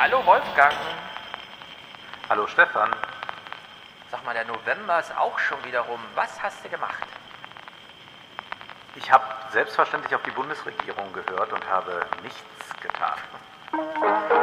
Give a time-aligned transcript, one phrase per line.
[0.00, 0.72] Hallo Wolfgang.
[2.28, 2.88] Hallo Stefan.
[4.12, 5.98] Sag mal, der November ist auch schon wieder rum.
[6.14, 7.02] Was hast du gemacht?
[8.94, 13.18] Ich habe selbstverständlich auf die Bundesregierung gehört und habe nichts getan.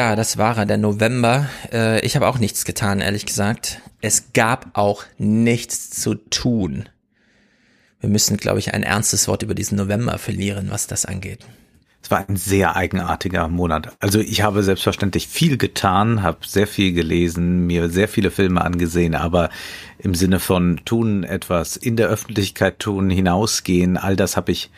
[0.00, 1.50] ja, das war er, der November.
[1.70, 3.82] Äh, ich habe auch nichts getan, ehrlich gesagt.
[4.00, 6.88] Es gab auch nichts zu tun.
[8.00, 11.44] Wir müssen, glaube ich, ein ernstes Wort über diesen November verlieren, was das angeht.
[12.02, 13.94] Es war ein sehr eigenartiger Monat.
[14.00, 19.14] Also ich habe selbstverständlich viel getan, habe sehr viel gelesen, mir sehr viele Filme angesehen,
[19.14, 19.50] aber
[19.98, 24.70] im Sinne von tun etwas in der Öffentlichkeit tun, hinausgehen, all das habe ich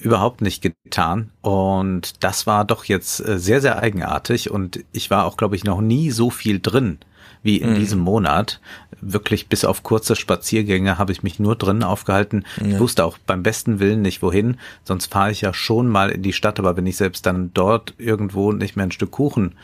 [0.00, 1.30] überhaupt nicht getan.
[1.42, 4.50] Und das war doch jetzt äh, sehr, sehr eigenartig.
[4.50, 6.98] Und ich war auch, glaube ich, noch nie so viel drin
[7.42, 7.74] wie in mhm.
[7.76, 8.60] diesem Monat.
[9.00, 12.44] Wirklich bis auf kurze Spaziergänge habe ich mich nur drin aufgehalten.
[12.60, 12.66] Ja.
[12.66, 14.58] Ich wusste auch beim besten Willen nicht wohin.
[14.84, 16.58] Sonst fahre ich ja schon mal in die Stadt.
[16.58, 19.54] Aber wenn ich selbst dann dort irgendwo nicht mehr ein Stück Kuchen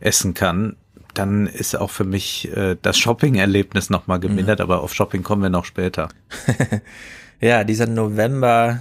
[0.00, 0.76] essen kann,
[1.14, 4.58] dann ist auch für mich äh, das Shopping-Erlebnis nochmal gemindert.
[4.58, 4.64] Ja.
[4.64, 6.08] Aber auf Shopping kommen wir noch später.
[7.40, 8.80] ja, dieser November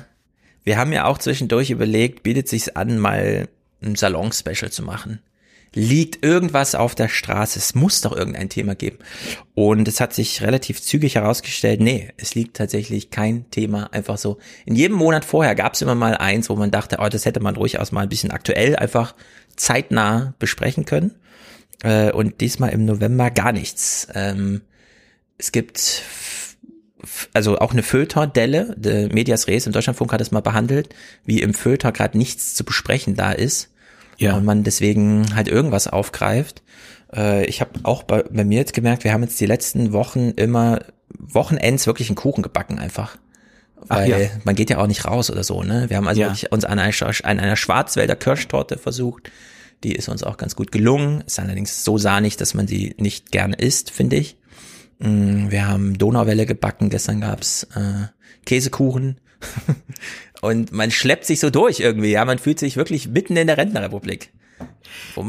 [0.66, 3.48] wir haben ja auch zwischendurch überlegt, bietet sich's an, mal
[3.82, 5.22] ein Salon-Special zu machen.
[5.74, 7.60] Liegt irgendwas auf der Straße?
[7.60, 8.98] Es muss doch irgendein Thema geben.
[9.54, 14.38] Und es hat sich relativ zügig herausgestellt, nee, es liegt tatsächlich kein Thema einfach so.
[14.66, 17.42] In jedem Monat vorher gab es immer mal eins, wo man dachte, oh, das hätte
[17.42, 19.16] man durchaus mal ein bisschen aktuell einfach
[19.58, 21.14] zeitnah besprechen können.
[21.84, 24.08] Äh, und diesmal im November gar nichts.
[24.16, 24.62] Ähm,
[25.38, 26.04] es gibt
[27.34, 30.90] also auch eine Feuilleton-Delle, Medias Res im Deutschlandfunk hat es mal behandelt,
[31.26, 33.72] wie im Feuilleton gerade nichts zu besprechen da ist.
[34.18, 34.36] Ja.
[34.36, 36.64] Und man deswegen halt irgendwas aufgreift.
[37.14, 40.32] Äh, ich habe auch bei, bei mir jetzt gemerkt, wir haben jetzt die letzten Wochen
[40.32, 40.80] immer
[41.10, 43.18] Wochenends wirklich einen Kuchen gebacken einfach.
[43.88, 44.18] Weil ja.
[44.44, 45.90] man geht ja auch nicht raus oder so, ne?
[45.90, 46.28] Wir haben also ja.
[46.28, 46.94] wirklich uns an einer,
[47.24, 49.32] an einer Schwarzwälder Kirschtorte versucht.
[49.84, 51.24] Die ist uns auch ganz gut gelungen.
[51.28, 54.38] Ist allerdings so sahnig, dass man sie nicht gerne isst, finde ich.
[55.00, 58.08] Mm, wir haben Donauwelle gebacken, gestern gab's äh,
[58.46, 59.20] Käsekuchen.
[60.42, 63.58] und man schleppt sich so durch irgendwie, ja, man fühlt sich wirklich mitten in der
[63.58, 64.32] Rentnerrepublik.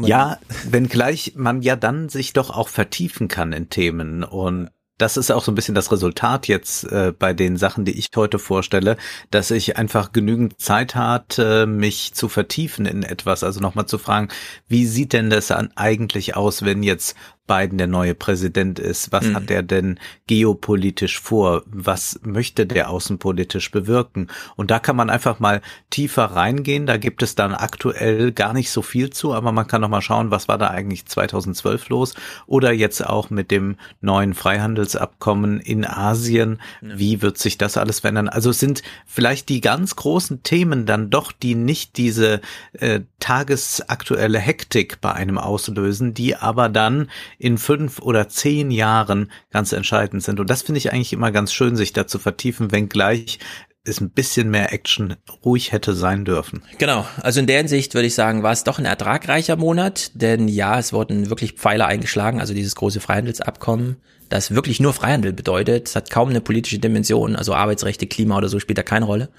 [0.03, 0.39] Ja,
[0.69, 5.43] wenngleich man ja dann sich doch auch vertiefen kann in Themen und das ist auch
[5.43, 8.97] so ein bisschen das Resultat jetzt äh, bei den Sachen, die ich heute vorstelle,
[9.29, 14.29] dass ich einfach genügend Zeit hatte, mich zu vertiefen in etwas, also nochmal zu fragen,
[14.67, 17.15] wie sieht denn das eigentlich aus, wenn jetzt
[17.47, 19.11] Biden der neue Präsident ist.
[19.11, 19.35] Was mhm.
[19.35, 21.63] hat er denn geopolitisch vor?
[21.65, 24.27] Was möchte der außenpolitisch bewirken?
[24.55, 26.85] Und da kann man einfach mal tiefer reingehen.
[26.85, 30.01] Da gibt es dann aktuell gar nicht so viel zu, aber man kann noch mal
[30.01, 32.13] schauen, was war da eigentlich 2012 los?
[32.45, 36.61] Oder jetzt auch mit dem neuen Freihandelsabkommen in Asien.
[36.81, 38.29] Wie wird sich das alles verändern?
[38.29, 42.41] Also sind vielleicht die ganz großen Themen dann doch, die nicht diese
[42.73, 49.71] äh, tagesaktuelle Hektik bei einem auslösen, die aber dann in fünf oder zehn Jahren ganz
[49.71, 50.39] entscheidend sind.
[50.39, 53.39] Und das finde ich eigentlich immer ganz schön, sich da zu vertiefen, wenngleich
[53.87, 55.15] es ein bisschen mehr Action
[55.45, 56.61] ruhig hätte sein dürfen.
[56.77, 60.47] Genau, also in der Hinsicht würde ich sagen, war es doch ein ertragreicher Monat, denn
[60.47, 63.97] ja, es wurden wirklich Pfeiler eingeschlagen, also dieses große Freihandelsabkommen,
[64.29, 68.49] das wirklich nur Freihandel bedeutet, es hat kaum eine politische Dimension, also Arbeitsrechte, Klima oder
[68.49, 69.29] so spielt da keine Rolle.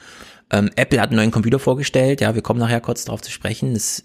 [0.50, 3.76] Ähm, Apple hat einen neuen Computer vorgestellt, ja, wir kommen nachher kurz darauf zu sprechen.
[3.76, 4.03] Es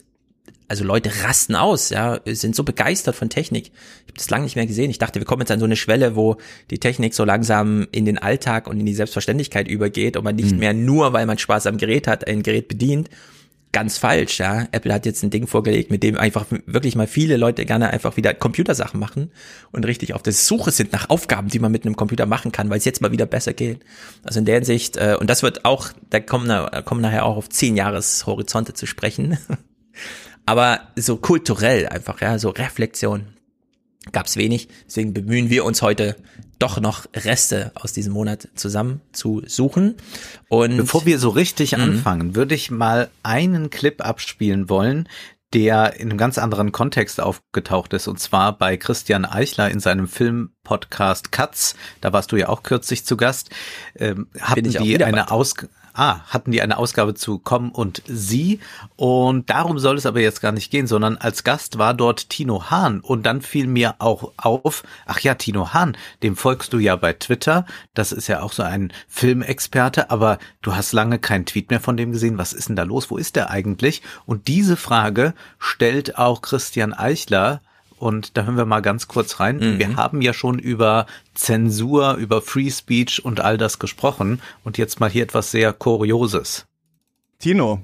[0.68, 3.68] also Leute rasten aus, ja, sind so begeistert von Technik.
[3.68, 4.90] Ich habe das lange nicht mehr gesehen.
[4.90, 6.38] Ich dachte, wir kommen jetzt an so eine Schwelle, wo
[6.70, 10.54] die Technik so langsam in den Alltag und in die Selbstverständlichkeit übergeht und man nicht
[10.54, 10.60] mhm.
[10.60, 13.10] mehr nur, weil man Spaß am Gerät hat, ein Gerät bedient.
[13.72, 14.68] Ganz falsch, ja.
[14.72, 18.18] Apple hat jetzt ein Ding vorgelegt, mit dem einfach wirklich mal viele Leute gerne einfach
[18.18, 19.32] wieder Computersachen machen
[19.72, 22.70] und richtig auf der Suche sind nach Aufgaben, die man mit einem Computer machen kann,
[22.70, 23.80] weil es jetzt mal wieder besser geht.
[24.24, 27.36] Also in der Hinsicht, äh, und das wird auch, da kommen, da kommen nachher auch
[27.36, 29.40] auf zehn Jahreshorizonte zu sprechen.
[30.46, 33.28] Aber so kulturell einfach, ja, so Reflexion
[34.12, 34.68] gab's wenig.
[34.86, 36.16] Deswegen bemühen wir uns heute
[36.60, 39.96] doch noch Reste aus diesem Monat zusammen zu suchen.
[40.50, 41.84] Und bevor wir so richtig mhm.
[41.84, 45.08] anfangen, würde ich mal einen Clip abspielen wollen,
[45.54, 50.08] der in einem ganz anderen Kontext aufgetaucht ist, und zwar bei Christian Eichler in seinem
[50.08, 51.76] Filmpodcast Katz.
[52.02, 53.52] Da warst du ja auch kürzlich zu Gast.
[53.96, 55.54] Ähm, hatten die eine Aus
[55.94, 58.60] ah, hatten die eine Ausgabe zu Komm und Sie.
[58.96, 62.70] Und darum soll es aber jetzt gar nicht gehen, sondern als Gast war dort Tino
[62.70, 63.00] Hahn.
[63.00, 67.14] Und dann fiel mir auch auf, ach ja, Tino Hahn, dem folgst du ja bei
[67.14, 67.66] Twitter.
[67.94, 71.98] Das ist ja auch so ein Filmexperte, aber du hast lange keinen Tweet mehr von
[71.98, 72.38] dem gesehen.
[72.38, 73.10] Was ist denn da los?
[73.10, 74.02] Wo ist der eigentlich?
[74.26, 77.62] Und diese Frage stellt auch Christian Eichler
[78.04, 79.58] und da hören wir mal ganz kurz rein.
[79.58, 79.80] Mhm.
[79.80, 85.00] Wir haben ja schon über Zensur, über Free Speech und all das gesprochen und jetzt
[85.00, 86.66] mal hier etwas sehr Kurioses.
[87.40, 87.82] Tino,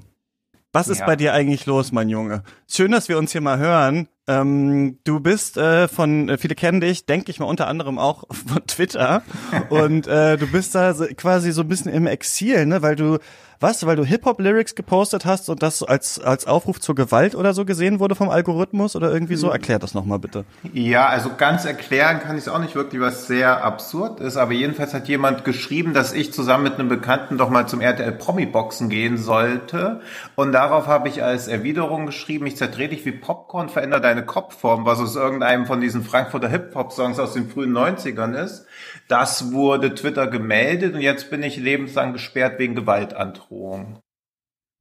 [0.71, 1.05] was ist ja.
[1.05, 2.43] bei dir eigentlich los, mein Junge?
[2.67, 4.07] Schön, dass wir uns hier mal hören.
[4.27, 8.25] Ähm, du bist äh, von, äh, viele kennen dich, denke ich mal unter anderem auch
[8.31, 9.23] von Twitter.
[9.69, 12.83] und äh, du bist da so, quasi so ein bisschen im Exil, ne?
[12.83, 13.17] Weil du
[13.59, 17.65] was, weil du Hip-Hop-Lyrics gepostet hast und das als, als Aufruf zur Gewalt oder so
[17.65, 19.49] gesehen wurde vom Algorithmus oder irgendwie so?
[19.49, 20.45] Erklär das nochmal bitte.
[20.73, 24.53] Ja, also ganz erklären kann ich es auch nicht wirklich, was sehr absurd ist, aber
[24.53, 28.89] jedenfalls hat jemand geschrieben, dass ich zusammen mit einem Bekannten doch mal zum RTL Promi-Boxen
[28.89, 30.01] gehen sollte
[30.35, 34.85] und darauf habe ich als Erwiderung geschrieben, ich zerdreh dich wie Popcorn, verändere deine Kopfform,
[34.85, 38.65] was aus irgendeinem von diesen Frankfurter Hip-Hop-Songs aus den frühen 90ern ist.
[39.09, 43.99] Das wurde Twitter gemeldet und jetzt bin ich lebenslang gesperrt wegen Gewaltandrohung.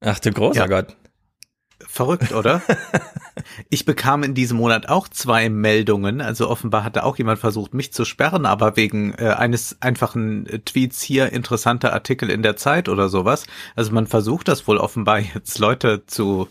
[0.05, 0.67] Ach du großer ja.
[0.67, 0.97] Gott.
[1.81, 2.61] Verrückt, oder?
[3.71, 6.21] ich bekam in diesem Monat auch zwei Meldungen.
[6.21, 11.01] Also offenbar hatte auch jemand versucht, mich zu sperren, aber wegen äh, eines einfachen Tweets
[11.01, 13.47] hier interessanter Artikel in der Zeit oder sowas.
[13.77, 16.49] Also man versucht das wohl offenbar jetzt Leute zu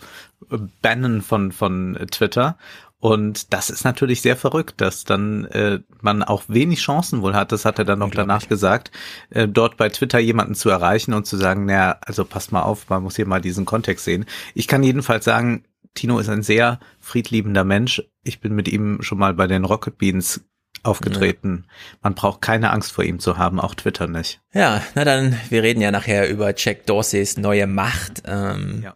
[0.82, 2.58] bannen von von Twitter
[3.00, 7.52] und das ist natürlich sehr verrückt, dass dann äh, man auch wenig Chancen wohl hat,
[7.52, 8.92] das hat er dann noch danach gesagt,
[9.30, 12.90] äh, dort bei Twitter jemanden zu erreichen und zu sagen, naja, also passt mal auf,
[12.90, 14.26] man muss hier mal diesen Kontext sehen.
[14.56, 15.64] Ich kann jedenfalls sagen,
[15.94, 18.04] Tino ist ein sehr friedliebender Mensch.
[18.24, 20.42] Ich bin mit ihm schon mal bei den Rocket Beans
[20.84, 21.66] aufgetreten.
[21.66, 21.98] Ja.
[22.04, 24.42] Man braucht keine Angst vor ihm zu haben, auch Twitter nicht.
[24.54, 28.24] Ja, na dann, wir reden ja nachher über Jack Dorseys neue Macht.
[28.26, 28.96] Ähm, ja.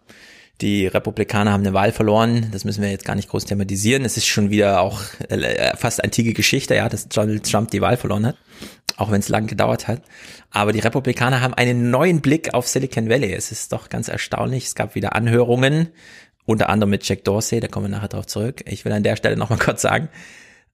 [0.62, 2.50] Die Republikaner haben eine Wahl verloren.
[2.52, 4.06] Das müssen wir jetzt gar nicht groß thematisieren.
[4.06, 7.98] Es ist schon wieder auch äh, fast antike Geschichte, ja, dass Donald Trump die Wahl
[7.98, 8.38] verloren hat.
[8.96, 10.04] Auch wenn es lang gedauert hat.
[10.52, 13.34] Aber die Republikaner haben einen neuen Blick auf Silicon Valley.
[13.34, 14.66] Es ist doch ganz erstaunlich.
[14.66, 15.90] Es gab wieder Anhörungen,
[16.46, 18.62] unter anderem mit Jack Dorsey, da kommen wir nachher drauf zurück.
[18.68, 20.10] Ich will an der Stelle nochmal kurz sagen,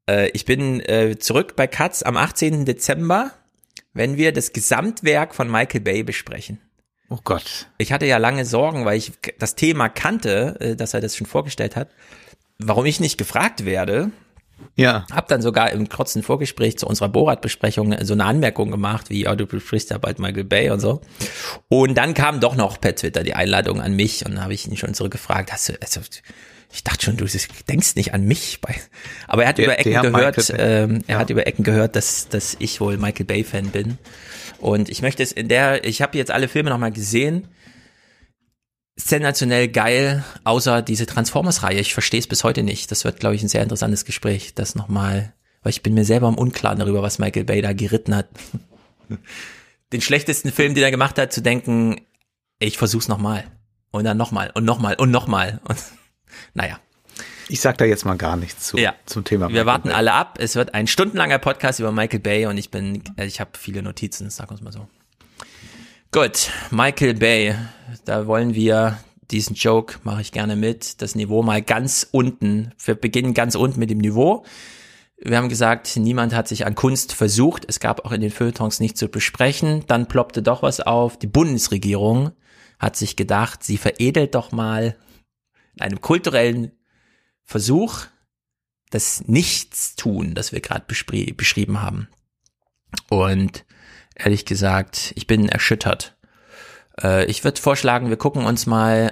[0.09, 2.65] äh, ich bin äh, zurück bei Katz am 18.
[2.65, 3.31] Dezember,
[3.93, 6.59] wenn wir das Gesamtwerk von Michael Bay besprechen.
[7.09, 7.68] Oh Gott.
[7.77, 11.27] Ich hatte ja lange Sorgen, weil ich das Thema kannte, äh, dass er das schon
[11.27, 11.89] vorgestellt hat,
[12.59, 14.12] warum ich nicht gefragt werde.
[14.75, 15.06] Ja.
[15.12, 19.36] Hab dann sogar im kurzen Vorgespräch zu unserer Borat-Besprechung so eine Anmerkung gemacht, wie, ja,
[19.36, 21.01] du besprichst ja bald Michael Bay und so.
[21.69, 24.77] Und dann kam doch noch per Twitter die Einladung an mich und habe ich ihn
[24.77, 26.01] schon zurückgefragt, hast du, also,
[26.71, 27.25] ich dachte schon, du
[27.69, 28.75] denkst nicht an mich bei.
[29.27, 31.19] Aber er hat der, über Ecken gehört, ähm, er ja.
[31.19, 33.98] hat über Ecken gehört, dass, dass ich wohl Michael Bay-Fan bin.
[34.59, 37.48] Und ich möchte es in der, ich habe jetzt alle Filme nochmal gesehen.
[38.95, 41.80] Sensationell geil, außer diese Transformers-Reihe.
[41.80, 42.89] Ich verstehe es bis heute nicht.
[42.89, 46.27] Das wird, glaube ich, ein sehr interessantes Gespräch, das nochmal, weil ich bin mir selber
[46.27, 48.27] im Unklaren darüber, was Michael Bay da geritten hat.
[49.94, 52.01] Den schlechtesten Film, den er gemacht hat, zu denken,
[52.59, 53.45] ich versuch's nochmal.
[53.92, 55.62] Und dann nochmal und nochmal und nochmal.
[55.68, 55.77] Und
[56.54, 56.80] naja.
[57.49, 58.94] Ich sag da jetzt mal gar nichts zu, ja.
[59.05, 59.47] zum Thema.
[59.47, 59.97] Wir Michael warten Bay.
[59.97, 60.38] alle ab.
[60.39, 63.81] Es wird ein stundenlanger Podcast über Michael Bay und ich bin, äh, ich habe viele
[63.81, 64.87] Notizen, sag uns mal so.
[66.11, 67.56] Gut, Michael Bay,
[68.06, 68.97] da wollen wir
[69.31, 72.71] diesen Joke mache ich gerne mit, das Niveau mal ganz unten.
[72.83, 74.45] Wir beginnen ganz unten mit dem Niveau.
[75.18, 77.66] Wir haben gesagt, niemand hat sich an Kunst versucht.
[77.68, 79.83] Es gab auch in den Feuilletons nichts zu besprechen.
[79.87, 81.18] Dann ploppte doch was auf.
[81.18, 82.31] Die Bundesregierung
[82.80, 84.95] hat sich gedacht, sie veredelt doch mal
[85.75, 86.71] in einem kulturellen
[87.47, 88.06] Versuch,
[88.89, 92.09] das Nichtstun, das wir gerade beschrieben haben.
[93.09, 93.66] Und
[94.16, 96.18] ehrlich gesagt, ich bin erschüttert.
[97.01, 99.11] Äh, ich würde vorschlagen, wir gucken uns mal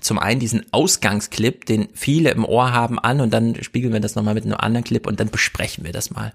[0.00, 4.14] zum einen diesen Ausgangsclip, den viele im Ohr haben, an und dann spiegeln wir das
[4.14, 6.32] nochmal mit einem anderen Clip und dann besprechen wir das mal.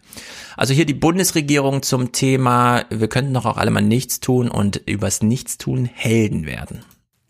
[0.56, 4.78] Also hier die Bundesregierung zum Thema, wir könnten doch auch alle mal nichts tun und
[4.86, 6.84] übers Nichtstun Helden werden.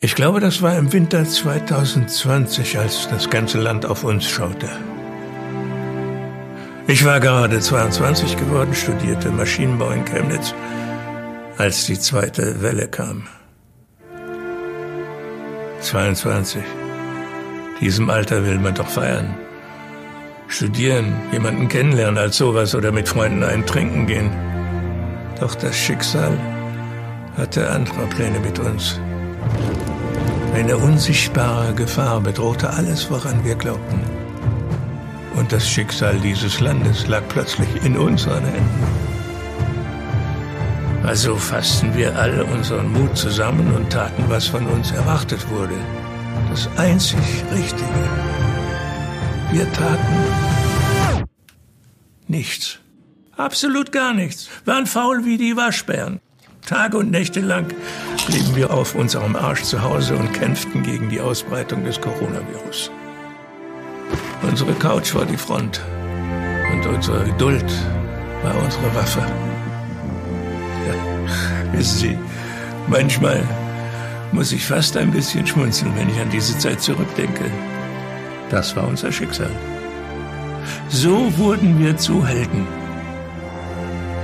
[0.05, 4.69] Ich glaube, das war im Winter 2020, als das ganze Land auf uns schaute.
[6.85, 10.53] Ich war gerade 22 geworden, studierte Maschinenbau in Chemnitz,
[11.57, 13.23] als die zweite Welle kam.
[15.81, 16.61] 22.
[17.81, 19.33] Diesem Alter will man doch feiern.
[20.47, 24.29] Studieren, jemanden kennenlernen als sowas oder mit Freunden ein Trinken gehen.
[25.39, 26.37] Doch das Schicksal
[27.35, 28.99] hatte andere Pläne mit uns.
[30.55, 33.99] Eine unsichtbare Gefahr bedrohte alles, woran wir glaubten.
[35.35, 38.83] Und das Schicksal dieses Landes lag plötzlich in unseren Händen.
[41.03, 45.75] Also fassten wir all unseren Mut zusammen und taten, was von uns erwartet wurde.
[46.49, 47.19] Das einzig
[47.53, 48.09] Richtige.
[49.51, 51.25] Wir taten
[52.29, 52.79] nichts.
[53.35, 54.47] Absolut gar nichts.
[54.63, 56.21] Waren faul wie die Waschbären.
[56.65, 57.67] Tage und Nächte lang
[58.25, 62.91] blieben wir auf unserem Arsch zu Hause und kämpften gegen die Ausbreitung des Coronavirus.
[64.41, 65.81] Unsere Couch war die Front
[66.71, 67.65] und unsere Geduld
[68.43, 69.19] war unsere Waffe.
[70.87, 72.17] Ja, wissen Sie,
[72.87, 73.41] manchmal
[74.31, 77.45] muss ich fast ein bisschen schmunzeln, wenn ich an diese Zeit zurückdenke.
[78.49, 79.51] Das war unser Schicksal.
[80.89, 82.67] So wurden wir zu Helden.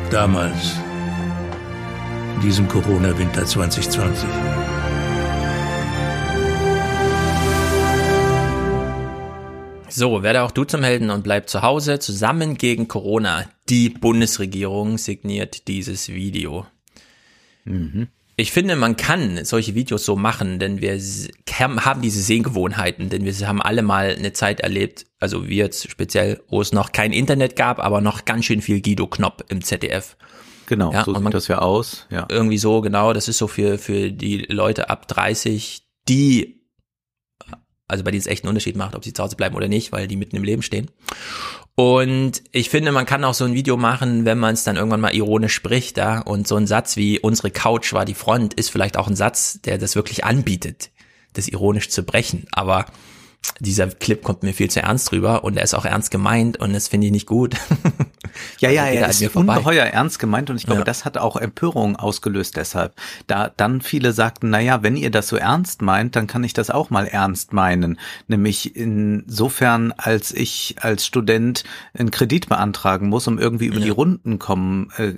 [0.09, 0.75] Damals,
[2.35, 4.27] in diesem Corona-Winter 2020.
[9.89, 11.99] So, werde auch du zum Helden und bleib zu Hause.
[11.99, 13.45] Zusammen gegen Corona.
[13.69, 16.65] Die Bundesregierung signiert dieses Video.
[17.65, 18.07] Mhm.
[18.37, 20.99] Ich finde, man kann solche Videos so machen, denn wir
[21.59, 26.41] haben diese Sehgewohnheiten, denn wir haben alle mal eine Zeit erlebt, also wir jetzt speziell,
[26.47, 30.15] wo es noch kein Internet gab, aber noch ganz schön viel Guido Knopp im ZDF.
[30.71, 32.07] Genau, ja, so sieht das ja aus.
[32.09, 32.27] Ja.
[32.31, 36.61] Irgendwie so, genau, das ist so für, für die Leute ab 30, die
[37.89, 39.91] also bei denen es echt einen Unterschied macht, ob sie zu Hause bleiben oder nicht,
[39.91, 40.89] weil die mitten im Leben stehen.
[41.75, 45.01] Und ich finde, man kann auch so ein Video machen, wenn man es dann irgendwann
[45.01, 46.19] mal ironisch spricht, da.
[46.19, 49.59] Und so ein Satz wie unsere Couch war die Front ist vielleicht auch ein Satz,
[49.59, 50.91] der das wirklich anbietet,
[51.33, 52.45] das ironisch zu brechen.
[52.53, 52.85] Aber
[53.59, 56.71] dieser Clip kommt mir viel zu ernst rüber und er ist auch ernst gemeint und
[56.71, 57.57] das finde ich nicht gut.
[58.59, 60.85] ja, ja, er ist ungeheuer ernst gemeint und ich glaube, ja.
[60.85, 62.93] das hat auch Empörung ausgelöst deshalb.
[63.27, 66.53] Da dann viele sagten, na ja, wenn ihr das so ernst meint, dann kann ich
[66.53, 67.99] das auch mal ernst meinen.
[68.27, 73.85] Nämlich insofern, als ich als Student einen Kredit beantragen muss, um irgendwie über ja.
[73.85, 75.13] die Runden kommen, äh,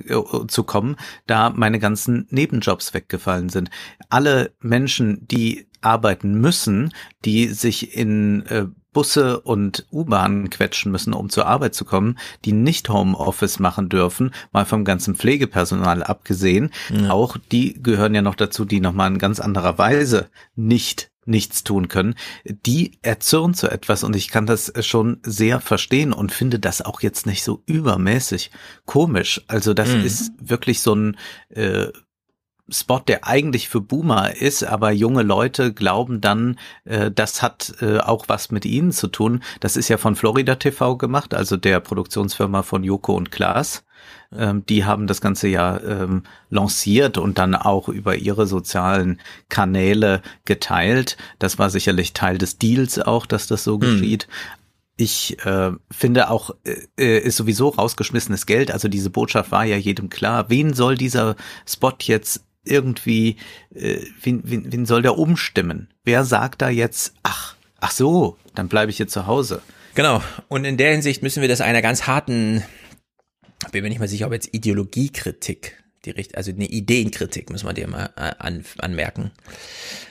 [0.47, 3.69] zu kommen, da meine ganzen Nebenjobs weggefallen sind.
[4.09, 6.93] Alle Menschen, die arbeiten müssen,
[7.25, 12.53] die sich in äh, Busse und U-Bahnen quetschen müssen, um zur Arbeit zu kommen, die
[12.53, 16.71] nicht Homeoffice machen dürfen, mal vom ganzen Pflegepersonal abgesehen.
[16.89, 17.09] Ja.
[17.09, 21.87] Auch die gehören ja noch dazu, die nochmal in ganz anderer Weise nicht nichts tun
[21.87, 26.81] können, die erzürnt so etwas und ich kann das schon sehr verstehen und finde das
[26.81, 28.51] auch jetzt nicht so übermäßig
[28.85, 29.41] komisch.
[29.47, 30.03] Also das mhm.
[30.03, 31.17] ist wirklich so ein
[31.49, 31.87] äh,
[32.69, 37.99] Spot, der eigentlich für Boomer ist, aber junge Leute glauben dann, äh, das hat äh,
[37.99, 39.43] auch was mit ihnen zu tun.
[39.59, 43.83] Das ist ja von Florida TV gemacht, also der Produktionsfirma von Joko und Klaas.
[44.33, 50.21] Ähm, die haben das ganze ja ähm, lanciert und dann auch über ihre sozialen Kanäle
[50.45, 51.17] geteilt.
[51.39, 53.79] Das war sicherlich Teil des Deals auch, dass das so hm.
[53.81, 54.27] geschieht
[54.95, 58.71] ich äh, finde auch, äh, äh, ist sowieso rausgeschmissenes Geld.
[58.71, 60.49] Also diese Botschaft war ja jedem klar.
[60.49, 63.37] Wen soll dieser Spot jetzt irgendwie,
[63.73, 65.89] äh, wen, wen, wen soll der umstimmen?
[66.03, 69.61] Wer sagt da jetzt, ach, ach so, dann bleibe ich hier zu Hause.
[69.95, 70.21] Genau.
[70.47, 72.63] Und in der Hinsicht müssen wir das einer ganz harten,
[73.71, 77.87] bin mir nicht mal sicher, ob jetzt Ideologiekritik, die also eine Ideenkritik, muss man dir
[77.87, 79.31] mal äh, an, anmerken.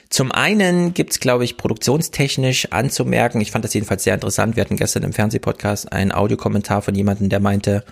[0.08, 4.76] Zum einen gibt's, glaube ich, produktionstechnisch anzumerken, ich fand das jedenfalls sehr interessant, wir hatten
[4.76, 7.82] gestern im Fernsehpodcast einen Audiokommentar von jemandem, der meinte,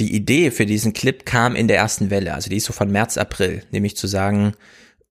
[0.00, 2.90] die Idee für diesen Clip kam in der ersten Welle, also die ist so von
[2.90, 4.54] März, April, nämlich zu sagen,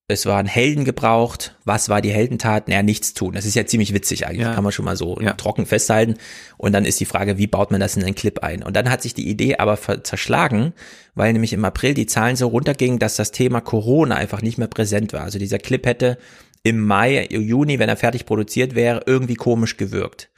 [0.08, 1.56] es waren Helden gebraucht.
[1.64, 2.68] Was war die Heldentat?
[2.68, 3.34] Naja, nichts tun.
[3.34, 4.54] Das ist ja ziemlich witzig eigentlich, ja.
[4.54, 5.34] kann man schon mal so ja.
[5.34, 6.16] trocken festhalten.
[6.58, 8.62] Und dann ist die Frage, wie baut man das in einen Clip ein?
[8.62, 10.74] Und dann hat sich die Idee aber zerschlagen,
[11.16, 14.68] weil nämlich im April die Zahlen so runtergingen, dass das Thema Corona einfach nicht mehr
[14.68, 15.22] präsent war.
[15.22, 16.20] Also dieser Clip hätte
[16.62, 20.30] im Mai, Juni, wenn er fertig produziert wäre, irgendwie komisch gewirkt.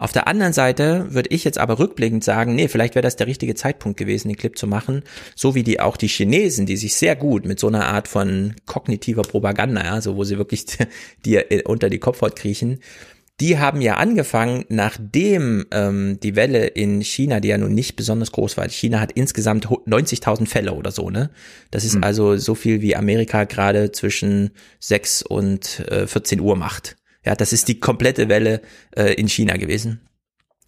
[0.00, 3.26] Auf der anderen Seite würde ich jetzt aber rückblickend sagen, nee, vielleicht wäre das der
[3.26, 5.02] richtige Zeitpunkt gewesen, den Clip zu machen,
[5.36, 8.54] so wie die auch die Chinesen, die sich sehr gut mit so einer Art von
[8.64, 10.64] kognitiver Propaganda, ja, so wo sie wirklich
[11.26, 12.78] dir unter die Kopfhaut kriechen,
[13.40, 18.32] die haben ja angefangen, nachdem ähm, die Welle in China, die ja nun nicht besonders
[18.32, 21.28] groß war, China hat insgesamt 90.000 Fälle oder so, ne?
[21.70, 22.04] Das ist mhm.
[22.04, 26.96] also so viel wie Amerika gerade zwischen 6 und äh, 14 Uhr macht.
[27.24, 28.62] Ja, das ist die komplette Welle
[28.96, 30.00] äh, in China gewesen.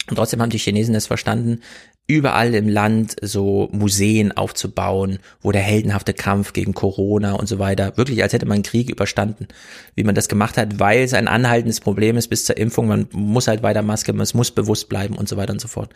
[0.09, 1.61] Und trotzdem haben die Chinesen es verstanden,
[2.09, 7.97] überall im Land so Museen aufzubauen, wo der heldenhafte Kampf gegen Corona und so weiter,
[7.97, 9.47] wirklich als hätte man einen Krieg überstanden,
[9.95, 13.07] wie man das gemacht hat, weil es ein anhaltendes Problem ist bis zur Impfung, man
[13.13, 15.95] muss halt weiter Maske, man muss bewusst bleiben und so weiter und so fort.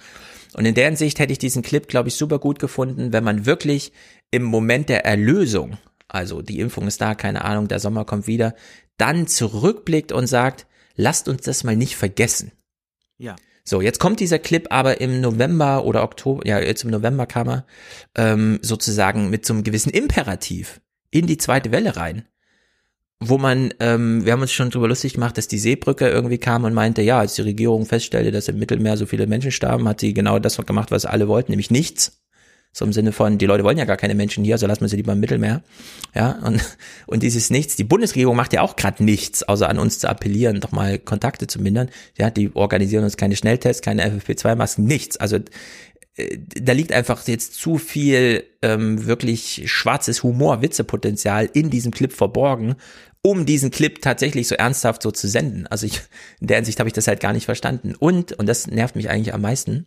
[0.55, 3.45] Und in der Hinsicht hätte ich diesen Clip, glaube ich, super gut gefunden, wenn man
[3.45, 3.93] wirklich
[4.31, 5.77] im Moment der Erlösung
[6.09, 8.55] also die Impfung ist da, keine Ahnung, der Sommer kommt wieder,
[8.97, 12.53] dann zurückblickt und sagt, lasst uns das mal nicht vergessen.
[13.19, 13.37] Ja.
[13.65, 17.49] So, jetzt kommt dieser Clip aber im November oder Oktober, ja, jetzt im November kam
[17.49, 17.67] er,
[18.15, 22.27] ähm, sozusagen mit so einem gewissen Imperativ in die zweite Welle rein.
[23.19, 26.65] Wo man, ähm, wir haben uns schon drüber lustig gemacht, dass die Seebrücke irgendwie kam
[26.65, 30.01] und meinte, ja, als die Regierung feststellte, dass im Mittelmeer so viele Menschen starben, hat
[30.01, 32.21] sie genau das gemacht, was alle wollten, nämlich nichts.
[32.77, 34.89] So im Sinne von, die Leute wollen ja gar keine Menschen hier, also lassen wir
[34.89, 35.63] sie lieber im Mittelmeer.
[36.15, 36.63] Ja, und,
[37.07, 40.61] und dieses Nichts, die Bundesregierung macht ja auch gerade nichts, außer an uns zu appellieren,
[40.61, 41.89] doch mal Kontakte zu mindern.
[42.19, 45.17] Ja, die organisieren uns keine Schnelltests, keine FFP2-Masken, nichts.
[45.17, 45.39] Also
[46.17, 52.13] äh, da liegt einfach jetzt zu viel ähm, wirklich schwarzes Humor, Witzepotenzial in diesem Clip
[52.13, 52.75] verborgen,
[53.23, 55.67] um diesen Clip tatsächlich so ernsthaft so zu senden.
[55.67, 56.03] Also ich,
[56.43, 57.95] in der Hinsicht habe ich das halt gar nicht verstanden.
[57.99, 59.87] Und, und das nervt mich eigentlich am meisten,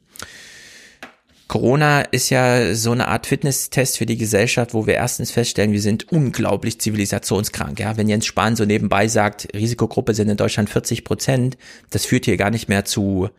[1.50, 5.82] Corona ist ja so eine Art Fitnesstest für die Gesellschaft, wo wir erstens feststellen, wir
[5.82, 7.80] sind unglaublich zivilisationskrank.
[7.80, 11.58] Ja, wenn Jens Spahn so nebenbei sagt, Risikogruppe sind in Deutschland 40 Prozent,
[11.90, 13.30] das führt hier gar nicht mehr zu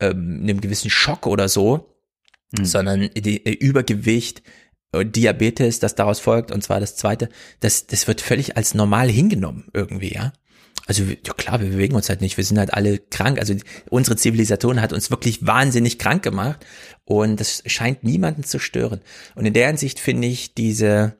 [0.00, 1.94] ähm, einem gewissen Schock oder so,
[2.58, 2.64] mhm.
[2.64, 4.42] sondern die, äh, Übergewicht,
[4.90, 7.28] äh, Diabetes, das daraus folgt, und zwar das zweite,
[7.60, 10.32] das, das wird völlig als normal hingenommen irgendwie, ja.
[10.86, 13.38] Also ja klar, wir bewegen uns halt nicht, wir sind halt alle krank.
[13.38, 13.54] Also
[13.90, 16.64] unsere Zivilisation hat uns wirklich wahnsinnig krank gemacht
[17.04, 19.00] und das scheint niemanden zu stören.
[19.34, 21.16] Und in der Hinsicht finde ich diese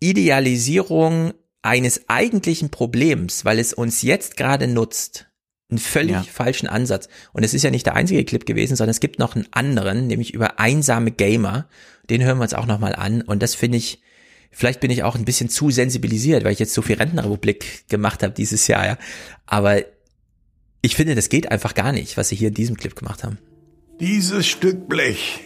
[0.00, 5.26] Idealisierung eines eigentlichen Problems, weil es uns jetzt gerade nutzt,
[5.68, 6.22] einen völlig ja.
[6.22, 7.08] falschen Ansatz.
[7.32, 10.06] Und es ist ja nicht der einzige Clip gewesen, sondern es gibt noch einen anderen,
[10.06, 11.68] nämlich über einsame Gamer.
[12.08, 13.22] Den hören wir uns auch nochmal an.
[13.22, 14.00] Und das finde ich,
[14.58, 18.22] Vielleicht bin ich auch ein bisschen zu sensibilisiert, weil ich jetzt so viel Rentenrepublik gemacht
[18.22, 18.98] habe dieses Jahr, ja.
[19.44, 19.82] Aber
[20.80, 23.36] ich finde, das geht einfach gar nicht, was sie hier in diesem Clip gemacht haben.
[24.00, 25.40] Dieses Stück Blech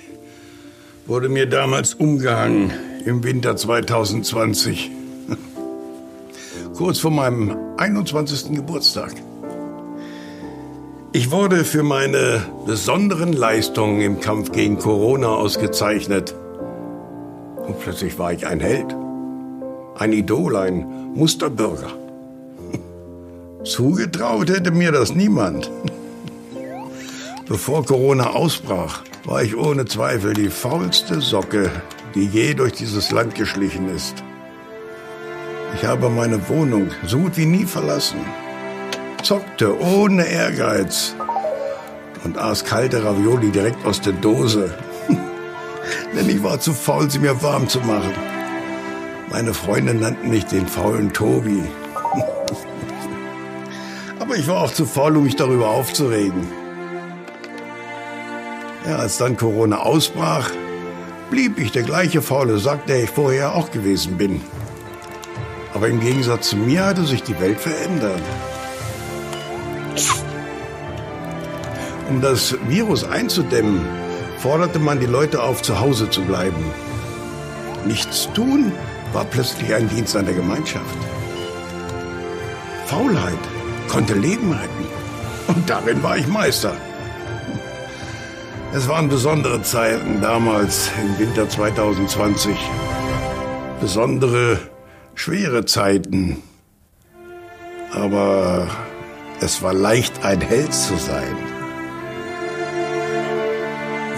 [1.06, 2.70] wurde mir damals umgehangen
[3.04, 4.92] im Winter 2020.
[6.74, 8.54] Kurz vor meinem 21.
[8.54, 9.12] Geburtstag.
[11.12, 16.32] Ich wurde für meine besonderen Leistungen im Kampf gegen Corona ausgezeichnet.
[17.70, 18.96] Und plötzlich war ich ein Held.
[19.96, 21.92] Ein Idol, ein Musterbürger.
[23.64, 25.70] Zugetraut hätte mir das niemand.
[27.48, 31.70] Bevor Corona ausbrach, war ich ohne Zweifel die faulste Socke,
[32.16, 34.16] die je durch dieses Land geschlichen ist.
[35.76, 38.18] Ich habe meine Wohnung so gut wie nie verlassen,
[39.22, 41.14] zockte ohne Ehrgeiz
[42.24, 44.74] und aß kalte Ravioli direkt aus der Dose
[46.14, 48.12] denn ich war zu faul, sie mir warm zu machen.
[49.30, 51.62] Meine Freunde nannten mich den faulen Tobi.
[54.18, 56.48] Aber ich war auch zu faul, um mich darüber aufzuregen.
[58.86, 60.50] Ja, als dann Corona ausbrach,
[61.30, 64.40] blieb ich der gleiche faule Sack, der ich vorher auch gewesen bin.
[65.74, 68.22] Aber im Gegensatz zu mir hatte sich die Welt verändert.
[72.08, 73.86] Um das Virus einzudämmen,
[74.40, 76.64] forderte man die Leute auf, zu Hause zu bleiben.
[77.84, 78.72] Nichts tun
[79.12, 80.96] war plötzlich ein Dienst an der Gemeinschaft.
[82.86, 83.38] Faulheit
[83.88, 84.86] konnte Leben retten.
[85.48, 86.74] Und darin war ich Meister.
[88.72, 92.56] Es waren besondere Zeiten damals im Winter 2020.
[93.80, 94.58] Besondere,
[95.14, 96.42] schwere Zeiten.
[97.92, 98.68] Aber
[99.40, 101.36] es war leicht, ein Held zu sein.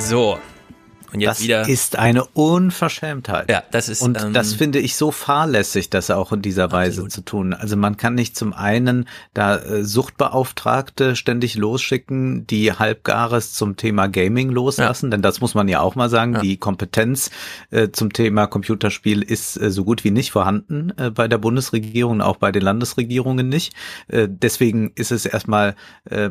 [0.02, 0.51] So.
[1.12, 1.68] Und jetzt das wieder.
[1.68, 3.50] ist eine Unverschämtheit.
[3.50, 4.02] Ja, das ist.
[4.02, 7.12] Und ähm, das finde ich so fahrlässig, das auch in dieser Weise Absolut.
[7.12, 7.54] zu tun.
[7.54, 14.08] Also man kann nicht zum einen da äh, Suchtbeauftragte ständig losschicken, die halbgares zum Thema
[14.08, 16.34] Gaming loslassen, denn das muss man ja auch mal sagen.
[16.34, 16.40] Ja.
[16.40, 17.30] Die Kompetenz
[17.70, 22.20] äh, zum Thema Computerspiel ist äh, so gut wie nicht vorhanden äh, bei der Bundesregierung,
[22.20, 23.74] auch bei den Landesregierungen nicht.
[24.08, 25.74] Äh, deswegen ist es erstmal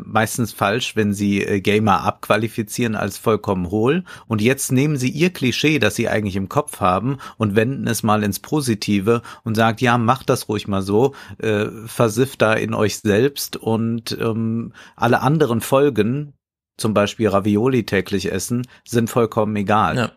[0.04, 4.04] meistens falsch, wenn sie Gamer abqualifizieren als vollkommen hohl.
[4.28, 8.04] Und jetzt nehmen sie ihr Klischee, das sie eigentlich im Kopf haben, und wenden es
[8.04, 12.74] mal ins Positive und sagt, ja, macht das ruhig mal so, äh, versifft da in
[12.74, 16.34] euch selbst und ähm, alle anderen Folgen,
[16.78, 19.98] zum Beispiel Ravioli täglich essen, sind vollkommen egal.
[19.98, 20.12] Ja.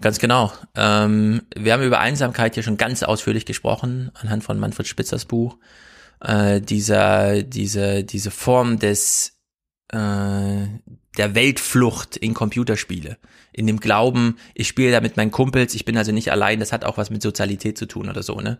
[0.00, 0.52] Ganz genau.
[0.74, 5.56] Ähm, wir haben über Einsamkeit hier schon ganz ausführlich gesprochen, anhand von Manfred Spitzers Buch.
[6.20, 9.38] Äh, dieser, diese, diese Form des
[9.88, 10.66] äh,
[11.16, 13.16] der Weltflucht in Computerspiele.
[13.56, 16.72] In dem Glauben, ich spiele da mit meinen Kumpels, ich bin also nicht allein, das
[16.72, 18.58] hat auch was mit Sozialität zu tun oder so, ne?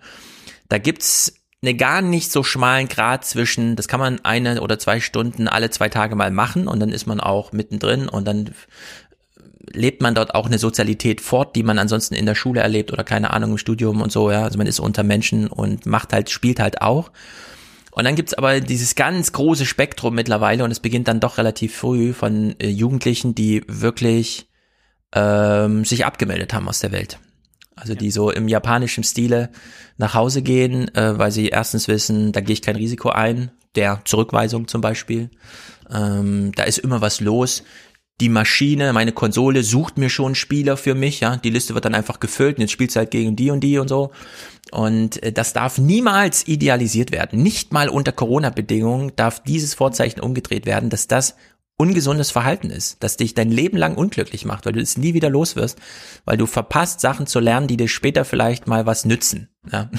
[0.69, 5.01] Da gibt's eine gar nicht so schmalen Grad zwischen, das kann man eine oder zwei
[5.01, 8.51] Stunden alle zwei Tage mal machen und dann ist man auch mittendrin und dann
[9.73, 13.05] lebt man dort auch eine Sozialität fort, die man ansonsten in der Schule erlebt oder
[13.05, 14.43] keine Ahnung im Studium und so, ja.
[14.43, 17.11] Also man ist unter Menschen und macht halt, spielt halt auch.
[17.91, 21.75] Und dann gibt's aber dieses ganz große Spektrum mittlerweile und es beginnt dann doch relativ
[21.75, 24.49] früh von äh, Jugendlichen, die wirklich
[25.15, 27.19] ähm, sich abgemeldet haben aus der Welt.
[27.75, 29.51] Also die so im japanischen Stile
[29.99, 34.01] nach Hause gehen, äh, weil sie erstens wissen, da gehe ich kein Risiko ein, der
[34.05, 35.31] Zurückweisung zum Beispiel.
[35.93, 37.63] Ähm, da ist immer was los.
[38.19, 41.37] Die Maschine, meine Konsole sucht mir schon Spieler für mich, ja.
[41.37, 43.79] Die Liste wird dann einfach gefüllt und jetzt spielst du halt gegen die und die
[43.79, 44.11] und so.
[44.73, 47.43] Und äh, das darf niemals idealisiert werden.
[47.43, 51.37] Nicht mal unter Corona-Bedingungen darf dieses Vorzeichen umgedreht werden, dass das
[51.79, 55.29] ungesundes Verhalten ist, dass dich dein Leben lang unglücklich macht, weil du es nie wieder
[55.29, 55.79] los wirst,
[56.25, 59.49] weil du verpasst, Sachen zu lernen, die dir später vielleicht mal was nützen.
[59.71, 59.91] Ja.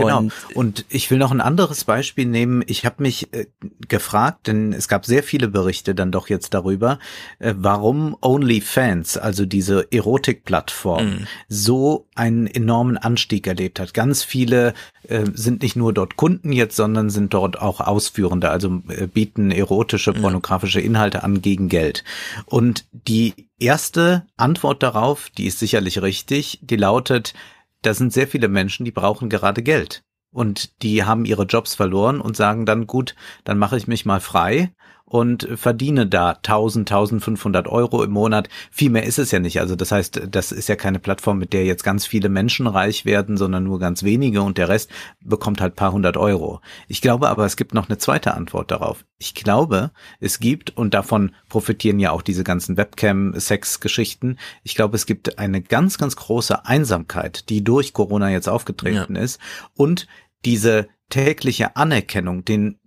[0.00, 0.18] Genau.
[0.18, 2.62] Und, und ich will noch ein anderes Beispiel nehmen.
[2.66, 3.46] Ich habe mich äh,
[3.88, 6.98] gefragt, denn es gab sehr viele Berichte dann doch jetzt darüber,
[7.38, 11.26] äh, warum OnlyFans, also diese Erotikplattform, mm.
[11.48, 13.94] so einen enormen Anstieg erlebt hat.
[13.94, 14.74] Ganz viele
[15.08, 19.50] äh, sind nicht nur dort Kunden jetzt, sondern sind dort auch Ausführende, also äh, bieten
[19.50, 22.04] erotische, pornografische Inhalte an gegen Geld.
[22.46, 27.34] Und die erste Antwort darauf, die ist sicherlich richtig, die lautet,
[27.82, 30.02] da sind sehr viele Menschen, die brauchen gerade Geld.
[30.32, 34.20] Und die haben ihre Jobs verloren und sagen dann, gut, dann mache ich mich mal
[34.20, 34.72] frei
[35.10, 38.48] und verdiene da 1000, 1500 Euro im Monat.
[38.70, 39.58] Viel mehr ist es ja nicht.
[39.58, 43.04] Also das heißt, das ist ja keine Plattform, mit der jetzt ganz viele Menschen reich
[43.04, 44.88] werden, sondern nur ganz wenige und der Rest
[45.20, 46.60] bekommt halt paar hundert Euro.
[46.86, 49.04] Ich glaube aber, es gibt noch eine zweite Antwort darauf.
[49.18, 55.06] Ich glaube, es gibt, und davon profitieren ja auch diese ganzen Webcam-Sex-Geschichten, ich glaube, es
[55.06, 59.22] gibt eine ganz, ganz große Einsamkeit, die durch Corona jetzt aufgetreten ja.
[59.22, 59.40] ist
[59.74, 60.06] und
[60.44, 62.79] diese tägliche Anerkennung, den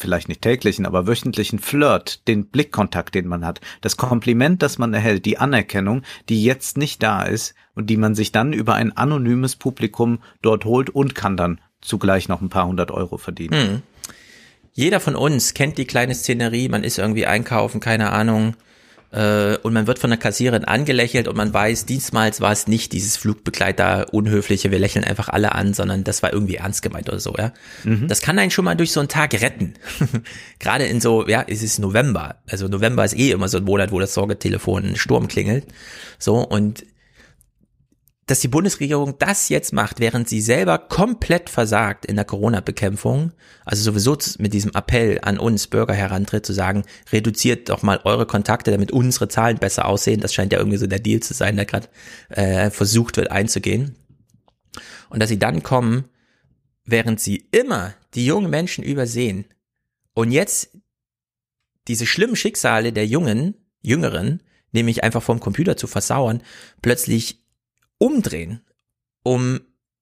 [0.00, 4.92] vielleicht nicht täglichen, aber wöchentlichen Flirt, den Blickkontakt, den man hat, das Kompliment, das man
[4.94, 8.96] erhält, die Anerkennung, die jetzt nicht da ist und die man sich dann über ein
[8.96, 13.52] anonymes Publikum dort holt und kann dann zugleich noch ein paar hundert Euro verdienen.
[13.52, 13.82] Hm.
[14.72, 18.54] Jeder von uns kennt die kleine Szenerie, man ist irgendwie einkaufen, keine Ahnung,
[19.12, 22.92] äh, und man wird von der Kassiererin angelächelt und man weiß, diesmals war es nicht
[22.92, 27.18] dieses Flugbegleiter unhöfliche, wir lächeln einfach alle an, sondern das war irgendwie ernst gemeint oder
[27.18, 27.52] so, ja.
[27.84, 28.06] Mhm.
[28.08, 29.74] Das kann einen schon mal durch so einen Tag retten.
[30.60, 32.36] Gerade in so, ja, es ist November.
[32.48, 35.66] Also November ist eh immer so ein Monat, wo das Sorgetelefon Sturm klingelt.
[36.18, 36.84] So, und
[38.30, 43.32] dass die Bundesregierung das jetzt macht, während sie selber komplett versagt in der Corona-Bekämpfung,
[43.64, 48.26] also sowieso mit diesem Appell an uns Bürger herantritt, zu sagen, reduziert doch mal eure
[48.26, 50.20] Kontakte, damit unsere Zahlen besser aussehen.
[50.20, 51.88] Das scheint ja irgendwie so der Deal zu sein, der gerade
[52.28, 53.96] äh, versucht wird einzugehen.
[55.08, 56.04] Und dass sie dann kommen,
[56.84, 59.44] während sie immer die jungen Menschen übersehen
[60.14, 60.78] und jetzt
[61.88, 64.40] diese schlimmen Schicksale der Jungen, Jüngeren,
[64.70, 66.44] nämlich einfach vom Computer zu versauern,
[66.80, 67.39] plötzlich
[68.00, 68.62] umdrehen,
[69.22, 69.60] um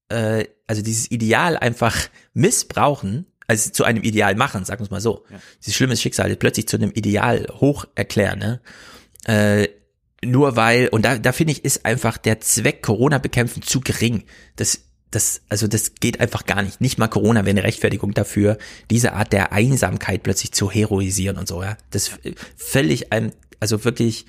[0.09, 5.01] äh, also dieses Ideal einfach missbrauchen, also zu einem Ideal machen, sagen wir es mal
[5.01, 5.25] so.
[5.31, 5.41] Ja.
[5.61, 8.61] Dieses schlimme Schicksal plötzlich zu einem Ideal hoch erklären, ne?
[9.25, 9.69] Äh,
[10.25, 14.25] nur weil, und da, da finde ich, ist einfach der Zweck Corona bekämpfen zu gering.
[14.57, 14.81] Das,
[15.11, 16.81] das, also das geht einfach gar nicht.
[16.81, 18.59] Nicht mal Corona wäre eine Rechtfertigung dafür,
[18.91, 21.77] diese Art der Einsamkeit plötzlich zu heroisieren und so, ja.
[21.91, 22.11] Das
[22.57, 24.27] völlig einem also wirklich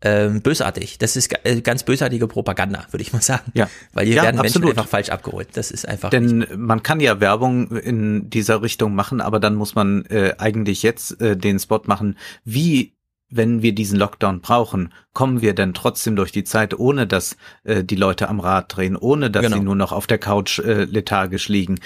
[0.00, 0.98] ähm, bösartig.
[0.98, 3.50] Das ist äh, ganz bösartige Propaganda, würde ich mal sagen.
[3.54, 3.68] Ja.
[3.92, 4.66] Weil hier ja, werden absolut.
[4.66, 5.48] Menschen einfach falsch abgeholt.
[5.54, 6.10] Das ist einfach.
[6.10, 6.56] Denn nicht.
[6.56, 11.20] man kann ja Werbung in dieser Richtung machen, aber dann muss man äh, eigentlich jetzt
[11.20, 12.94] äh, den Spot machen, wie
[13.32, 17.82] wenn wir diesen Lockdown brauchen, kommen wir denn trotzdem durch die Zeit, ohne dass äh,
[17.82, 19.56] die Leute am Rad drehen, ohne dass genau.
[19.56, 21.80] sie nur noch auf der Couch äh, lethargisch liegen.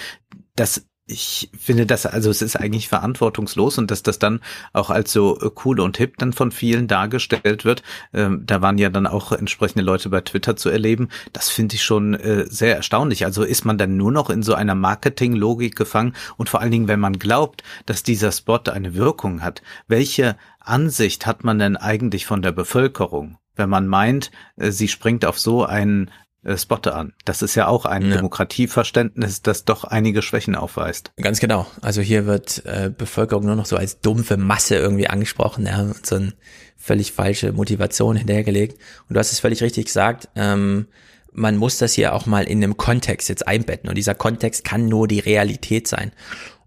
[0.57, 4.41] Das ich finde das, also es ist eigentlich verantwortungslos und dass das dann
[4.73, 8.77] auch als so äh, cool und hip dann von vielen dargestellt wird, ähm, da waren
[8.77, 12.75] ja dann auch entsprechende Leute bei Twitter zu erleben, das finde ich schon äh, sehr
[12.75, 13.25] erstaunlich.
[13.25, 16.89] Also ist man dann nur noch in so einer Marketinglogik gefangen und vor allen Dingen,
[16.89, 22.27] wenn man glaubt, dass dieser Spot eine Wirkung hat, welche Ansicht hat man denn eigentlich
[22.27, 23.39] von der Bevölkerung?
[23.57, 26.11] wenn man meint, äh, sie springt auf so einen
[26.55, 27.13] Spotte an.
[27.25, 28.17] Das ist ja auch ein ja.
[28.17, 31.13] Demokratieverständnis, das doch einige Schwächen aufweist.
[31.21, 31.67] Ganz genau.
[31.83, 36.07] Also hier wird äh, Bevölkerung nur noch so als dumpfe Masse irgendwie angesprochen, ja, und
[36.07, 36.33] so eine
[36.77, 38.79] völlig falsche Motivation hinterhergelegt.
[39.09, 40.29] Und du hast es völlig richtig gesagt.
[40.37, 40.87] Ähm,
[41.33, 43.89] man muss das hier auch mal in einem Kontext jetzt einbetten.
[43.89, 46.13] Und dieser Kontext kann nur die Realität sein.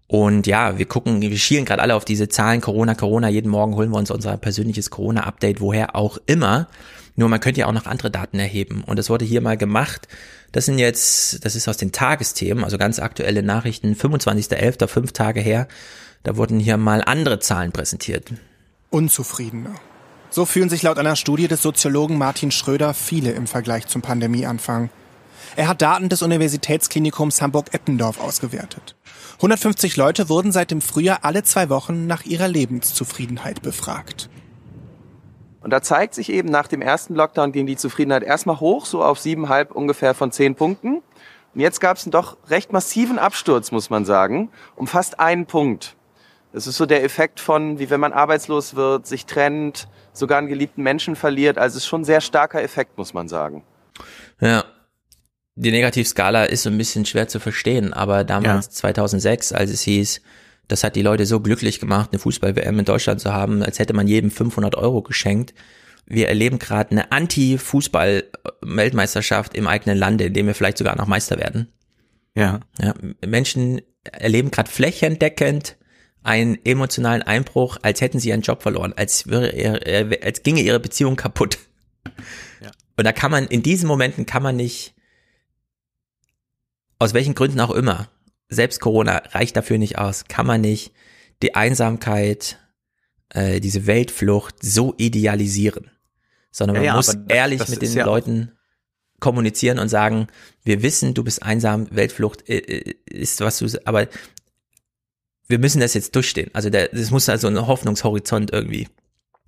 [0.06, 3.76] Und ja, wir gucken, wir schielen gerade alle auf diese Zahlen, Corona, Corona, jeden Morgen
[3.76, 6.66] holen wir uns unser persönliches Corona-Update, woher auch immer.
[7.16, 8.82] Nur man könnte ja auch noch andere Daten erheben.
[8.84, 10.08] Und das wurde hier mal gemacht.
[10.52, 15.40] Das sind jetzt, das ist aus den Tagesthemen, also ganz aktuelle Nachrichten, 25.11., fünf Tage
[15.40, 15.68] her.
[16.22, 18.32] Da wurden hier mal andere Zahlen präsentiert.
[18.90, 19.74] Unzufriedener,
[20.30, 24.90] So fühlen sich laut einer Studie des Soziologen Martin Schröder viele im Vergleich zum Pandemieanfang.
[25.56, 28.96] Er hat Daten des Universitätsklinikums Hamburg-Eppendorf ausgewertet.
[29.36, 34.28] 150 Leute wurden seit dem Frühjahr alle zwei Wochen nach ihrer Lebenszufriedenheit befragt.
[35.60, 39.02] Und da zeigt sich eben, nach dem ersten Lockdown ging die Zufriedenheit erstmal hoch, so
[39.02, 41.02] auf siebeneinhalb ungefähr von zehn Punkten.
[41.54, 45.46] Und jetzt gab es einen doch recht massiven Absturz, muss man sagen, um fast einen
[45.46, 45.96] Punkt.
[46.52, 50.48] Das ist so der Effekt von, wie wenn man arbeitslos wird, sich trennt, sogar einen
[50.48, 51.58] geliebten Menschen verliert.
[51.58, 53.62] Also es ist schon ein sehr starker Effekt, muss man sagen.
[54.40, 54.64] Ja.
[55.56, 58.72] Die Negativskala ist so ein bisschen schwer zu verstehen, aber damals ja.
[58.72, 60.22] 2006, als es hieß,
[60.70, 63.92] das hat die Leute so glücklich gemacht, eine Fußball-WM in Deutschland zu haben, als hätte
[63.92, 65.52] man jedem 500 Euro geschenkt.
[66.06, 71.38] Wir erleben gerade eine Anti-Fußball-Weltmeisterschaft im eigenen Lande, in dem wir vielleicht sogar noch Meister
[71.38, 71.68] werden.
[72.34, 72.60] Ja.
[72.80, 72.94] ja
[73.26, 75.76] Menschen erleben gerade flächendeckend
[76.22, 81.16] einen emotionalen Einbruch, als hätten sie ihren Job verloren, als, wäre, als ginge ihre Beziehung
[81.16, 81.58] kaputt.
[82.62, 82.70] Ja.
[82.96, 84.94] Und da kann man, in diesen Momenten kann man nicht,
[86.98, 88.10] aus welchen Gründen auch immer,
[88.50, 90.92] selbst Corona reicht dafür nicht aus, kann man nicht
[91.42, 92.58] die Einsamkeit,
[93.30, 95.90] äh, diese Weltflucht so idealisieren,
[96.50, 98.52] sondern man ja, muss ehrlich mit den ja Leuten
[99.20, 100.26] kommunizieren und sagen,
[100.64, 104.08] wir wissen, du bist einsam, Weltflucht äh, äh, ist was du, aber
[105.46, 106.50] wir müssen das jetzt durchstehen.
[106.52, 108.88] Also der, das muss also ein Hoffnungshorizont irgendwie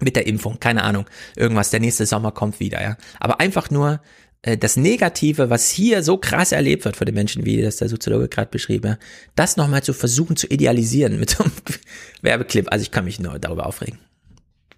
[0.01, 2.97] mit der Impfung, keine Ahnung, irgendwas, der nächste Sommer kommt wieder, ja.
[3.21, 4.01] Aber einfach nur
[4.43, 8.29] das Negative, was hier so krass erlebt wird von den Menschen, wie das der Soziologe
[8.29, 8.99] gerade beschrieben, ja,
[9.37, 11.53] das nochmal zu versuchen zu idealisieren mit so einem
[12.23, 12.67] Werbeclip.
[12.71, 13.99] Also ich kann mich nur darüber aufregen.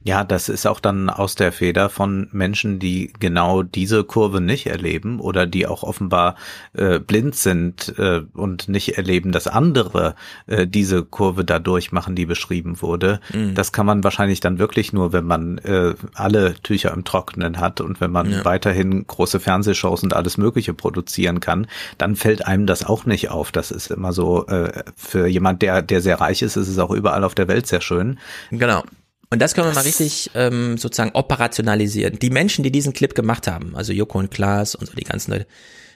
[0.04, 4.66] Ja, das ist auch dann aus der Feder von Menschen, die genau diese Kurve nicht
[4.66, 6.36] erleben oder die auch offenbar
[6.74, 10.14] äh, blind sind äh, und nicht erleben, dass andere
[10.46, 13.18] äh, diese Kurve da durchmachen, die beschrieben wurde.
[13.32, 13.54] Mhm.
[13.54, 17.80] Das kann man wahrscheinlich dann wirklich nur, wenn man äh, alle Tücher im Trockenen hat
[17.80, 18.44] und wenn man ja.
[18.44, 23.52] weiterhin große Fernsehshows und alles Mögliche produzieren kann, dann fällt einem das auch nicht auf.
[23.52, 26.90] Das ist immer so, äh, für jemand, der, der sehr reich ist, ist es auch
[26.90, 28.18] überall auf der Welt sehr schön.
[28.50, 28.84] Genau.
[29.30, 32.18] Und das können wir mal richtig ähm, sozusagen operationalisieren.
[32.18, 35.32] Die Menschen, die diesen Clip gemacht haben, also Joko und Klaas und so die ganzen
[35.32, 35.46] Leute,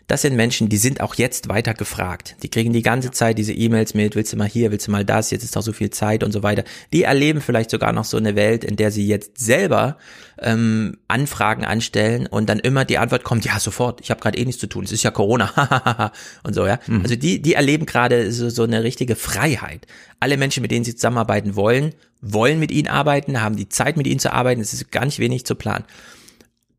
[0.09, 2.37] das sind Menschen, die sind auch jetzt weiter gefragt.
[2.42, 5.05] Die kriegen die ganze Zeit diese E-Mails mit, willst du mal hier, willst du mal
[5.05, 6.64] das, jetzt ist doch so viel Zeit und so weiter.
[6.94, 9.99] Die erleben vielleicht sogar noch so eine Welt, in der sie jetzt selber
[10.40, 14.47] ähm, Anfragen anstellen und dann immer die Antwort kommt, ja, sofort, ich habe gerade eh
[14.47, 16.81] nichts zu tun, es ist ja Corona und so, ja.
[16.87, 17.03] Mhm.
[17.03, 19.87] Also die, die erleben gerade so, so eine richtige Freiheit.
[20.21, 21.92] Alle Menschen, mit denen sie zusammenarbeiten wollen,
[22.23, 25.18] wollen mit ihnen arbeiten, haben die Zeit mit ihnen zu arbeiten, es ist gar nicht
[25.18, 25.85] wenig zu planen.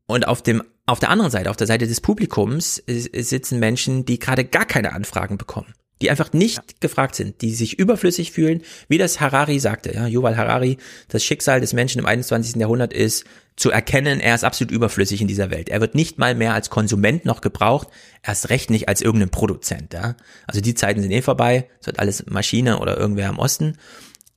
[0.06, 4.18] Und auf dem auf der anderen Seite, auf der Seite des Publikums sitzen Menschen, die
[4.18, 6.62] gerade gar keine Anfragen bekommen, die einfach nicht ja.
[6.80, 11.60] gefragt sind, die sich überflüssig fühlen, wie das Harari sagte, ja, Yuval Harari, das Schicksal
[11.60, 12.56] des Menschen im 21.
[12.56, 13.24] Jahrhundert ist
[13.56, 15.68] zu erkennen, er ist absolut überflüssig in dieser Welt.
[15.68, 17.88] Er wird nicht mal mehr als Konsument noch gebraucht,
[18.22, 20.16] erst recht nicht als irgendein Produzent, ja.
[20.46, 23.76] Also die Zeiten sind eh vorbei, es wird alles Maschine oder irgendwer im Osten.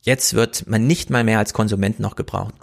[0.02, 2.54] Jetzt wird man nicht mal mehr als Konsument noch gebraucht.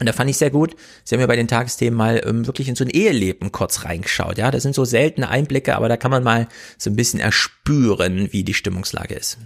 [0.00, 2.68] Und da fand ich sehr gut, Sie haben ja bei den Tagesthemen mal ähm, wirklich
[2.68, 4.38] in so ein Eheleben kurz reingeschaut.
[4.38, 8.32] Ja, das sind so seltene Einblicke, aber da kann man mal so ein bisschen erspüren,
[8.32, 9.38] wie die Stimmungslage ist.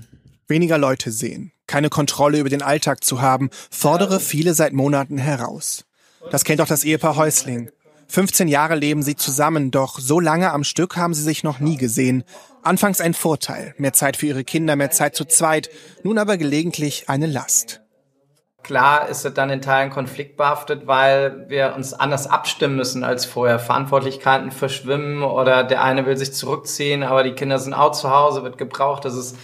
[0.47, 5.85] Weniger Leute sehen, keine Kontrolle über den Alltag zu haben, fordere viele seit Monaten heraus.
[6.31, 7.71] Das kennt auch das Ehepaar Häusling.
[8.11, 11.77] 15 Jahre leben sie zusammen, doch so lange am Stück haben sie sich noch nie
[11.77, 12.25] gesehen.
[12.63, 15.69] Anfangs ein Vorteil, mehr Zeit für ihre Kinder, mehr Zeit zu zweit,
[16.03, 17.83] nun aber gelegentlich eine Last.
[18.69, 23.59] Klar ist es dann in Teilen konfliktbehaftet, weil wir uns anders abstimmen müssen als vorher.
[23.59, 28.43] Verantwortlichkeiten verschwimmen oder der eine will sich zurückziehen, aber die Kinder sind auch zu Hause,
[28.43, 29.07] wird gebraucht.
[29.07, 29.39] Das ist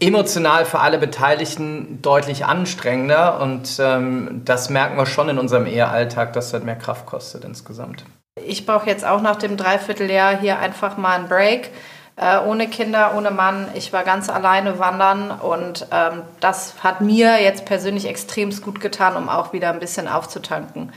[0.00, 6.32] emotional für alle Beteiligten deutlich anstrengender und ähm, das merken wir schon in unserem Ehealltag,
[6.32, 8.04] dass das mehr Kraft kostet insgesamt.
[8.44, 11.70] Ich brauche jetzt auch nach dem Dreivierteljahr hier einfach mal einen Break
[12.18, 13.68] äh, ohne Kinder, ohne Mann.
[13.74, 19.16] Ich war ganz alleine wandern und ähm, das hat mir jetzt persönlich extremst gut getan,
[19.16, 20.92] um auch wieder ein bisschen aufzutanken.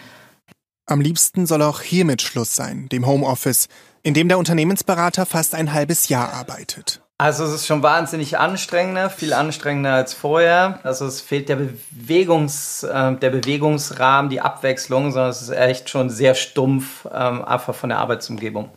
[0.87, 3.67] Am liebsten soll auch hiermit Schluss sein, dem Homeoffice,
[4.03, 7.01] in dem der Unternehmensberater fast ein halbes Jahr arbeitet.
[7.19, 10.79] Also es ist schon wahnsinnig anstrengender, viel anstrengender als vorher.
[10.81, 16.09] Also es fehlt der Bewegungs, äh, der Bewegungsrahmen, die Abwechslung, sondern es ist echt schon
[16.09, 18.71] sehr stumpf, ähm, einfach von der Arbeitsumgebung.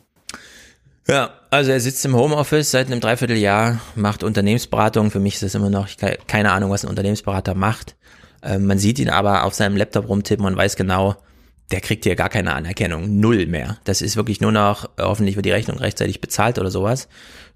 [1.07, 5.11] Ja, also er sitzt im Homeoffice seit einem Dreivierteljahr, macht Unternehmensberatung.
[5.11, 5.89] Für mich ist das immer noch
[6.27, 7.95] keine Ahnung, was ein Unternehmensberater macht.
[8.43, 11.17] Ähm, man sieht ihn aber auf seinem Laptop rumtippen und weiß genau,
[11.71, 13.79] der kriegt hier gar keine Anerkennung, null mehr.
[13.85, 17.09] Das ist wirklich nur noch, hoffentlich wird die Rechnung rechtzeitig bezahlt oder sowas.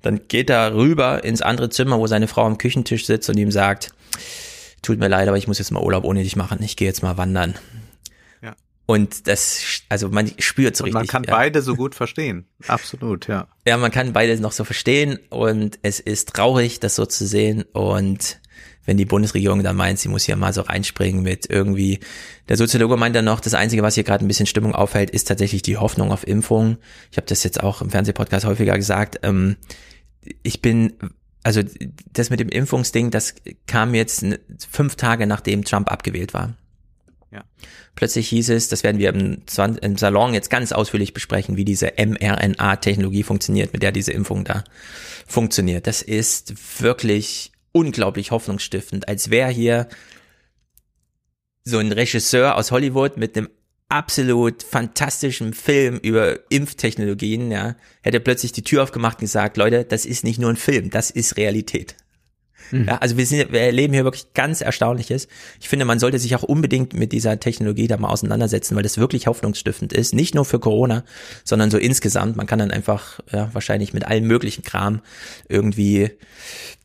[0.03, 3.51] Dann geht er rüber ins andere Zimmer, wo seine Frau am Küchentisch sitzt und ihm
[3.51, 3.93] sagt,
[4.83, 7.03] tut mir leid, aber ich muss jetzt mal Urlaub ohne dich machen, ich gehe jetzt
[7.03, 7.55] mal wandern.
[8.91, 10.95] Und das, also man spürt so richtig.
[10.95, 11.35] man kann ja.
[11.35, 12.47] beide so gut verstehen.
[12.69, 13.47] Absolut, ja.
[13.67, 17.65] Ja, man kann beide noch so verstehen und es ist traurig, das so zu sehen
[17.75, 18.41] und
[18.87, 22.01] wenn die Bundesregierung dann meint, sie muss hier mal so reinspringen mit irgendwie,
[22.49, 25.29] der Soziologe meint dann noch, das Einzige, was hier gerade ein bisschen Stimmung aufhält, ist
[25.29, 26.79] tatsächlich die Hoffnung auf Impfung.
[27.11, 29.21] Ich habe das jetzt auch im Fernsehpodcast häufiger gesagt.
[29.23, 29.57] Ähm,
[30.43, 30.95] ich bin,
[31.43, 31.61] also
[32.15, 33.35] das mit dem Impfungsding, das
[33.67, 34.25] kam jetzt
[34.71, 36.55] fünf Tage nachdem Trump abgewählt war.
[37.99, 39.43] Plötzlich hieß es, das werden wir im,
[39.83, 44.63] im Salon jetzt ganz ausführlich besprechen, wie diese mRNA-Technologie funktioniert, mit der diese Impfung da
[45.27, 45.89] funktioniert.
[45.89, 49.89] Das ist wirklich unglaublich hoffnungsstiftend, als wäre hier
[51.65, 53.49] so ein Regisseur aus Hollywood mit einem
[53.89, 60.07] absolut fantastischen Film über Impftechnologien, ja, hätte plötzlich die Tür aufgemacht und gesagt, Leute, das
[60.07, 61.97] ist nicht nur ein Film, das ist Realität.
[62.71, 65.29] Ja, also wir, sind, wir erleben hier wirklich ganz Erstaunliches.
[65.61, 68.99] Ich finde, man sollte sich auch unbedingt mit dieser Technologie da mal auseinandersetzen, weil das
[68.99, 70.15] wirklich hoffnungsstiftend ist.
[70.15, 71.05] Nicht nur für Corona,
[71.45, 72.37] sondern so insgesamt.
[72.37, 75.01] Man kann dann einfach ja, wahrscheinlich mit allem möglichen Kram
[75.49, 76.11] irgendwie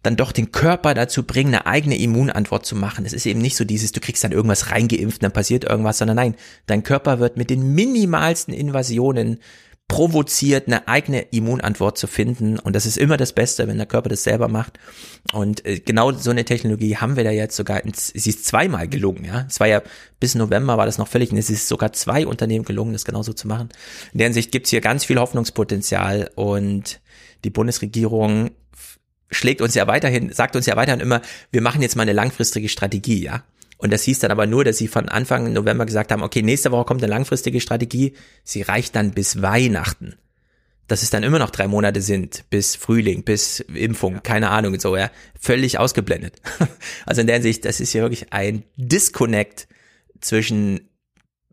[0.04, 3.06] dann doch den Körper dazu bringen, eine eigene Immunantwort zu machen.
[3.06, 6.17] Es ist eben nicht so dieses, du kriegst dann irgendwas reingeimpft, dann passiert irgendwas, sondern
[6.17, 9.39] nein, dein Körper wird mit den minimalsten Invasionen
[9.88, 12.58] provoziert, eine eigene Immunantwort zu finden.
[12.58, 14.80] Und das ist immer das Beste, wenn der Körper das selber macht.
[15.34, 19.26] Und äh, genau so eine Technologie haben wir da jetzt sogar, sie ist zweimal gelungen,
[19.26, 19.46] ja.
[19.48, 19.82] Es war ja,
[20.19, 23.34] bis November war das noch völlig, und es ist sogar zwei Unternehmen gelungen, das genauso
[23.34, 23.69] zu machen.
[24.13, 27.00] In der Hinsicht gibt's hier ganz viel Hoffnungspotenzial und
[27.43, 28.52] die Bundesregierung
[29.30, 32.69] schlägt uns ja weiterhin, sagt uns ja weiterhin immer, wir machen jetzt mal eine langfristige
[32.69, 33.43] Strategie, ja.
[33.84, 36.72] Und das hieß dann aber nur, dass sie von Anfang November gesagt haben, okay, nächste
[36.72, 38.13] Woche kommt eine langfristige Strategie,
[38.46, 40.15] sie reicht dann bis Weihnachten.
[40.88, 44.82] Dass es dann immer noch drei Monate sind, bis Frühling, bis Impfung, keine Ahnung und
[44.82, 45.12] so, ja.
[45.38, 46.41] Völlig ausgeblendet.
[47.06, 49.67] Also in der Hinsicht, das ist ja wirklich ein Disconnect
[50.22, 50.88] zwischen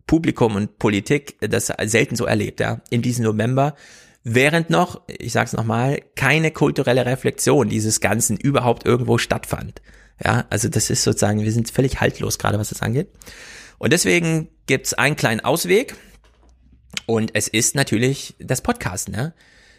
[0.06, 2.80] Publikum und Politik, das selten so erlebt, ja.
[2.90, 3.74] In diesem November
[4.22, 9.82] während noch, ich sag's nochmal, keine kulturelle Reflexion dieses Ganzen überhaupt irgendwo stattfand.
[10.22, 13.08] Ja, also das ist sozusagen, wir sind völlig haltlos gerade, was das angeht.
[13.78, 15.94] Und deswegen gibt's einen kleinen Ausweg.
[17.06, 19.32] Und es ist natürlich das Podcasten, ne?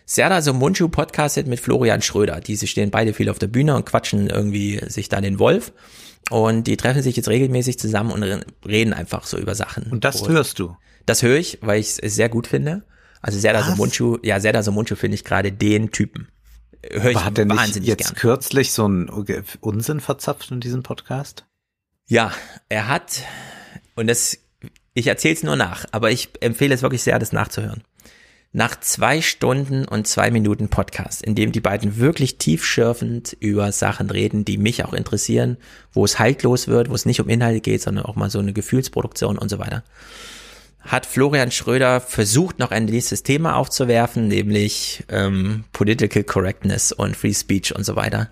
[0.06, 2.42] Serda Somunchu podcastet mit Florian Schröder.
[2.42, 5.72] Diese stehen beide viel auf der Bühne und quatschen irgendwie sich da den Wolf.
[6.30, 9.84] Und die treffen sich jetzt regelmäßig zusammen und reden einfach so über Sachen.
[9.92, 10.76] Und das hörst du.
[11.06, 12.84] Das höre ich, weil ich es sehr gut finde.
[13.22, 13.68] Also Serda Was?
[13.68, 16.28] Somunchu, ja, Serda Somunchu finde ich gerade den Typen.
[16.90, 18.16] Höre ich Aber hat er nicht wahnsinnig jetzt gern.
[18.16, 19.10] kürzlich so einen
[19.60, 21.46] Unsinn verzapft in diesem Podcast?
[22.08, 22.34] Ja,
[22.70, 23.24] er hat,
[23.96, 24.38] und das,
[24.94, 27.84] ich erzähle es nur nach, aber ich empfehle es wirklich sehr, das nachzuhören.
[28.54, 34.10] Nach zwei Stunden und zwei Minuten Podcast, in dem die beiden wirklich tiefschürfend über Sachen
[34.10, 35.56] reden, die mich auch interessieren,
[35.94, 38.52] wo es haltlos wird, wo es nicht um Inhalte geht, sondern auch mal so eine
[38.52, 39.86] Gefühlsproduktion und so weiter,
[40.82, 47.34] hat Florian Schröder versucht, noch ein nächstes Thema aufzuwerfen, nämlich ähm, Political Correctness und Free
[47.34, 48.30] Speech und so weiter.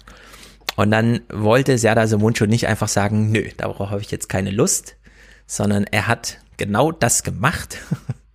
[0.75, 4.95] Und dann wollte Serdar Somuncu nicht einfach sagen, nö, darauf habe ich jetzt keine Lust,
[5.45, 7.77] sondern er hat genau das gemacht,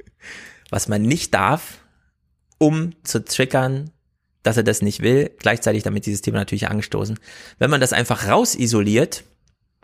[0.71, 1.79] was man nicht darf,
[2.59, 3.91] um zu triggern,
[4.43, 7.19] dass er das nicht will, gleichzeitig damit dieses Thema natürlich angestoßen.
[7.59, 9.25] Wenn man das einfach rausisoliert,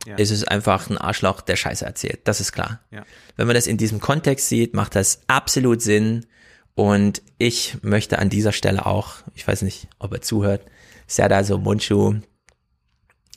[0.07, 0.17] Ja.
[0.17, 2.21] ist es einfach ein Arschloch, der Scheiße erzählt.
[2.25, 2.81] Das ist klar.
[2.91, 3.05] Ja.
[3.37, 6.27] Wenn man das in diesem Kontext sieht, macht das absolut Sinn.
[6.75, 10.63] Und ich möchte an dieser Stelle auch, ich weiß nicht, ob er zuhört,
[11.07, 12.21] Serdar Somuncu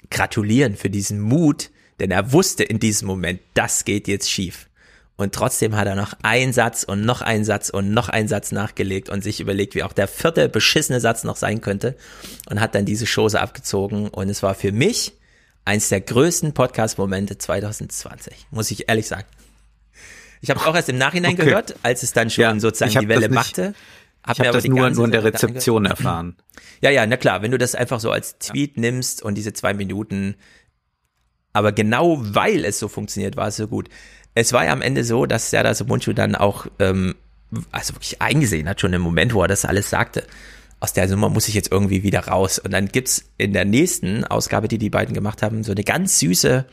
[0.10, 4.70] gratulieren für diesen Mut, denn er wusste in diesem Moment, das geht jetzt schief.
[5.16, 8.52] Und trotzdem hat er noch einen Satz und noch einen Satz und noch einen Satz
[8.52, 11.96] nachgelegt und sich überlegt, wie auch der vierte beschissene Satz noch sein könnte
[12.50, 14.08] und hat dann diese Chose abgezogen.
[14.08, 15.14] Und es war für mich
[15.66, 19.26] eins der größten Podcast-Momente 2020, muss ich ehrlich sagen.
[20.42, 21.46] Ich habe es auch erst im Nachhinein Okay.
[21.46, 23.74] gehört, als es dann schon Ja, sozusagen die Welle machte.
[24.26, 25.24] Hab Ich habe das nur, nur in der.
[25.24, 26.36] Rezeption erfahren.
[26.82, 29.74] Ja, ja, na klar, wenn du das einfach so als Tweet nimmst und diese zwei
[29.74, 30.36] Minuten,
[31.54, 33.90] aber genau weil es so funktioniert, war es so gut.
[34.36, 37.16] Es war ja am Ende so, dass Serdar Somuncu dann auch, ähm,
[37.72, 40.26] also wirklich eingesehen hat, schon im Moment, wo er das alles sagte.
[40.84, 42.60] Aus der Nummer muss ich jetzt irgendwie wieder raus.
[42.60, 46.20] Und dann gibt's in der nächsten Ausgabe, die die beiden gemacht haben, so eine ganz
[46.20, 46.66] süße,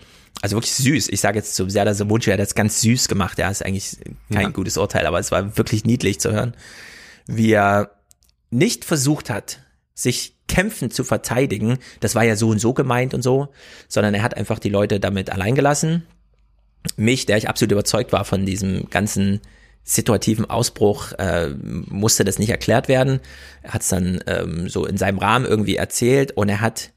[0.43, 1.09] also wirklich süß.
[1.11, 3.39] Ich sage jetzt zu Serdar Somuncu, er hat das ganz süß gemacht.
[3.39, 3.99] Ja, ist eigentlich
[4.33, 4.49] kein Ja.
[4.49, 6.55] gutes Urteil, aber es war wirklich niedlich zu hören,
[7.29, 7.93] wie er
[8.51, 9.61] nicht versucht hat,
[9.95, 13.51] sich kämpfend zu verteidigen, das war ja so und so gemeint und so,
[13.87, 16.05] sondern er hat einfach die Leute damit allein gelassen.
[16.97, 19.41] Mich, der ich absolut überzeugt war von diesem ganzen
[19.83, 23.21] situativen Ausbruch, äh, musste das nicht erklärt werden.
[23.63, 26.93] Er hat es dann ähm, so in seinem Rahmen irgendwie erzählt und er hat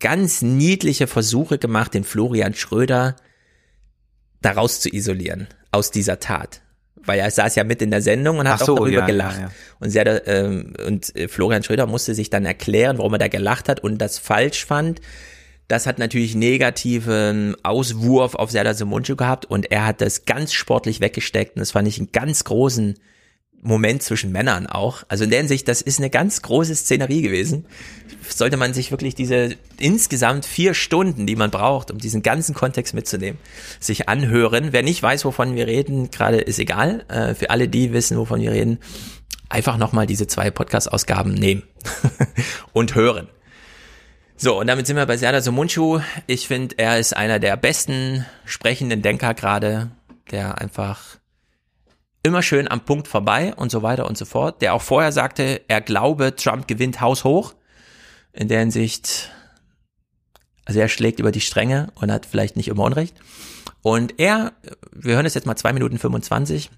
[0.00, 3.16] ganz niedliche Versuche gemacht, den Florian Schröder
[4.42, 5.48] daraus zu isolieren.
[5.72, 6.60] aus dieser Tat.
[6.96, 9.36] Weil er saß ja mit in der Sendung und hat so, auch darüber ja, gelacht.
[9.36, 9.50] ja, ja.
[9.80, 13.28] Und, sie hat, ähm, und äh, Florian Schröder musste sich dann erklären, warum er da
[13.28, 15.00] gelacht hat und das falsch fand.
[15.68, 21.00] Das hat natürlich negativen Auswurf auf Serdar Somuncu gehabt und er hat das ganz sportlich
[21.00, 22.96] weggesteckt und das fand ich einen ganz großen
[23.64, 25.04] Moment zwischen Männern auch.
[25.08, 27.64] Also in der Hinsicht, das ist eine ganz große Szenerie gewesen.
[28.28, 32.92] Sollte man sich wirklich diese insgesamt vier Stunden, die man braucht, um diesen ganzen Kontext
[32.92, 33.40] mitzunehmen,
[33.80, 34.68] sich anhören.
[34.72, 37.06] Wer nicht weiß, wovon wir reden, gerade ist egal.
[37.08, 38.80] Äh, für alle, die wissen, wovon wir reden,
[39.48, 41.62] einfach nochmal diese zwei Podcast-Ausgaben nehmen
[42.74, 43.28] und hören.
[44.36, 46.00] So, und damit sind wir bei Serdar Somuncu.
[46.26, 49.92] Ich finde, er ist einer der besten sprechenden Denker gerade,
[50.32, 51.18] der einfach
[52.24, 55.60] immer schön am Punkt vorbei und so weiter und so fort, der auch vorher sagte,
[55.68, 57.54] er glaube, Trump gewinnt haushoch.
[58.32, 59.30] In der Hinsicht,
[60.64, 63.14] also er schlägt über die Stränge und hat vielleicht nicht immer Unrecht.
[63.82, 64.54] Und er,
[64.90, 66.70] wir hören es jetzt mal zwei Minuten 25,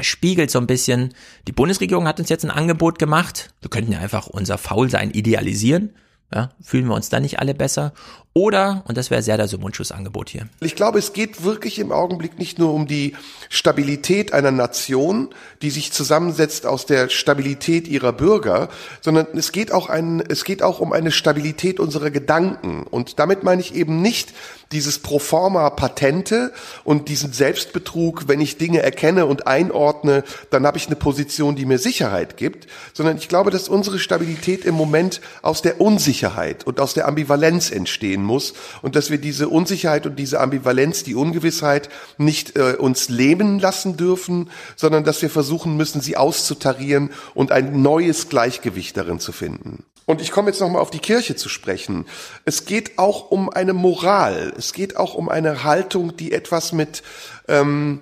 [0.00, 1.12] spiegelt so ein bisschen,
[1.48, 3.52] die Bundesregierung hat uns jetzt ein Angebot gemacht.
[3.62, 5.96] Wir könnten ja einfach unser Faulsein idealisieren.
[6.34, 7.92] Ja, fühlen wir uns dann nicht alle besser?
[8.34, 10.46] Oder, und das wäre sehr das Mundschuss-Angebot hier.
[10.60, 13.16] Ich glaube, es geht wirklich im Augenblick nicht nur um die
[13.48, 18.68] Stabilität einer Nation, die sich zusammensetzt aus der Stabilität ihrer Bürger,
[19.00, 22.84] sondern es geht auch ein, es geht auch um eine Stabilität unserer Gedanken.
[22.84, 24.34] Und damit meine ich eben nicht
[24.70, 26.52] dieses Proforma Patente
[26.84, 31.64] und diesen Selbstbetrug, wenn ich Dinge erkenne und einordne, dann habe ich eine Position, die
[31.64, 36.17] mir Sicherheit gibt, sondern ich glaube, dass unsere Stabilität im Moment aus der Unsicherheit
[36.64, 41.14] und aus der Ambivalenz entstehen muss und dass wir diese Unsicherheit und diese Ambivalenz, die
[41.14, 47.52] Ungewissheit nicht äh, uns lähmen lassen dürfen, sondern dass wir versuchen müssen, sie auszutarieren und
[47.52, 49.84] ein neues Gleichgewicht darin zu finden.
[50.06, 52.06] Und ich komme jetzt nochmal auf die Kirche zu sprechen.
[52.46, 54.54] Es geht auch um eine Moral.
[54.56, 57.02] Es geht auch um eine Haltung, die etwas mit,
[57.46, 58.00] ähm,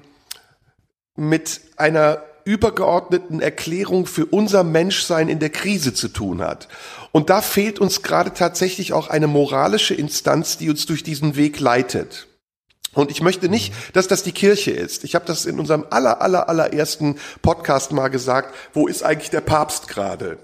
[1.17, 6.69] mit einer übergeordneten Erklärung für unser Menschsein in der Krise zu tun hat.
[7.17, 11.59] Und da fehlt uns gerade tatsächlich auch eine moralische Instanz, die uns durch diesen Weg
[11.61, 12.27] leitet.
[12.93, 15.03] Und ich möchte nicht, dass das die Kirche ist.
[15.03, 18.55] Ich habe das in unserem aller, aller, allerersten Podcast mal gesagt.
[18.75, 20.37] Wo ist eigentlich der Papst gerade?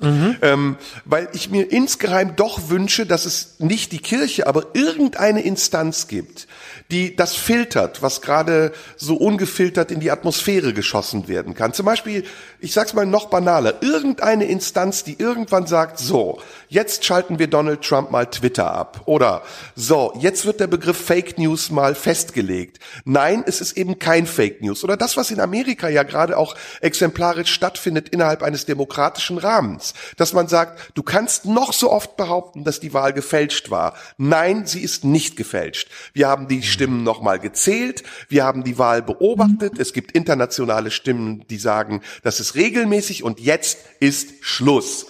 [0.00, 0.36] Mhm.
[0.42, 6.06] Ähm, weil ich mir insgeheim doch wünsche, dass es nicht die Kirche, aber irgendeine Instanz
[6.06, 6.46] gibt,
[6.90, 11.72] die das filtert, was gerade so ungefiltert in die Atmosphäre geschossen werden kann.
[11.72, 12.24] Zum Beispiel,
[12.60, 17.82] ich sag's mal noch banaler, irgendeine Instanz, die irgendwann sagt, so, jetzt schalten wir Donald
[17.82, 19.02] Trump mal Twitter ab.
[19.06, 19.42] Oder
[19.74, 22.78] so, jetzt wird der Begriff Fake News mal festgelegt.
[23.04, 24.84] Nein, es ist eben kein Fake News.
[24.84, 29.87] Oder das, was in Amerika ja gerade auch exemplarisch stattfindet innerhalb eines demokratischen Rahmens.
[30.16, 33.94] Dass man sagt, du kannst noch so oft behaupten, dass die Wahl gefälscht war.
[34.16, 35.88] Nein, sie ist nicht gefälscht.
[36.12, 38.02] Wir haben die Stimmen nochmal gezählt.
[38.28, 39.78] Wir haben die Wahl beobachtet.
[39.78, 45.06] Es gibt internationale Stimmen, die sagen, das ist regelmäßig und jetzt ist Schluss.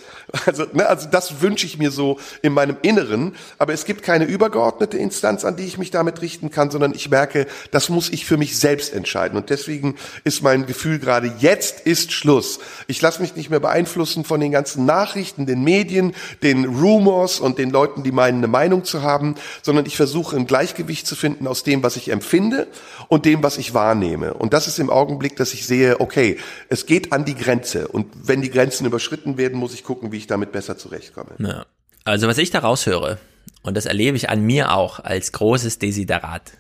[0.47, 3.35] Also, ne, also das wünsche ich mir so in meinem Inneren.
[3.59, 7.11] Aber es gibt keine übergeordnete Instanz, an die ich mich damit richten kann, sondern ich
[7.11, 9.37] merke, das muss ich für mich selbst entscheiden.
[9.39, 12.61] Und deswegen ist mein Gefühl gerade, jetzt ist Schluss.
[12.87, 17.59] Ich lasse mich nicht mehr beeinflussen von den ganzen Nachrichten, den Medien, den Rumors und
[17.59, 21.47] den Leuten, die meinen, eine Meinung zu haben, sondern ich versuche ein Gleichgewicht zu finden
[21.47, 22.69] aus dem, was ich empfinde
[23.09, 24.35] und dem, was ich wahrnehme.
[24.35, 26.37] Und das ist im Augenblick, dass ich sehe, okay,
[26.69, 27.89] es geht an die Grenze.
[27.89, 31.35] Und wenn die Grenzen überschritten werden, muss ich gucken, wie ich damit besser zurechtkomme.
[31.39, 31.67] Ja.
[32.05, 33.19] Also was ich da raushöre,
[33.63, 36.53] und das erlebe ich an mir auch als großes Desiderat.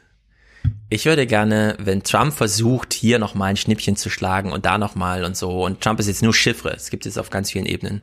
[0.90, 5.24] Ich würde gerne, wenn Trump versucht, hier nochmal ein Schnippchen zu schlagen und da nochmal
[5.24, 8.02] und so, und Trump ist jetzt nur Chiffre, es gibt es auf ganz vielen Ebenen,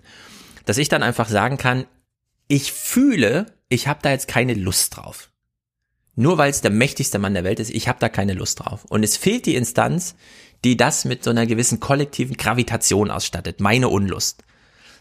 [0.65, 1.85] dass ich dann einfach sagen kann,
[2.47, 5.29] ich fühle, ich habe da jetzt keine Lust drauf.
[6.15, 8.85] Nur weil es der mächtigste Mann der Welt ist, ich habe da keine Lust drauf.
[8.85, 10.15] Und es fehlt die Instanz,
[10.63, 14.44] die das mit so einer gewissen kollektiven Gravitation ausstattet, meine Unlust.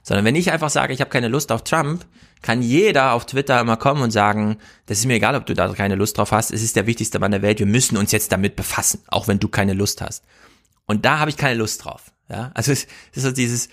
[0.06, 2.06] Sondern wenn ich einfach sage, ich habe keine Lust auf Trump,
[2.42, 5.72] kann jeder auf Twitter immer kommen und sagen, das ist mir egal, ob du da
[5.72, 8.30] keine Lust drauf hast, es ist der wichtigste Mann der Welt, wir müssen uns jetzt
[8.30, 10.22] damit befassen, auch wenn du keine Lust hast.
[10.86, 12.12] Und da habe ich keine Lust drauf.
[12.28, 13.68] Ja, also es ist so dieses,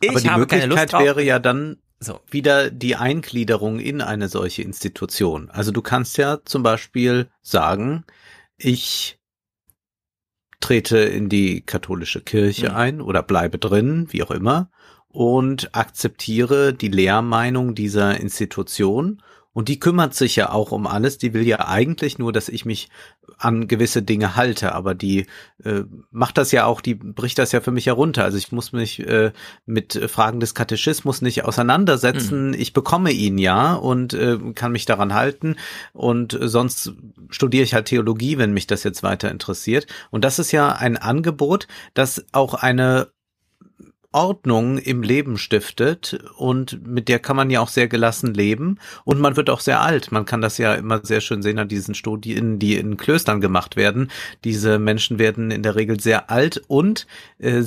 [0.00, 1.02] ich Aber die habe keine Lust Möglichkeit drauf.
[1.02, 2.20] wäre ja dann So.
[2.30, 5.50] wieder die Eingliederung in eine solche Institution.
[5.50, 8.04] Also du kannst ja zum Beispiel sagen,
[8.58, 9.18] ich
[10.60, 12.74] trete in die katholische Kirche Mhm.
[12.76, 14.70] ein oder bleibe drin, wie auch immer,
[15.12, 19.20] und akzeptiere die Lehrmeinung dieser Institution
[19.52, 21.18] Und die kümmert sich ja auch um alles.
[21.18, 22.88] Die will ja eigentlich nur, dass ich mich
[23.36, 24.72] an gewisse Dinge halte.
[24.76, 25.26] Aber die
[25.64, 25.82] äh,
[26.12, 28.22] macht das ja auch, die bricht das ja für mich herunter.
[28.22, 29.32] Also ich muss mich äh,
[29.66, 32.48] mit Fragen des Katechismus nicht auseinandersetzen.
[32.48, 32.54] Mhm.
[32.54, 35.56] Ich bekomme ihn ja und äh, kann mich daran halten.
[35.92, 36.92] Und sonst
[37.28, 39.88] studiere ich halt Theologie, wenn mich das jetzt weiter interessiert.
[40.10, 43.08] Und das ist ja ein Angebot, das auch eine
[44.12, 49.20] Ordnung im Leben stiftet und mit der kann man ja auch sehr gelassen leben und
[49.20, 50.10] man wird auch sehr alt.
[50.10, 53.76] Man kann das ja immer sehr schön sehen an diesen Studien, die in Klöstern gemacht
[53.76, 54.10] werden.
[54.44, 57.06] Diese Menschen werden in der Regel sehr alt und
[57.38, 57.62] äh,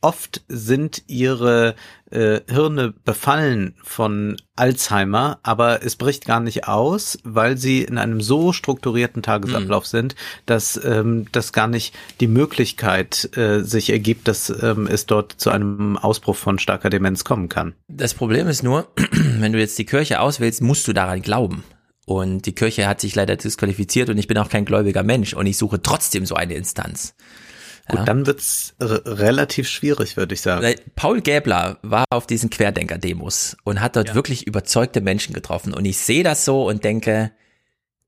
[0.00, 1.74] oft sind ihre
[2.10, 8.20] äh, Hirne befallen von Alzheimer, aber es bricht gar nicht aus, weil sie in einem
[8.20, 9.88] so strukturierten Tagesablauf mhm.
[9.88, 10.14] sind,
[10.46, 15.50] dass ähm, das gar nicht die Möglichkeit äh, sich ergibt, dass ähm, es dort zu
[15.50, 17.74] einem Ausbruch von starker Demenz kommen kann.
[17.88, 18.88] Das Problem ist nur,
[19.38, 21.64] wenn du jetzt die Kirche auswählst, musst du daran glauben.
[22.06, 25.46] Und die Kirche hat sich leider disqualifiziert und ich bin auch kein gläubiger Mensch und
[25.46, 27.14] ich suche trotzdem so eine Instanz.
[27.88, 28.04] Gut, ja.
[28.04, 30.74] dann wird's relativ schwierig, würde ich sagen.
[30.96, 34.14] Paul Gäbler war auf diesen Querdenker-Demos und hat dort ja.
[34.14, 35.72] wirklich überzeugte Menschen getroffen.
[35.72, 37.30] Und ich sehe das so und denke,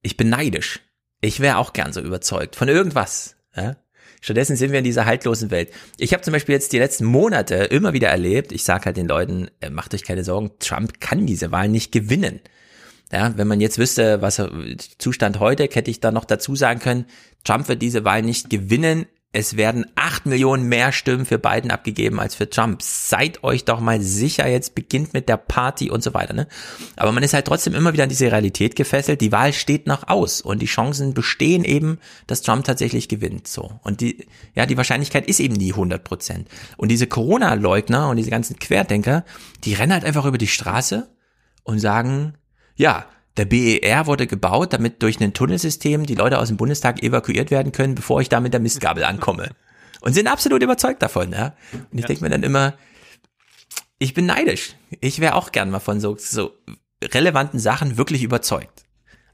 [0.02, 0.80] ich bin neidisch.
[1.20, 3.36] Ich wäre auch gern so überzeugt von irgendwas.
[3.54, 3.76] Ja?
[4.20, 5.70] Stattdessen sind wir in dieser haltlosen Welt.
[5.96, 9.06] Ich habe zum Beispiel jetzt die letzten Monate immer wieder erlebt, ich sage halt den
[9.06, 12.40] Leuten, äh, macht euch keine Sorgen, Trump kann diese Wahl nicht gewinnen.
[13.12, 14.42] Ja, wenn man jetzt wüsste, was
[14.98, 17.06] Zustand heute, hätte ich da noch dazu sagen können,
[17.42, 22.18] Trump wird diese Wahl nicht gewinnen es werden acht Millionen mehr Stimmen für Biden abgegeben
[22.18, 22.80] als für Trump.
[22.80, 26.32] Seid euch doch mal sicher, jetzt beginnt mit der Party und so weiter.
[26.32, 26.48] Ne?
[26.96, 29.20] Aber man ist halt trotzdem immer wieder an diese Realität gefesselt.
[29.20, 33.48] Die Wahl steht noch aus und die Chancen bestehen eben, dass Trump tatsächlich gewinnt.
[33.48, 36.48] So und die ja die Wahrscheinlichkeit ist eben nie 100 Prozent.
[36.78, 39.26] Und diese Corona-Leugner und diese ganzen Querdenker,
[39.64, 41.06] die rennen halt einfach über die Straße
[41.64, 42.32] und sagen,
[42.76, 43.04] ja,
[43.38, 47.72] der BER wurde gebaut, damit durch ein Tunnelsystem die Leute aus dem Bundestag evakuiert werden
[47.72, 49.50] können, bevor ich da mit der Mistgabel ankomme.
[50.00, 51.54] Und sind absolut überzeugt davon, ja.
[51.72, 52.06] Und ich ja.
[52.08, 52.74] denke mir dann immer,
[53.98, 54.74] ich bin neidisch.
[55.00, 56.52] Ich wäre auch gern mal von so, so
[57.02, 58.84] relevanten Sachen wirklich überzeugt.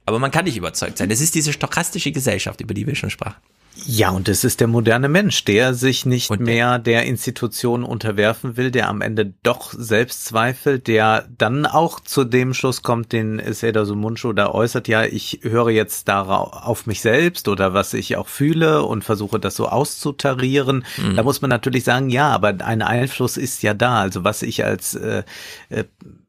[0.07, 1.09] Aber man kann nicht überzeugt sein.
[1.09, 3.43] Das ist diese stochastische Gesellschaft, über die wir schon sprachen.
[3.77, 8.57] Ja, und es ist der moderne Mensch, der sich nicht und mehr der Institution unterwerfen
[8.57, 13.43] will, der am Ende doch selbst zweifelt, der dann auch zu dem Schluss kommt, den
[13.53, 18.17] Seda Sumunchu da äußert, ja, ich höre jetzt darauf auf mich selbst oder was ich
[18.17, 20.85] auch fühle und versuche das so auszutarieren.
[20.97, 21.17] Mhm.
[21.17, 24.01] Da muss man natürlich sagen, ja, aber ein Einfluss ist ja da.
[24.01, 25.25] Also was ich als äh,
[25.69, 25.85] äh,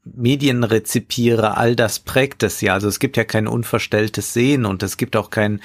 [0.05, 2.73] Medien rezipiere, all das prägt es ja.
[2.73, 5.61] Also es gibt ja kein unverstelltes Sehen und es gibt auch kein,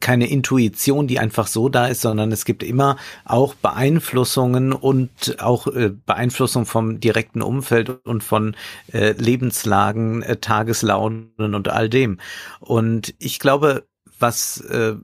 [0.00, 5.66] keine Intuition, die einfach so da ist, sondern es gibt immer auch Beeinflussungen und auch
[5.66, 8.56] äh, Beeinflussung vom direkten Umfeld und von
[8.92, 12.18] äh, Lebenslagen, äh, Tageslaunen und all dem.
[12.60, 13.88] Und ich glaube,
[14.20, 14.94] was äh,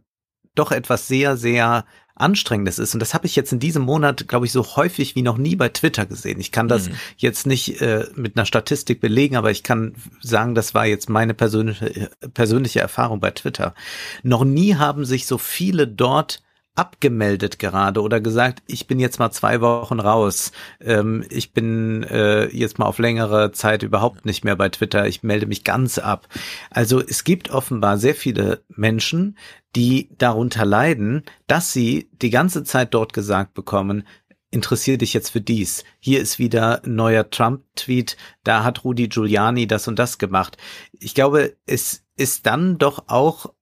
[0.55, 1.85] doch etwas sehr, sehr
[2.17, 2.95] Anstrengendes ist.
[2.95, 5.57] Und das habe ich jetzt in diesem Monat, glaube ich, so häufig wie noch nie
[5.57, 6.39] bei Twitter gesehen.
[6.39, 6.95] Ich kann das mhm.
[7.17, 11.35] jetzt nicht äh, mit einer Statistik belegen, aber ich kann sagen, das war jetzt meine
[11.35, 13.75] persönliche, persönliche Erfahrung bei Twitter.
[14.23, 16.43] Noch nie haben sich so viele dort
[16.75, 20.51] abgemeldet gerade oder gesagt, ich bin jetzt mal zwei Wochen raus,
[20.81, 25.22] ähm, ich bin äh, jetzt mal auf längere Zeit überhaupt nicht mehr bei Twitter, ich
[25.22, 26.29] melde mich ganz ab.
[26.70, 29.39] Also es gibt offenbar sehr viele Menschen,
[29.77, 34.05] die darunter leiden, dass sie die ganze Zeit dort gesagt bekommen,
[34.51, 35.85] interessier dich jetzt für dies.
[35.99, 40.57] Hier ist wieder ein neuer Trump-Tweet, da hat Rudy Giuliani das und das gemacht.
[40.99, 43.53] Ich glaube, es ist dann doch auch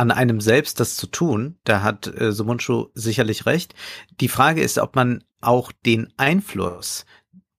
[0.00, 1.58] an einem selbst das zu tun.
[1.64, 3.74] Da hat äh, Sumunchu sicherlich recht.
[4.20, 7.04] Die Frage ist, ob man auch den Einfluss,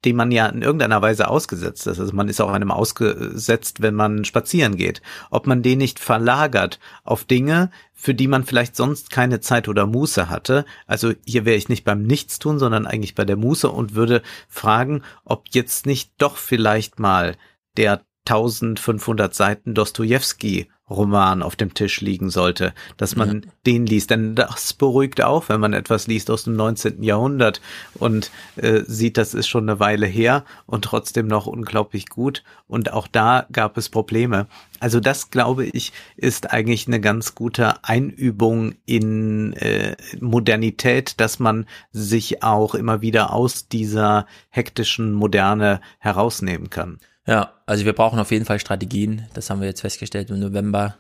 [0.06, 3.94] dem man ja in irgendeiner Weise ausgesetzt ist, also man ist auch einem ausgesetzt, wenn
[3.94, 9.12] man spazieren geht, ob man den nicht verlagert auf Dinge, für die man vielleicht sonst
[9.12, 10.66] keine Zeit oder Muße hatte.
[10.88, 15.04] Also hier wäre ich nicht beim Nichtstun, sondern eigentlich bei der Muße und würde fragen,
[15.26, 17.36] ob jetzt nicht doch vielleicht mal
[17.78, 23.50] der 1500 Seiten Dostoevsky Roman auf dem Tisch liegen sollte, dass man ja.
[23.66, 24.10] den liest.
[24.10, 27.02] Denn das beruhigt auch, wenn man etwas liest aus dem 19.
[27.04, 27.62] Jahrhundert
[27.96, 32.44] und äh, sieht, das ist schon eine Weile her und trotzdem noch unglaublich gut.
[32.68, 34.48] Und auch da gab es Probleme.
[34.80, 41.66] Also das, glaube ich, ist eigentlich eine ganz gute Einübung in äh, Modernität, dass man
[41.92, 47.00] sich auch immer wieder aus dieser hektischen Moderne herausnehmen kann.
[47.28, 49.28] Ja, also wir brauchen auf jeden Fall Strategien.
[49.34, 50.98] Das haben wir jetzt festgestellt im November.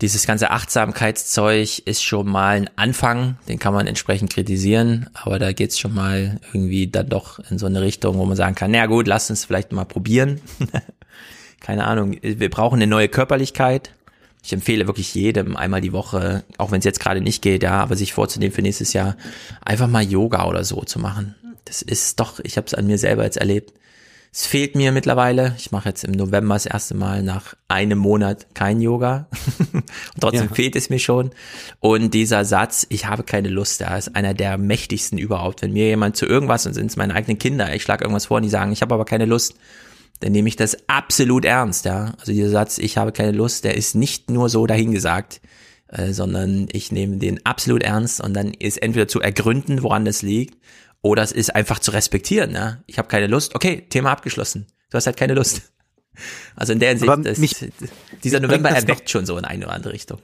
[0.00, 5.52] Dieses ganze Achtsamkeitszeug ist schon mal ein Anfang, den kann man entsprechend kritisieren, aber da
[5.52, 8.86] geht's schon mal irgendwie dann doch in so eine Richtung, wo man sagen kann, na
[8.86, 10.40] gut, lass uns vielleicht mal probieren.
[11.60, 13.92] keine Ahnung, wir brauchen eine neue Körperlichkeit.
[14.44, 17.80] Ich empfehle wirklich jedem einmal die Woche, auch wenn es jetzt gerade nicht geht, ja,
[17.82, 19.16] aber sich vorzunehmen für nächstes Jahr,
[19.64, 21.34] einfach mal Yoga oder so zu machen.
[21.64, 23.72] Das ist doch, ich habe es an mir selber jetzt erlebt.
[24.32, 25.54] Es fehlt mir mittlerweile.
[25.58, 29.26] Ich mache jetzt im November das erste Mal nach einem Monat kein Yoga.
[29.72, 29.84] Und
[30.20, 30.54] trotzdem ja.
[30.54, 31.30] fehlt es mir schon.
[31.80, 35.62] Und dieser Satz, ich habe keine Lust, da ist einer der mächtigsten überhaupt.
[35.62, 38.36] Wenn mir jemand zu irgendwas, und sind es meine eigenen Kinder, ich schlage irgendwas vor
[38.36, 39.54] und die sagen, ich habe aber keine Lust,
[40.20, 42.14] dann nehme ich das absolut ernst, ja.
[42.18, 45.40] Also dieser Satz, ich habe keine Lust, der ist nicht nur so dahingesagt,
[45.88, 50.22] äh, sondern ich nehme den absolut ernst und dann ist entweder zu ergründen, woran das
[50.22, 50.58] liegt,
[51.02, 52.52] oder es ist einfach zu respektieren.
[52.52, 52.82] Ja?
[52.86, 53.54] Ich habe keine Lust.
[53.54, 54.66] Okay, Thema abgeschlossen.
[54.90, 55.62] Du hast halt keine Lust.
[56.56, 57.54] Also in der Hinsicht, das, mich,
[58.24, 60.20] dieser November erweckt schon so in eine oder andere Richtung.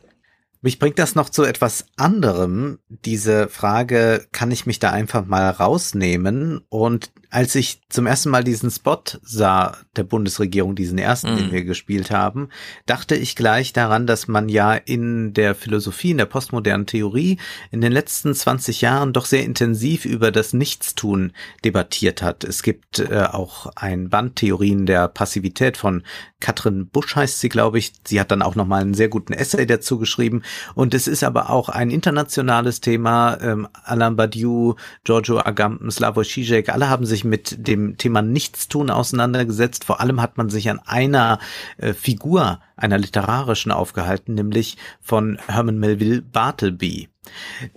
[0.61, 2.79] Mich bringt das noch zu etwas anderem.
[2.89, 6.64] Diese Frage, kann ich mich da einfach mal rausnehmen?
[6.70, 11.37] Und als ich zum ersten Mal diesen Spot sah der Bundesregierung, diesen ersten, mm.
[11.37, 12.49] den wir gespielt haben,
[12.87, 17.39] dachte ich gleich daran, dass man ja in der Philosophie, in der postmodernen Theorie
[17.72, 21.32] in den letzten 20 Jahren doch sehr intensiv über das Nichtstun
[21.64, 22.45] debattiert hat.
[22.45, 26.05] Es gibt äh, auch ein Band Theorien der Passivität von
[26.45, 27.95] Katrin Busch heißt sie, glaube ich.
[28.07, 30.43] Sie hat dann auch nochmal einen sehr guten Essay dazu geschrieben.
[30.74, 33.39] Und es ist aber auch ein internationales Thema.
[33.41, 34.74] Ähm, Alain Badiou,
[35.05, 39.85] Giorgio Agamben, Slavoj Žižek, alle haben sich mit dem Thema Nichtstun auseinandergesetzt.
[39.85, 41.39] Vor allem hat man sich an einer
[41.79, 47.09] äh, Figur, einer literarischen aufgehalten, nämlich von Herman Melville Bartleby.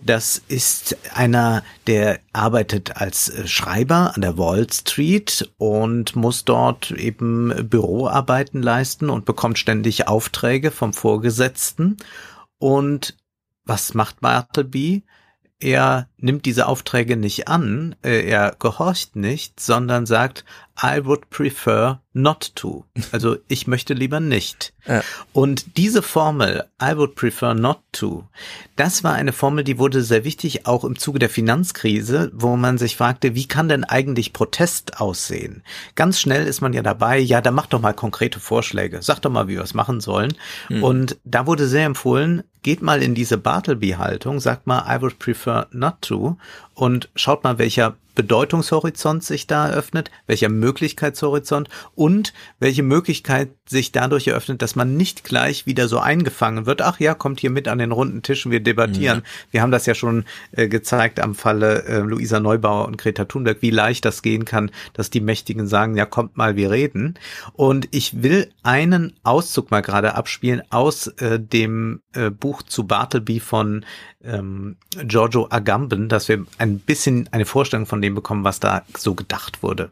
[0.01, 6.91] Das ist einer, der arbeitet als äh, Schreiber an der Wall Street und muss dort
[6.91, 11.97] eben Büroarbeiten leisten und bekommt ständig Aufträge vom Vorgesetzten.
[12.59, 13.15] Und
[13.65, 15.03] was macht Bartleby?
[15.59, 20.45] Er nimmt diese Aufträge nicht an, äh, er gehorcht nicht, sondern sagt,
[20.81, 22.85] I would prefer not to.
[23.11, 24.73] Also ich möchte lieber nicht.
[24.85, 25.01] Ja.
[25.33, 28.27] Und diese Formel, I would prefer not to,
[28.75, 32.77] das war eine Formel, die wurde sehr wichtig, auch im Zuge der Finanzkrise, wo man
[32.77, 35.63] sich fragte, wie kann denn eigentlich Protest aussehen?
[35.95, 39.31] Ganz schnell ist man ja dabei, ja, da macht doch mal konkrete Vorschläge, sag doch
[39.31, 40.33] mal, wie wir es machen sollen.
[40.67, 40.83] Hm.
[40.83, 45.67] Und da wurde sehr empfohlen, geht mal in diese Bartleby-Haltung, sagt mal, I would prefer
[45.71, 46.37] not to
[46.77, 54.27] und schaut mal, welcher Bedeutungshorizont sich da eröffnet, welcher Möglichkeitshorizont und welche Möglichkeit sich dadurch
[54.27, 56.81] eröffnet, dass man nicht gleich wieder so eingefangen wird.
[56.81, 59.19] Ach ja, kommt hier mit an den runden Tischen, wir debattieren.
[59.19, 59.51] Mhm.
[59.51, 63.61] Wir haben das ja schon äh, gezeigt am Falle äh, Luisa Neubauer und Greta Thunberg,
[63.61, 67.19] wie leicht das gehen kann, dass die Mächtigen sagen, ja, kommt mal, wir reden.
[67.53, 73.39] Und ich will einen Auszug mal gerade abspielen aus äh, dem äh, Buch zu Bartleby
[73.39, 73.85] von
[74.23, 79.15] ähm, Giorgio Agamben, dass wir ein bisschen eine Vorstellung von dem bekommen, was da so
[79.15, 79.91] gedacht wurde.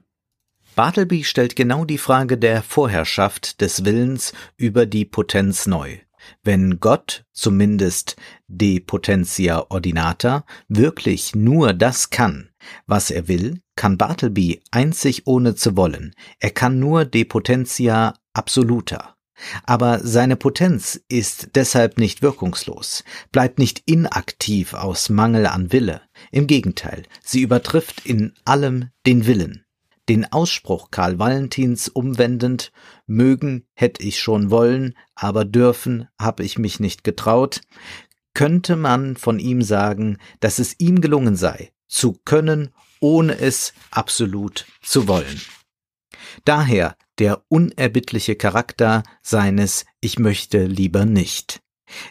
[0.75, 5.97] Bartleby stellt genau die Frage der Vorherrschaft des Willens über die Potenz neu.
[6.43, 8.15] Wenn Gott, zumindest
[8.47, 12.49] de potentia ordinata, wirklich nur das kann,
[12.87, 16.13] was er will, kann Bartleby einzig ohne zu wollen.
[16.39, 19.14] Er kann nur de potentia absoluta.
[19.63, 26.01] Aber seine Potenz ist deshalb nicht wirkungslos, bleibt nicht inaktiv aus Mangel an Wille.
[26.31, 29.65] Im Gegenteil, sie übertrifft in allem den Willen.
[30.07, 32.71] Den Ausspruch Karl Valentins umwendend,
[33.07, 37.61] mögen hätt ich schon wollen, aber dürfen hab ich mich nicht getraut,
[38.33, 42.69] könnte man von ihm sagen, dass es ihm gelungen sei, zu können,
[42.99, 45.41] ohne es absolut zu wollen.
[46.43, 51.61] Daher der unerbittliche Charakter seines Ich möchte lieber nicht.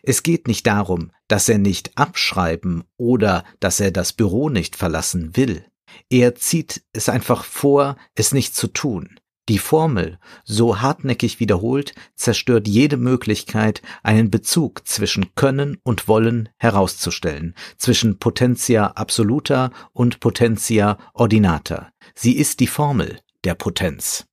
[0.02, 5.36] Es geht nicht darum, dass er nicht abschreiben oder dass er das Büro nicht verlassen
[5.36, 5.64] will.
[6.10, 9.18] Er zieht es einfach vor, es nicht zu tun.
[9.50, 17.54] Die Formel, so hartnäckig wiederholt, zerstört jede Möglichkeit, einen Bezug zwischen Können und Wollen herauszustellen,
[17.76, 21.90] zwischen Potentia absoluta und Potentia ordinata.
[22.14, 24.24] Sie ist die Formel der Potenz.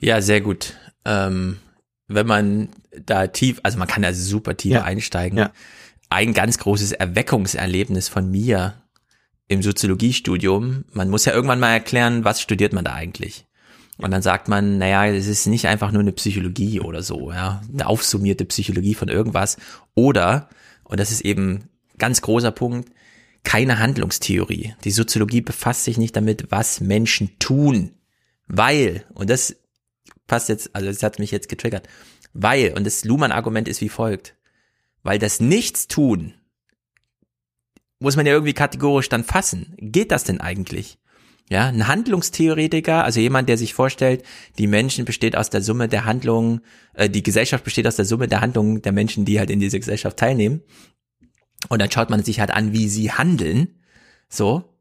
[0.00, 0.74] Ja, sehr gut.
[1.04, 1.58] Ähm,
[2.06, 2.68] wenn man
[3.04, 4.84] da tief, also man kann da super tief ja.
[4.84, 5.38] einsteigen.
[5.38, 5.52] Ja.
[6.10, 8.74] Ein ganz großes Erweckungserlebnis von mir
[9.46, 10.84] im Soziologiestudium.
[10.92, 13.46] Man muss ja irgendwann mal erklären, was studiert man da eigentlich?
[13.98, 17.62] Und dann sagt man, naja, es ist nicht einfach nur eine Psychologie oder so, ja,
[17.72, 19.56] eine aufsummierte Psychologie von irgendwas.
[19.94, 20.48] Oder,
[20.84, 21.64] und das ist eben
[21.98, 22.90] ganz großer Punkt,
[23.42, 24.74] keine Handlungstheorie.
[24.84, 27.90] Die Soziologie befasst sich nicht damit, was Menschen tun.
[28.46, 29.56] Weil, und das
[30.28, 31.88] passt jetzt, also das hat mich jetzt getriggert,
[32.32, 34.36] weil, und das Luhmann-Argument ist wie folgt,
[35.02, 36.34] weil das Nichtstun
[37.98, 39.74] muss man ja irgendwie kategorisch dann fassen.
[39.78, 40.98] Geht das denn eigentlich?
[41.50, 44.22] Ja, ein Handlungstheoretiker, also jemand, der sich vorstellt,
[44.58, 46.60] die Menschen besteht aus der Summe der Handlungen,
[46.92, 49.78] äh, die Gesellschaft besteht aus der Summe der Handlungen der Menschen, die halt in dieser
[49.78, 50.62] Gesellschaft teilnehmen.
[51.70, 53.80] Und dann schaut man sich halt an, wie sie handeln.
[54.28, 54.74] So.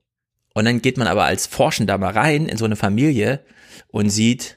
[0.54, 3.46] Und dann geht man aber als Forschender mal rein in so eine Familie
[3.88, 4.57] und sieht,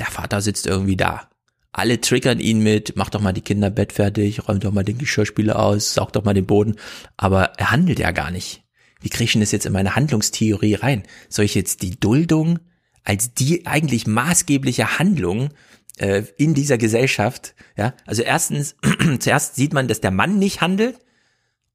[0.00, 1.28] der Vater sitzt irgendwie da.
[1.72, 4.98] Alle triggern ihn mit, mach doch mal die Kinder Bett fertig, räum doch mal den
[4.98, 6.76] Geschirrspüler aus, saug doch mal den Boden.
[7.16, 8.64] Aber er handelt ja gar nicht.
[9.00, 11.04] Wie kriege ich denn das jetzt in meine Handlungstheorie rein?
[11.28, 12.58] Soll ich jetzt die Duldung
[13.04, 15.50] als die eigentlich maßgebliche Handlung
[15.98, 18.76] äh, in dieser Gesellschaft, ja, also erstens,
[19.20, 20.98] zuerst sieht man, dass der Mann nicht handelt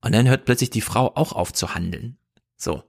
[0.01, 2.17] und dann hört plötzlich die Frau auch auf zu handeln.
[2.57, 2.84] So.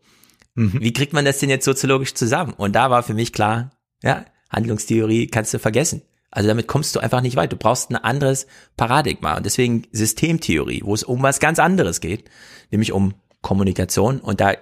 [0.54, 0.80] Mhm.
[0.80, 2.52] Wie kriegt man das denn jetzt soziologisch zusammen?
[2.52, 3.70] Und da war für mich klar,
[4.02, 4.24] ja,
[4.56, 6.02] Handlungstheorie kannst du vergessen.
[6.30, 7.52] Also damit kommst du einfach nicht weit.
[7.52, 8.46] Du brauchst ein anderes
[8.76, 12.24] Paradigma und deswegen Systemtheorie, wo es um was ganz anderes geht,
[12.70, 14.54] nämlich um Kommunikation und da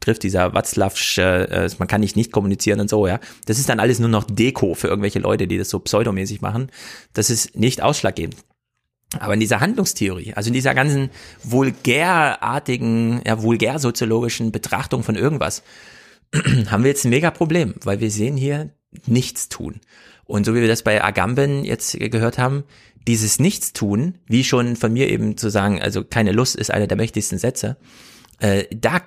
[0.00, 3.18] trifft dieser Watzlawsche, äh, man kann nicht nicht kommunizieren und so, ja.
[3.46, 6.70] Das ist dann alles nur noch Deko für irgendwelche Leute, die das so pseudomäßig machen.
[7.12, 8.36] Das ist nicht ausschlaggebend.
[9.18, 11.10] Aber in dieser Handlungstheorie, also in dieser ganzen
[11.42, 15.62] vulgärartigen, ja, vulgärsoziologischen Betrachtung von irgendwas,
[16.66, 18.70] haben wir jetzt ein mega Problem, weil wir sehen hier
[19.06, 19.80] nichts tun.
[20.24, 22.64] Und so wie wir das bei Agamben jetzt gehört haben,
[23.06, 26.96] dieses Nichtstun, wie schon von mir eben zu sagen, also keine Lust ist einer der
[26.96, 27.76] mächtigsten Sätze,
[28.40, 29.02] äh, da,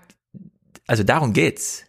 [0.85, 1.83] also darum geht's.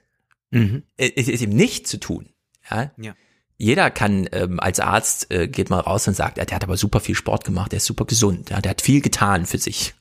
[0.51, 0.83] Mhm.
[0.97, 2.31] Es ist eben nicht zu tun.
[2.71, 2.93] Ja.
[2.97, 3.15] ja.
[3.59, 6.77] Jeder kann ähm, als Arzt äh, geht mal raus und sagt, ja, der hat aber
[6.77, 9.95] super viel Sport gemacht, der ist super gesund, ja, der hat viel getan für sich.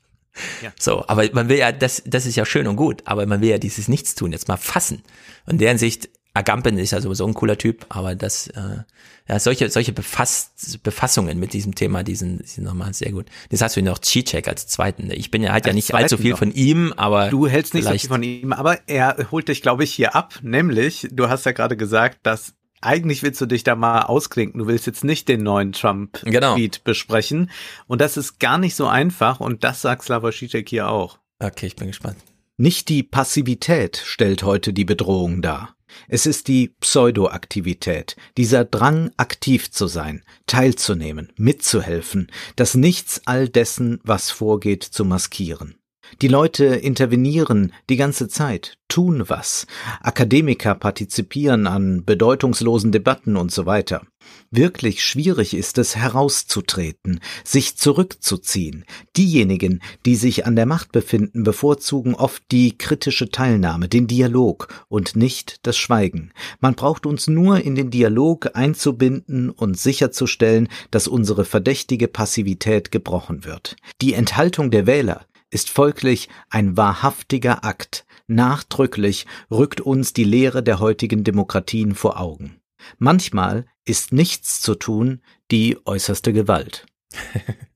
[0.62, 0.72] Ja.
[0.80, 3.50] So, aber man will ja, das, das ist ja schön und gut, aber man will
[3.50, 5.02] ja dieses Nichtstun jetzt mal fassen.
[5.48, 8.84] Und in deren Sicht Agamben ist ja sowieso ein cooler Typ, aber das, äh,
[9.28, 13.26] ja, solche, solche Befasst, Befassungen mit diesem Thema, die sind, die sind nochmal sehr gut.
[13.50, 15.12] Das hast du noch Cheechek als zweiten.
[15.12, 16.40] Ich bin ja halt ja nicht allzu viel noch.
[16.40, 17.30] von ihm, aber.
[17.30, 20.40] Du hältst nicht so viel von ihm, aber er holt dich, glaube ich, hier ab,
[20.44, 24.60] nämlich, du hast ja gerade gesagt, dass eigentlich willst du dich da mal ausklinken.
[24.60, 26.56] Du willst jetzt nicht den neuen Trump-Tweet genau.
[26.84, 27.50] besprechen.
[27.88, 29.40] Und das ist gar nicht so einfach.
[29.40, 31.18] Und das sagt Slavoj Žižek hier auch.
[31.40, 32.18] Okay, ich bin gespannt.
[32.60, 35.76] Nicht die Passivität stellt heute die Bedrohung dar.
[36.08, 44.00] Es ist die Pseudoaktivität, dieser Drang, aktiv zu sein, teilzunehmen, mitzuhelfen, das Nichts all dessen,
[44.04, 45.77] was vorgeht, zu maskieren.
[46.22, 49.68] Die Leute intervenieren die ganze Zeit, tun was.
[50.02, 54.02] Akademiker partizipieren an bedeutungslosen Debatten und so weiter.
[54.50, 58.86] Wirklich schwierig ist es herauszutreten, sich zurückzuziehen.
[59.16, 65.16] Diejenigen, die sich an der Macht befinden, bevorzugen oft die kritische Teilnahme, den Dialog und
[65.16, 66.32] nicht das Schweigen.
[66.60, 73.46] Man braucht uns nur in den Dialog einzubinden und sicherzustellen, dass unsere verdächtige Passivität gebrochen
[73.46, 73.76] wird.
[74.02, 78.06] Die Enthaltung der Wähler ist folglich ein wahrhaftiger Akt.
[78.28, 82.60] Nachdrücklich rückt uns die Lehre der heutigen Demokratien vor Augen.
[82.98, 85.22] Manchmal ist nichts zu tun
[85.52, 86.86] die äußerste Gewalt.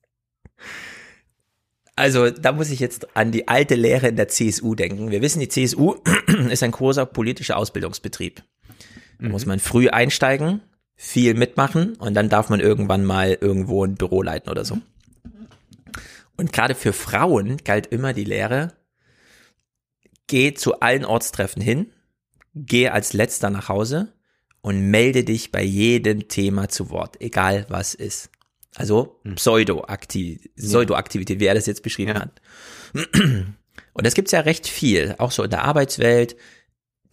[2.01, 5.11] Also da muss ich jetzt an die alte Lehre in der CSU denken.
[5.11, 5.97] Wir wissen, die CSU
[6.49, 8.41] ist ein großer politischer Ausbildungsbetrieb.
[9.19, 9.31] Da mhm.
[9.31, 10.61] muss man früh einsteigen,
[10.95, 14.79] viel mitmachen und dann darf man irgendwann mal irgendwo ein Büro leiten oder so.
[16.41, 18.73] Und gerade für Frauen galt immer die Lehre,
[20.25, 21.93] geh zu allen Ortstreffen hin,
[22.55, 24.11] geh als letzter nach Hause
[24.61, 28.31] und melde dich bei jedem Thema zu Wort, egal was ist.
[28.73, 29.35] Also hm.
[29.35, 32.21] Pseudoaktivität, Pseudoaktivität, wie er das jetzt beschrieben ja.
[32.21, 32.41] hat.
[33.93, 36.35] Und das gibt's ja recht viel, auch so in der Arbeitswelt.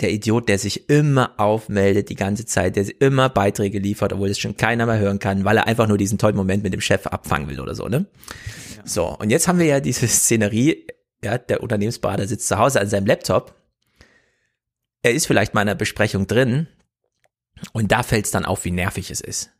[0.00, 4.38] Der Idiot, der sich immer aufmeldet die ganze Zeit, der immer Beiträge liefert, obwohl es
[4.38, 7.06] schon keiner mehr hören kann, weil er einfach nur diesen tollen Moment mit dem Chef
[7.06, 8.06] abfangen will oder so, ne?
[8.84, 10.86] So, und jetzt haben wir ja diese Szenerie,
[11.22, 13.54] ja, der Unternehmensberater sitzt zu Hause an seinem Laptop.
[15.02, 16.68] Er ist vielleicht mal in einer Besprechung drin
[17.72, 19.50] und da fällt es dann auf, wie nervig es ist.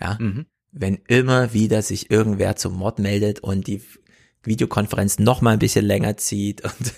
[0.00, 0.46] Ja, mhm.
[0.70, 3.82] wenn immer wieder sich irgendwer zum Mord meldet und die
[4.44, 6.94] Videokonferenz noch mal ein bisschen länger zieht und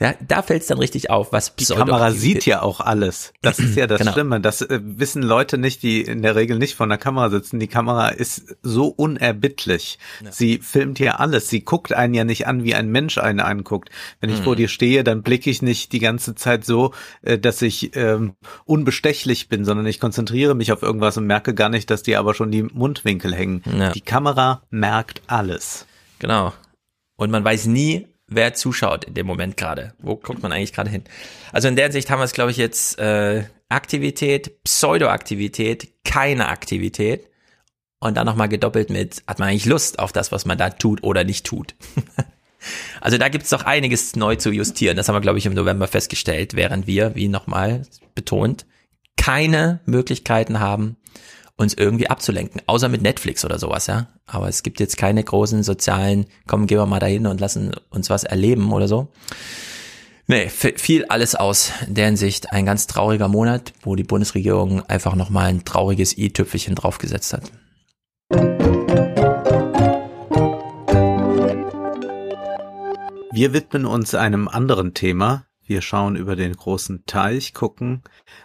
[0.00, 3.32] ja, da fällt es dann richtig auf, was Die Kamera sieht ja auch alles.
[3.42, 4.12] Das ist ja das genau.
[4.12, 4.40] Schlimme.
[4.40, 7.60] Das äh, wissen Leute nicht, die in der Regel nicht vor der Kamera sitzen.
[7.60, 9.98] Die Kamera ist so unerbittlich.
[10.24, 10.32] Ja.
[10.32, 11.48] Sie filmt hier alles.
[11.48, 13.90] Sie guckt einen ja nicht an, wie ein Mensch einen anguckt.
[14.20, 14.44] Wenn ich mhm.
[14.44, 16.92] vor dir stehe, dann blicke ich nicht die ganze Zeit so,
[17.22, 21.68] äh, dass ich ähm, unbestechlich bin, sondern ich konzentriere mich auf irgendwas und merke gar
[21.68, 23.62] nicht, dass dir aber schon die Mundwinkel hängen.
[23.78, 23.92] Ja.
[23.92, 25.86] Die Kamera merkt alles.
[26.18, 26.52] Genau.
[27.16, 29.94] Und man weiß nie, wer zuschaut in dem Moment gerade.
[29.98, 31.04] Wo guckt man eigentlich gerade hin?
[31.52, 37.28] Also in der Sicht haben wir es, glaube ich, jetzt äh, Aktivität, Pseudoaktivität, keine Aktivität
[38.00, 41.02] und dann nochmal gedoppelt mit, hat man eigentlich Lust auf das, was man da tut
[41.02, 41.74] oder nicht tut.
[43.00, 44.96] Also da gibt's doch einiges neu zu justieren.
[44.96, 47.82] Das haben wir, glaube ich, im November festgestellt, während wir, wie nochmal
[48.16, 48.66] betont,
[49.16, 50.96] keine Möglichkeiten haben,
[51.58, 54.06] uns irgendwie abzulenken, außer mit Netflix oder sowas, ja.
[54.26, 58.08] Aber es gibt jetzt keine großen sozialen, komm, gehen wir mal dahin und lassen uns
[58.08, 59.08] was erleben oder so.
[60.28, 61.72] Nee, fiel alles aus.
[61.86, 67.32] Der Hinsicht ein ganz trauriger Monat, wo die Bundesregierung einfach nochmal ein trauriges i-Tüpfelchen draufgesetzt
[67.32, 67.50] hat.
[73.32, 75.47] Wir widmen uns einem anderen Thema.
[75.68, 78.02] Wir schauen über den großen Teich, gucken,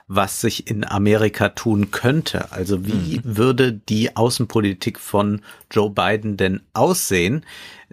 [0.08, 2.52] was sich in Amerika tun könnte.
[2.52, 3.38] Also wie mhm.
[3.38, 7.46] würde die Außenpolitik von Joe Biden denn aussehen?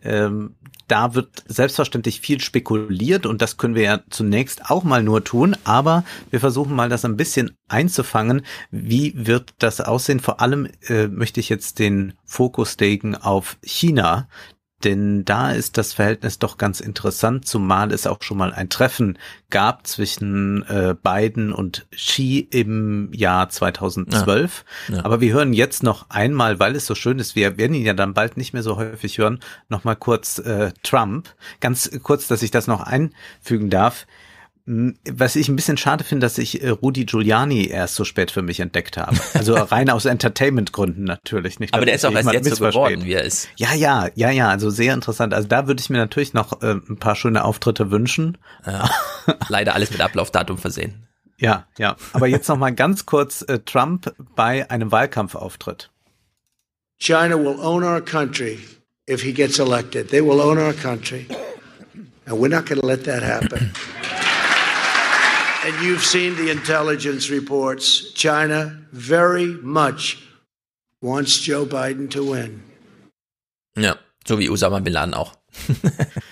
[0.03, 0.57] Ähm,
[0.89, 5.57] da wird selbstverständlich viel spekuliert und das können wir ja zunächst auch mal nur tun,
[5.63, 8.43] aber wir versuchen mal das ein bisschen einzufangen.
[8.73, 10.19] Wie wird das aussehen?
[10.19, 14.29] Vor allem äh, möchte ich jetzt den Fokus legen auf China,
[14.85, 19.19] denn da ist das Verhältnis doch ganz interessant, zumal es auch schon mal ein Treffen
[19.51, 24.65] gab zwischen äh, Biden und Xi im Jahr 2012.
[24.89, 25.05] Ja, ja.
[25.05, 27.95] Aber wir hören jetzt noch einmal, weil es so schön ist, wir werden ihn ja
[27.95, 31.29] dann bald nicht mehr so häufig hören, noch mal kurz äh, Trump.
[31.61, 34.07] Ganz kurz, dass ich das noch einfügen darf.
[34.73, 38.43] Was ich ein bisschen schade finde, dass ich äh, Rudi Giuliani erst so spät für
[38.43, 39.19] mich entdeckt habe.
[39.35, 41.75] Also rein aus Entertainment-Gründen natürlich nicht.
[41.75, 43.49] Aber der ist auch erst jetzt so geworden, wie er ist.
[43.57, 45.35] Ja, ja, ja, ja, also sehr interessant.
[45.35, 48.39] Also da würde ich mir natürlich noch äh, ein paar schöne Auftritte wünschen.
[48.65, 48.89] Ja,
[49.49, 51.09] leider alles mit Ablaufdatum versehen.
[51.39, 51.97] Ja, ja.
[52.13, 55.91] Aber jetzt noch mal ganz kurz äh, Trump bei einem Wahlkampfauftritt.
[56.99, 58.59] China will own our country
[59.09, 60.11] if he gets elected.
[60.11, 61.27] They will own our country.
[62.27, 63.73] And we're not going to let that happen.
[65.65, 68.13] And you've seen the intelligence reports.
[68.15, 70.17] China very much
[71.03, 72.63] wants Joe Biden to win.
[73.77, 73.97] Ja,
[74.27, 75.35] so wie Osama Bin Laden auch.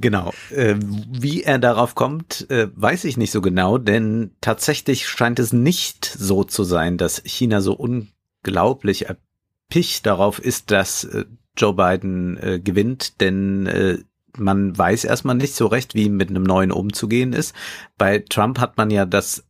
[0.00, 0.32] Genau.
[0.50, 5.52] Äh, wie er darauf kommt, äh, weiß ich nicht so genau, denn tatsächlich scheint es
[5.52, 12.38] nicht so zu sein, dass China so unglaublich erpicht darauf ist, dass äh, Joe Biden
[12.38, 13.98] äh, gewinnt, denn äh,
[14.36, 17.54] man weiß erstmal nicht so recht, wie mit einem neuen umzugehen ist.
[17.98, 19.44] Bei Trump hat man ja das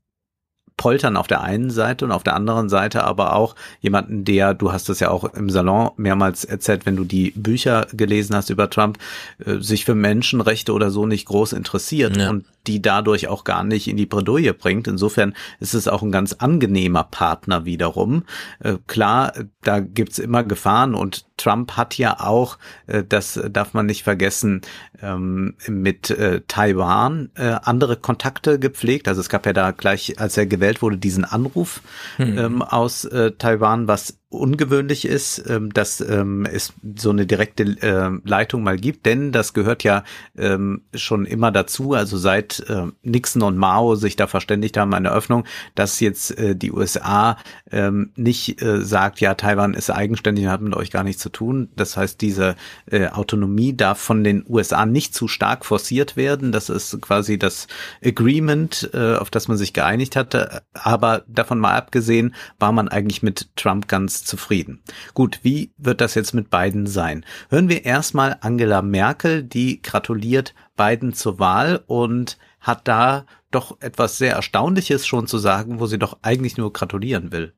[0.81, 4.73] Poltern auf der einen Seite und auf der anderen Seite aber auch jemanden, der, du
[4.73, 8.71] hast es ja auch im Salon mehrmals erzählt, wenn du die Bücher gelesen hast über
[8.71, 8.97] Trump,
[9.45, 12.31] äh, sich für Menschenrechte oder so nicht groß interessiert ja.
[12.31, 14.89] und die dadurch auch gar nicht in die Bredouille bringt.
[14.89, 18.23] Insofern ist es auch ein ganz angenehmer Partner wiederum.
[18.61, 23.87] Äh, klar, da gibt's immer Gefahren und Trump hat ja auch, äh, das darf man
[23.87, 24.63] nicht vergessen,
[25.03, 29.09] ähm, mit äh, Taiwan äh, andere Kontakte gepflegt.
[29.09, 31.83] Also es gab ja da gleich, als er gewählt wurde, diesen Anruf
[32.17, 32.39] hm.
[32.39, 33.09] ähm, aus
[33.39, 39.05] Taiwan, was ungewöhnlich ist, ähm, dass ähm, es so eine direkte äh, Leitung mal gibt,
[39.05, 40.05] denn das gehört ja
[40.39, 45.11] ähm, schon immer dazu, also seit äh, Nixon und Mao sich da verständigt haben, eine
[45.11, 47.39] Öffnung, dass jetzt äh, die USA
[47.73, 51.69] ähm, nicht äh, sagt, ja, Taiwan ist eigenständig, hat mit euch gar nichts zu tun.
[51.75, 52.55] Das heißt, diese
[52.87, 56.53] äh, Autonomie darf von den USA nicht zu stark forciert werden.
[56.53, 57.67] Das ist quasi das
[58.05, 60.63] Agreement, äh, auf das man sich geeinigt hatte.
[60.73, 64.83] Aber davon mal abgesehen, war man eigentlich mit Trump ganz zufrieden.
[65.15, 67.25] Gut, wie wird das jetzt mit Biden sein?
[67.49, 74.19] Hören wir erstmal Angela Merkel, die gratuliert Biden zur Wahl und hat da doch etwas
[74.19, 77.55] sehr Erstaunliches schon zu sagen, wo sie doch eigentlich nur gratulieren will.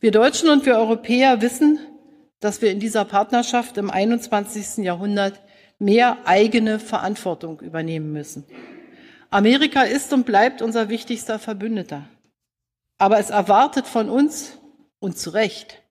[0.00, 1.78] Wir Deutschen und wir Europäer wissen,
[2.40, 4.84] dass wir in dieser Partnerschaft im 21.
[4.84, 5.40] Jahrhundert
[5.78, 8.44] mehr eigene Verantwortung übernehmen müssen.
[9.30, 12.04] Amerika ist und bleibt unser wichtigster Verbündeter.
[12.98, 14.58] Aber es erwartet von uns,
[15.00, 15.82] und zu Recht,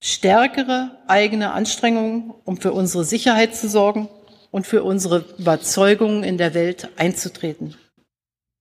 [0.00, 4.08] stärkere eigene Anstrengungen, um für unsere Sicherheit zu sorgen
[4.50, 7.76] und für unsere Überzeugungen in der Welt einzutreten.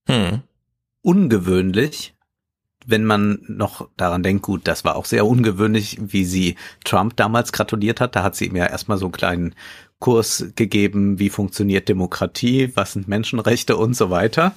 [0.07, 0.41] Hm.
[1.01, 2.15] Ungewöhnlich,
[2.85, 7.51] wenn man noch daran denkt, gut, das war auch sehr ungewöhnlich, wie sie Trump damals
[7.51, 8.15] gratuliert hat.
[8.15, 9.55] Da hat sie ihm ja erstmal so einen kleinen
[9.99, 14.53] Kurs gegeben, wie funktioniert Demokratie, was sind Menschenrechte und so weiter.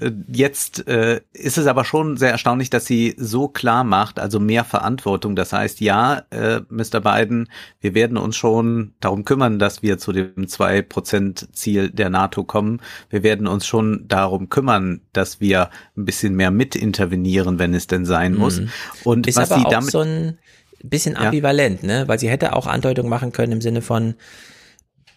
[0.00, 0.24] Mhm.
[0.28, 4.64] Jetzt äh, ist es aber schon sehr erstaunlich, dass sie so klar macht, also mehr
[4.64, 5.36] Verantwortung.
[5.36, 7.00] Das heißt, ja, äh, Mr.
[7.00, 7.48] Biden,
[7.80, 12.44] wir werden uns schon darum kümmern, dass wir zu dem zwei Prozent Ziel der NATO
[12.44, 12.80] kommen.
[13.10, 15.68] Wir werden uns schon darum kümmern, dass wir
[15.98, 18.60] ein bisschen mehr mitintervenieren, wenn es denn sein muss.
[18.60, 18.70] Mhm.
[19.04, 20.38] Und ist was sie damit so ein
[20.82, 21.88] bisschen ambivalent, ja.
[21.88, 22.08] ne?
[22.08, 24.14] Weil sie hätte auch Andeutung machen können im Sinne von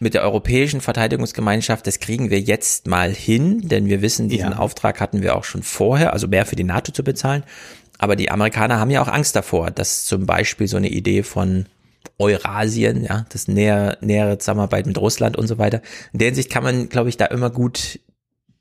[0.02, 4.58] mit der europäischen Verteidigungsgemeinschaft, das kriegen wir jetzt mal hin, denn wir wissen, diesen ja.
[4.58, 7.44] Auftrag hatten wir auch schon vorher, also mehr für die NATO zu bezahlen.
[8.00, 11.68] Aber die Amerikaner haben ja auch Angst davor, dass zum Beispiel so eine Idee von
[12.18, 15.84] Eurasien, ja, das näher, nähere Zusammenarbeit mit Russland und so weiter.
[16.14, 18.00] In der Hinsicht kann man, glaube ich, da immer gut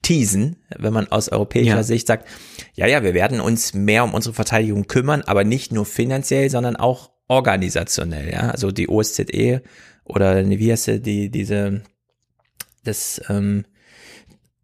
[0.03, 1.83] teasen, wenn man aus europäischer ja.
[1.83, 2.29] Sicht sagt,
[2.75, 6.77] ja, ja, wir werden uns mehr um unsere Verteidigung kümmern, aber nicht nur finanziell, sondern
[6.77, 9.63] auch organisationell, ja, also die OSZE
[10.11, 11.83] oder wie heißt die, diese,
[12.85, 13.65] das, ähm,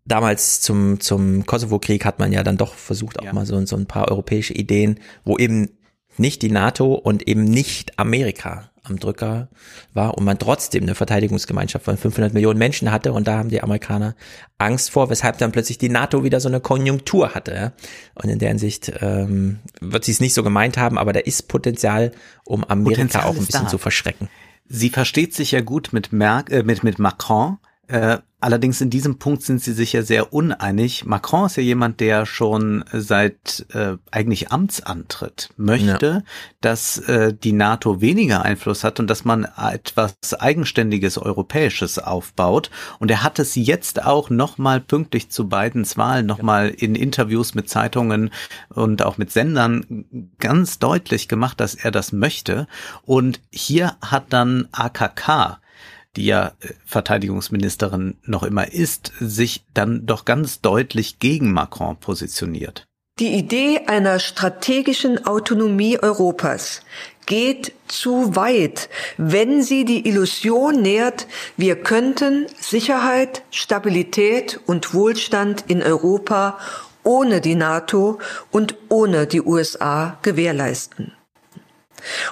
[0.06, 3.32] damals zum, zum Kosovo-Krieg hat man ja dann doch versucht, auch ja.
[3.32, 5.70] mal so, so ein paar europäische Ideen, wo eben
[6.16, 9.48] nicht die NATO und eben nicht Amerika am Drücker
[9.92, 13.62] war und man trotzdem eine Verteidigungsgemeinschaft von 500 Millionen Menschen hatte und da haben die
[13.62, 14.14] Amerikaner
[14.58, 17.54] Angst vor, weshalb dann plötzlich die NATO wieder so eine Konjunktur hatte.
[17.54, 17.72] Ja?
[18.14, 21.48] Und in der Hinsicht ähm, wird sie es nicht so gemeint haben, aber da ist
[21.48, 22.12] Potenzial,
[22.44, 23.70] um Amerika Potenzial auch ein bisschen da.
[23.70, 24.28] zu verschrecken.
[24.68, 27.58] Sie versteht sich ja gut mit, Merk äh, mit, mit Macron
[27.88, 31.04] äh, allerdings in diesem Punkt sind sie sich ja sehr uneinig.
[31.04, 36.22] Macron ist ja jemand, der schon seit äh, eigentlich Amtsantritt möchte, ja.
[36.60, 42.70] dass äh, die NATO weniger Einfluss hat und dass man etwas eigenständiges Europäisches aufbaut.
[42.98, 47.68] Und er hat es jetzt auch nochmal pünktlich zu Bidens Wahl nochmal in Interviews mit
[47.68, 48.30] Zeitungen
[48.68, 50.04] und auch mit Sendern
[50.38, 52.66] ganz deutlich gemacht, dass er das möchte.
[53.04, 55.58] Und hier hat dann AKK
[56.16, 62.86] die ja äh, Verteidigungsministerin noch immer ist, sich dann doch ganz deutlich gegen Macron positioniert.
[63.18, 66.82] Die Idee einer strategischen Autonomie Europas
[67.24, 75.82] geht zu weit, wenn sie die Illusion nährt, wir könnten Sicherheit, Stabilität und Wohlstand in
[75.82, 76.58] Europa
[77.04, 78.18] ohne die NATO
[78.50, 81.15] und ohne die USA gewährleisten.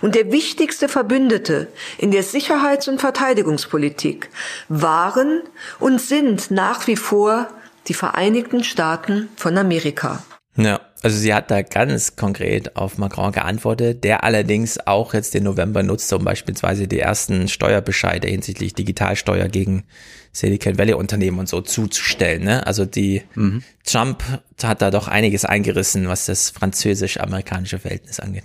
[0.03, 1.69] Und der wichtigste Verbündete
[1.99, 4.31] in der Sicherheits- und Verteidigungspolitik
[4.69, 5.43] waren
[5.79, 7.49] und sind nach wie vor
[7.89, 10.23] die Vereinigten Staaten von Amerika.
[10.57, 15.45] Ja, also sie hat da ganz konkret auf Macron geantwortet, der allerdings auch jetzt den
[15.45, 19.85] November nutzt, um beispielsweise die ersten Steuerbescheide hinsichtlich Digitalsteuer gegen
[20.33, 22.45] Silicon Valley Unternehmen und so zuzustellen.
[22.45, 22.67] Ne?
[22.67, 23.63] Also die mhm.
[23.85, 24.23] Trump
[24.63, 28.45] hat da doch einiges eingerissen, was das französisch-amerikanische Verhältnis angeht.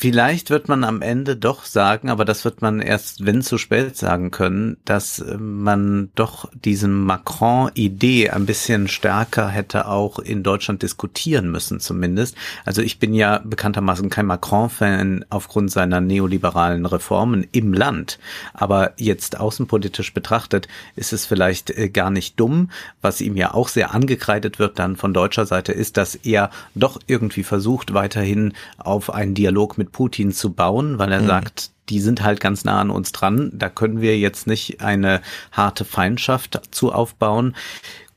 [0.00, 3.96] Vielleicht wird man am Ende doch sagen, aber das wird man erst, wenn zu spät
[3.96, 10.84] sagen können, dass äh, man doch diesen Macron-Idee ein bisschen stärker hätte auch in Deutschland
[10.84, 12.36] diskutieren müssen, zumindest.
[12.64, 18.20] Also ich bin ja bekanntermaßen kein Macron-Fan aufgrund seiner neoliberalen Reformen im Land.
[18.54, 22.70] Aber jetzt außenpolitisch betrachtet ist es vielleicht äh, gar nicht dumm.
[23.02, 27.00] Was ihm ja auch sehr angekreidet wird dann von deutscher Seite ist, dass er doch
[27.08, 31.26] irgendwie versucht, weiterhin auf einen Dialog mit mit Putin zu bauen, weil er mhm.
[31.26, 33.50] sagt, die sind halt ganz nah an uns dran.
[33.54, 35.22] Da können wir jetzt nicht eine
[35.52, 37.56] harte Feindschaft zu aufbauen.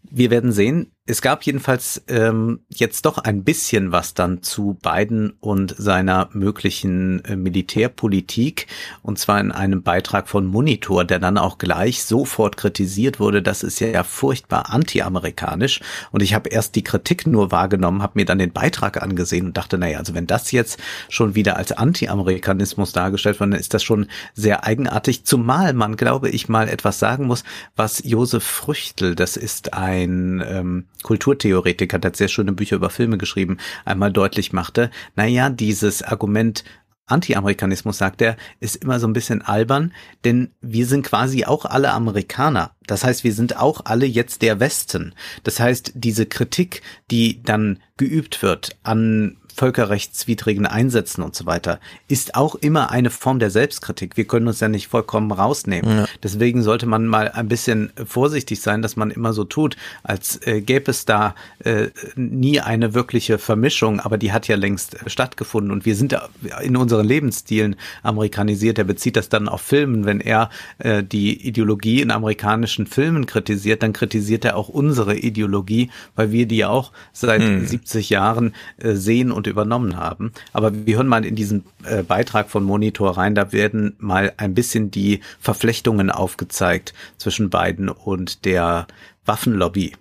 [0.10, 0.92] Wir werden sehen.
[1.12, 7.22] Es gab jedenfalls ähm, jetzt doch ein bisschen was dann zu Biden und seiner möglichen
[7.26, 8.68] äh, Militärpolitik
[9.04, 13.42] und zwar in einem Beitrag von Monitor, der dann auch gleich sofort kritisiert wurde.
[13.42, 15.82] Das ist ja furchtbar anti-amerikanisch
[16.12, 19.58] und ich habe erst die Kritik nur wahrgenommen, habe mir dann den Beitrag angesehen und
[19.58, 23.84] dachte, naja, also wenn das jetzt schon wieder als Anti-Amerikanismus dargestellt wird, dann ist das
[23.84, 27.44] schon sehr eigenartig, zumal man, glaube ich, mal etwas sagen muss,
[27.76, 33.18] was Josef Früchtel, das ist ein ähm, Kulturtheoretiker, der hat sehr schöne Bücher über Filme
[33.18, 36.64] geschrieben, einmal deutlich machte, naja, dieses Argument
[37.12, 39.94] Anti-Amerikanismus, sagt er, ist immer so ein bisschen albern,
[40.24, 42.72] denn wir sind quasi auch alle Amerikaner.
[42.88, 45.14] Das heißt, wir sind auch alle jetzt der Westen.
[45.44, 46.82] Das heißt, diese Kritik,
[47.12, 53.40] die dann geübt wird an völkerrechtswidrigen Einsätzen und so weiter, ist auch immer eine Form
[53.40, 54.18] der Selbstkritik.
[54.18, 55.98] Wir können uns ja nicht vollkommen rausnehmen.
[55.98, 56.06] Ja.
[56.24, 60.62] Deswegen sollte man mal ein bisschen vorsichtig sein, dass man immer so tut, als äh,
[60.62, 65.72] gäbe es da äh, nie eine wirkliche Vermischung, aber die hat ja längst äh, stattgefunden
[65.72, 66.16] und wir sind
[66.62, 68.78] in unseren Lebensstilen amerikanisiert.
[68.78, 70.06] Er bezieht das dann auf Filmen.
[70.06, 70.50] Wenn er
[70.80, 76.46] äh, die Ideologie in amerikanischen Filmen kritisiert, dann kritisiert er auch unsere Ideologie, weil wir
[76.46, 77.66] die ja auch seit hm.
[77.66, 80.32] 70 Jahren äh, sehen und und übernommen haben.
[80.54, 84.54] Aber wir hören mal in diesen äh, Beitrag von Monitor rein, da werden mal ein
[84.54, 88.86] bisschen die Verflechtungen aufgezeigt zwischen beiden und der
[89.26, 89.94] Waffenlobby.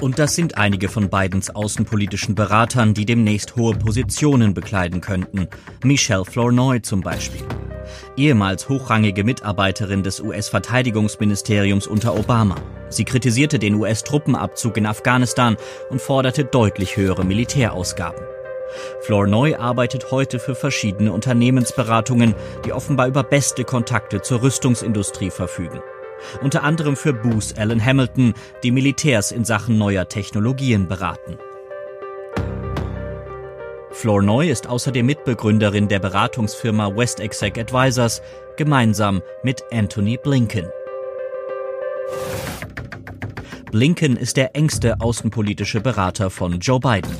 [0.00, 5.48] Und das sind einige von Bidens außenpolitischen Beratern, die demnächst hohe Positionen bekleiden könnten.
[5.84, 7.42] Michelle Flournoy zum Beispiel.
[8.16, 12.56] Ehemals hochrangige Mitarbeiterin des US-Verteidigungsministeriums unter Obama.
[12.90, 15.56] Sie kritisierte den US-Truppenabzug in Afghanistan
[15.88, 18.35] und forderte deutlich höhere Militärausgaben.
[19.00, 25.80] Flournoy arbeitet heute für verschiedene Unternehmensberatungen, die offenbar über beste Kontakte zur Rüstungsindustrie verfügen.
[26.42, 31.38] Unter anderem für Booth Allen Hamilton, die Militärs in Sachen neuer Technologien beraten.
[33.90, 38.20] Flournoy ist außerdem Mitbegründerin der Beratungsfirma West Exec Advisors,
[38.56, 40.66] gemeinsam mit Anthony Blinken.
[43.70, 47.16] Blinken ist der engste außenpolitische Berater von Joe Biden.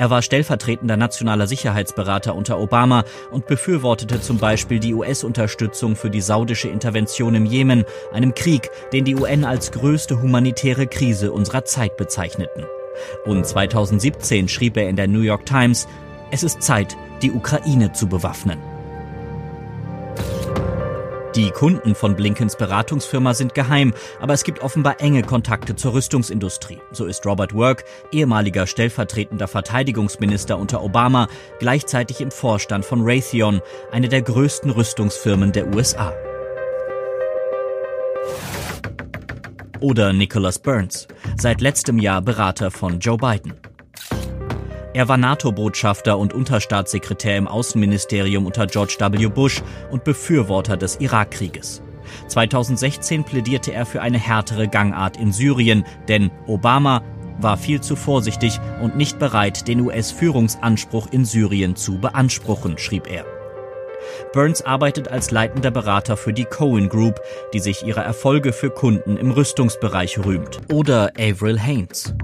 [0.00, 6.22] Er war stellvertretender nationaler Sicherheitsberater unter Obama und befürwortete zum Beispiel die US-Unterstützung für die
[6.22, 11.98] saudische Intervention im Jemen, einem Krieg, den die UN als größte humanitäre Krise unserer Zeit
[11.98, 12.64] bezeichneten.
[13.26, 15.86] Und 2017 schrieb er in der New York Times,
[16.30, 18.58] es ist Zeit, die Ukraine zu bewaffnen.
[21.36, 26.80] Die Kunden von Blinkens Beratungsfirma sind geheim, aber es gibt offenbar enge Kontakte zur Rüstungsindustrie.
[26.90, 31.28] So ist Robert Work, ehemaliger stellvertretender Verteidigungsminister unter Obama,
[31.60, 33.60] gleichzeitig im Vorstand von Raytheon,
[33.92, 36.12] eine der größten Rüstungsfirmen der USA.
[39.78, 41.06] Oder Nicholas Burns,
[41.38, 43.54] seit letztem Jahr Berater von Joe Biden.
[44.92, 49.28] Er war NATO-Botschafter und Unterstaatssekretär im Außenministerium unter George W.
[49.28, 51.80] Bush und Befürworter des Irakkrieges.
[52.26, 57.02] 2016 plädierte er für eine härtere Gangart in Syrien, denn Obama
[57.38, 63.24] war viel zu vorsichtig und nicht bereit, den US-Führungsanspruch in Syrien zu beanspruchen, schrieb er.
[64.32, 67.20] Burns arbeitet als leitender Berater für die Cohen Group,
[67.52, 70.60] die sich ihrer Erfolge für Kunden im Rüstungsbereich rühmt.
[70.72, 72.14] Oder Avril Haines.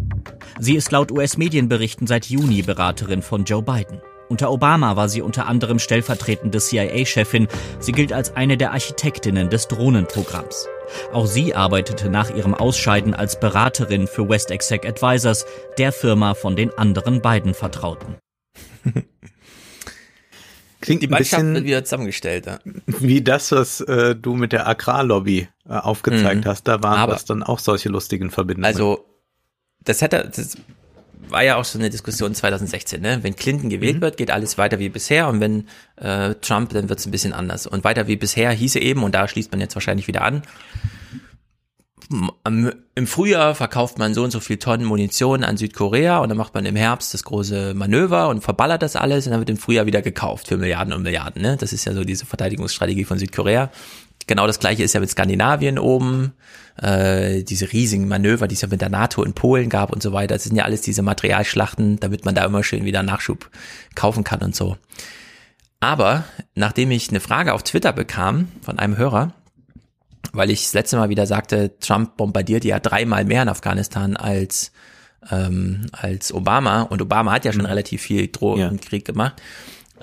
[0.59, 4.01] Sie ist laut US-Medienberichten seit Juni Beraterin von Joe Biden.
[4.29, 7.47] Unter Obama war sie unter anderem stellvertretende CIA-Chefin.
[7.79, 10.67] Sie gilt als eine der Architektinnen des Drohnenprogramms.
[11.13, 15.47] Auch sie arbeitete nach ihrem Ausscheiden als Beraterin für West Exec Advisors,
[15.79, 18.17] der Firma von den anderen beiden Vertrauten.
[20.87, 22.47] Klingt Die ein Mannschaft bisschen wird wieder zusammengestellt.
[22.47, 22.59] Ja.
[22.87, 26.49] wie das, was äh, du mit der Agrarlobby äh, aufgezeigt Mhm.
[26.49, 26.65] hast.
[26.69, 28.65] Da waren Aber- das dann auch solche lustigen Verbindungen.
[28.65, 29.05] Also,
[29.85, 30.57] das hätte, das
[31.29, 33.19] war ja auch so eine Diskussion 2016, ne?
[33.23, 35.67] Wenn Clinton gewählt wird, geht alles weiter wie bisher und wenn
[35.97, 37.67] äh, Trump, dann wird es ein bisschen anders.
[37.67, 40.43] Und weiter wie bisher hieße eben, und da schließt man jetzt wahrscheinlich wieder an,
[42.95, 46.55] im Frühjahr verkauft man so und so viel Tonnen Munition an Südkorea und dann macht
[46.55, 49.87] man im Herbst das große Manöver und verballert das alles und dann wird im Frühjahr
[49.87, 51.43] wieder gekauft für Milliarden und Milliarden.
[51.43, 51.57] Ne?
[51.59, 53.71] Das ist ja so diese Verteidigungsstrategie von Südkorea.
[54.29, 56.33] Genau das gleiche ist ja mit Skandinavien oben,
[56.81, 60.13] äh, diese riesigen Manöver, die es ja mit der NATO in Polen gab und so
[60.13, 60.35] weiter.
[60.35, 63.51] Das sind ja alles diese Materialschlachten, damit man da immer schön wieder Nachschub
[63.95, 64.77] kaufen kann und so.
[65.81, 66.25] Aber
[66.55, 69.33] nachdem ich eine Frage auf Twitter bekam von einem Hörer,
[70.37, 74.73] weil ich das letzte Mal wieder sagte, Trump bombardiert ja dreimal mehr in Afghanistan als
[75.31, 76.83] ähm, als Obama.
[76.83, 79.43] Und Obama hat ja schon relativ viel Drohnenkrieg gemacht,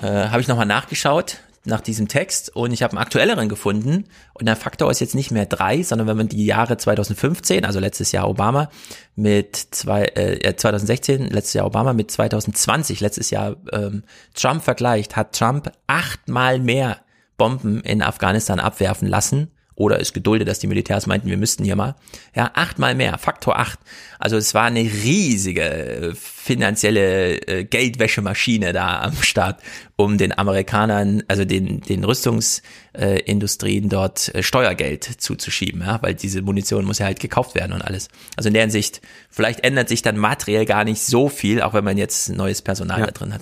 [0.02, 4.06] äh, habe ich nochmal nachgeschaut nach diesem Text und ich habe einen aktuelleren gefunden.
[4.34, 7.80] Und der Faktor ist jetzt nicht mehr drei, sondern wenn man die Jahre 2015, also
[7.80, 8.70] letztes Jahr Obama
[9.16, 14.04] mit zwei, äh, 2016, letztes Jahr Obama mit 2020, letztes Jahr ähm,
[14.34, 16.98] Trump vergleicht, hat Trump achtmal mehr
[17.38, 21.76] Bomben in Afghanistan abwerfen lassen oder ist geduldet, dass die Militärs meinten, wir müssten hier
[21.76, 21.96] mal.
[22.36, 23.80] Ja, achtmal mehr, Faktor acht.
[24.20, 29.62] Also es war eine riesige äh, finanzielle äh, Geldwäschemaschine da am Start,
[29.96, 36.86] um den Amerikanern, also den, den Rüstungsindustrien dort äh, Steuergeld zuzuschieben, ja, weil diese Munition
[36.86, 38.10] muss ja halt gekauft werden und alles.
[38.36, 41.84] Also in der Hinsicht, vielleicht ändert sich dann materiell gar nicht so viel, auch wenn
[41.84, 43.06] man jetzt neues Personal Ja.
[43.08, 43.42] da drin hat.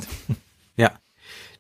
[0.77, 0.91] Ja.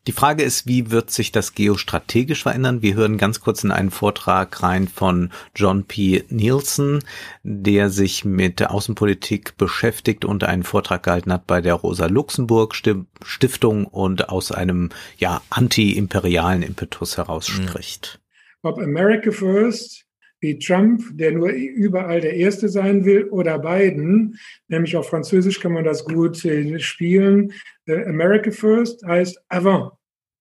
[0.07, 2.81] Die Frage ist, wie wird sich das geostrategisch verändern?
[2.81, 6.23] Wir hören ganz kurz in einen Vortrag rein von John P.
[6.29, 7.03] Nielsen,
[7.43, 12.73] der sich mit der Außenpolitik beschäftigt und einen Vortrag gehalten hat bei der Rosa Luxemburg
[12.73, 18.19] Sti- Stiftung und aus einem ja anti-imperialen Impetus heraus spricht.
[18.63, 20.05] ob America First
[20.43, 24.39] wie Trump, der nur überall der Erste sein will, oder Biden,
[24.69, 27.53] nämlich auf Französisch kann man das gut äh, spielen.
[27.85, 29.91] Äh, America First heißt avant.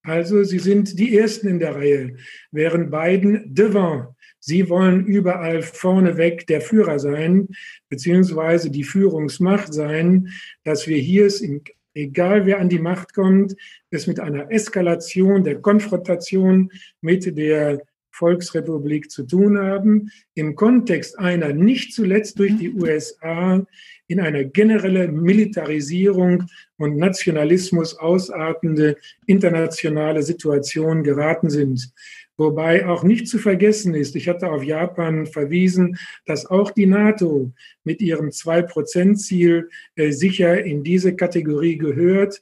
[0.03, 2.17] Also sie sind die Ersten in der Reihe,
[2.53, 4.09] während Biden devant.
[4.39, 7.49] Sie wollen überall vorneweg der Führer sein,
[7.91, 10.29] beziehungsweise die Führungsmacht sein,
[10.65, 11.63] dass wir hier es in
[11.95, 13.55] egal wer an die Macht kommt,
[13.91, 21.53] es mit einer Eskalation der Konfrontation mit der Volksrepublik zu tun haben, im Kontext einer
[21.53, 23.65] nicht zuletzt durch die USA
[24.09, 26.45] in eine generelle Militarisierung
[26.77, 28.97] und Nationalismus ausartende
[29.27, 31.93] internationale Situation geraten sind.
[32.37, 37.53] Wobei auch nicht zu vergessen ist, ich hatte auf Japan verwiesen, dass auch die NATO
[37.85, 42.41] mit ihrem 2-Prozent-Ziel äh, sicher in diese Kategorie gehört.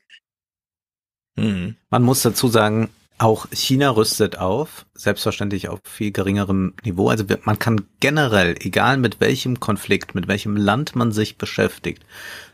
[1.91, 2.89] Man muss dazu sagen,
[3.19, 7.09] auch China rüstet auf, selbstverständlich auf viel geringerem Niveau.
[7.09, 12.05] Also man kann generell, egal mit welchem Konflikt, mit welchem Land man sich beschäftigt,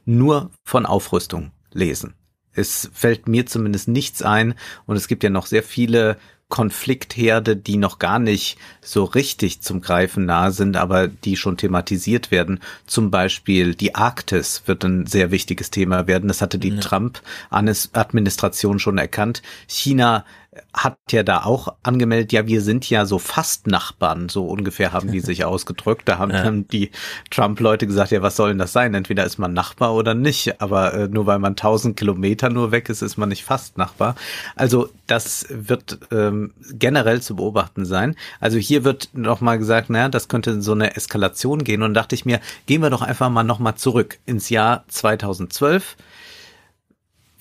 [0.05, 2.15] nur von Aufrüstung lesen.
[2.53, 4.55] Es fällt mir zumindest nichts ein
[4.87, 6.17] und es gibt ja noch sehr viele
[6.49, 12.31] Konfliktherde, die noch gar nicht so richtig zum Greifen nahe sind, aber die schon thematisiert
[12.31, 12.61] werden.
[12.87, 16.29] Zum Beispiel die Arktis wird ein sehr wichtiges Thema werden.
[16.29, 16.81] Das hatte die ja.
[16.81, 19.43] Trump-Administration schon erkannt.
[19.67, 20.25] China
[20.73, 25.11] hat ja da auch angemeldet, ja, wir sind ja so fast Nachbarn, so ungefähr haben
[25.11, 26.09] die sich ausgedrückt.
[26.09, 26.43] Da haben ja.
[26.45, 26.91] dann die
[27.31, 28.95] Trump-Leute gesagt, ja, was soll denn das sein?
[28.95, 32.89] Entweder ist man Nachbar oder nicht, aber äh, nur weil man tausend Kilometer nur weg
[32.89, 34.15] ist, ist man nicht fast Nachbar.
[34.57, 38.17] Also das wird ähm, generell zu beobachten sein.
[38.41, 42.15] Also hier wird nochmal gesagt, naja, das könnte in so eine Eskalation gehen und dachte
[42.15, 45.97] ich mir, gehen wir doch einfach mal nochmal zurück ins Jahr 2012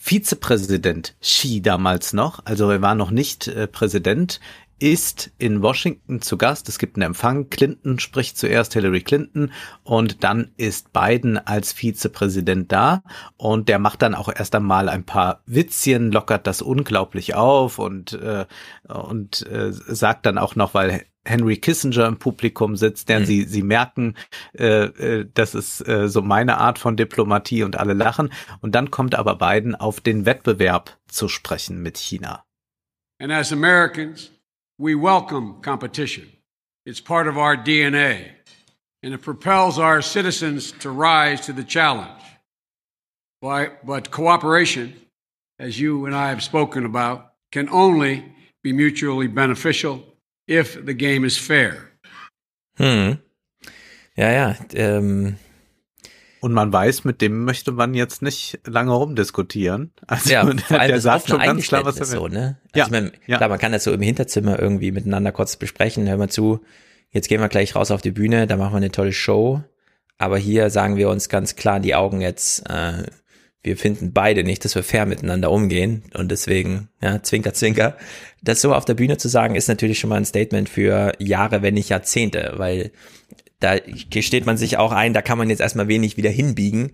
[0.06, 4.42] Vizepräsident Xi damals noch, also er war noch nicht äh, Präsident,
[4.78, 6.68] ist in Washington zu Gast.
[6.68, 7.50] Es gibt einen Empfang.
[7.50, 9.54] Clinton spricht zuerst Hillary Clinton
[9.84, 13.02] und dann ist Biden als Vizepräsident da
[13.38, 18.12] und der macht dann auch erst einmal ein paar Witzchen, lockert das unglaublich auf und
[18.12, 18.46] äh,
[18.90, 23.26] und äh, sagt dann auch noch, weil Henry Kissinger im Publikum sitzt, denn mhm.
[23.26, 24.16] sie, sie merken,
[24.58, 28.32] äh, äh, das ist äh, so meine Art von Diplomatie und alle lachen.
[28.62, 32.44] Und dann kommt aber Biden auf den Wettbewerb zu sprechen mit China.
[33.20, 34.32] And as Americans,
[34.78, 36.28] we welcome competition.
[36.86, 38.32] It's part of our DNA.
[39.02, 42.22] And it propels our citizens to rise to the challenge.
[43.42, 44.94] But, but cooperation,
[45.60, 48.24] as you and I have spoken about, can only
[48.64, 50.13] be mutually beneficial
[50.50, 51.78] if the game is fair.
[52.78, 53.20] Hm.
[54.16, 54.56] Ja, ja.
[54.74, 55.38] Ähm.
[56.40, 59.94] Und man weiß, mit dem möchte man jetzt nicht lange rumdiskutieren.
[60.08, 62.20] Also ja, vor allem der sagt schon ganz klar, was er will.
[62.20, 62.58] So, ne?
[62.74, 63.38] Also ja, mein, ja.
[63.38, 66.08] Klar, man kann das so im Hinterzimmer irgendwie miteinander kurz besprechen.
[66.08, 66.60] Hör mal zu,
[67.12, 69.64] jetzt gehen wir gleich raus auf die Bühne, da machen wir eine tolle Show.
[70.18, 73.04] Aber hier sagen wir uns ganz klar in die Augen jetzt, äh,
[73.64, 77.98] wir finden beide nicht, dass wir fair miteinander umgehen und deswegen, ja, zwinker, zwinker.
[78.42, 81.62] Das so auf der Bühne zu sagen, ist natürlich schon mal ein Statement für Jahre,
[81.62, 82.92] wenn nicht Jahrzehnte, weil
[83.60, 83.78] da
[84.10, 86.92] gesteht man sich auch ein, da kann man jetzt erstmal wenig wieder hinbiegen.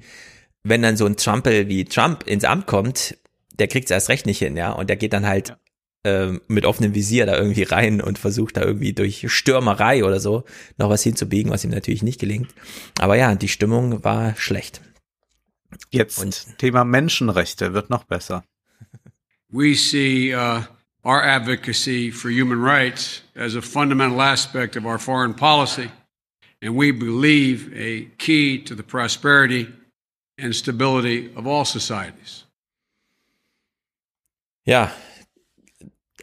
[0.62, 3.18] Wenn dann so ein Trumpel wie Trump ins Amt kommt,
[3.58, 5.58] der kriegt es erst recht nicht hin, ja, und der geht dann halt
[6.06, 6.28] ja.
[6.28, 10.44] äh, mit offenem Visier da irgendwie rein und versucht da irgendwie durch Stürmerei oder so
[10.78, 12.50] noch was hinzubiegen, was ihm natürlich nicht gelingt.
[13.00, 14.82] Aber ja, die Stimmung war schlecht.
[15.92, 18.44] Jetzt Und Thema Menschenrechte wird noch besser.
[19.52, 20.62] We see uh,
[21.04, 25.90] our advocacy for human rights as a fundamental aspect of our foreign policy,
[26.62, 29.68] and we believe a key to the prosperity
[30.38, 32.46] and stability of all societies.
[34.66, 34.92] Ja,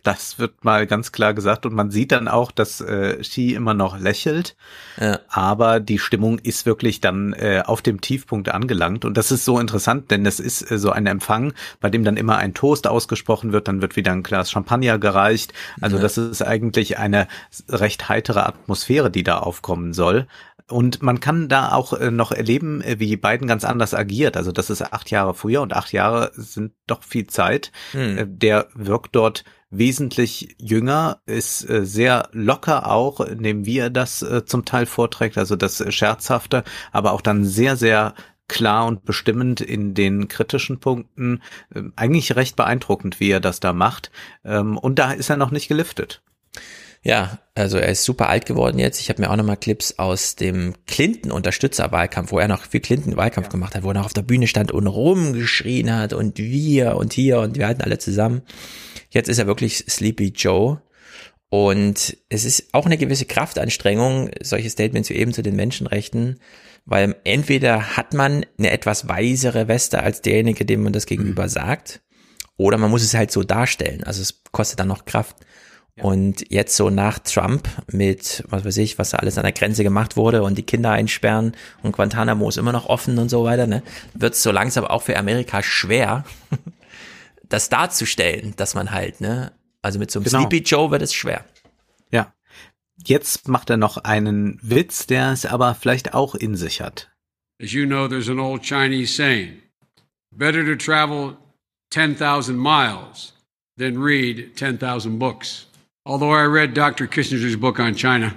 [0.07, 3.75] das wird mal ganz klar gesagt und man sieht dann auch, dass äh, Xi immer
[3.75, 4.57] noch lächelt,
[5.01, 5.21] ja.
[5.29, 9.59] aber die Stimmung ist wirklich dann äh, auf dem Tiefpunkt angelangt und das ist so
[9.59, 13.53] interessant, denn es ist äh, so ein Empfang, bei dem dann immer ein Toast ausgesprochen
[13.53, 15.53] wird, dann wird wieder ein Glas Champagner gereicht.
[15.81, 16.03] Also ja.
[16.03, 17.29] das ist eigentlich eine
[17.69, 20.27] recht heitere Atmosphäre, die da aufkommen soll.
[20.69, 24.37] Und man kann da auch äh, noch erleben, äh, wie Biden ganz anders agiert.
[24.37, 27.71] Also das ist acht Jahre früher und acht Jahre sind doch viel Zeit.
[27.93, 28.39] Hm.
[28.39, 34.45] Der wirkt dort wesentlich jünger, ist äh, sehr locker auch, indem wie er das äh,
[34.45, 38.15] zum Teil vorträgt, also das Scherzhafte, aber auch dann sehr, sehr
[38.49, 41.43] klar und bestimmend in den kritischen Punkten.
[41.75, 44.11] Ähm, eigentlich recht beeindruckend, wie er das da macht.
[44.45, 46.23] Ähm, und da ist er noch nicht geliftet.
[47.07, 49.01] Ja, also er ist super alt geworden jetzt.
[49.01, 53.53] Ich habe mir auch nochmal Clips aus dem Clinton-Unterstützerwahlkampf, wo er noch viel Clinton-Wahlkampf ja.
[53.53, 57.13] gemacht hat, wo er noch auf der Bühne stand und rumgeschrien hat und wir und
[57.13, 58.43] hier und wir halten alle zusammen.
[59.11, 60.83] Jetzt ist er wirklich Sleepy Joe.
[61.49, 66.41] Und es ist auch eine gewisse Kraftanstrengung, solche Statements wie eben zu den Menschenrechten,
[66.87, 71.51] weil entweder hat man eine etwas weisere Weste als derjenige, dem man das gegenüber mhm.
[71.51, 72.01] sagt,
[72.57, 74.03] oder man muss es halt so darstellen.
[74.03, 75.37] Also es kostet dann noch Kraft.
[75.97, 76.05] Ja.
[76.05, 79.83] Und jetzt so nach Trump mit, was weiß ich, was da alles an der Grenze
[79.83, 83.67] gemacht wurde und die Kinder einsperren und Guantanamo ist immer noch offen und so weiter,
[83.67, 83.83] ne,
[84.13, 86.25] wird es so langsam auch für Amerika schwer,
[87.49, 90.41] das darzustellen, dass man halt, ne, also mit so einem genau.
[90.41, 91.47] Sleepy Joe wird es schwer.
[92.11, 92.35] Ja.
[93.03, 97.11] Jetzt macht er noch einen Witz, der es aber vielleicht auch in sich hat.
[97.63, 99.63] As you know, there's an old Chinese saying,
[100.31, 101.39] better to travel
[101.91, 103.33] 10,000 miles
[103.79, 105.69] than read 10,000 books.
[106.06, 107.08] Although I read Dr.
[107.08, 108.34] Kissinger's book on China.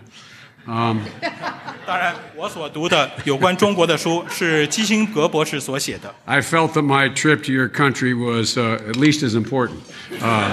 [0.67, 1.01] Um,
[1.87, 6.15] 当然，我所读的有关中国的书是基辛格博士所写的。
[6.25, 9.81] I felt that my trip to your country was uh, at least as important
[10.21, 10.49] uh,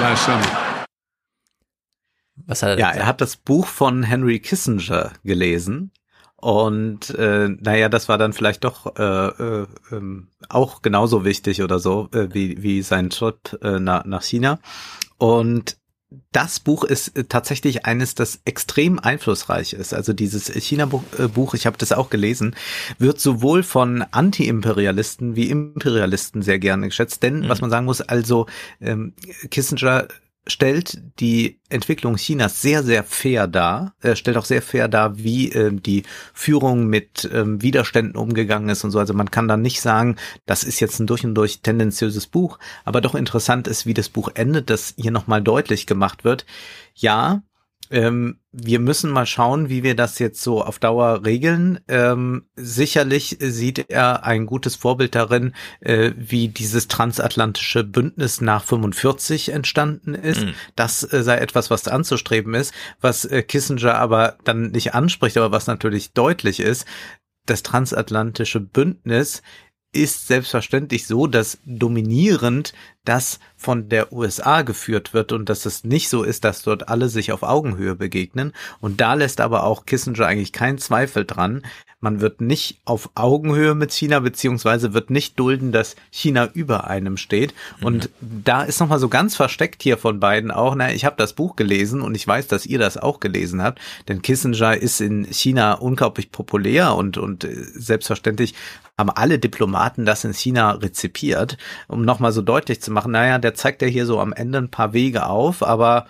[0.00, 0.86] last summer.
[2.46, 5.92] Was hat er ja, er hat das Buch von Henry Kissinger gelesen
[6.42, 11.78] Und äh, naja, das war dann vielleicht doch äh, äh, ähm, auch genauso wichtig oder
[11.78, 14.58] so äh, wie, wie sein Trip äh, nach, nach China.
[15.18, 15.76] Und
[16.31, 19.93] das Buch ist äh, tatsächlich eines, das extrem einflussreich ist.
[19.93, 22.55] Also dieses China-Buch, ich habe das auch gelesen,
[22.97, 27.23] wird sowohl von Anti-Imperialisten wie Imperialisten sehr gerne geschätzt.
[27.23, 27.49] Denn, mhm.
[27.49, 28.45] was man sagen muss, also
[28.79, 29.13] ähm,
[29.51, 30.07] Kissinger
[30.47, 33.93] stellt die Entwicklung Chinas sehr, sehr fair dar.
[34.01, 36.03] Er stellt auch sehr fair dar, wie äh, die
[36.33, 38.99] Führung mit ähm, Widerständen umgegangen ist und so.
[38.99, 40.15] Also man kann da nicht sagen,
[40.45, 44.09] das ist jetzt ein durch und durch tendenziöses Buch, aber doch interessant ist, wie das
[44.09, 46.45] Buch endet, dass hier nochmal deutlich gemacht wird.
[46.95, 47.43] Ja,
[47.89, 51.79] ähm, wir müssen mal schauen, wie wir das jetzt so auf Dauer regeln.
[51.87, 59.49] Ähm, sicherlich sieht er ein gutes Vorbild darin, äh, wie dieses transatlantische Bündnis nach 45
[59.49, 60.41] entstanden ist.
[60.41, 60.53] Mhm.
[60.75, 65.51] Das äh, sei etwas, was anzustreben ist, was äh, Kissinger aber dann nicht anspricht, aber
[65.51, 66.87] was natürlich deutlich ist.
[67.45, 69.43] Das transatlantische Bündnis
[69.93, 72.73] ist selbstverständlich so, dass dominierend
[73.07, 77.09] das von der USA geführt wird und dass es nicht so ist, dass dort alle
[77.09, 78.53] sich auf Augenhöhe begegnen.
[78.79, 81.63] Und da lässt aber auch Kissinger eigentlich keinen Zweifel dran.
[81.99, 87.17] Man wird nicht auf Augenhöhe mit China, beziehungsweise wird nicht dulden, dass China über einem
[87.17, 87.55] steht.
[87.81, 88.43] Und mhm.
[88.43, 91.55] da ist nochmal so ganz versteckt hier von beiden auch, na, ich habe das Buch
[91.55, 95.73] gelesen und ich weiß, dass ihr das auch gelesen habt, denn Kissinger ist in China
[95.73, 98.53] unglaublich populär und, und äh, selbstverständlich
[98.97, 101.57] haben alle Diplomaten das in China rezipiert,
[101.87, 104.71] um nochmal so deutlich zu machen, naja, der zeigt ja hier so am Ende ein
[104.71, 106.07] paar Wege auf, aber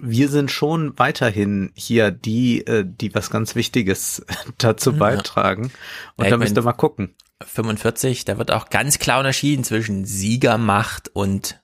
[0.00, 4.24] wir sind schon weiterhin hier die, äh, die was ganz Wichtiges
[4.58, 5.72] dazu beitragen.
[6.16, 7.14] Und ja, da müsst ihr mal gucken.
[7.44, 11.62] 45, da wird auch ganz klar unterschieden zwischen Siegermacht und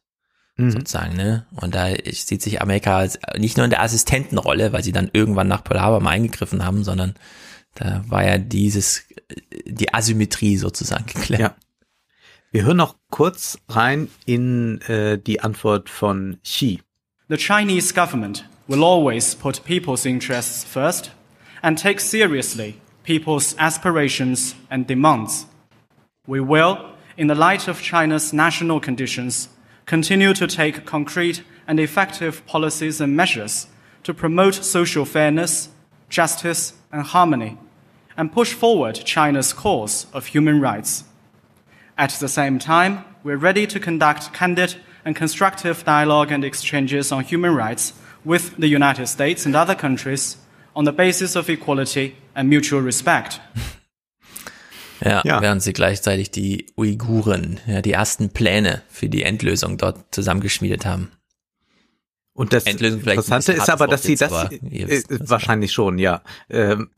[0.57, 0.71] mhm.
[0.71, 1.47] sozusagen, ne?
[1.57, 5.65] Und da sieht sich Amerika nicht nur in der Assistentenrolle, weil sie dann irgendwann nach
[5.65, 7.15] Pearl Harbor mal eingegriffen haben, sondern
[7.75, 9.05] da war ja dieses,
[9.67, 11.41] die Asymmetrie sozusagen geklärt.
[11.41, 11.55] Ja.
[12.55, 16.81] Wir hören noch kurz rein in äh, die Antwort von Xi.
[17.29, 21.11] The Chinese government will always put people's interests first
[21.63, 25.49] and take seriously people's aspirations and demands.
[26.29, 26.77] We will,
[27.17, 29.49] in the light of China's national conditions,
[29.85, 33.67] continue to take concrete and effective policies and measures
[34.05, 35.71] to promote social fairness,
[36.09, 37.59] justice, and harmony,
[38.17, 41.03] and push forward China's cause of human rights.
[41.97, 47.23] At the same time, we're ready to conduct candid and constructive dialogue and exchanges on
[47.23, 47.95] human rights
[48.25, 50.39] with the United States and other countries
[50.75, 53.41] on the basis of equality and mutual respect.
[55.05, 60.15] Ja, ja, während sie gleichzeitig die Uiguren, ja, die ersten Pläne für die Endlösung dort
[60.15, 61.11] zusammengeschmiedet haben.
[62.35, 66.21] Und das Interessante ist aber, dass sie das äh, wahrscheinlich schon, ja.
[66.51, 66.91] Ähm,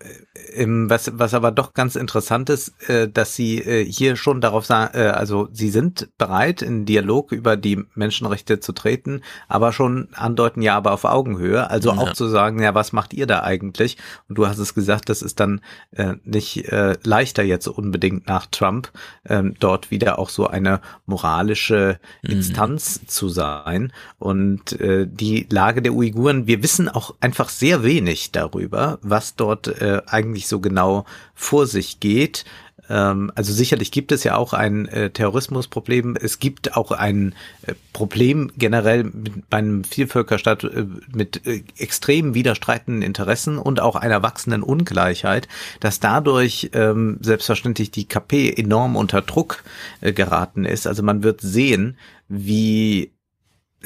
[0.55, 4.65] ähm, was, was aber doch ganz interessant ist, äh, dass sie äh, hier schon darauf
[4.65, 10.09] sagen, äh, also sie sind bereit, in Dialog über die Menschenrechte zu treten, aber schon
[10.15, 11.69] andeuten ja aber auf Augenhöhe.
[11.69, 11.99] Also ja.
[11.99, 13.99] auch zu sagen, ja, was macht ihr da eigentlich?
[14.31, 15.61] Und du hast es gesagt, das ist dann
[15.91, 18.91] äh, nicht äh, leichter jetzt unbedingt nach Trump,
[19.29, 22.31] ähm, dort wieder auch so eine moralische mhm.
[22.31, 23.09] Instanz mhm.
[23.09, 23.93] zu sein.
[24.19, 26.47] Und äh, die die Lage der Uiguren.
[26.47, 31.05] Wir wissen auch einfach sehr wenig darüber, was dort äh, eigentlich so genau
[31.35, 32.45] vor sich geht.
[32.89, 36.17] Ähm, also sicherlich gibt es ja auch ein äh, Terrorismusproblem.
[36.21, 41.43] Es gibt auch ein äh, Problem generell mit, bei einem Vielvölkerstaat äh, mit
[41.79, 45.49] extrem widerstreitenden Interessen und auch einer wachsenden Ungleichheit,
[45.81, 49.65] dass dadurch ähm, selbstverständlich die KP enorm unter Druck
[50.01, 50.87] geraten ist.
[50.87, 51.97] Also man wird sehen,
[52.29, 53.11] wie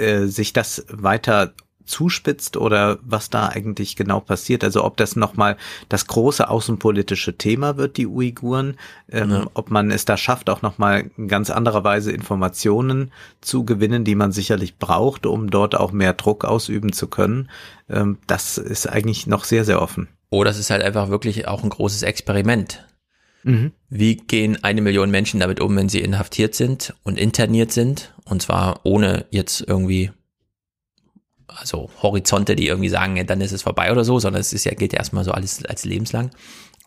[0.01, 1.52] äh, sich das weiter
[1.90, 4.64] zuspitzt oder was da eigentlich genau passiert.
[4.64, 5.56] Also ob das nochmal
[5.89, 8.77] das große außenpolitische Thema wird, die Uiguren,
[9.10, 9.47] ähm, ja.
[9.55, 13.10] ob man es da schafft, auch nochmal in ganz anderer Weise Informationen
[13.40, 17.51] zu gewinnen, die man sicherlich braucht, um dort auch mehr Druck ausüben zu können.
[17.89, 20.09] Ähm, das ist eigentlich noch sehr, sehr offen.
[20.31, 22.86] Oder es ist halt einfach wirklich auch ein großes Experiment.
[23.43, 23.73] Mhm.
[23.89, 28.15] Wie gehen eine Million Menschen damit um, wenn sie inhaftiert sind und interniert sind?
[28.25, 30.11] Und zwar ohne jetzt irgendwie,
[31.47, 34.65] also Horizonte, die irgendwie sagen, ja, dann ist es vorbei oder so, sondern es ist
[34.65, 36.31] ja, geht ja erstmal so alles als lebenslang.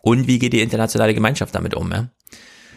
[0.02, 1.90] Und wie geht die internationale Gemeinschaft damit um?
[1.90, 2.10] Ja?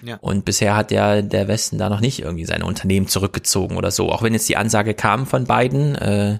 [0.03, 0.17] Ja.
[0.21, 4.11] Und bisher hat ja der Westen da noch nicht irgendwie seine Unternehmen zurückgezogen oder so.
[4.11, 6.39] Auch wenn jetzt die Ansage kam von beiden, äh,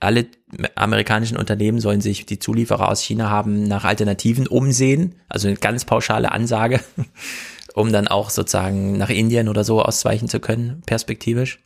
[0.00, 0.26] alle
[0.74, 5.14] amerikanischen Unternehmen sollen sich, die Zulieferer aus China haben, nach Alternativen umsehen.
[5.28, 6.80] Also eine ganz pauschale Ansage,
[7.74, 11.60] um dann auch sozusagen nach Indien oder so ausweichen zu können, perspektivisch.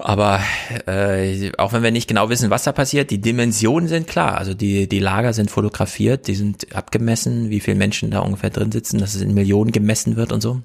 [0.00, 0.40] Aber
[0.86, 4.38] äh, auch wenn wir nicht genau wissen, was da passiert, die Dimensionen sind klar.
[4.38, 8.70] Also die, die Lager sind fotografiert, die sind abgemessen, wie viele Menschen da ungefähr drin
[8.70, 10.62] sitzen, dass es in Millionen gemessen wird und so.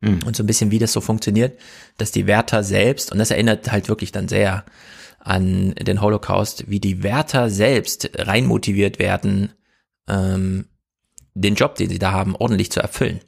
[0.00, 0.20] Mhm.
[0.24, 1.58] Und so ein bisschen, wie das so funktioniert,
[1.98, 4.64] dass die Wärter selbst, und das erinnert halt wirklich dann sehr
[5.24, 9.52] an den Holocaust, wie die Wärter selbst reinmotiviert werden,
[10.08, 10.66] ähm,
[11.34, 13.20] den Job, den sie da haben, ordentlich zu erfüllen.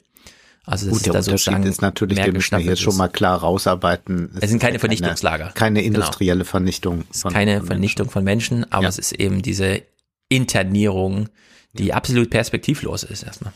[0.65, 3.39] Also das Gut, der ist Unterschied ist natürlich, den müssen wir jetzt schon mal klar
[3.39, 4.31] rausarbeiten.
[4.35, 5.45] Es, es sind keine Vernichtungslager.
[5.45, 5.95] Keine, keine genau.
[5.95, 6.49] industrielle genau.
[6.49, 7.03] Vernichtung.
[7.11, 8.89] Es ist keine von Vernichtung von Menschen, aber ja.
[8.89, 9.83] es ist eben diese
[10.27, 11.29] Internierung,
[11.73, 13.53] die absolut perspektivlos ist erstmal.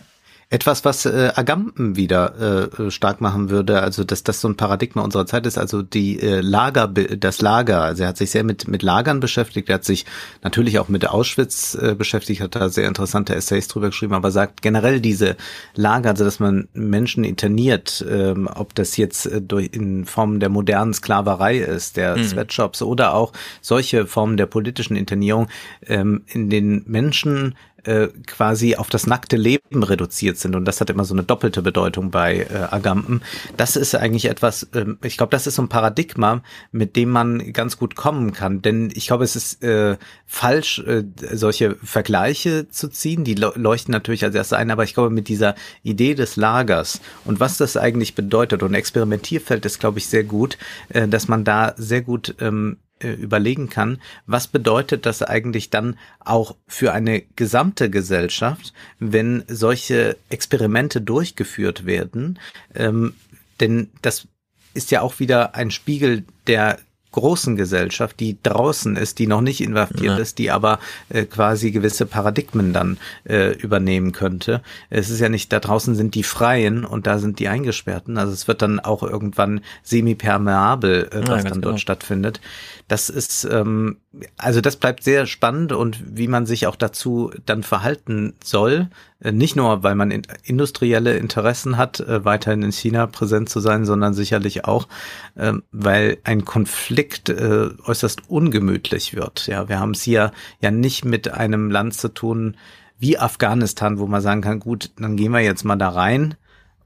[0.51, 5.03] Etwas, was äh, Agamben wieder äh, stark machen würde, also dass das so ein Paradigma
[5.03, 7.83] unserer Zeit ist, also die äh, Lager, das Lager.
[7.83, 10.07] Also er hat sich sehr mit mit Lagern beschäftigt, er hat sich
[10.41, 14.63] natürlich auch mit Auschwitz äh, beschäftigt, hat da sehr interessante Essays drüber geschrieben, aber sagt
[14.63, 15.37] generell diese
[15.75, 20.49] Lager, also dass man Menschen interniert, ähm, ob das jetzt äh, durch in Form der
[20.49, 22.23] modernen Sklaverei ist, der mhm.
[22.23, 25.47] Sweatshops oder auch solche Formen der politischen Internierung,
[25.85, 27.53] ähm, in den Menschen
[27.89, 30.55] äh, quasi auf das nackte Leben reduziert sind.
[30.55, 33.21] Und das hat immer so eine doppelte Bedeutung bei äh, Agamben.
[33.57, 37.51] Das ist eigentlich etwas, äh, ich glaube, das ist so ein Paradigma, mit dem man
[37.51, 38.61] ganz gut kommen kann.
[38.61, 39.97] Denn ich glaube, es ist äh,
[40.27, 41.03] falsch, äh,
[41.33, 43.23] solche Vergleiche zu ziehen.
[43.23, 47.39] Die leuchten natürlich als erstes ein, aber ich glaube, mit dieser Idee des Lagers und
[47.39, 50.59] was das eigentlich bedeutet und Experimentierfeld ist, glaube ich, sehr gut,
[50.89, 55.97] äh, dass man da sehr gut ähm, äh, überlegen kann, was bedeutet das eigentlich dann
[56.19, 62.39] auch für eine gesamte Gesellschaft, wenn solche Experimente durchgeführt werden.
[62.75, 63.13] Ähm,
[63.59, 64.27] denn das
[64.73, 66.79] ist ja auch wieder ein Spiegel der
[67.11, 70.17] großen Gesellschaft, die draußen ist, die noch nicht invertiert ja.
[70.17, 74.61] ist, die aber äh, quasi gewisse Paradigmen dann äh, übernehmen könnte.
[74.89, 78.17] Es ist ja nicht, da draußen sind die Freien und da sind die Eingesperrten.
[78.17, 81.77] Also es wird dann auch irgendwann semi-permeabel, äh, was ja, dann dort genau.
[81.77, 82.41] stattfindet.
[82.89, 83.97] Das ist, ähm,
[84.35, 88.89] also das bleibt sehr spannend und wie man sich auch dazu dann verhalten soll.
[89.21, 93.59] Äh, nicht nur, weil man in, industrielle Interessen hat, äh, weiterhin in China präsent zu
[93.59, 94.87] sein, sondern sicherlich auch,
[95.35, 99.45] äh, weil ein Konflikt äh, äußerst ungemütlich wird.
[99.45, 102.57] Ja, wir haben es hier ja nicht mit einem Land zu tun
[102.97, 106.35] wie Afghanistan, wo man sagen kann, gut, dann gehen wir jetzt mal da rein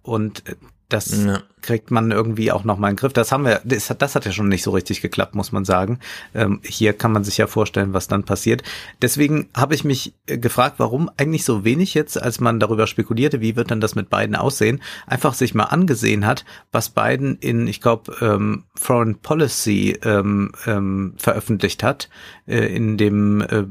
[0.01, 0.55] und äh,
[0.93, 1.41] das ja.
[1.61, 3.13] kriegt man irgendwie auch noch mal in den Griff.
[3.13, 5.65] Das haben wir, das hat, das hat ja schon nicht so richtig geklappt, muss man
[5.65, 5.99] sagen.
[6.33, 8.63] Ähm, hier kann man sich ja vorstellen, was dann passiert.
[9.01, 13.41] Deswegen habe ich mich äh, gefragt, warum eigentlich so wenig jetzt, als man darüber spekulierte,
[13.41, 17.67] wie wird denn das mit beiden aussehen, einfach sich mal angesehen hat, was Biden in,
[17.67, 22.09] ich glaube, ähm, Foreign Policy ähm, ähm, veröffentlicht hat,
[22.47, 23.63] äh, in dem äh,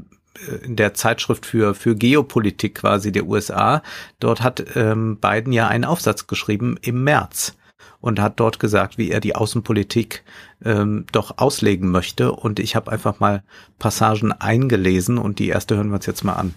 [0.63, 3.83] in der Zeitschrift für, für Geopolitik quasi der USA.
[4.19, 7.55] Dort hat ähm, Biden ja einen Aufsatz geschrieben im März
[8.01, 10.23] und hat dort gesagt, wie er die Außenpolitik
[10.65, 12.31] ähm, doch auslegen möchte.
[12.31, 13.43] Und ich habe einfach mal
[13.79, 16.53] Passagen eingelesen und die erste hören wir uns jetzt mal an.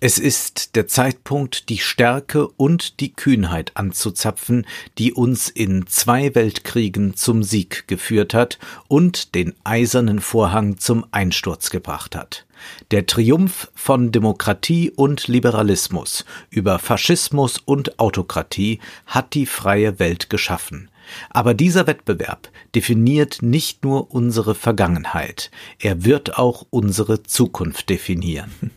[0.00, 4.66] Es ist der Zeitpunkt, die Stärke und die Kühnheit anzuzapfen,
[4.98, 11.70] die uns in zwei Weltkriegen zum Sieg geführt hat und den eisernen Vorhang zum Einsturz
[11.70, 12.43] gebracht hat.
[12.90, 20.90] Der Triumph von Demokratie und Liberalismus über Faschismus und Autokratie hat die freie Welt geschaffen.
[21.30, 28.70] Aber dieser Wettbewerb definiert nicht nur unsere Vergangenheit, er wird auch unsere Zukunft definieren.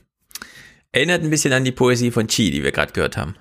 [0.92, 3.36] Erinnert ein bisschen an die Poesie von Chi, die wir gerade gehört haben.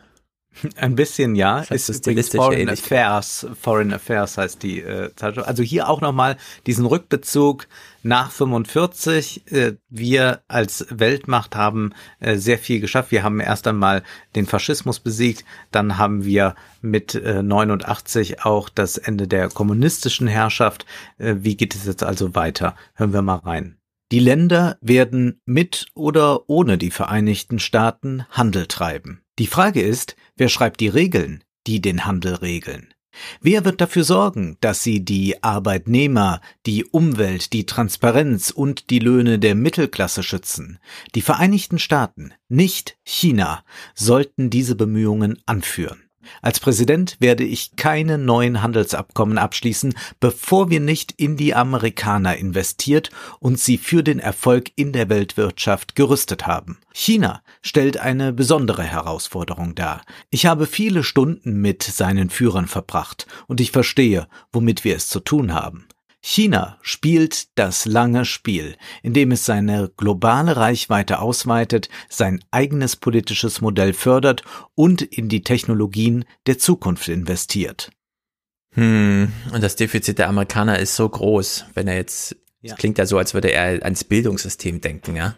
[0.76, 1.64] Ein bisschen, ja.
[1.68, 3.46] Das ist übrigens Foreign Affairs.
[3.60, 5.48] Foreign Affairs heißt die äh, Zeitschrift.
[5.48, 7.66] Also hier auch nochmal diesen Rückbezug
[8.02, 9.52] nach 45.
[9.52, 13.10] Äh, wir als Weltmacht haben äh, sehr viel geschafft.
[13.10, 14.02] Wir haben erst einmal
[14.34, 15.44] den Faschismus besiegt.
[15.70, 20.86] Dann haben wir mit äh, 89 auch das Ende der kommunistischen Herrschaft.
[21.18, 22.76] Äh, wie geht es jetzt also weiter?
[22.94, 23.76] Hören wir mal rein.
[24.12, 29.25] Die Länder werden mit oder ohne die Vereinigten Staaten Handel treiben.
[29.38, 32.94] Die Frage ist, wer schreibt die Regeln, die den Handel regeln?
[33.40, 39.38] Wer wird dafür sorgen, dass sie die Arbeitnehmer, die Umwelt, die Transparenz und die Löhne
[39.38, 40.78] der Mittelklasse schützen?
[41.14, 43.64] Die Vereinigten Staaten, nicht China,
[43.94, 46.05] sollten diese Bemühungen anführen.
[46.42, 53.10] Als Präsident werde ich keine neuen Handelsabkommen abschließen, bevor wir nicht in die Amerikaner investiert
[53.40, 56.78] und sie für den Erfolg in der Weltwirtschaft gerüstet haben.
[56.92, 60.02] China stellt eine besondere Herausforderung dar.
[60.30, 65.20] Ich habe viele Stunden mit seinen Führern verbracht und ich verstehe, womit wir es zu
[65.20, 65.85] tun haben.
[66.28, 68.74] China spielt das lange Spiel,
[69.04, 74.42] indem es seine globale Reichweite ausweitet, sein eigenes politisches Modell fördert
[74.74, 77.92] und in die Technologien der Zukunft investiert.
[78.72, 82.74] Hm, und das Defizit der Amerikaner ist so groß, wenn er jetzt, ja.
[82.74, 85.36] klingt ja so, als würde er ans Bildungssystem denken, ja.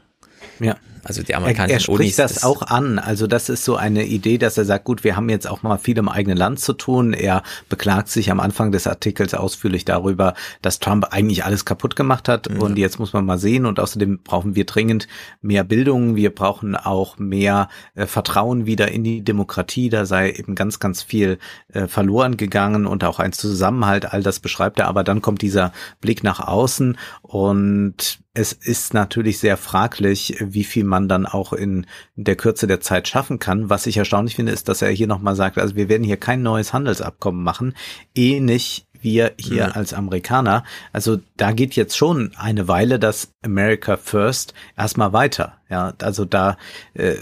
[0.59, 0.79] Ja.
[1.09, 2.99] Also die amerikanischen er, er spricht Unis, das, auch an.
[2.99, 5.79] Also das ist so eine Idee, dass er sagt, gut, wir haben jetzt auch mal
[5.79, 7.15] viel im eigenen Land zu tun.
[7.15, 12.29] Er beklagt sich am Anfang des Artikels ausführlich darüber, dass Trump eigentlich alles kaputt gemacht
[12.29, 12.51] hat.
[12.51, 12.61] Mhm.
[12.61, 13.65] Und jetzt muss man mal sehen.
[13.65, 15.09] Und außerdem brauchen wir dringend
[15.41, 16.15] mehr Bildung.
[16.15, 19.89] Wir brauchen auch mehr äh, Vertrauen wieder in die Demokratie.
[19.89, 21.39] Da sei eben ganz, ganz viel
[21.73, 24.13] äh, verloren gegangen und auch ein Zusammenhalt.
[24.13, 24.89] All das beschreibt er.
[24.89, 25.73] Aber dann kommt dieser
[26.03, 31.87] Blick nach außen und es ist natürlich sehr fraglich, wie viel man dann auch in
[32.15, 33.69] der Kürze der Zeit schaffen kann.
[33.69, 36.43] Was ich erstaunlich finde, ist, dass er hier nochmal sagt, also wir werden hier kein
[36.43, 37.75] neues Handelsabkommen machen,
[38.15, 39.73] eh nicht wir hier mhm.
[39.73, 40.63] als Amerikaner.
[40.93, 45.55] Also da geht jetzt schon eine Weile das America First erstmal weiter.
[45.69, 46.59] Ja, also da
[46.95, 47.17] äh,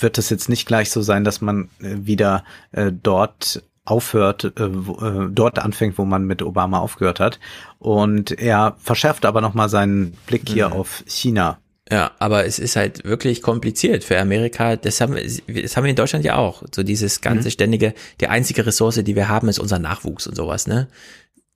[0.00, 2.42] wird es jetzt nicht gleich so sein, dass man äh, wieder
[2.72, 7.40] äh, dort aufhört, äh, äh, dort anfängt, wo man mit Obama aufgehört hat.
[7.78, 10.74] Und er verschärft aber nochmal seinen Blick hier mhm.
[10.74, 11.58] auf China.
[11.90, 14.76] Ja, aber es ist halt wirklich kompliziert für Amerika.
[14.76, 16.62] Das haben, das haben wir in Deutschland ja auch.
[16.74, 17.52] So dieses ganze mhm.
[17.52, 20.88] ständige, die einzige Ressource, die wir haben, ist unser Nachwuchs und sowas, ne?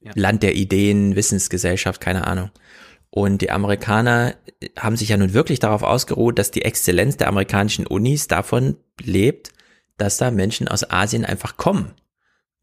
[0.01, 0.13] Ja.
[0.17, 2.51] Land der Ideen, Wissensgesellschaft, keine Ahnung.
[3.11, 4.35] Und die Amerikaner
[4.77, 9.51] haben sich ja nun wirklich darauf ausgeruht, dass die Exzellenz der amerikanischen Unis davon lebt,
[9.99, 11.93] dass da Menschen aus Asien einfach kommen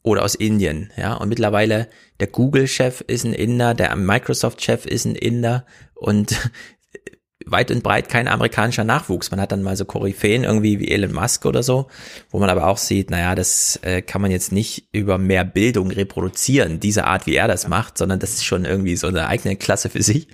[0.03, 1.13] oder aus Indien, ja.
[1.13, 1.88] Und mittlerweile
[2.19, 5.65] der Google-Chef ist ein Inder, der Microsoft-Chef ist ein Inder
[5.95, 6.35] und
[7.45, 9.31] weit und breit kein amerikanischer Nachwuchs.
[9.31, 11.88] Man hat dann mal so Koryphäen irgendwie wie Elon Musk oder so,
[12.30, 15.89] wo man aber auch sieht, naja, das äh, kann man jetzt nicht über mehr Bildung
[15.91, 19.55] reproduzieren, diese Art, wie er das macht, sondern das ist schon irgendwie so eine eigene
[19.55, 20.27] Klasse für sich.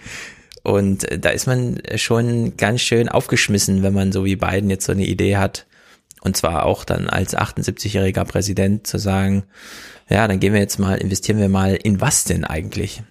[0.63, 4.85] Und äh, da ist man schon ganz schön aufgeschmissen, wenn man so wie Biden jetzt
[4.85, 5.67] so eine Idee hat,
[6.25, 9.43] und zwar auch dann als 78-jähriger Präsident zu sagen,
[10.09, 13.03] ja, dann gehen wir jetzt mal, investieren wir mal in was denn eigentlich?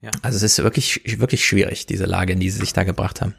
[0.00, 0.10] Ja.
[0.22, 3.34] Also es ist wirklich, wirklich schwierig, diese Lage, in die sie sich da gebracht haben.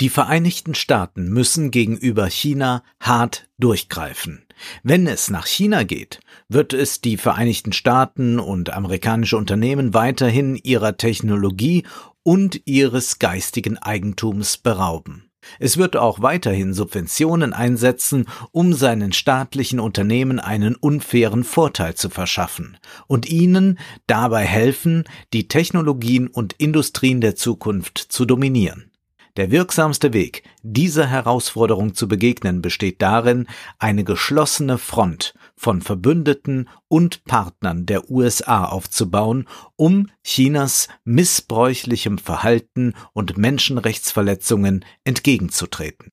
[0.00, 4.46] Die Vereinigten Staaten müssen gegenüber China hart durchgreifen.
[4.82, 10.96] Wenn es nach China geht, wird es die Vereinigten Staaten und amerikanische Unternehmen weiterhin ihrer
[10.96, 11.84] Technologie
[12.22, 15.27] und ihres geistigen Eigentums berauben.
[15.58, 22.78] Es wird auch weiterhin Subventionen einsetzen, um seinen staatlichen Unternehmen einen unfairen Vorteil zu verschaffen
[23.06, 28.90] und ihnen dabei helfen, die Technologien und Industrien der Zukunft zu dominieren.
[29.38, 33.46] Der wirksamste Weg, dieser Herausforderung zu begegnen, besteht darin,
[33.78, 43.36] eine geschlossene Front von Verbündeten und Partnern der USA aufzubauen, um Chinas missbräuchlichem Verhalten und
[43.36, 46.12] Menschenrechtsverletzungen entgegenzutreten.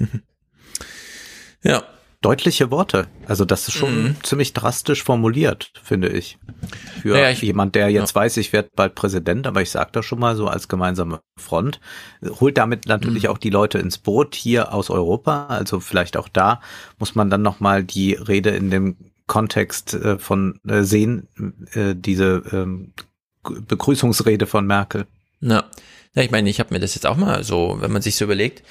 [1.62, 1.84] ja,
[2.20, 3.06] deutliche Worte.
[3.26, 4.16] Also das ist schon mhm.
[4.22, 6.38] ziemlich drastisch formuliert, finde ich.
[7.02, 8.20] Für ja, ich, jemand, der jetzt ja.
[8.22, 11.80] weiß, ich werde bald Präsident, aber ich sage das schon mal so als gemeinsame Front,
[12.40, 13.30] holt damit natürlich mhm.
[13.30, 15.46] auch die Leute ins Boot hier aus Europa.
[15.46, 16.60] Also vielleicht auch da
[16.98, 21.28] muss man dann nochmal die Rede in dem Kontext äh, von äh, sehen,
[21.72, 22.92] äh, diese ähm,
[23.42, 25.06] Begrüßungsrede von Merkel.
[25.40, 25.64] Ja.
[26.14, 28.24] ja, ich meine, ich habe mir das jetzt auch mal so, wenn man sich so
[28.24, 28.62] überlegt,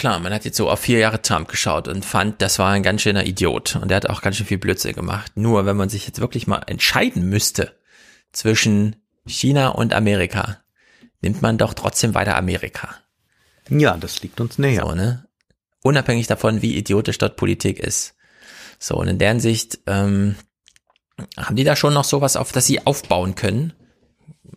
[0.00, 2.82] klar, man hat jetzt so auf vier Jahre Trump geschaut und fand, das war ein
[2.82, 5.32] ganz schöner Idiot und der hat auch ganz schön viel Blödsinn gemacht.
[5.36, 7.76] Nur wenn man sich jetzt wirklich mal entscheiden müsste
[8.32, 8.96] zwischen
[9.26, 10.56] China und Amerika,
[11.20, 12.96] nimmt man doch trotzdem weiter Amerika.
[13.68, 14.86] Ja, das liegt uns näher.
[14.86, 15.26] So, ne?
[15.82, 18.14] Unabhängig davon, wie idiotisch dort Politik ist.
[18.78, 20.34] So, und in deren Sicht ähm,
[21.36, 23.74] haben die da schon noch sowas, auf das sie aufbauen können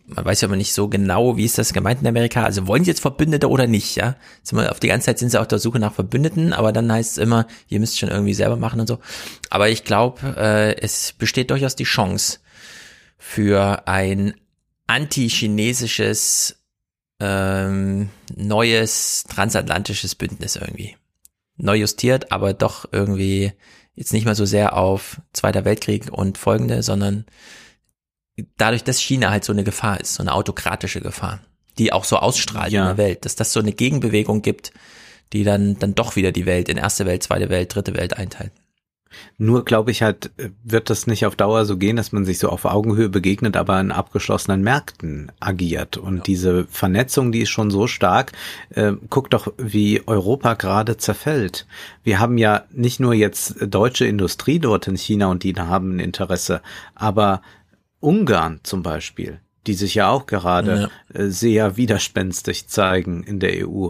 [0.06, 2.44] man weiß ja aber nicht so genau, wie ist das gemeint in Amerika.
[2.44, 4.16] Also wollen sie jetzt Verbündete oder nicht, ja?
[4.52, 7.18] Auf die ganze Zeit sind sie auf der Suche nach Verbündeten, aber dann heißt es
[7.18, 8.98] immer, ihr müsst schon irgendwie selber machen und so.
[9.50, 12.40] Aber ich glaube, äh, es besteht durchaus die Chance
[13.16, 14.34] für ein
[14.86, 16.56] anti-chinesisches
[17.20, 20.96] ähm, neues transatlantisches Bündnis irgendwie.
[21.56, 23.52] Neu justiert, aber doch irgendwie
[23.94, 27.24] jetzt nicht mehr so sehr auf Zweiter Weltkrieg und folgende, sondern
[28.56, 31.40] dadurch, dass China halt so eine Gefahr ist, so eine autokratische Gefahr,
[31.78, 32.82] die auch so ausstrahlt ja.
[32.82, 34.72] in der Welt, dass das so eine Gegenbewegung gibt,
[35.32, 38.52] die dann, dann doch wieder die Welt in erste Welt, zweite Welt, dritte Welt einteilt.
[39.38, 40.30] Nur glaube ich halt,
[40.62, 43.80] wird das nicht auf Dauer so gehen, dass man sich so auf Augenhöhe begegnet, aber
[43.80, 45.96] in abgeschlossenen Märkten agiert.
[45.96, 46.22] Und ja.
[46.22, 48.32] diese Vernetzung, die ist schon so stark.
[48.70, 51.66] Äh, guck doch, wie Europa gerade zerfällt.
[52.02, 56.00] Wir haben ja nicht nur jetzt deutsche Industrie dort in China und die haben ein
[56.00, 56.62] Interesse,
[56.94, 57.42] aber
[58.04, 61.20] Ungarn zum Beispiel die sich ja auch gerade ja.
[61.20, 63.88] Äh, sehr widerspenstig zeigen in der EU.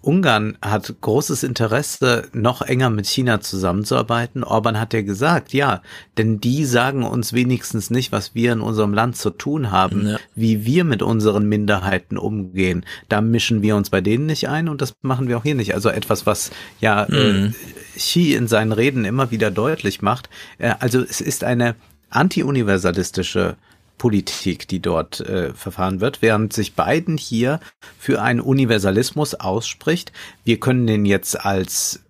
[0.00, 4.42] Ungarn hat großes Interesse, noch enger mit China zusammenzuarbeiten.
[4.42, 5.82] Orban hat ja gesagt, ja,
[6.16, 10.16] denn die sagen uns wenigstens nicht, was wir in unserem Land zu tun haben, ja.
[10.34, 12.86] wie wir mit unseren Minderheiten umgehen.
[13.10, 15.74] Da mischen wir uns bei denen nicht ein und das machen wir auch hier nicht.
[15.74, 17.54] Also etwas, was ja äh, mhm.
[17.94, 20.30] Xi in seinen Reden immer wieder deutlich macht.
[20.56, 21.74] Äh, also es ist eine
[22.14, 23.56] anti-universalistische
[23.98, 27.60] Politik, die dort äh, verfahren wird, während sich Biden hier
[27.98, 30.12] für einen Universalismus ausspricht.
[30.44, 32.00] Wir können den jetzt als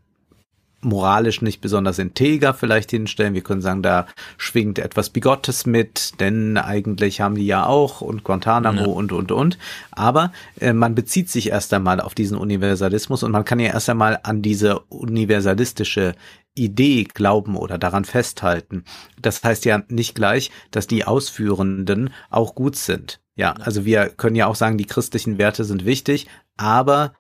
[0.85, 3.35] moralisch nicht besonders integer vielleicht hinstellen.
[3.35, 4.06] Wir können sagen, da
[4.36, 8.86] schwingt etwas Bigottes mit, denn eigentlich haben die ja auch und Guantanamo ja.
[8.86, 9.59] und, und, und.
[9.90, 13.90] Aber äh, man bezieht sich erst einmal auf diesen Universalismus und man kann ja erst
[13.90, 16.14] einmal an diese universalistische
[16.55, 18.85] Idee glauben oder daran festhalten.
[19.20, 23.20] Das heißt ja nicht gleich, dass die Ausführenden auch gut sind.
[23.36, 27.14] Ja, also wir können ja auch sagen, die christlichen Werte sind wichtig, aber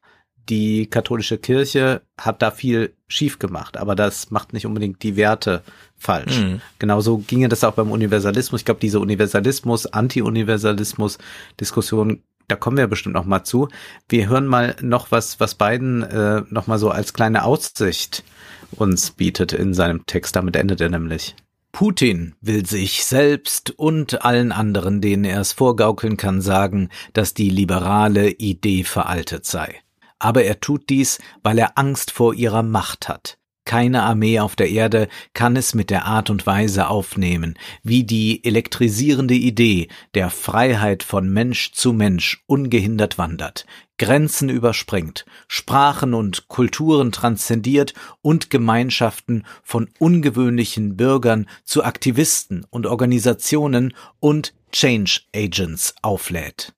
[0.48, 5.62] die katholische Kirche hat da viel schief gemacht, aber das macht nicht unbedingt die Werte
[5.96, 6.38] falsch.
[6.38, 6.60] Mhm.
[6.78, 8.60] Genauso ginge das auch beim Universalismus.
[8.60, 11.18] Ich glaube, diese Universalismus, Anti-Universalismus
[11.58, 13.68] Diskussion, da kommen wir bestimmt noch mal zu.
[14.08, 18.22] Wir hören mal noch was, was Biden äh, noch mal so als kleine Aussicht
[18.72, 20.36] uns bietet in seinem Text.
[20.36, 21.34] Damit endet er nämlich.
[21.72, 27.50] Putin will sich selbst und allen anderen, denen er es vorgaukeln kann, sagen, dass die
[27.50, 29.74] liberale Idee veraltet sei.
[30.20, 33.38] Aber er tut dies, weil er Angst vor ihrer Macht hat.
[33.64, 38.44] Keine Armee auf der Erde kann es mit der Art und Weise aufnehmen, wie die
[38.44, 43.64] elektrisierende Idee der Freiheit von Mensch zu Mensch ungehindert wandert,
[43.98, 53.94] Grenzen überspringt, Sprachen und Kulturen transzendiert und Gemeinschaften von ungewöhnlichen Bürgern zu Aktivisten und Organisationen
[54.18, 56.74] und Change Agents auflädt.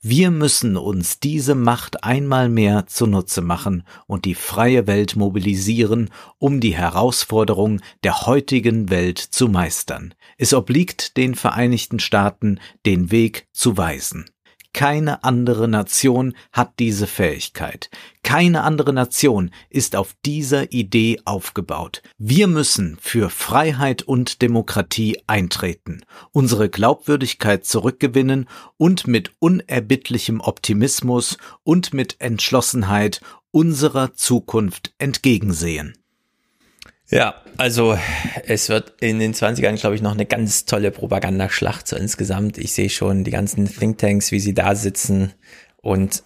[0.00, 6.60] Wir müssen uns diese Macht einmal mehr zunutze machen und die freie Welt mobilisieren, um
[6.60, 10.14] die Herausforderung der heutigen Welt zu meistern.
[10.38, 14.30] Es obliegt den Vereinigten Staaten, den Weg zu weisen.
[14.76, 17.88] Keine andere Nation hat diese Fähigkeit.
[18.22, 22.02] Keine andere Nation ist auf dieser Idee aufgebaut.
[22.18, 31.94] Wir müssen für Freiheit und Demokratie eintreten, unsere Glaubwürdigkeit zurückgewinnen und mit unerbittlichem Optimismus und
[31.94, 33.22] mit Entschlossenheit
[33.52, 35.96] unserer Zukunft entgegensehen.
[37.08, 37.96] Ja, also
[38.46, 42.58] es wird in den 20ern, glaube ich, noch eine ganz tolle Propagandaschlacht so insgesamt.
[42.58, 45.32] Ich sehe schon die ganzen Thinktanks, wie sie da sitzen
[45.76, 46.24] und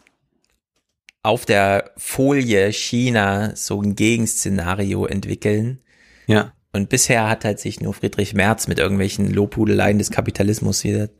[1.22, 5.80] auf der Folie China so ein Gegenszenario entwickeln.
[6.26, 6.52] Ja.
[6.72, 11.10] Und bisher hat halt sich nur Friedrich Merz mit irgendwelchen Lobhudeleien des Kapitalismus wieder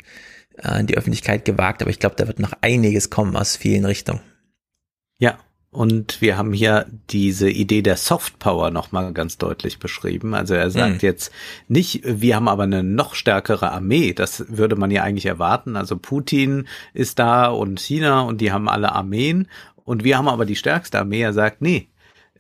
[0.63, 1.83] äh, in die Öffentlichkeit gewagt.
[1.83, 4.21] Aber ich glaube, da wird noch einiges kommen aus vielen Richtungen.
[5.19, 5.39] Ja,
[5.73, 10.35] und wir haben hier diese Idee der Soft Power nochmal ganz deutlich beschrieben.
[10.35, 11.07] Also er sagt mhm.
[11.07, 11.33] jetzt
[11.69, 14.13] nicht, wir haben aber eine noch stärkere Armee.
[14.13, 15.77] Das würde man ja eigentlich erwarten.
[15.77, 19.47] Also Putin ist da und China und die haben alle Armeen.
[19.85, 21.21] Und wir haben aber die stärkste Armee.
[21.21, 21.89] Er sagt, nee,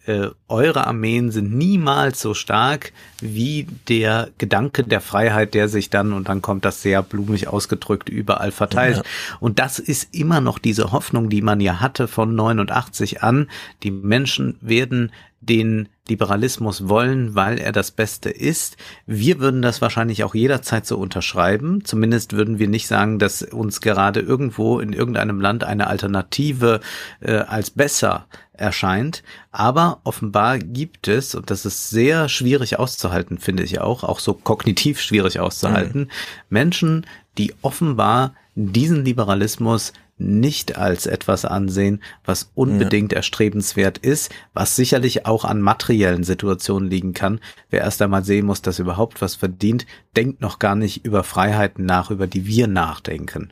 [0.06, 6.12] äh, eure Armeen sind niemals so stark wie der Gedanke der Freiheit, der sich dann,
[6.12, 8.98] und dann kommt das sehr blumig ausgedrückt, überall verteilt.
[8.98, 9.02] Ja.
[9.40, 13.48] Und das ist immer noch diese Hoffnung, die man ja hatte von 89 an.
[13.82, 15.12] Die Menschen werden
[15.42, 18.76] den Liberalismus wollen, weil er das Beste ist.
[19.06, 21.82] Wir würden das wahrscheinlich auch jederzeit so unterschreiben.
[21.84, 26.80] Zumindest würden wir nicht sagen, dass uns gerade irgendwo in irgendeinem Land eine Alternative
[27.20, 28.26] äh, als besser
[28.60, 29.22] erscheint.
[29.50, 34.34] Aber offenbar gibt es, und das ist sehr schwierig auszuhalten, finde ich auch, auch so
[34.34, 36.08] kognitiv schwierig auszuhalten, mhm.
[36.48, 37.06] Menschen,
[37.38, 43.16] die offenbar diesen Liberalismus nicht als etwas ansehen, was unbedingt ja.
[43.16, 47.40] erstrebenswert ist, was sicherlich auch an materiellen Situationen liegen kann.
[47.70, 51.86] Wer erst einmal sehen muss, dass überhaupt was verdient, denkt noch gar nicht über Freiheiten
[51.86, 53.50] nach, über die wir nachdenken.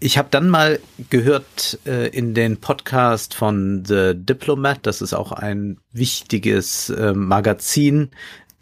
[0.00, 5.32] Ich habe dann mal gehört äh, in den Podcast von The Diplomat, das ist auch
[5.32, 8.10] ein wichtiges äh, Magazin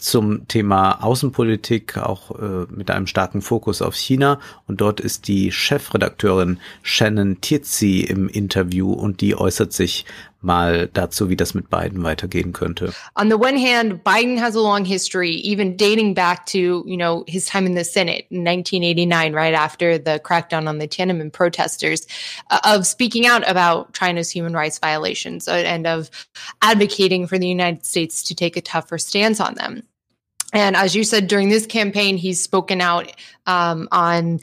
[0.02, 4.40] zum Thema Außenpolitik, auch äh, mit einem starken Fokus auf China.
[4.66, 10.04] Und dort ist die Chefredakteurin Shannon Tierzi im Interview und die äußert sich
[10.42, 12.92] mal dazu, wie das mit Biden weitergehen könnte.
[13.14, 17.24] On the one hand, Biden has a long history, even dating back to, you know,
[17.26, 22.06] his time in the Senate in 1989, right after the crackdown on the Tiananmen protesters,
[22.50, 26.10] uh, of speaking out about China's human rights violations uh, and of
[26.60, 29.82] advocating for the United States to take a tougher stance on them.
[30.52, 33.10] And as you said, during this campaign, he's spoken out
[33.46, 34.40] um, on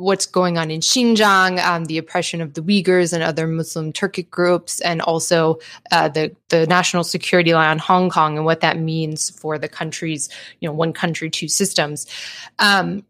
[0.00, 4.30] what's going on in Xinjiang, um, the oppression of the Uyghurs and other Muslim Turkic
[4.30, 5.58] groups, and also
[5.92, 9.68] uh, the the national security lie on Hong Kong and what that means for the
[9.68, 10.28] country's,
[10.60, 12.06] you know, one country, two systems.
[12.58, 13.04] Um,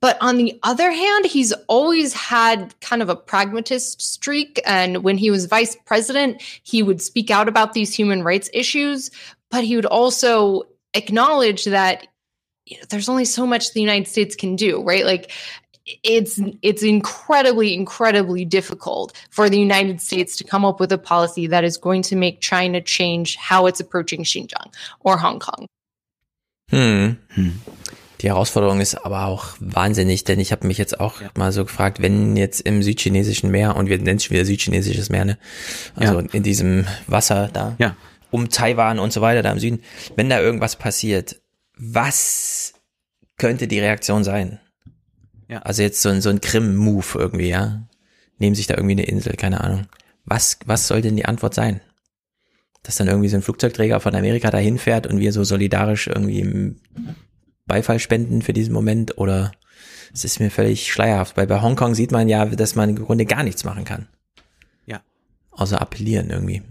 [0.00, 4.58] but on the other hand, he's always had kind of a pragmatist streak.
[4.64, 9.10] And when he was vice president, he would speak out about these human rights issues,
[9.50, 10.62] but he would also
[10.94, 12.06] acknowledge that
[12.88, 15.04] there's only so much the United States can do, right?
[15.04, 15.32] Like
[16.02, 21.48] it's it's incredibly incredibly difficult for the United States to come up with a policy
[21.48, 25.66] that is going to make China change how it's approaching Xinjiang or Hong Kong.
[26.70, 27.18] Hm.
[27.34, 27.60] hm.
[28.20, 31.30] Die Herausforderung ist aber auch wahnsinnig, denn ich habe mich jetzt auch ja.
[31.36, 35.08] mal so gefragt, wenn jetzt im südchinesischen Meer, und wir nennen es schon wieder südchinesisches
[35.08, 35.38] Meer, ne?
[35.94, 36.26] Also ja.
[36.32, 37.96] in diesem Wasser da, ja.
[38.30, 39.82] um Taiwan und so weiter da im Süden,
[40.16, 41.40] wenn da irgendwas passiert,
[41.78, 42.74] was
[43.38, 44.60] könnte die Reaktion sein?
[45.50, 45.58] Ja.
[45.62, 47.82] Also jetzt so ein, so ein Krim-Move irgendwie, ja?
[48.38, 49.86] Nehmen sich da irgendwie eine Insel, keine Ahnung.
[50.24, 51.80] Was, was soll denn die Antwort sein?
[52.84, 56.40] Dass dann irgendwie so ein Flugzeugträger von Amerika dahin fährt und wir so solidarisch irgendwie
[56.40, 56.76] im
[57.66, 59.50] Beifall spenden für diesen Moment oder
[60.14, 63.26] es ist mir völlig schleierhaft, weil bei Hongkong sieht man ja, dass man im Grunde
[63.26, 64.06] gar nichts machen kann.
[64.86, 65.00] Ja.
[65.50, 66.62] Außer appellieren irgendwie.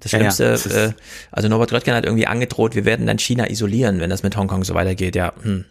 [0.00, 0.92] Das Schlimmste, ja, ja, äh,
[1.30, 4.64] also Norbert Röttgen hat irgendwie angedroht, wir werden dann China isolieren, wenn das mit Hongkong
[4.64, 5.32] so weitergeht, ja.
[5.42, 5.66] Hm.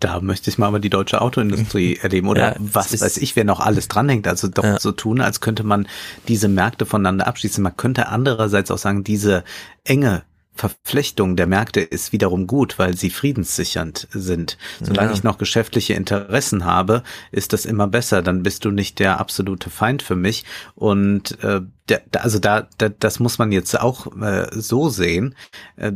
[0.00, 3.44] Da möchte ich mal aber die deutsche Autoindustrie erleben oder ja, was weiß ich, wer
[3.44, 4.26] noch alles dranhängt.
[4.26, 4.80] Also doch ja.
[4.80, 5.88] so tun, als könnte man
[6.26, 7.62] diese Märkte voneinander abschließen.
[7.62, 9.44] Man könnte andererseits auch sagen, diese
[9.84, 10.22] enge
[10.58, 14.58] Verflechtung der Märkte ist wiederum gut, weil sie friedenssichernd sind.
[14.80, 15.14] Solange ja.
[15.14, 18.22] ich noch geschäftliche Interessen habe, ist das immer besser.
[18.22, 20.44] Dann bist du nicht der absolute Feind für mich.
[20.74, 25.36] Und äh, der, also da, da, das muss man jetzt auch äh, so sehen,
[25.76, 25.92] äh,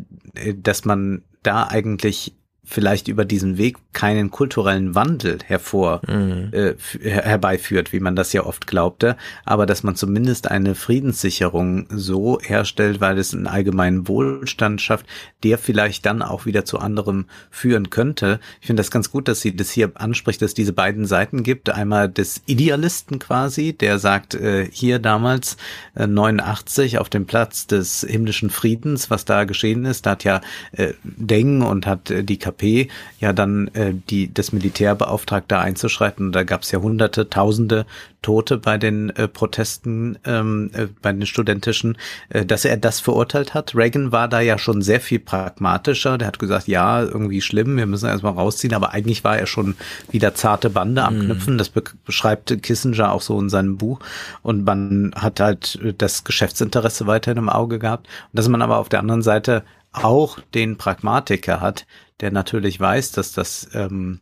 [0.54, 6.50] dass man da eigentlich vielleicht über diesen Weg keinen kulturellen Wandel hervor mhm.
[6.52, 12.38] äh, herbeiführt, wie man das ja oft glaubte, aber dass man zumindest eine Friedenssicherung so
[12.40, 15.06] herstellt, weil es einen allgemeinen Wohlstand schafft,
[15.42, 18.38] der vielleicht dann auch wieder zu anderem führen könnte.
[18.60, 21.42] Ich finde das ganz gut, dass sie das hier anspricht, dass es diese beiden Seiten
[21.42, 21.68] gibt.
[21.68, 25.56] Einmal des Idealisten quasi, der sagt, äh, hier damals
[25.94, 30.40] äh, 89 auf dem Platz des himmlischen Friedens, was da geschehen ist, da hat ja
[30.72, 32.88] äh, Deng und hat äh, die KP
[33.18, 36.26] ja dann äh, die das Militär beauftragt, da einzuschreiten.
[36.26, 37.86] Und da gab es ja hunderte, tausende
[38.22, 41.98] Tote bei den äh, Protesten, ähm, äh, bei den studentischen,
[42.28, 43.74] äh, dass er das verurteilt hat.
[43.74, 46.18] Reagan war da ja schon sehr viel pragmatischer.
[46.18, 49.74] Der hat gesagt, ja, irgendwie schlimm, wir müssen erstmal rausziehen, aber eigentlich war er schon
[50.10, 51.24] wieder zarte Bande am mhm.
[51.24, 51.58] Knüpfen.
[51.58, 53.98] Das be beschreibt Kissinger auch so in seinem Buch.
[54.42, 58.06] Und man hat halt äh, das Geschäftsinteresse weiterhin im Auge gehabt.
[58.06, 61.86] Und dass man aber auf der anderen Seite auch den Pragmatiker hat,
[62.20, 64.20] der natürlich weiß, dass das ähm,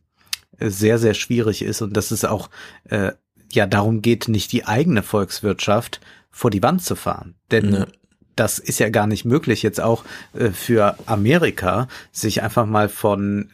[0.58, 2.50] sehr, sehr schwierig ist und dass es auch
[2.84, 3.12] äh,
[3.52, 7.34] ja darum geht, nicht die eigene Volkswirtschaft vor die Wand zu fahren.
[7.50, 7.88] Denn ne.
[8.36, 13.50] das ist ja gar nicht möglich, jetzt auch äh, für Amerika, sich einfach mal von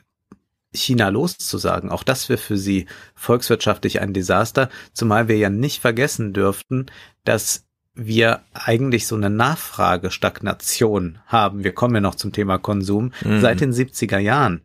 [0.72, 1.90] China loszusagen.
[1.90, 6.86] Auch das wäre für sie volkswirtschaftlich ein Desaster, zumal wir ja nicht vergessen dürften,
[7.24, 7.65] dass
[7.97, 11.64] wir eigentlich so eine Nachfragestagnation haben.
[11.64, 13.40] Wir kommen ja noch zum Thema Konsum mhm.
[13.40, 14.60] seit den 70er Jahren.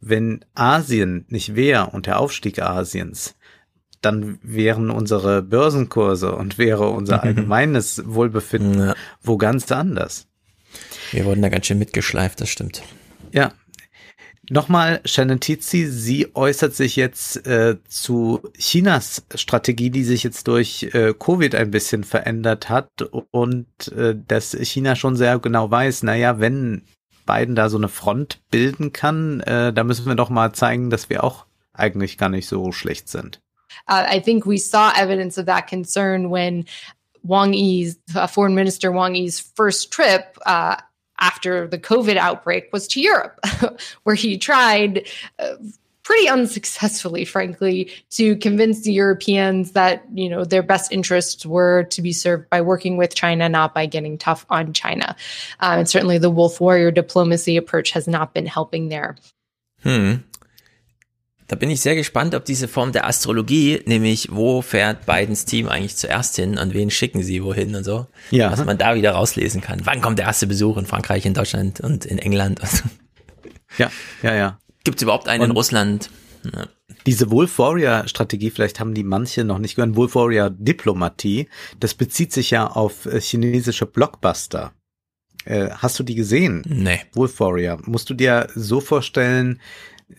[0.00, 3.36] Wenn Asien nicht wäre und der Aufstieg Asiens,
[4.02, 8.94] dann wären unsere Börsenkurse und wäre unser allgemeines Wohlbefinden ja.
[9.22, 10.26] wo ganz anders.
[11.12, 12.82] Wir wurden da ganz schön mitgeschleift, das stimmt.
[13.32, 13.52] Ja,
[14.48, 20.84] Nochmal, Shannon Tizi, sie äußert sich jetzt äh, zu Chinas Strategie, die sich jetzt durch
[20.92, 22.90] äh, Covid ein bisschen verändert hat
[23.32, 26.82] und äh, dass China schon sehr genau weiß, naja, wenn
[27.26, 31.10] Biden da so eine Front bilden kann, äh, da müssen wir doch mal zeigen, dass
[31.10, 33.40] wir auch eigentlich gar nicht so schlecht sind.
[33.88, 36.64] Uh, I think we saw evidence of that concern when
[37.22, 40.76] Wang Yi's, uh, Foreign Minister Wang Yi's first trip uh,
[41.18, 43.38] after the COVID outbreak was to Europe,
[44.04, 45.06] where he tried.
[45.38, 45.56] Uh,
[46.02, 52.00] pretty unsuccessfully, frankly, to convince the Europeans that you know their best interests were to
[52.00, 55.16] be served by working with China, not by getting tough on China.
[55.58, 59.16] Um, and certainly, the wolf warrior diplomacy approach has not been helping there.
[59.82, 60.14] Hmm.
[61.48, 65.68] Da bin ich sehr gespannt, ob diese Form der Astrologie, nämlich wo fährt Bidens Team
[65.68, 68.50] eigentlich zuerst hin und wen schicken sie wohin und so, ja.
[68.50, 69.82] was man da wieder rauslesen kann.
[69.84, 72.60] Wann kommt der erste Besuch in Frankreich, in Deutschland und in England?
[73.78, 73.90] Ja,
[74.22, 74.58] ja, ja.
[74.84, 76.08] Gibt es überhaupt einen und in Russland?
[76.54, 76.68] Ja.
[77.04, 81.48] Diese Wolf Warrior Strategie, vielleicht haben die manche noch nicht gehört, Wolf Warrior Diplomatie,
[81.78, 84.72] das bezieht sich ja auf äh, chinesische Blockbuster.
[85.44, 86.62] Äh, hast du die gesehen?
[86.66, 87.00] Nee.
[87.14, 87.78] Wolf Warrior.
[87.84, 89.60] Musst du dir so vorstellen,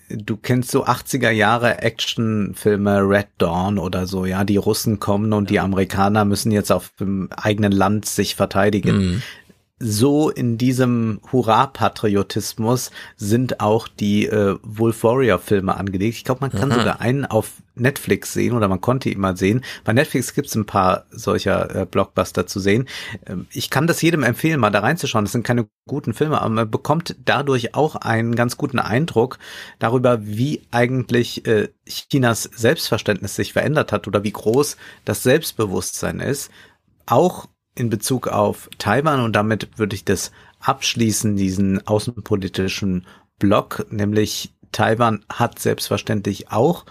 [0.09, 5.49] du kennst so 80er Jahre Actionfilme, Red Dawn oder so, ja, die Russen kommen und
[5.49, 8.97] die Amerikaner müssen jetzt auf dem eigenen Land sich verteidigen.
[8.97, 9.23] Mhm
[9.79, 16.17] so in diesem Hurra-Patriotismus sind auch die äh, Wolf Warrior-Filme angelegt.
[16.17, 16.79] Ich glaube, man kann Aha.
[16.79, 19.63] sogar einen auf Netflix sehen oder man konnte ihn mal sehen.
[19.83, 22.87] Bei Netflix gibt's ein paar solcher äh, Blockbuster zu sehen.
[23.27, 25.25] Ähm, ich kann das jedem empfehlen, mal da reinzuschauen.
[25.25, 29.37] Das sind keine guten Filme, aber man bekommt dadurch auch einen ganz guten Eindruck
[29.77, 34.75] darüber, wie eigentlich äh, Chinas Selbstverständnis sich verändert hat oder wie groß
[35.05, 36.49] das Selbstbewusstsein ist.
[37.05, 37.47] Auch
[37.77, 43.05] in Bezug auf Taiwan und damit würde ich das abschließen, diesen außenpolitischen
[43.39, 46.85] Block, nämlich Taiwan hat selbstverständlich auch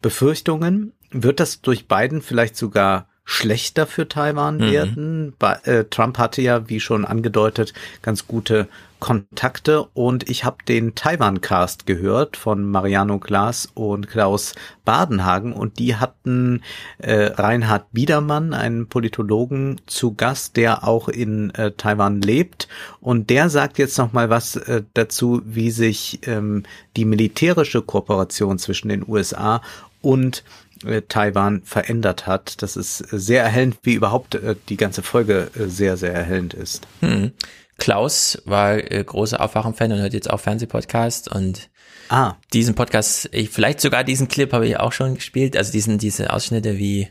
[0.00, 0.92] Befürchtungen.
[1.10, 4.70] Wird das durch Biden vielleicht sogar schlechter für Taiwan mhm.
[4.70, 5.34] werden?
[5.64, 8.68] Äh, Trump hatte ja, wie schon angedeutet, ganz gute
[9.02, 14.54] Kontakte und ich habe den Taiwan-Cast gehört von Mariano Glas und Klaus
[14.84, 16.62] Badenhagen und die hatten
[16.98, 22.68] äh, Reinhard Biedermann, einen Politologen, zu Gast, der auch in äh, Taiwan lebt
[23.00, 26.62] und der sagt jetzt noch mal was äh, dazu, wie sich ähm,
[26.96, 29.62] die militärische Kooperation zwischen den USA
[30.00, 30.44] und
[30.84, 32.62] äh, Taiwan verändert hat.
[32.62, 36.86] Das ist sehr erhellend, wie überhaupt äh, die ganze Folge äh, sehr, sehr erhellend ist.
[37.00, 37.32] Hm.
[37.78, 41.70] Klaus war äh, großer Aufwachen-Fan und hört jetzt auch Fernsehpodcast und
[42.08, 42.36] ah.
[42.52, 46.32] diesen Podcast, ich, vielleicht sogar diesen Clip habe ich auch schon gespielt, also diesen, diese
[46.32, 47.08] Ausschnitte wie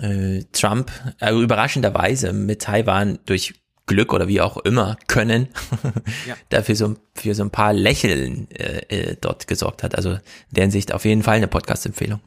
[0.00, 0.90] äh, Trump,
[1.20, 3.54] also überraschenderweise mit Taiwan durch
[3.86, 5.48] Glück oder wie auch immer können,
[6.26, 6.36] ja.
[6.48, 9.94] dafür so, für so ein paar Lächeln äh, äh, dort gesorgt hat.
[9.94, 10.20] Also in
[10.52, 12.20] der Hinsicht auf jeden Fall eine Podcast-Empfehlung.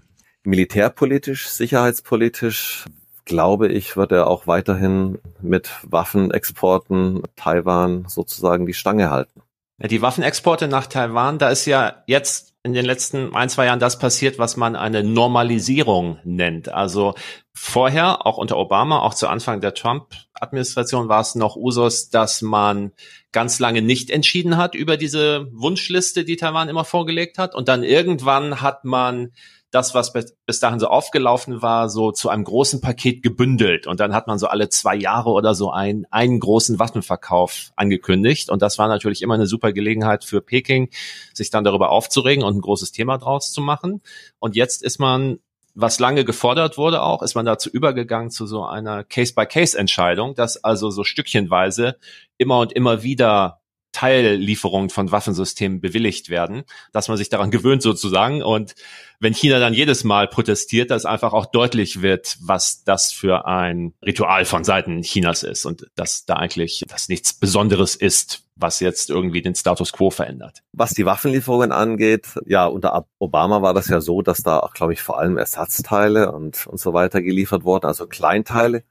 [0.44, 2.86] Militärpolitisch, sicherheitspolitisch
[3.28, 9.42] glaube ich, wird er auch weiterhin mit Waffenexporten Taiwan sozusagen die Stange halten.
[9.80, 14.00] Die Waffenexporte nach Taiwan, da ist ja jetzt in den letzten ein, zwei Jahren das
[14.00, 16.70] passiert, was man eine Normalisierung nennt.
[16.70, 17.14] Also
[17.54, 22.92] vorher, auch unter Obama, auch zu Anfang der Trump-Administration war es noch Usus, dass man
[23.32, 27.54] ganz lange nicht entschieden hat über diese Wunschliste, die Taiwan immer vorgelegt hat.
[27.54, 29.32] Und dann irgendwann hat man
[29.78, 33.86] das, was bis dahin so aufgelaufen war, so zu einem großen Paket gebündelt.
[33.86, 38.50] Und dann hat man so alle zwei Jahre oder so einen, einen großen Waffenverkauf angekündigt.
[38.50, 40.90] Und das war natürlich immer eine super Gelegenheit für Peking,
[41.34, 44.02] sich dann darüber aufzuregen und ein großes Thema draus zu machen.
[44.40, 45.40] Und jetzt ist man
[45.80, 50.90] was lange gefordert wurde auch, ist man dazu übergegangen zu so einer Case-by-Case-Entscheidung, dass also
[50.90, 51.98] so stückchenweise
[52.40, 53.62] immer und immer wieder
[53.98, 58.44] Teillieferungen von Waffensystemen bewilligt werden, dass man sich daran gewöhnt sozusagen.
[58.44, 58.76] Und
[59.20, 63.94] wenn China dann jedes Mal protestiert, dass einfach auch deutlich wird, was das für ein
[64.06, 69.10] Ritual von Seiten Chinas ist und dass da eigentlich das nichts Besonderes ist, was jetzt
[69.10, 70.64] irgendwie den Status quo verändert.
[70.72, 74.94] Was die Waffenlieferungen angeht, ja, unter Obama war das ja so, dass da auch, glaube
[74.94, 78.84] ich, vor allem Ersatzteile und, und so weiter geliefert wurden, also Kleinteile.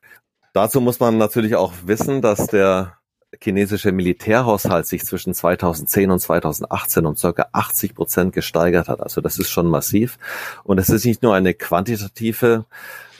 [0.52, 2.96] Dazu muss man natürlich auch wissen, dass der
[3.40, 9.00] chinesische Militärhaushalt sich zwischen 2010 und 2018 um circa 80 Prozent gesteigert hat.
[9.00, 10.18] Also das ist schon massiv.
[10.64, 12.64] Und es ist nicht nur eine quantitative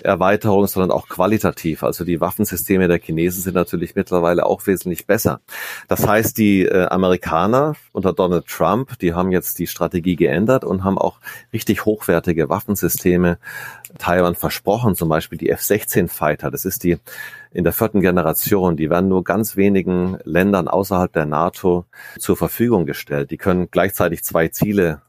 [0.03, 1.83] Erweiterung, sondern auch qualitativ.
[1.83, 5.41] Also die Waffensysteme der Chinesen sind natürlich mittlerweile auch wesentlich besser.
[5.89, 10.85] Das heißt, die äh, Amerikaner unter Donald Trump, die haben jetzt die Strategie geändert und
[10.85, 11.19] haben auch
[11.53, 13.39] richtig hochwertige Waffensysteme
[13.99, 16.51] Taiwan versprochen, zum Beispiel die F-16 Fighter.
[16.51, 16.99] Das ist die
[17.57, 18.77] in der vierten Generation.
[18.77, 21.87] Die werden nur ganz wenigen Ländern außerhalb der NATO
[22.19, 23.31] zur Verfügung gestellt.
[23.31, 25.01] Die können gleichzeitig zwei Ziele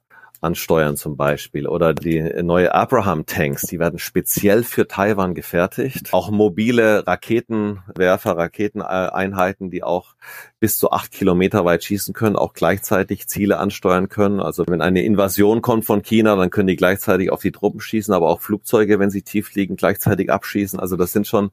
[0.42, 1.68] ansteuern zum Beispiel.
[1.68, 6.10] Oder die neue Abraham-Tanks, die werden speziell für Taiwan gefertigt.
[6.14, 10.16] Auch mobile Raketenwerfer, Raketeneinheiten, die auch
[10.60, 14.40] bis zu acht Kilometer weit schießen können, auch gleichzeitig Ziele ansteuern können.
[14.40, 18.14] Also wenn eine Invasion kommt von China, dann können die gleichzeitig auf die Truppen schießen,
[18.14, 20.80] aber auch Flugzeuge, wenn sie tief liegen, gleichzeitig abschießen.
[20.80, 21.52] Also das sind schon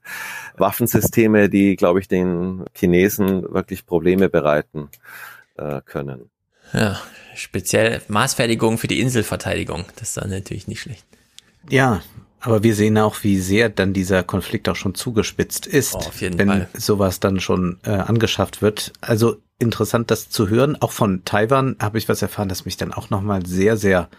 [0.56, 4.89] Waffensysteme, die, glaube ich, den Chinesen wirklich Probleme bereiten
[5.56, 6.31] äh, können.
[6.73, 7.01] Ja,
[7.35, 9.85] speziell Maßfertigung für die Inselverteidigung.
[9.97, 11.05] Das ist dann natürlich nicht schlecht.
[11.69, 12.03] Ja,
[12.41, 16.49] aber wir sehen auch, wie sehr dann dieser Konflikt auch schon zugespitzt ist, oh, wenn
[16.49, 16.69] Fall.
[16.74, 18.93] sowas dann schon äh, angeschafft wird.
[19.01, 20.77] Also interessant, das zu hören.
[20.81, 24.11] Auch von Taiwan habe ich was erfahren, das mich dann auch nochmal sehr, sehr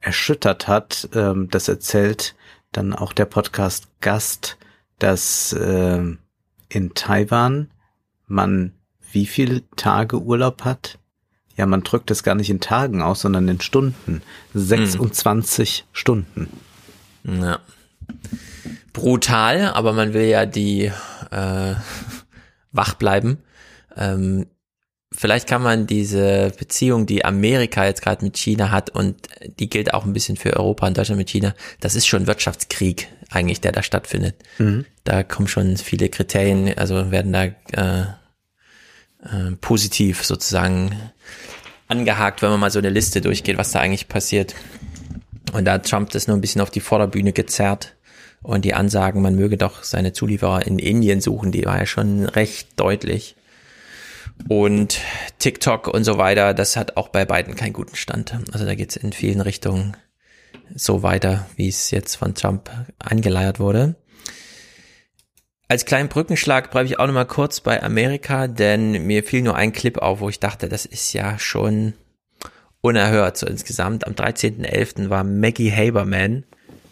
[0.00, 1.08] erschüttert hat.
[1.14, 2.34] Ähm, das erzählt
[2.72, 4.56] dann auch der Podcast Gast,
[4.98, 6.02] dass äh,
[6.68, 7.70] in Taiwan
[8.26, 8.72] man
[9.12, 10.98] wie viele Tage Urlaub hat?
[11.60, 14.22] Ja, man drückt es gar nicht in Tagen aus, sondern in Stunden.
[14.54, 15.84] 26 hm.
[15.92, 16.48] Stunden.
[17.22, 17.58] Ja.
[18.94, 20.90] Brutal, aber man will ja die
[21.30, 21.74] äh,
[22.72, 23.42] wach bleiben.
[23.94, 24.46] Ähm,
[25.12, 29.28] vielleicht kann man diese Beziehung, die Amerika jetzt gerade mit China hat und
[29.58, 33.08] die gilt auch ein bisschen für Europa und Deutschland mit China, das ist schon Wirtschaftskrieg
[33.28, 34.36] eigentlich, der da stattfindet.
[34.56, 34.86] Mhm.
[35.04, 38.06] Da kommen schon viele Kriterien, also werden da äh,
[39.24, 40.94] äh, positiv sozusagen
[41.88, 44.54] angehakt, wenn man mal so eine Liste durchgeht, was da eigentlich passiert.
[45.52, 47.96] Und da hat Trump das nur ein bisschen auf die Vorderbühne gezerrt
[48.42, 52.26] und die Ansagen, man möge doch seine Zulieferer in Indien suchen, die war ja schon
[52.26, 53.36] recht deutlich.
[54.48, 54.98] Und
[55.38, 58.38] TikTok und so weiter, das hat auch bei beiden keinen guten Stand.
[58.52, 59.96] Also da geht es in vielen Richtungen
[60.74, 63.96] so weiter, wie es jetzt von Trump angeleiert wurde.
[65.70, 69.54] Als kleinen Brückenschlag bleibe ich auch noch mal kurz bei Amerika, denn mir fiel nur
[69.54, 71.92] ein Clip auf, wo ich dachte, das ist ja schon
[72.80, 73.36] unerhört.
[73.36, 75.10] So insgesamt am 13.11.
[75.10, 76.42] war Maggie Haberman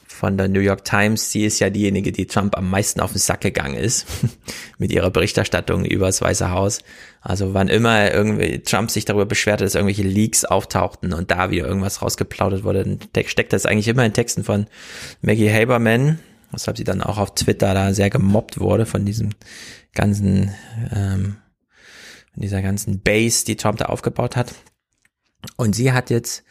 [0.07, 1.33] von der New York Times.
[1.33, 4.07] Sie ist ja diejenige, die Trump am meisten auf den Sack gegangen ist
[4.79, 6.79] mit ihrer Berichterstattung über das Weiße Haus.
[7.21, 11.67] Also wann immer irgendwie Trump sich darüber beschwerte, dass irgendwelche Leaks auftauchten und da wieder
[11.67, 14.69] irgendwas rausgeplaudert wurde, steckt das eigentlich immer in Texten von
[15.21, 19.31] Maggie Haberman, weshalb sie dann auch auf Twitter da sehr gemobbt wurde von diesem
[19.95, 20.55] ganzen,
[20.93, 21.37] ähm,
[22.33, 24.55] von dieser ganzen Base, die Trump da aufgebaut hat.
[25.57, 26.45] Und sie hat jetzt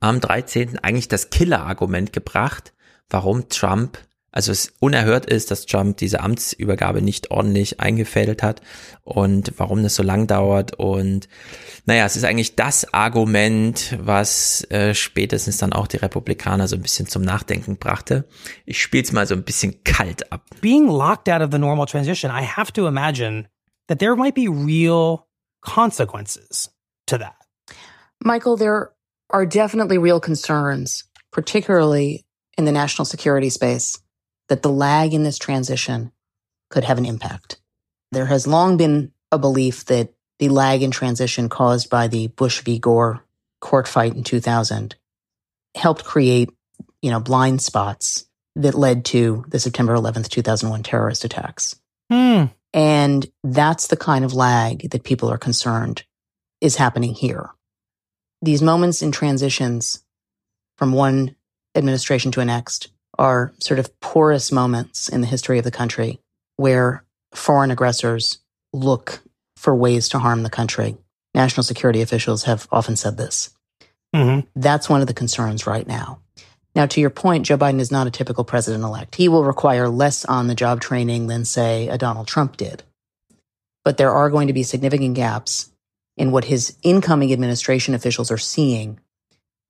[0.00, 0.78] am 13.
[0.78, 2.72] eigentlich das Killer-Argument gebracht,
[3.08, 3.98] warum Trump,
[4.32, 8.62] also es unerhört ist, dass Trump diese Amtsübergabe nicht ordentlich eingefädelt hat
[9.04, 10.74] und warum das so lang dauert.
[10.76, 11.28] Und
[11.84, 16.82] naja, es ist eigentlich das Argument, was äh, spätestens dann auch die Republikaner so ein
[16.82, 18.26] bisschen zum Nachdenken brachte.
[18.64, 20.46] Ich spiele es mal so ein bisschen kalt ab.
[20.62, 23.48] Being locked out of the normal transition, I have to imagine
[23.88, 25.26] that there might be real
[25.60, 26.70] consequences
[27.06, 27.36] to that.
[28.24, 28.92] Michael, there
[29.28, 32.24] are definitely real concerns, particularly
[32.56, 34.01] in the national security space
[34.48, 36.12] that the lag in this transition
[36.70, 37.60] could have an impact.
[38.10, 42.62] There has long been a belief that the lag in transition caused by the Bush
[42.62, 42.78] v.
[42.78, 43.24] Gore
[43.60, 44.94] court fight in 2000
[45.74, 46.50] helped create,
[47.00, 51.76] you know, blind spots that led to the September 11th, 2001 terrorist attacks.
[52.10, 52.46] Hmm.
[52.74, 56.04] And that's the kind of lag that people are concerned
[56.60, 57.50] is happening here.
[58.40, 60.02] These moments in transitions
[60.76, 61.36] from one
[61.74, 66.20] administration to a next are sort of porous moments in the history of the country
[66.56, 68.38] where foreign aggressors
[68.72, 69.20] look
[69.56, 70.96] for ways to harm the country.
[71.34, 73.50] National security officials have often said this.
[74.14, 74.48] Mm-hmm.
[74.60, 76.20] That's one of the concerns right now.
[76.74, 79.14] Now, to your point, Joe Biden is not a typical president elect.
[79.14, 82.82] He will require less on the job training than, say, a Donald Trump did.
[83.84, 85.70] But there are going to be significant gaps
[86.16, 89.00] in what his incoming administration officials are seeing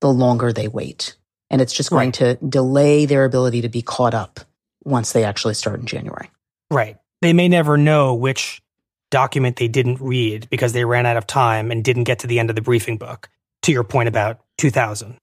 [0.00, 1.16] the longer they wait.
[1.52, 2.14] And it's just going right.
[2.14, 4.40] to delay their ability to be caught up
[4.84, 6.28] once they actually start in January.
[6.70, 6.96] Right.
[7.20, 8.62] They may never know which
[9.10, 12.40] document they didn't read because they ran out of time and didn't get to the
[12.40, 13.28] end of the briefing book,
[13.62, 15.16] to your point about 2000.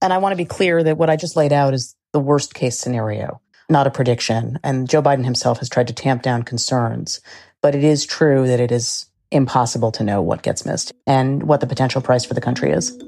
[0.00, 2.54] And I want to be clear that what I just laid out is the worst
[2.54, 4.58] case scenario, not a prediction.
[4.64, 7.20] And Joe Biden himself has tried to tamp down concerns.
[7.60, 11.60] But it is true that it is impossible to know what gets missed and what
[11.60, 12.98] the potential price for the country is.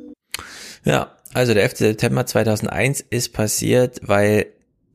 [0.85, 1.77] Ja, also der 11.
[1.77, 4.47] September 2001 ist passiert, weil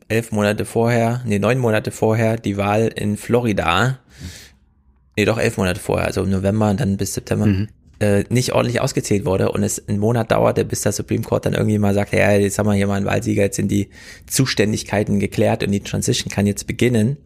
[0.08, 4.00] elf Monate vorher, nee, neun Monate vorher die Wahl in Florida,
[5.16, 7.68] nee, doch elf Monate vorher, also im November und dann bis September, mhm.
[8.00, 11.54] äh, nicht ordentlich ausgezählt wurde und es einen Monat dauerte, bis der Supreme Court dann
[11.54, 13.90] irgendwie mal sagt, ja, jetzt haben wir hier mal einen Wahlsieger, jetzt sind die
[14.26, 17.18] Zuständigkeiten geklärt und die Transition kann jetzt beginnen.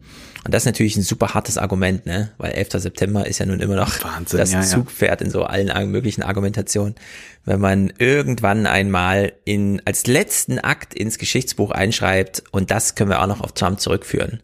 [0.44, 2.30] Und das ist natürlich ein super hartes Argument, ne?
[2.36, 2.72] Weil 11.
[2.72, 6.96] September ist ja nun immer noch Wahnsinn, das ja, Zugpferd in so allen möglichen Argumentationen.
[7.46, 13.22] Wenn man irgendwann einmal in, als letzten Akt ins Geschichtsbuch einschreibt, und das können wir
[13.22, 14.42] auch noch auf Trump zurückführen.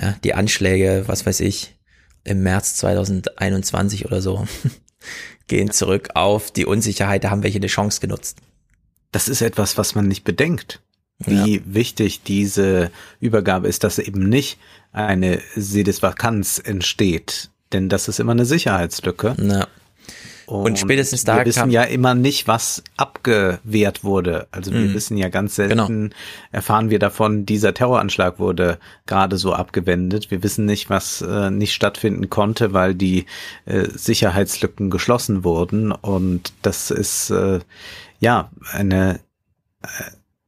[0.00, 1.76] Ja, die Anschläge, was weiß ich,
[2.22, 4.46] im März 2021 oder so,
[5.48, 8.38] gehen zurück auf die Unsicherheit, da haben welche eine Chance genutzt.
[9.10, 10.80] Das ist etwas, was man nicht bedenkt
[11.24, 11.62] wie ja.
[11.64, 12.90] wichtig diese
[13.20, 14.58] Übergabe ist, dass eben nicht
[14.92, 17.50] eine Sedisvakanz entsteht.
[17.72, 19.34] Denn das ist immer eine Sicherheitslücke.
[19.38, 19.66] Ja.
[20.46, 24.48] Und, und, spätestens da wir wissen ja immer nicht, was abgewehrt wurde.
[24.50, 24.94] Also wir mhm.
[24.94, 26.14] wissen ja ganz selten, genau.
[26.50, 30.30] erfahren wir davon, dieser Terroranschlag wurde gerade so abgewendet.
[30.30, 33.26] Wir wissen nicht, was äh, nicht stattfinden konnte, weil die
[33.64, 35.92] äh, Sicherheitslücken geschlossen wurden.
[35.92, 37.60] Und das ist äh,
[38.20, 39.20] ja eine
[39.82, 39.86] äh,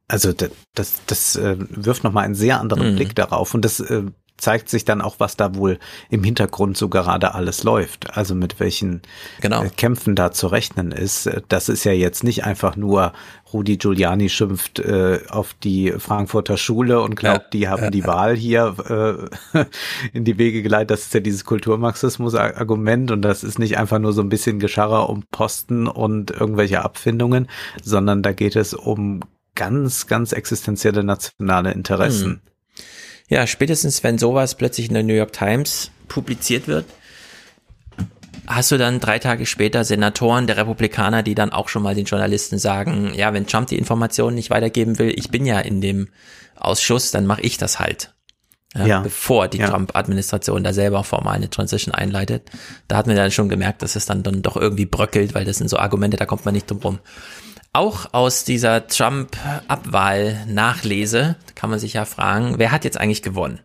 [0.07, 2.95] also das, das, das äh, wirft nochmal einen sehr anderen mhm.
[2.95, 3.53] Blick darauf.
[3.53, 4.03] Und das äh,
[4.37, 5.79] zeigt sich dann auch, was da wohl
[6.09, 8.17] im Hintergrund so gerade alles läuft.
[8.17, 9.01] Also mit welchen
[9.41, 9.63] genau.
[9.63, 11.29] Äh, Kämpfen da zu rechnen ist.
[11.47, 13.13] Das ist ja jetzt nicht einfach nur
[13.53, 18.05] Rudi Giuliani schimpft äh, auf die Frankfurter Schule und glaubt, ja, die haben die.
[18.05, 19.65] Wahl hier äh,
[20.13, 20.91] in die Wege geleitet.
[20.91, 25.09] Das ist ja dieses Kulturmarxismus-Argument und das ist nicht einfach nur so ein bisschen Gescharrer
[25.09, 27.47] um Posten und irgendwelche Abfindungen,
[27.81, 29.21] sondern da geht es um
[29.55, 32.31] ganz, ganz existenzielle nationale Interessen.
[32.31, 32.39] Hm.
[33.27, 36.85] Ja, spätestens wenn sowas plötzlich in der New York Times publiziert wird,
[38.47, 42.05] hast du dann drei Tage später Senatoren der Republikaner, die dann auch schon mal den
[42.05, 46.09] Journalisten sagen, ja, wenn Trump die Informationen nicht weitergeben will, ich bin ja in dem
[46.55, 48.13] Ausschuss, dann mache ich das halt.
[48.75, 48.99] Ja, ja.
[48.99, 49.69] Bevor die ja.
[49.69, 52.49] Trump-Administration da selber formal eine Transition einleitet.
[52.89, 55.57] Da hat man dann schon gemerkt, dass es dann, dann doch irgendwie bröckelt, weil das
[55.57, 56.99] sind so Argumente, da kommt man nicht drum rum.
[57.75, 63.59] Auch aus dieser Trump-Abwahl-Nachlese kann man sich ja fragen, wer hat jetzt eigentlich gewonnen?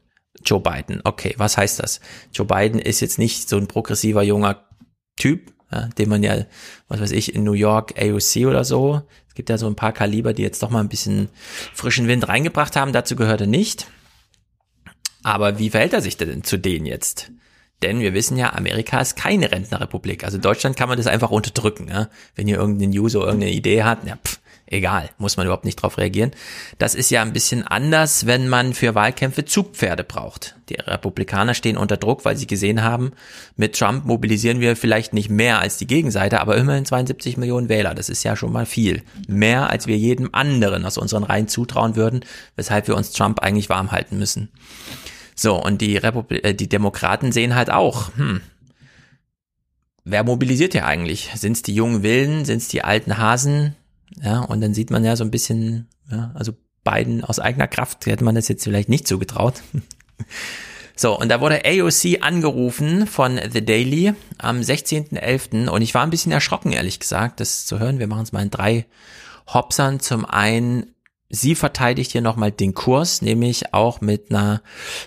[0.45, 1.01] Joe Biden.
[1.05, 2.01] Okay, was heißt das?
[2.33, 4.67] Joe Biden ist jetzt nicht so ein progressiver junger
[5.15, 6.45] Typ, ja, den man ja,
[6.89, 9.03] was weiß ich, in New York AOC oder so.
[9.29, 11.29] Es gibt ja so ein paar Kaliber, die jetzt doch mal ein bisschen
[11.73, 12.93] frischen Wind reingebracht haben.
[12.93, 13.87] Dazu gehört er nicht.
[15.23, 17.31] Aber wie verhält er sich denn zu denen jetzt?
[17.83, 20.25] Denn wir wissen ja, Amerika ist keine Rentnerrepublik.
[20.25, 21.89] Also Deutschland kann man das einfach unterdrücken.
[21.89, 22.09] Ja?
[22.35, 24.41] Wenn hier irgendein User irgendeine Idee hat, ja, pff,
[24.71, 26.31] egal, muss man überhaupt nicht drauf reagieren.
[26.79, 30.57] Das ist ja ein bisschen anders, wenn man für Wahlkämpfe Zugpferde braucht.
[30.69, 33.13] Die Republikaner stehen unter Druck, weil sie gesehen haben,
[33.57, 37.95] mit Trump mobilisieren wir vielleicht nicht mehr als die Gegenseite, aber immerhin 72 Millionen Wähler.
[37.95, 39.03] Das ist ja schon mal viel.
[39.27, 42.25] Mehr, als wir jedem anderen aus unseren Reihen zutrauen würden,
[42.57, 44.51] weshalb wir uns Trump eigentlich warm halten müssen.
[45.41, 48.43] So, und die, Republi äh, die Demokraten sehen halt auch, hm,
[50.05, 51.31] wer mobilisiert ja eigentlich?
[51.35, 52.45] Sind es die jungen Willen?
[52.45, 53.75] Sind es die alten Hasen?
[54.23, 56.53] Ja, und dann sieht man ja so ein bisschen, ja, also
[56.85, 59.63] beiden aus eigener Kraft hätte man das jetzt vielleicht nicht so getraut.
[60.97, 65.69] So, und da wurde AOC angerufen von The Daily am 16.11.
[65.69, 67.99] und ich war ein bisschen erschrocken, ehrlich gesagt, das zu hören.
[67.99, 68.85] Wir machen es mal in drei
[69.47, 70.01] Hopsern.
[70.01, 70.95] Zum einen,
[71.31, 74.61] sie verteidigt hier nochmal den Kurs, nämlich auch mit einer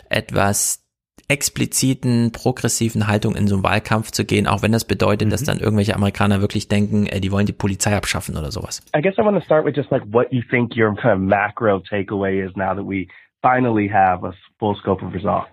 [0.09, 0.79] etwas
[1.27, 5.31] expliziten, progressiven Haltung in so einen Wahlkampf zu gehen, auch wenn das bedeutet, mhm.
[5.31, 8.81] dass dann irgendwelche Amerikaner wirklich denken, äh, die wollen die Polizei abschaffen oder sowas.
[8.95, 11.19] I guess I want to start with just like what you think your kind of
[11.19, 13.07] macro takeaway is now that we
[13.41, 15.49] finally have a full scope of results.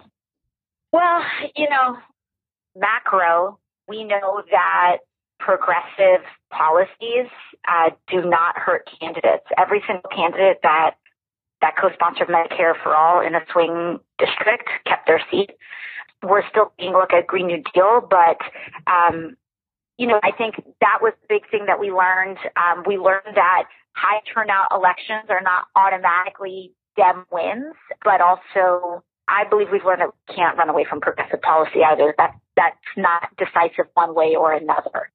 [0.93, 1.23] Well,
[1.57, 1.97] you know,
[2.77, 4.99] macro, we know that
[5.39, 7.31] progressive policies
[7.69, 9.45] uh, do not hurt candidates.
[9.57, 10.97] Every single candidate that
[11.61, 15.51] that co-sponsored Medicare for all in a swing district kept their seat.
[16.23, 18.39] We're still a look at Green New Deal, but
[18.91, 19.37] um,
[19.99, 22.39] you know, I think that was the big thing that we learned.
[22.57, 27.75] Um, we learned that high turnout elections are not automatically Dem wins,
[28.05, 32.15] but also I believe we've learned that we can't run away from progressive policy either.
[32.19, 35.11] That that's not decisive one way or another.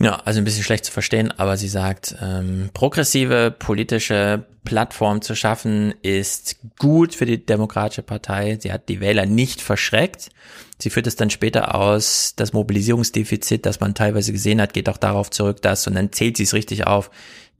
[0.00, 5.34] Ja, also ein bisschen schlecht zu verstehen, aber sie sagt, ähm, progressive politische Plattform zu
[5.34, 8.58] schaffen ist gut für die Demokratische Partei.
[8.60, 10.30] Sie hat die Wähler nicht verschreckt.
[10.78, 14.98] Sie führt es dann später aus, das Mobilisierungsdefizit, das man teilweise gesehen hat, geht auch
[14.98, 17.10] darauf zurück, dass, und dann zählt sie es richtig auf,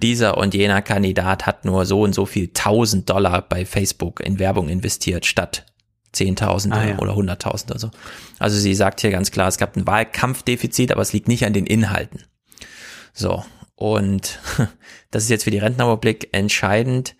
[0.00, 4.38] dieser und jener Kandidat hat nur so und so viel tausend Dollar bei Facebook in
[4.38, 5.66] Werbung investiert, statt
[6.18, 6.98] 10.000 ah, ja.
[6.98, 7.90] oder 100.000 oder so.
[8.38, 11.52] Also sie sagt hier ganz klar, es gab ein Wahlkampfdefizit, aber es liegt nicht an
[11.52, 12.24] den Inhalten.
[13.12, 14.40] So, und
[15.10, 17.14] das ist jetzt für die Rentenrepublik entscheidend.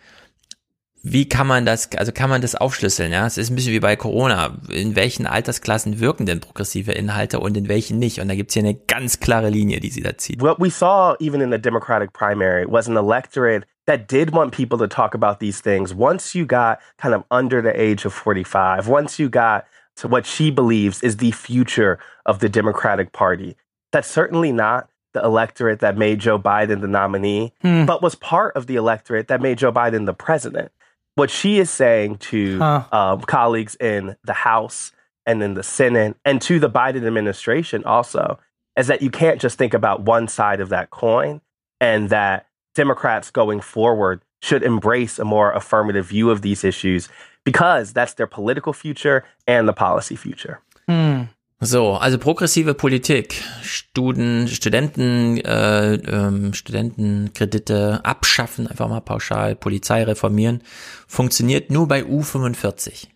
[1.02, 3.12] Wie kann man das, also kann man das aufschlüsseln?
[3.12, 4.58] Ja, es ist ein bisschen wie bei Corona.
[4.68, 8.20] In welchen Altersklassen wirken denn progressive Inhalte und in welchen nicht?
[8.20, 10.40] Und da gibt's hier eine ganz klare Linie, die sie da zieht.
[10.40, 14.76] What we saw even in the Democratic primary was an electorate that did want people
[14.76, 18.86] to talk about these things once you got kind of under the age of 45,
[18.86, 19.66] once you got
[19.96, 23.56] to what she believes is the future of the Democratic Party.
[23.90, 27.86] That's certainly not the electorate that made Joe Biden the nominee, hmm.
[27.86, 30.70] but was part of the electorate that made Joe Biden the president.
[31.14, 32.84] What she is saying to huh.
[32.92, 34.92] um, colleagues in the House
[35.24, 38.38] and in the Senate and to the Biden administration also
[38.76, 41.40] is that you can't just think about one side of that coin
[41.80, 47.08] and that Democrats going forward should embrace a more affirmative view of these issues
[47.44, 50.60] because that's their political future and the policy future.
[50.86, 51.24] Hmm.
[51.60, 60.62] So, also progressive Politik, Studen, Studenten, äh, ähm, Studentenkredite abschaffen, einfach mal pauschal, Polizei reformieren,
[61.08, 63.08] funktioniert nur bei U45.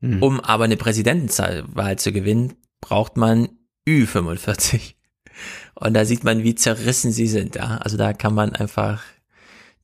[0.00, 0.22] Hm.
[0.22, 3.50] Um aber eine Präsidentenwahl zu gewinnen, braucht man
[3.86, 4.94] Ü45.
[5.80, 7.54] Und da sieht man, wie zerrissen sie sind.
[7.54, 7.78] Ja?
[7.78, 9.02] Also da kann man einfach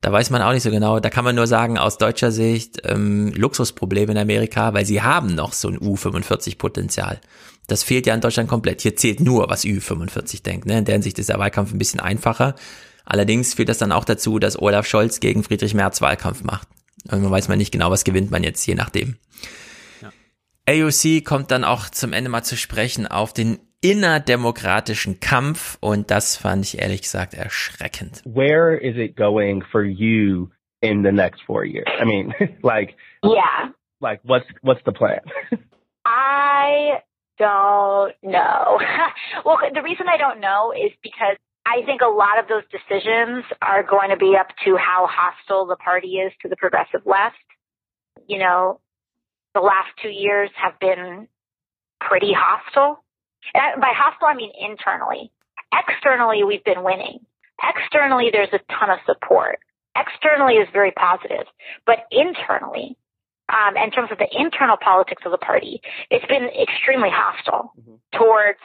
[0.00, 1.00] Da weiß man auch nicht so genau.
[1.00, 5.34] Da kann man nur sagen, aus deutscher Sicht ähm, Luxusprobleme in Amerika, weil sie haben
[5.34, 7.20] noch so ein U45-Potenzial.
[7.68, 8.82] Das fehlt ja in Deutschland komplett.
[8.82, 10.66] Hier zählt nur, was U45 denkt.
[10.66, 10.78] Ne?
[10.78, 12.54] In der Hinsicht ist der Wahlkampf ein bisschen einfacher.
[13.06, 16.68] Allerdings führt das dann auch dazu, dass Olaf Scholz gegen Friedrich Merz Wahlkampf macht.
[17.10, 19.16] Und man weiß man nicht genau, was gewinnt man jetzt, je nachdem.
[20.02, 20.10] Ja.
[20.66, 26.36] AOC kommt dann auch zum Ende mal zu sprechen auf den innerdemokratischen Kampf und das
[26.36, 28.22] fand ich ehrlich gesagt erschreckend.
[28.24, 30.48] Where is it going for you
[30.80, 31.86] in the next four years?
[32.00, 35.20] I mean, like, yeah, like what's what's the plan?
[36.06, 37.02] I
[37.38, 38.80] don't know.
[39.44, 41.36] well, the reason I don't know is because
[41.66, 45.66] I think a lot of those decisions are going to be up to how hostile
[45.66, 47.36] the party is to the progressive left.
[48.26, 48.80] You know,
[49.54, 51.28] the last two years have been
[52.00, 53.03] pretty hostile.
[53.52, 55.30] And by hostile, I mean internally.
[55.72, 57.18] Externally, we've been winning.
[57.62, 59.58] Externally, there's a ton of support.
[59.96, 61.46] Externally is very positive,
[61.86, 62.96] but internally,
[63.48, 65.80] um, in terms of the internal politics of the party,
[66.10, 68.18] it's been extremely hostile mm-hmm.
[68.18, 68.58] towards,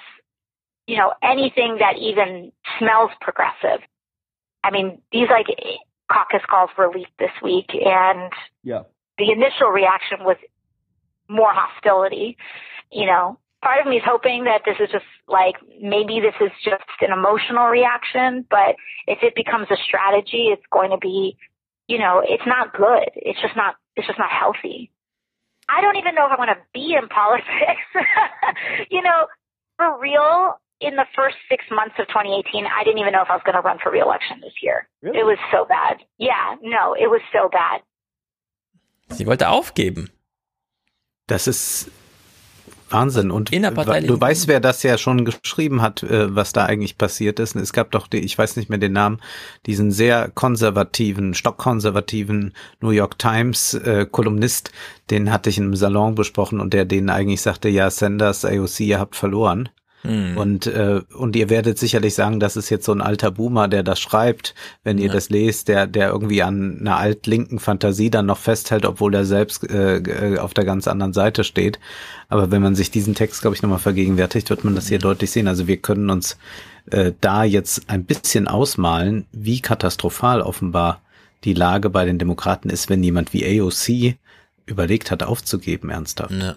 [0.87, 3.85] you know, anything that even smells progressive.
[4.63, 5.47] I mean, these like
[6.11, 8.31] caucus calls were leaked this week, and
[8.63, 8.83] yeah.
[9.17, 10.37] the initial reaction was
[11.27, 12.37] more hostility.
[12.91, 16.51] You know, part of me is hoping that this is just like maybe this is
[16.63, 18.75] just an emotional reaction, but
[19.07, 21.37] if it becomes a strategy, it's going to be,
[21.87, 23.09] you know, it's not good.
[23.15, 24.91] It's just not, it's just not healthy.
[25.67, 27.85] I don't even know if I want to be in politics.
[28.89, 29.27] you know,
[29.77, 33.35] for real, in the first six months of 2018, I didn't even know if I
[33.35, 34.87] was going to run for reelection this year.
[35.01, 35.19] Really?
[35.19, 35.97] It was so bad.
[36.17, 37.81] Yeah, no, it was so bad.
[39.11, 40.11] Sie wollte aufgeben.
[41.27, 41.91] Das ist
[42.91, 43.31] Wahnsinn.
[43.31, 43.51] Und
[44.07, 47.55] du weißt, wer das ja schon geschrieben hat, äh, was da eigentlich passiert ist.
[47.55, 49.19] Es gab doch, die, ich weiß nicht mehr den Namen,
[49.65, 54.71] diesen sehr konservativen, stockkonservativen New York Times äh, Kolumnist,
[55.09, 58.79] den hatte ich in einem Salon besprochen und der denen eigentlich sagte, ja, Sanders, AOC,
[58.81, 59.69] ihr habt verloren.
[60.03, 60.37] Hm.
[60.37, 63.83] Und, äh, und ihr werdet sicherlich sagen, das ist jetzt so ein alter Boomer, der
[63.83, 68.37] das schreibt, wenn ihr das lest, der, der irgendwie an einer altlinken Fantasie dann noch
[68.37, 71.79] festhält, obwohl er selbst äh, äh, auf der ganz anderen Seite steht.
[72.29, 75.03] Aber wenn man sich diesen Text, glaube ich, nochmal vergegenwärtigt, wird man das hier mhm.
[75.03, 75.47] deutlich sehen.
[75.47, 76.37] Also wir können uns
[76.91, 81.01] äh, da jetzt ein bisschen ausmalen, wie katastrophal offenbar
[81.43, 84.15] die Lage bei den Demokraten ist, wenn jemand wie AOC
[84.65, 86.31] überlegt hat, aufzugeben, ernsthaft.
[86.31, 86.55] Ja.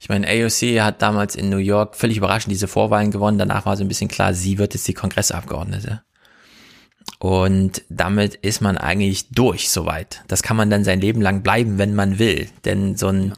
[0.00, 3.38] Ich meine, AOC hat damals in New York völlig überraschend diese Vorwahlen gewonnen.
[3.38, 6.02] Danach war so ein bisschen klar, sie wird jetzt die Kongressabgeordnete.
[7.18, 10.22] Und damit ist man eigentlich durch soweit.
[10.26, 12.48] Das kann man dann sein Leben lang bleiben, wenn man will.
[12.64, 13.34] Denn so ein ja.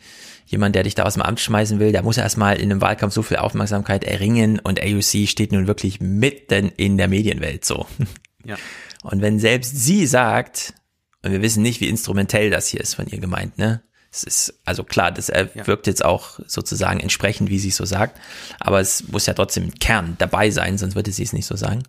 [0.46, 3.12] jemand, der dich da aus dem Amt schmeißen will, der muss erstmal in einem Wahlkampf
[3.12, 7.86] so viel Aufmerksamkeit erringen und AOC steht nun wirklich mitten in der Medienwelt so.
[8.44, 8.56] Ja.
[9.04, 10.74] Und wenn selbst sie sagt,
[11.22, 13.84] und wir wissen nicht, wie instrumentell das hier ist von ihr gemeint, ne?
[14.14, 18.20] Es ist, also klar, das wirkt jetzt auch sozusagen entsprechend, wie sie es so sagt,
[18.60, 21.56] aber es muss ja trotzdem im Kern dabei sein, sonst würde sie es nicht so
[21.56, 21.82] sagen.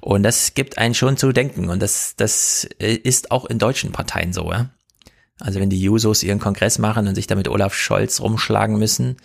[0.00, 4.32] Und das gibt einen schon zu denken und das, das ist auch in deutschen Parteien
[4.32, 4.70] so, ja.
[5.38, 9.16] Also wenn die Jusos ihren Kongress machen und sich damit Olaf Scholz rumschlagen müssen,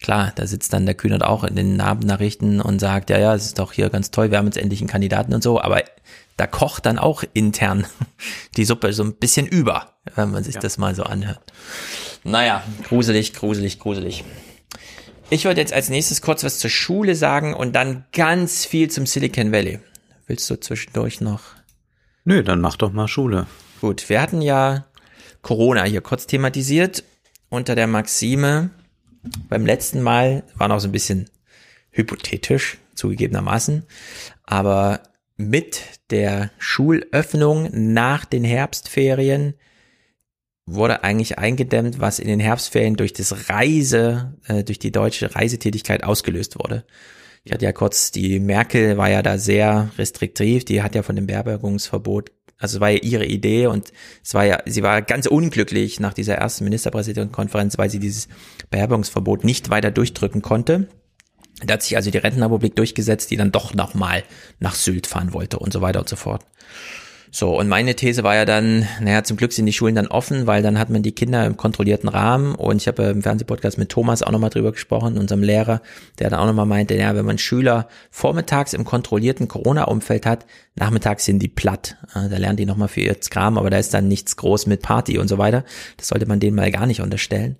[0.00, 3.46] klar, da sitzt dann der Kühnert auch in den Abendnachrichten und sagt, ja, ja, es
[3.46, 5.82] ist doch hier ganz toll, wir haben jetzt endlich einen Kandidaten und so, aber
[6.36, 7.86] da kocht dann auch intern
[8.56, 10.60] die Suppe so ein bisschen über, wenn man sich ja.
[10.60, 11.52] das mal so anhört.
[12.24, 14.24] Naja, gruselig, gruselig, gruselig.
[15.28, 19.06] Ich wollte jetzt als nächstes kurz was zur Schule sagen und dann ganz viel zum
[19.06, 19.80] Silicon Valley.
[20.26, 21.42] Willst du zwischendurch noch?
[22.24, 23.46] Nö, dann mach doch mal Schule.
[23.80, 24.86] Gut, wir hatten ja
[25.42, 27.04] Corona hier kurz thematisiert
[27.48, 28.70] unter der Maxime.
[29.48, 31.30] Beim letzten Mal war noch so ein bisschen
[31.90, 33.84] hypothetisch, zugegebenermaßen.
[34.44, 35.00] Aber
[35.36, 39.54] mit der Schulöffnung nach den Herbstferien
[40.66, 46.02] wurde eigentlich eingedämmt, was in den Herbstferien durch das Reise, äh, durch die deutsche Reisetätigkeit
[46.02, 46.84] ausgelöst wurde.
[47.44, 51.14] Ich hatte ja kurz, die Merkel war ja da sehr restriktiv, die hat ja von
[51.14, 53.92] dem Beherbergungsverbot, also war ja ihre Idee und
[54.24, 58.26] es war ja, sie war ganz unglücklich nach dieser ersten Ministerpräsidentenkonferenz, weil sie dieses
[58.70, 60.88] Beherbergungsverbot nicht weiter durchdrücken konnte.
[61.64, 64.24] Da hat sich also die Rentenrepublik durchgesetzt, die dann doch nochmal
[64.60, 66.44] nach Sylt fahren wollte und so weiter und so fort.
[67.32, 70.46] So, und meine These war ja dann, naja, zum Glück sind die Schulen dann offen,
[70.46, 73.90] weil dann hat man die Kinder im kontrollierten Rahmen und ich habe im Fernsehpodcast mit
[73.90, 75.82] Thomas auch nochmal drüber gesprochen, unserem Lehrer,
[76.18, 80.46] der dann auch nochmal meinte, ja, wenn man Schüler vormittags im kontrollierten Corona-Umfeld hat,
[80.76, 81.96] nachmittags sind die platt.
[82.14, 85.18] Da lernen die nochmal für ihr Kram, aber da ist dann nichts groß mit Party
[85.18, 85.64] und so weiter.
[85.98, 87.56] Das sollte man denen mal gar nicht unterstellen.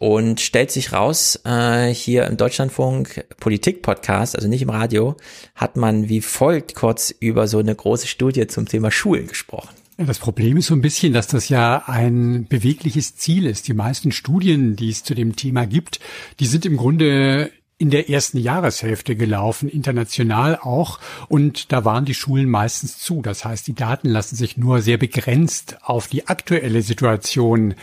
[0.00, 5.14] Und stellt sich raus, äh, hier im Deutschlandfunk Politik-Podcast, also nicht im Radio,
[5.54, 9.68] hat man wie folgt kurz über so eine große Studie zum Thema Schulen gesprochen.
[9.98, 13.68] Das Problem ist so ein bisschen, dass das ja ein bewegliches Ziel ist.
[13.68, 16.00] Die meisten Studien, die es zu dem Thema gibt,
[16.40, 20.98] die sind im Grunde in der ersten Jahreshälfte gelaufen, international auch.
[21.28, 23.20] Und da waren die Schulen meistens zu.
[23.20, 27.74] Das heißt, die Daten lassen sich nur sehr begrenzt auf die aktuelle Situation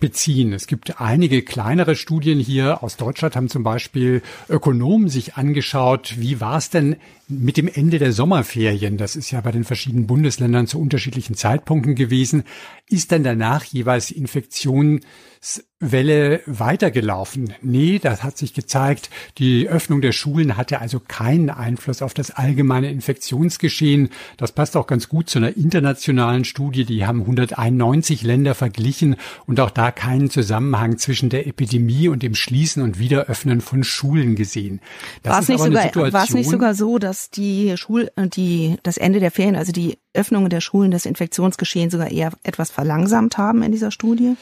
[0.00, 0.52] beziehen.
[0.52, 6.40] Es gibt einige kleinere Studien hier aus Deutschland, haben zum Beispiel Ökonomen sich angeschaut, wie
[6.40, 6.96] war es denn
[7.28, 11.96] mit dem Ende der Sommerferien, das ist ja bei den verschiedenen Bundesländern zu unterschiedlichen Zeitpunkten
[11.96, 12.44] gewesen,
[12.88, 17.52] ist dann danach jeweils Infektionswelle weitergelaufen?
[17.60, 22.30] Nee, das hat sich gezeigt, die Öffnung der Schulen hatte also keinen Einfluss auf das
[22.30, 24.10] allgemeine Infektionsgeschehen.
[24.36, 29.58] Das passt auch ganz gut zu einer internationalen Studie, die haben 191 Länder verglichen und
[29.58, 34.80] auch da keinen Zusammenhang zwischen der Epidemie und dem Schließen und Wiederöffnen von Schulen gesehen.
[35.24, 39.30] War es nicht, nicht sogar so, dass dass die Schul, äh, die, das Ende der
[39.30, 43.90] Ferien, also die Öffnung der Schulen, das Infektionsgeschehen sogar eher etwas verlangsamt haben in dieser
[43.90, 44.36] Studie?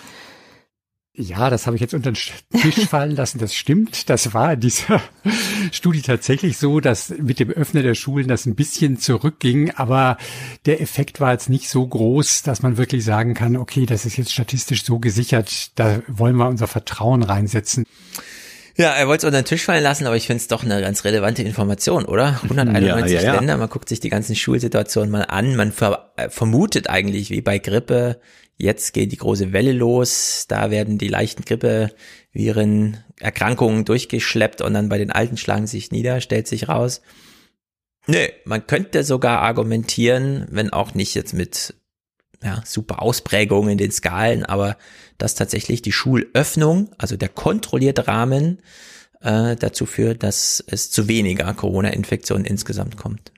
[1.16, 3.38] Ja, das habe ich jetzt unter den Tisch fallen lassen.
[3.38, 4.10] Das stimmt.
[4.10, 5.00] Das war in dieser
[5.70, 9.70] Studie tatsächlich so, dass mit dem Öffnen der Schulen das ein bisschen zurückging.
[9.70, 10.16] Aber
[10.66, 14.16] der Effekt war jetzt nicht so groß, dass man wirklich sagen kann, okay, das ist
[14.16, 15.70] jetzt statistisch so gesichert.
[15.78, 17.84] Da wollen wir unser Vertrauen reinsetzen.
[18.76, 20.80] Ja, er wollte es unter den Tisch fallen lassen, aber ich finde es doch eine
[20.80, 22.40] ganz relevante Information, oder?
[22.42, 23.34] 191 ja, ja, ja.
[23.34, 27.40] Länder, man guckt sich die ganzen Schulsituationen mal an, man ver äh, vermutet eigentlich, wie
[27.40, 28.20] bei Grippe,
[28.56, 34.88] jetzt geht die große Welle los, da werden die leichten Grippeviren, Erkrankungen durchgeschleppt und dann
[34.88, 37.00] bei den Alten schlagen sich nieder, stellt sich raus.
[38.06, 41.74] Nö, man könnte sogar argumentieren, wenn auch nicht jetzt mit
[42.44, 44.76] ja, super Ausprägungen in den Skalen, aber
[45.18, 48.60] dass tatsächlich die Schulöffnung, also der kontrollierte Rahmen,
[49.20, 53.32] äh, dazu führt, dass es zu weniger Corona-Infektionen insgesamt kommt.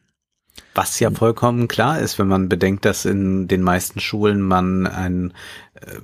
[0.75, 5.33] Was ja vollkommen klar ist, wenn man bedenkt, dass in den meisten Schulen man ein
[5.75, 6.01] äh,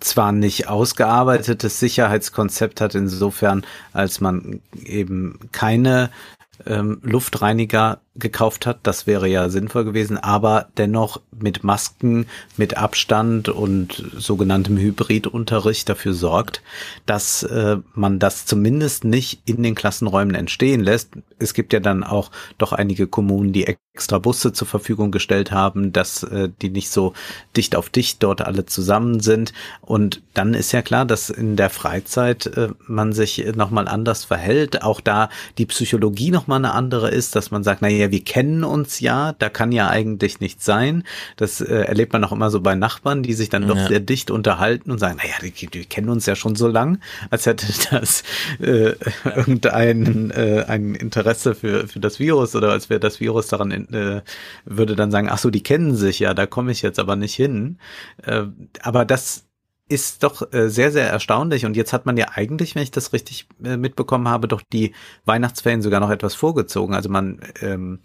[0.00, 6.10] zwar nicht ausgearbeitetes Sicherheitskonzept hat, insofern als man eben keine
[6.66, 8.80] ähm, Luftreiniger gekauft hat.
[8.84, 12.26] Das wäre ja sinnvoll gewesen, aber dennoch mit Masken,
[12.56, 16.62] mit Abstand und sogenanntem Hybridunterricht dafür sorgt,
[17.06, 21.10] dass äh, man das zumindest nicht in den Klassenräumen entstehen lässt.
[21.38, 25.92] Es gibt ja dann auch doch einige Kommunen, die extra Busse zur Verfügung gestellt haben,
[25.92, 27.14] dass äh, die nicht so
[27.56, 29.52] dicht auf dicht dort alle zusammen sind.
[29.80, 34.82] Und dann ist ja klar, dass in der Freizeit äh, man sich nochmal anders verhält.
[34.82, 35.28] Auch da
[35.58, 39.32] die Psychologie nochmal eine andere ist, dass man sagt, naja, ja, wir kennen uns ja,
[39.38, 41.04] da kann ja eigentlich nichts sein.
[41.36, 43.88] Das äh, erlebt man auch immer so bei Nachbarn, die sich dann doch ja.
[43.88, 47.00] sehr dicht unterhalten und sagen, naja, die, die kennen uns ja schon so lang,
[47.30, 48.22] als hätte das
[48.60, 48.94] äh,
[49.24, 54.22] irgendein äh, ein Interesse für, für das Virus oder als wäre das Virus daran, äh,
[54.64, 57.34] würde dann sagen, ach so, die kennen sich ja, da komme ich jetzt aber nicht
[57.34, 57.78] hin.
[58.22, 58.44] Äh,
[58.82, 59.44] aber das
[59.88, 61.66] ist doch äh, sehr, sehr erstaunlich.
[61.66, 64.94] Und jetzt hat man ja eigentlich, wenn ich das richtig äh, mitbekommen habe, doch die
[65.24, 66.94] Weihnachtsferien sogar noch etwas vorgezogen.
[66.94, 68.00] Also man ähm,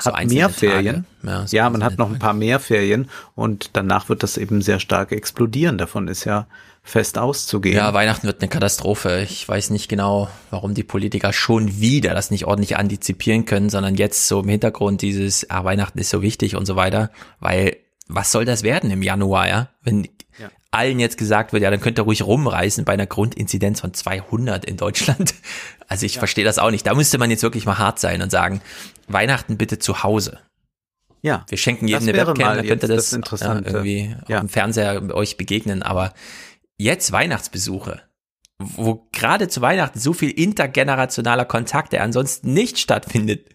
[0.00, 1.06] so hat mehr Ferien.
[1.22, 4.62] Ja, so ja, man hat noch ein paar mehr Ferien und danach wird das eben
[4.62, 5.78] sehr stark explodieren.
[5.78, 6.46] Davon ist ja
[6.82, 7.76] fest auszugehen.
[7.76, 9.20] Ja, Weihnachten wird eine Katastrophe.
[9.22, 13.96] Ich weiß nicht genau, warum die Politiker schon wieder das nicht ordentlich antizipieren können, sondern
[13.96, 17.10] jetzt so im Hintergrund dieses, ah, Weihnachten ist so wichtig und so weiter,
[17.40, 17.76] weil
[18.08, 19.68] was soll das werden im Januar, ja?
[19.82, 20.04] Wenn
[20.38, 20.48] ja.
[20.76, 24.64] Allen jetzt gesagt wird, ja, dann könnt ihr ruhig rumreißen bei einer Grundinzidenz von 200
[24.64, 25.34] in Deutschland.
[25.88, 26.18] Also ich ja.
[26.18, 26.84] verstehe das auch nicht.
[26.84, 28.60] Da müsste man jetzt wirklich mal hart sein und sagen,
[29.06, 30.40] Weihnachten bitte zu Hause.
[31.22, 31.46] Ja.
[31.48, 34.40] Wir schenken jedem eine Webcam, dann könnt ihr das, das äh, irgendwie ja.
[34.40, 36.12] dem Fernseher euch begegnen, aber
[36.76, 38.02] jetzt Weihnachtsbesuche,
[38.58, 43.48] wo gerade zu Weihnachten so viel intergenerationaler Kontakt, der ansonsten nicht stattfindet.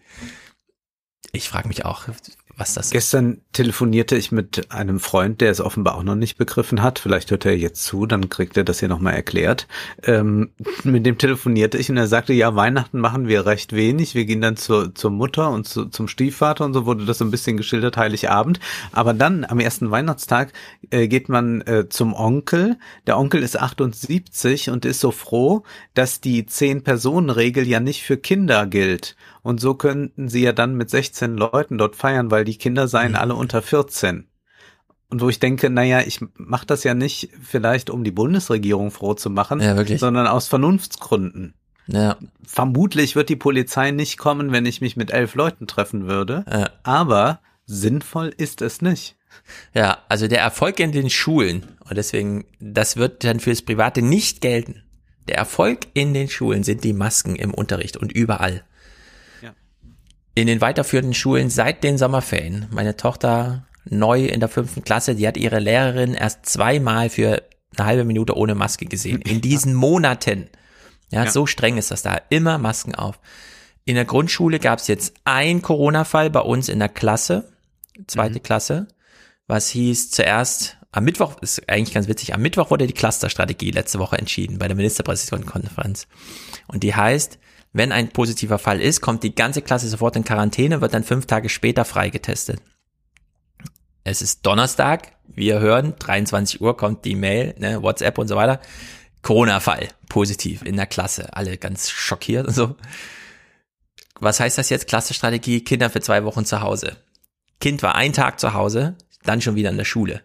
[1.32, 2.08] Ich frage mich auch,
[2.56, 6.82] was das Gestern telefonierte ich mit einem Freund, der es offenbar auch noch nicht begriffen
[6.82, 6.98] hat.
[6.98, 9.66] Vielleicht hört er jetzt zu, dann kriegt er das hier nochmal erklärt.
[10.02, 10.50] Ähm,
[10.84, 14.14] mit dem telefonierte ich und er sagte, ja, Weihnachten machen wir recht wenig.
[14.14, 17.24] Wir gehen dann zur, zur Mutter und zu, zum Stiefvater und so wurde das so
[17.24, 18.60] ein bisschen geschildert, Heiligabend.
[18.92, 20.52] Aber dann am ersten Weihnachtstag
[20.90, 22.78] äh, geht man äh, zum Onkel.
[23.06, 25.62] Der Onkel ist 78 und ist so froh,
[25.94, 29.16] dass die Zehn-Personen-Regel ja nicht für Kinder gilt.
[29.42, 33.12] Und so könnten sie ja dann mit 16 Leuten dort feiern, weil die Kinder seien
[33.12, 33.18] mhm.
[33.18, 34.28] alle unter 14.
[35.08, 39.14] Und wo ich denke, naja, ich mache das ja nicht vielleicht, um die Bundesregierung froh
[39.14, 41.54] zu machen, ja, sondern aus Vernunftsgründen.
[41.86, 42.16] Ja.
[42.46, 46.44] Vermutlich wird die Polizei nicht kommen, wenn ich mich mit elf Leuten treffen würde.
[46.50, 46.70] Ja.
[46.82, 49.16] Aber sinnvoll ist es nicht.
[49.74, 54.40] Ja, also der Erfolg in den Schulen, und deswegen, das wird dann fürs Private nicht
[54.40, 54.82] gelten.
[55.28, 58.64] Der Erfolg in den Schulen sind die Masken im Unterricht und überall
[60.34, 62.66] in den weiterführenden Schulen seit den Sommerferien.
[62.70, 67.42] Meine Tochter neu in der fünften Klasse, die hat ihre Lehrerin erst zweimal für
[67.76, 69.20] eine halbe Minute ohne Maske gesehen.
[69.22, 70.48] In diesen Monaten.
[71.10, 72.20] Ja, ja, so streng ist das da.
[72.30, 73.20] Immer Masken auf.
[73.84, 77.52] In der Grundschule gab es jetzt ein Corona-Fall bei uns in der Klasse,
[78.06, 78.42] zweite mhm.
[78.42, 78.88] Klasse,
[79.48, 83.98] was hieß zuerst, am Mittwoch, ist eigentlich ganz witzig, am Mittwoch wurde die Clusterstrategie letzte
[83.98, 86.06] Woche entschieden bei der Ministerpräsidentenkonferenz.
[86.68, 87.38] Und die heißt,
[87.72, 91.26] wenn ein positiver Fall ist, kommt die ganze Klasse sofort in Quarantäne, wird dann fünf
[91.26, 92.60] Tage später freigetestet.
[94.04, 98.60] Es ist Donnerstag, wir hören, 23 Uhr kommt die Mail, ne, WhatsApp und so weiter.
[99.22, 102.76] Corona-Fall, positiv in der Klasse, alle ganz schockiert und so.
[104.18, 104.88] Was heißt das jetzt?
[104.88, 106.96] Klassenstrategie, Kinder für zwei Wochen zu Hause.
[107.60, 110.22] Kind war ein Tag zu Hause, dann schon wieder in der Schule.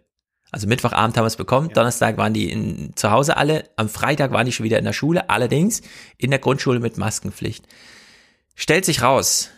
[0.51, 1.73] Also Mittwochabend haben wir es bekommen, ja.
[1.73, 4.93] Donnerstag waren die in, zu Hause alle, am Freitag waren die schon wieder in der
[4.93, 5.81] Schule, allerdings
[6.17, 7.67] in der Grundschule mit Maskenpflicht.
[8.55, 9.49] Stellt sich raus,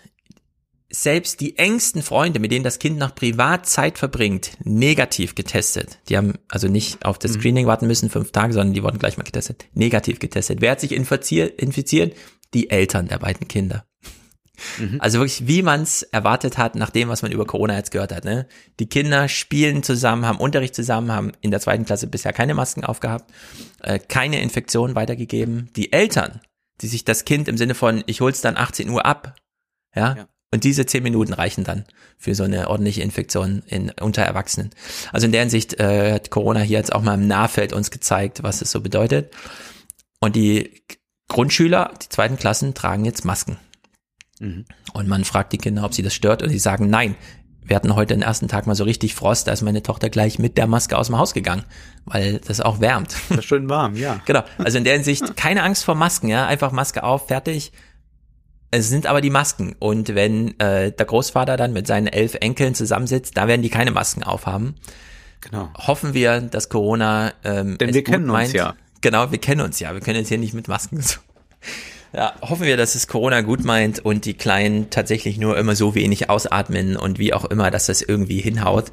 [0.92, 6.00] selbst die engsten Freunde, mit denen das Kind noch privat Zeit verbringt, negativ getestet.
[6.10, 7.40] Die haben also nicht auf das mhm.
[7.40, 9.66] Screening warten müssen, fünf Tage, sondern die wurden gleich mal getestet.
[9.74, 10.62] Negativ getestet.
[10.62, 11.62] Wer hat sich infiziert?
[11.62, 12.16] infiziert?
[12.56, 13.86] Die Eltern der beiden Kinder.
[14.78, 14.98] Mhm.
[15.00, 18.14] Also wirklich, wie man es erwartet hat, nach dem, was man über Corona jetzt gehört
[18.14, 18.26] hat.
[18.26, 18.48] Ne?
[18.80, 22.84] Die Kinder spielen zusammen, haben Unterricht zusammen, haben in der zweiten Klasse bisher keine Masken
[22.84, 23.32] aufgehabt,
[23.82, 25.70] äh, keine Infektion weitergegeben.
[25.76, 26.42] Die Eltern,
[26.82, 29.36] die sich das Kind im Sinne von, ich hol's dann 18 Uhr ab,
[29.96, 30.28] ja, ja.
[30.52, 31.86] Und diese zehn Minuten reichen dann
[32.18, 34.72] für so eine ordentliche Infektion in, unter Erwachsenen.
[35.12, 38.42] Also in der Hinsicht äh, hat Corona hier jetzt auch mal im Nahfeld uns gezeigt,
[38.42, 39.32] was es so bedeutet.
[40.20, 40.84] Und die
[41.28, 43.58] Grundschüler, die zweiten Klassen, tragen jetzt Masken.
[44.40, 44.66] Mhm.
[44.94, 47.16] Und man fragt die Kinder, ob sie das stört und sie sagen nein.
[47.62, 50.40] Wir hatten heute den ersten Tag mal so richtig Frost, da ist meine Tochter gleich
[50.40, 51.66] mit der Maske aus dem Haus gegangen,
[52.06, 53.16] weil das auch wärmt.
[53.30, 54.22] Das ist schön warm, ja.
[54.26, 54.44] genau.
[54.58, 57.72] Also in der Hinsicht keine Angst vor Masken, ja, einfach Maske auf, fertig.
[58.72, 59.76] Es sind aber die Masken.
[59.78, 63.92] Und wenn äh, der Großvater dann mit seinen elf Enkeln zusammensitzt, da werden die keine
[63.92, 64.76] Masken aufhaben.
[65.42, 65.70] Genau.
[65.76, 68.48] Hoffen wir, dass Corona ähm, Denn wir kennen meint.
[68.50, 68.76] uns ja.
[69.02, 69.94] Genau, wir kennen uns ja.
[69.94, 71.20] Wir können jetzt hier nicht mit Masken so.
[72.12, 75.94] Ja, hoffen wir, dass es Corona gut meint und die Kleinen tatsächlich nur immer so
[75.94, 78.92] wenig ausatmen und wie auch immer, dass das irgendwie hinhaut.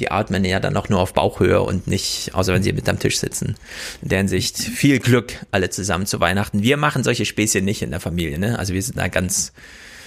[0.00, 2.98] Die atmen ja dann auch nur auf Bauchhöhe und nicht, außer wenn sie mit am
[2.98, 3.56] Tisch sitzen.
[4.02, 6.62] In der Hinsicht viel Glück alle zusammen zu Weihnachten.
[6.62, 8.58] Wir machen solche Späßchen nicht in der Familie, ne?
[8.58, 9.52] Also wir sind da ganz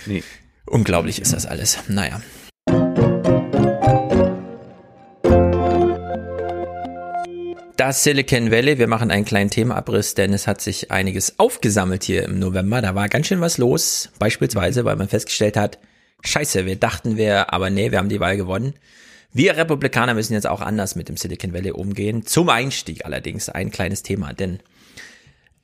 [0.06, 0.24] nee.
[0.66, 1.80] unglaublich ist das alles.
[1.88, 2.22] Naja.
[7.82, 8.78] Das Silicon Valley.
[8.78, 12.80] Wir machen einen kleinen Themaabriss, denn es hat sich einiges aufgesammelt hier im November.
[12.80, 14.12] Da war ganz schön was los.
[14.20, 15.80] Beispielsweise, weil man festgestellt hat,
[16.24, 18.76] scheiße, wir dachten wir, aber nee, wir haben die Wahl gewonnen.
[19.34, 22.24] Wir Republikaner müssen jetzt auch anders mit dem Silicon Valley umgehen.
[22.24, 24.60] Zum Einstieg allerdings ein kleines Thema, denn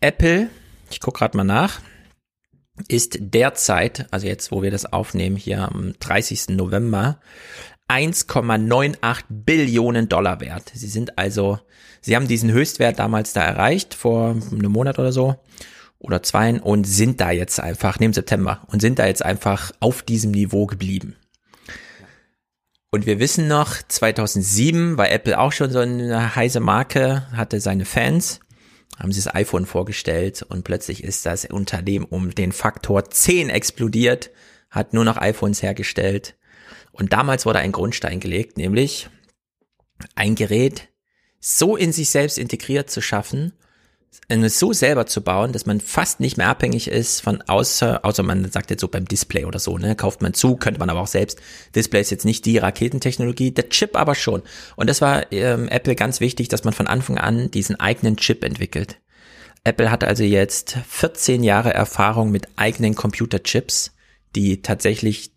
[0.02, 0.50] Apple,
[0.90, 1.82] ich gucke gerade mal nach,
[2.88, 6.50] ist derzeit, also jetzt, wo wir das aufnehmen, hier am 30.
[6.50, 7.20] November,
[7.90, 10.72] 1,98 Billionen Dollar wert.
[10.74, 11.60] Sie sind also,
[12.08, 15.36] sie haben diesen Höchstwert damals da erreicht, vor einem Monat oder so,
[16.00, 20.04] oder zwei, und sind da jetzt einfach, neben September, und sind da jetzt einfach auf
[20.04, 21.18] diesem Niveau geblieben.
[22.92, 27.84] Und wir wissen noch, 2007 war Apple auch schon so eine heiße Marke, hatte seine
[27.84, 28.40] Fans,
[28.98, 34.32] haben sie das iPhone vorgestellt und plötzlich ist das Unternehmen um den Faktor 10 explodiert,
[34.70, 36.38] hat nur noch iPhones hergestellt
[36.94, 39.10] und damals wurde ein Grundstein gelegt, nämlich
[40.16, 40.88] ein Gerät
[41.40, 43.54] so in sich selbst integriert zu schaffen,
[44.30, 48.50] so selber zu bauen, dass man fast nicht mehr abhängig ist von außer, außer man
[48.52, 51.08] sagt jetzt so beim Display oder so, ne, kauft man zu, könnte man aber auch
[51.08, 51.40] selbst.
[51.76, 54.42] Display ist jetzt nicht die Raketentechnologie, der Chip aber schon.
[54.76, 58.44] Und das war ähm, Apple ganz wichtig, dass man von Anfang an diesen eigenen Chip
[58.44, 59.00] entwickelt.
[59.64, 63.94] Apple hat also jetzt 14 Jahre Erfahrung mit eigenen Computerchips,
[64.36, 65.32] die tatsächlich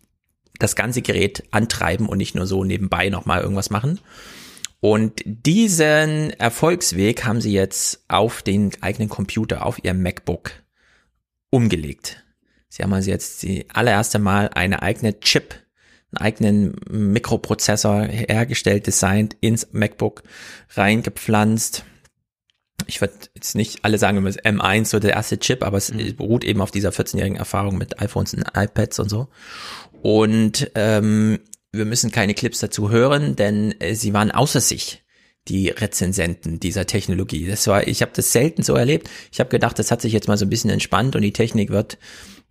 [0.59, 3.99] das ganze Gerät antreiben und nicht nur so nebenbei nochmal irgendwas machen.
[4.81, 10.51] Und diesen Erfolgsweg haben sie jetzt auf den eigenen Computer, auf ihr MacBook
[11.51, 12.23] umgelegt.
[12.67, 15.53] Sie haben also jetzt die allererste Mal eine eigene Chip,
[16.11, 20.23] einen eigenen Mikroprozessor hergestellt, designt, ins MacBook
[20.71, 21.85] reingepflanzt.
[22.87, 25.93] Ich würde jetzt nicht alle sagen, es ist M1 so der erste Chip, aber es
[25.93, 26.15] mhm.
[26.15, 29.27] beruht eben auf dieser 14-jährigen Erfahrung mit iPhones und iPads und so.
[30.01, 31.39] Und ähm,
[31.71, 35.03] wir müssen keine Clips dazu hören, denn äh, sie waren außer sich,
[35.47, 37.47] die Rezensenten dieser Technologie.
[37.47, 39.09] Das war, ich habe das selten so erlebt.
[39.31, 41.71] Ich habe gedacht, das hat sich jetzt mal so ein bisschen entspannt und die Technik
[41.71, 41.97] wird,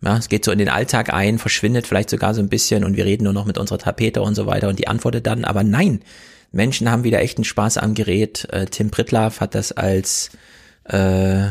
[0.02, 2.96] ja, es geht so in den Alltag ein, verschwindet vielleicht sogar so ein bisschen und
[2.96, 5.62] wir reden nur noch mit unserer Tapete und so weiter und die antwortet dann, aber
[5.62, 6.02] nein,
[6.52, 8.48] Menschen haben wieder echten Spaß am Gerät.
[8.50, 10.30] Äh, Tim Pritlaff hat das als
[10.84, 10.96] äh,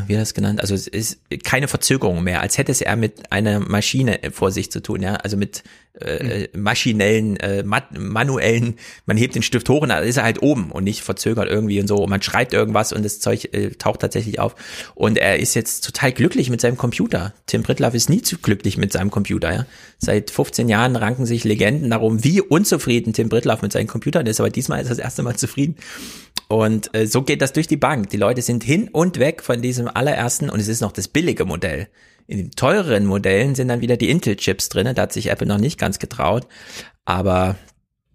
[0.07, 0.59] wie hat das genannt?
[0.59, 4.71] Also es ist keine Verzögerung mehr, als hätte es er mit einer Maschine vor sich
[4.71, 5.63] zu tun, ja, also mit
[5.99, 6.61] äh, mhm.
[6.61, 8.75] maschinellen, äh, manuellen,
[9.05, 11.79] man hebt den Stift hoch und dann ist er halt oben und nicht verzögert irgendwie
[11.79, 14.55] und so und man schreibt irgendwas und das Zeug äh, taucht tatsächlich auf
[14.95, 17.33] und er ist jetzt total glücklich mit seinem Computer.
[17.47, 19.65] Tim Pritloff ist nie zu glücklich mit seinem Computer, ja.
[19.97, 24.39] Seit 15 Jahren ranken sich Legenden darum, wie unzufrieden Tim Pritloff mit seinen Computern ist,
[24.39, 25.75] aber diesmal ist er das erste Mal zufrieden.
[26.47, 28.09] Und äh, so geht das durch die Bank.
[28.09, 31.45] Die Leute sind hin und weg von diesem allerersten und es ist noch das billige
[31.45, 31.87] Modell.
[32.29, 34.93] In den teureren Modellen sind dann wieder die Intel-Chips drin.
[34.93, 36.45] Da hat sich Apple noch nicht ganz getraut.
[37.03, 37.55] Aber.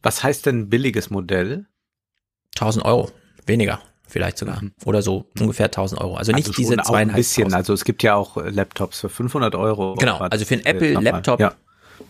[0.05, 1.67] Was heißt denn billiges Modell?
[2.55, 3.11] 1000 Euro.
[3.45, 3.81] Weniger.
[4.07, 4.63] Vielleicht sogar.
[4.63, 4.73] Mhm.
[4.85, 6.15] Oder so ungefähr 1000 Euro.
[6.15, 7.11] Also nicht also diese zweieinhalb.
[7.11, 7.53] Ein bisschen.
[7.55, 9.97] Also es gibt ja auch äh, Laptops für 500 Euro.
[9.97, 10.19] Genau.
[10.19, 11.41] Also für einen Apple-Laptop.
[11.41, 11.57] Ja.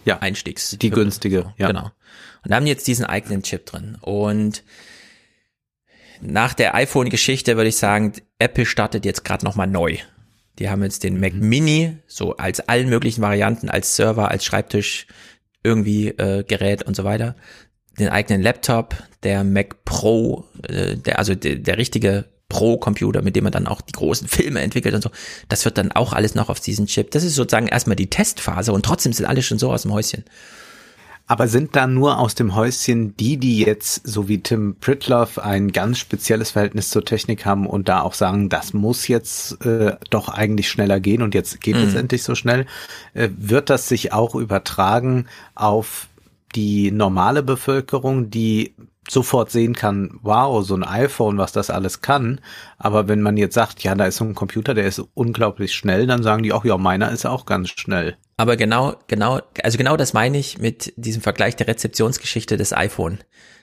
[0.04, 0.18] Ja.
[0.18, 0.76] Einstiegs.
[0.78, 1.54] Die günstige.
[1.56, 1.68] Ja.
[1.68, 1.84] Genau.
[1.84, 3.96] Und da haben die jetzt diesen eigenen Chip drin.
[4.02, 4.62] Und
[6.20, 9.96] nach der iPhone-Geschichte würde ich sagen, Apple startet jetzt gerade nochmal neu.
[10.58, 11.48] Die haben jetzt den Mac mhm.
[11.48, 15.06] Mini, so als allen möglichen Varianten, als Server, als Schreibtisch,
[15.62, 17.34] irgendwie äh, Gerät und so weiter.
[17.98, 23.44] Den eigenen Laptop, der Mac Pro, äh, der, also der, der richtige Pro-Computer, mit dem
[23.44, 25.10] man dann auch die großen Filme entwickelt und so.
[25.48, 27.10] Das wird dann auch alles noch auf diesen Chip.
[27.10, 30.24] Das ist sozusagen erstmal die Testphase und trotzdem sind alle schon so aus dem Häuschen.
[31.34, 35.72] Aber sind da nur aus dem Häuschen die, die jetzt, so wie Tim Pritloff, ein
[35.72, 40.28] ganz spezielles Verhältnis zur Technik haben und da auch sagen, das muss jetzt äh, doch
[40.28, 41.82] eigentlich schneller gehen und jetzt geht mhm.
[41.82, 42.66] es endlich so schnell,
[43.14, 46.06] äh, wird das sich auch übertragen auf
[46.54, 48.76] die normale Bevölkerung, die
[49.10, 52.40] sofort sehen kann, wow, so ein iPhone, was das alles kann.
[52.78, 56.06] Aber wenn man jetzt sagt, ja, da ist so ein Computer, der ist unglaublich schnell,
[56.06, 58.16] dann sagen die auch, ja, meiner ist auch ganz schnell.
[58.36, 63.18] Aber genau, genau, also genau das meine ich mit diesem Vergleich der Rezeptionsgeschichte des iPhone.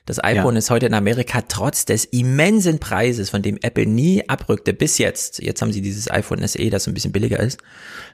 [0.05, 0.59] Das iPhone ja.
[0.59, 5.39] ist heute in Amerika trotz des immensen Preises, von dem Apple nie abrückte, bis jetzt,
[5.39, 7.59] jetzt haben sie dieses iPhone SE, das so ein bisschen billiger ist,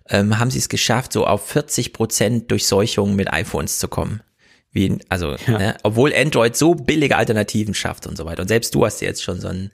[0.10, 4.22] ähm, haben sie es geschafft, so auf 40 Prozent Durchseuchung mit iPhones zu kommen.
[4.72, 5.58] Wie, also, ja.
[5.58, 8.42] ne, obwohl Android so billige Alternativen schafft und so weiter.
[8.42, 9.72] Und selbst du hast jetzt schon so ein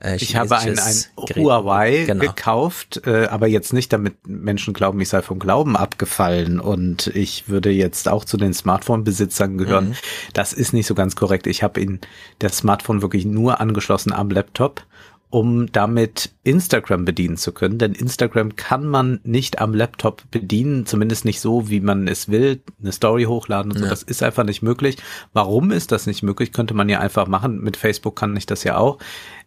[0.00, 1.04] äh, ich habe ein, ein
[1.34, 2.20] Huawei genau.
[2.20, 7.48] gekauft, äh, aber jetzt nicht, damit Menschen glauben, ich sei vom Glauben abgefallen und ich
[7.48, 9.90] würde jetzt auch zu den Smartphone-Besitzern gehören.
[9.90, 9.96] Mhm.
[10.34, 11.46] Das ist nicht so ganz korrekt.
[11.46, 12.00] Ich habe ihn
[12.38, 14.82] das Smartphone wirklich nur angeschlossen am Laptop
[15.28, 17.78] um damit Instagram bedienen zu können.
[17.78, 22.62] Denn Instagram kann man nicht am Laptop bedienen, zumindest nicht so, wie man es will,
[22.80, 23.84] eine Story hochladen und so.
[23.84, 23.90] Ja.
[23.90, 24.96] Das ist einfach nicht möglich.
[25.32, 26.52] Warum ist das nicht möglich?
[26.52, 27.60] Könnte man ja einfach machen.
[27.60, 28.98] Mit Facebook kann ich das ja auch,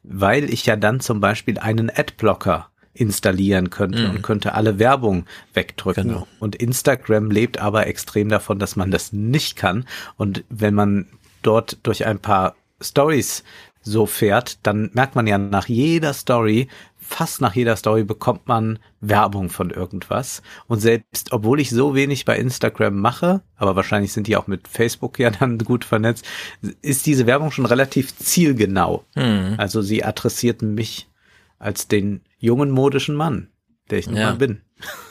[0.04, 4.10] weil ich ja dann zum Beispiel einen Adblocker installieren könnte mhm.
[4.16, 6.10] und könnte alle Werbung wegdrücken.
[6.10, 6.28] Genau.
[6.40, 9.86] Und Instagram lebt aber extrem davon, dass man das nicht kann.
[10.18, 11.08] Und wenn man
[11.42, 13.44] dort durch ein paar Stories
[13.82, 18.80] so fährt, dann merkt man ja nach jeder Story, fast nach jeder Story bekommt man
[19.02, 20.42] Werbung von irgendwas.
[20.68, 24.68] Und selbst, obwohl ich so wenig bei Instagram mache, aber wahrscheinlich sind die auch mit
[24.68, 26.26] Facebook ja dann gut vernetzt,
[26.82, 29.06] ist diese Werbung schon relativ zielgenau.
[29.16, 29.56] Hm.
[29.58, 31.10] Also sie adressiert mich
[31.58, 33.50] als den jungen modischen Mann,
[33.90, 34.32] der ich nun ja.
[34.32, 34.62] mal bin.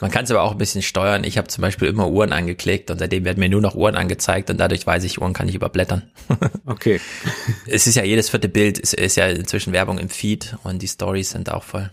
[0.01, 1.23] Man kann es aber auch ein bisschen steuern.
[1.23, 4.49] Ich habe zum Beispiel immer Uhren angeklickt und seitdem werden mir nur noch Uhren angezeigt
[4.49, 6.03] und dadurch weiß ich, Uhren kann ich überblättern.
[6.65, 7.01] Okay.
[7.65, 10.87] es ist ja jedes vierte Bild, ist, ist ja inzwischen Werbung im Feed und die
[10.87, 11.89] Stories sind auch voll.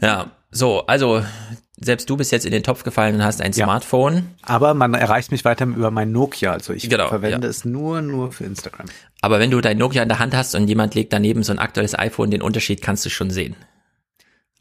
[0.00, 1.22] Ja, so, also
[1.76, 3.64] selbst du bist jetzt in den Topf gefallen und hast ein ja.
[3.64, 4.30] Smartphone.
[4.42, 6.52] Aber man erreicht mich weiter über mein Nokia.
[6.52, 7.50] Also ich genau, verwende ja.
[7.50, 8.86] es nur, nur für Instagram.
[9.20, 11.58] Aber wenn du dein Nokia in der Hand hast und jemand legt daneben so ein
[11.58, 13.56] aktuelles iPhone, den Unterschied kannst du schon sehen.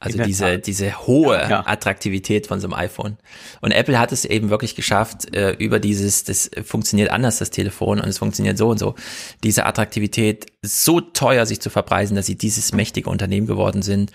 [0.04, 1.66] Also diese, diese hohe ja.
[1.66, 3.18] Attraktivität von so einem iPhone.
[3.62, 8.00] Und Apple hat es eben wirklich geschafft, äh, über dieses, das funktioniert anders, das Telefon,
[8.00, 8.96] und es funktioniert so und so,
[9.44, 14.12] diese Attraktivität so teuer sich zu verpreisen, dass sie dieses mächtige Unternehmen geworden sind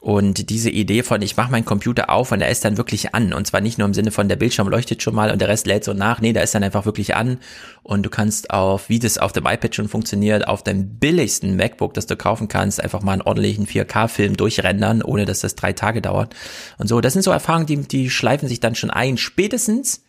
[0.00, 3.34] und diese Idee von, ich mache meinen Computer auf und der ist dann wirklich an.
[3.34, 5.66] Und zwar nicht nur im Sinne von, der Bildschirm leuchtet schon mal und der Rest
[5.66, 6.22] lädt so nach.
[6.22, 7.36] Nee, der ist dann einfach wirklich an.
[7.82, 11.92] Und du kannst auf, wie das auf dem iPad schon funktioniert, auf dem billigsten MacBook,
[11.92, 16.00] das du kaufen kannst, einfach mal einen ordentlichen 4K-Film durchrendern, ohne dass das drei Tage
[16.00, 16.34] dauert.
[16.78, 19.18] Und so, das sind so Erfahrungen, die, die schleifen sich dann schon ein.
[19.18, 20.02] Spätestens,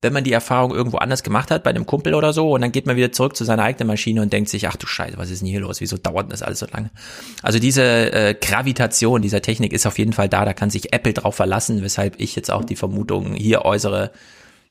[0.00, 2.70] wenn man die Erfahrung irgendwo anders gemacht hat, bei einem Kumpel oder so, und dann
[2.70, 5.30] geht man wieder zurück zu seiner eigenen Maschine und denkt sich, ach du Scheiße, was
[5.30, 5.80] ist denn hier los?
[5.80, 6.90] Wieso dauert das alles so lange?
[7.42, 11.14] Also diese äh, Gravitation dieser Technik ist auf jeden Fall da, da kann sich Apple
[11.14, 14.12] drauf verlassen, weshalb ich jetzt auch die Vermutung hier äußere,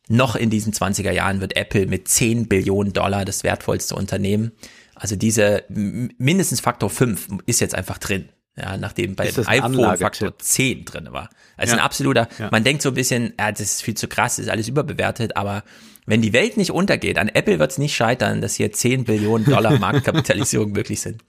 [0.07, 4.53] noch in diesen 20er Jahren wird Apple mit 10 Billionen Dollar das wertvollste Unternehmen.
[4.95, 8.29] Also diese mindestens Faktor 5 ist jetzt einfach drin.
[8.59, 11.29] Ja, nachdem bei dem iPhone Faktor 10 drin war.
[11.57, 11.79] Also ja.
[11.79, 12.49] ein absoluter, ja.
[12.51, 15.63] man denkt so ein bisschen, ja, das ist viel zu krass, ist alles überbewertet, aber
[16.07, 19.45] wenn die Welt nicht untergeht, an Apple wird es nicht scheitern, dass hier 10 Billionen
[19.45, 21.23] Dollar Marktkapitalisierung möglich sind.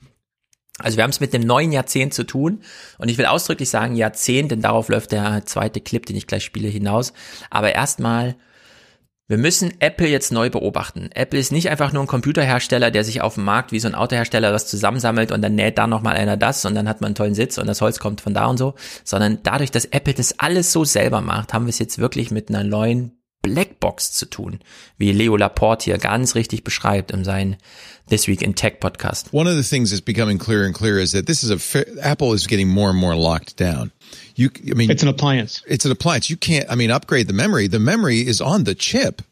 [0.79, 2.63] Also wir haben es mit einem neuen Jahrzehnt zu tun
[2.99, 6.45] und ich will ausdrücklich sagen Jahrzehnt, denn darauf läuft der zweite Clip, den ich gleich
[6.45, 7.13] spiele, hinaus.
[7.51, 8.37] Aber erstmal
[9.29, 11.11] wir müssen Apple jetzt neu beobachten.
[11.15, 13.95] Apple ist nicht einfach nur ein Computerhersteller, der sich auf dem Markt wie so ein
[13.95, 17.15] Autohersteller das zusammensammelt und dann näht da nochmal einer das und dann hat man einen
[17.15, 18.75] tollen Sitz und das Holz kommt von da und so,
[19.05, 22.49] sondern dadurch, dass Apple das alles so selber macht, haben wir es jetzt wirklich mit
[22.49, 24.61] einer neuen Blackbox zu tun,
[24.99, 27.57] wie Leo Laporte hier ganz richtig beschreibt in seinem
[28.09, 29.33] This Week in Tech podcast.
[29.33, 32.33] One of the things that's becoming clearer and clearer is that this is a Apple
[32.35, 33.93] is getting more and more locked down.
[34.35, 35.63] You, I mean, it's an appliance.
[35.67, 36.31] It's an appliance.
[36.31, 37.69] You can't, I mean, upgrade the memory.
[37.69, 39.23] The memory is on the chip.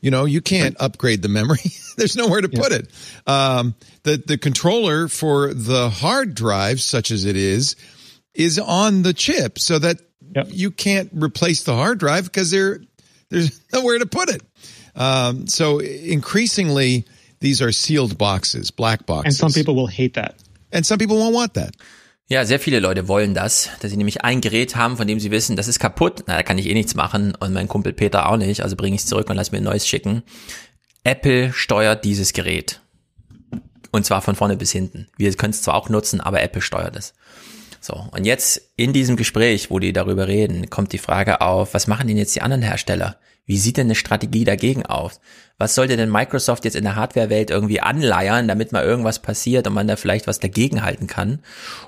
[0.00, 1.60] You know, you can't upgrade the memory.
[1.96, 2.60] There's nowhere to yeah.
[2.60, 2.90] put it.
[3.26, 7.74] Um, the, the controller for the hard drive, such as it is,
[8.34, 9.96] is on the chip so that
[10.34, 10.48] yep.
[10.50, 12.80] you can't replace the hard drive because there,
[13.34, 14.42] there's nowhere to put it.
[14.94, 17.04] Um, so increasingly,
[17.40, 19.40] these are sealed boxes, black boxes.
[19.40, 20.36] And some people will hate that.
[20.72, 21.74] And some people won't want that.
[22.30, 25.30] Ja, sehr viele Leute wollen das, dass sie nämlich ein Gerät haben, von dem sie
[25.30, 28.30] wissen, das ist kaputt, na, da kann ich eh nichts machen und mein Kumpel Peter
[28.30, 30.22] auch nicht, also bringe ich es zurück und lass mir ein neues schicken.
[31.04, 32.80] Apple steuert dieses Gerät.
[33.92, 35.06] Und zwar von vorne bis hinten.
[35.18, 37.12] Wir können es zwar auch nutzen, aber Apple steuert es.
[37.84, 41.86] So, und jetzt in diesem Gespräch, wo die darüber reden, kommt die Frage auf, was
[41.86, 43.18] machen denn jetzt die anderen Hersteller?
[43.44, 45.20] Wie sieht denn eine Strategie dagegen aus?
[45.58, 49.74] Was sollte denn Microsoft jetzt in der Hardware-Welt irgendwie anleiern, damit mal irgendwas passiert und
[49.74, 51.40] man da vielleicht was dagegen halten kann?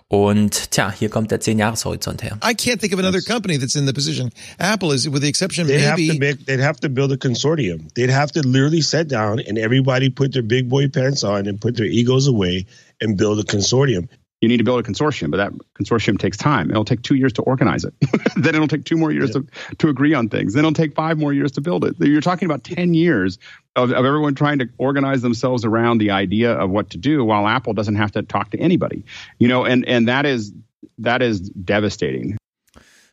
[0.09, 2.39] Und tja, hier kommt der 10-Jahres-Horizont her.
[2.45, 4.29] I can't think of another company that's in the position.
[4.59, 6.09] Apple is, with the exception they'd maybe...
[6.09, 7.89] Have to make, they'd have to build a consortium.
[7.95, 11.59] They'd have to literally sit down and everybody put their big boy pants on and
[11.59, 12.67] put their egos away
[13.01, 14.11] and build a consortium
[14.41, 16.71] you need to build a consortium, but that consortium takes time.
[16.71, 17.95] It'll take two years to organize it.
[18.37, 19.43] then it'll take two more years yeah.
[19.71, 20.53] to, to agree on things.
[20.53, 21.97] Then it'll take five more years to build it.
[21.99, 23.39] You're talking about 10 years
[23.77, 27.47] of, of everyone trying to organize themselves around the idea of what to do while
[27.47, 29.05] Apple doesn't have to talk to anybody.
[29.39, 30.53] You know, and, and that is
[30.99, 32.37] that is devastating.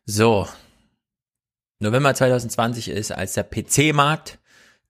[0.07, 0.47] So.
[1.79, 4.39] November 2020 ist, als der PC-Markt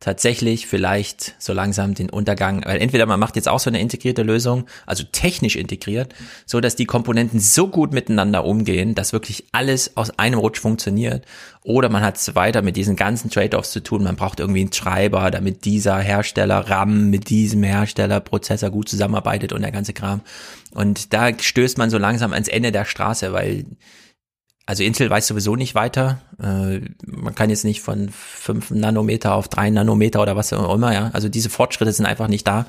[0.03, 4.21] tatsächlich vielleicht so langsam den Untergang, weil entweder man macht jetzt auch so eine integrierte
[4.21, 6.13] Lösung, also technisch integriert,
[6.45, 11.25] so dass die Komponenten so gut miteinander umgehen, dass wirklich alles aus einem Rutsch funktioniert,
[11.63, 14.03] oder man hat es weiter mit diesen ganzen Trade-offs zu tun.
[14.03, 19.53] Man braucht irgendwie einen Schreiber, damit dieser Hersteller RAM mit diesem Hersteller Prozessor gut zusammenarbeitet
[19.53, 20.19] und der ganze Kram.
[20.71, 23.63] Und da stößt man so langsam ans Ende der Straße, weil
[24.65, 26.19] also Intel weiß sowieso nicht weiter.
[26.41, 30.93] Äh, man kann jetzt nicht von fünf Nanometer auf drei Nanometer oder was auch immer,
[30.93, 31.09] ja.
[31.13, 32.65] Also diese Fortschritte sind einfach nicht da.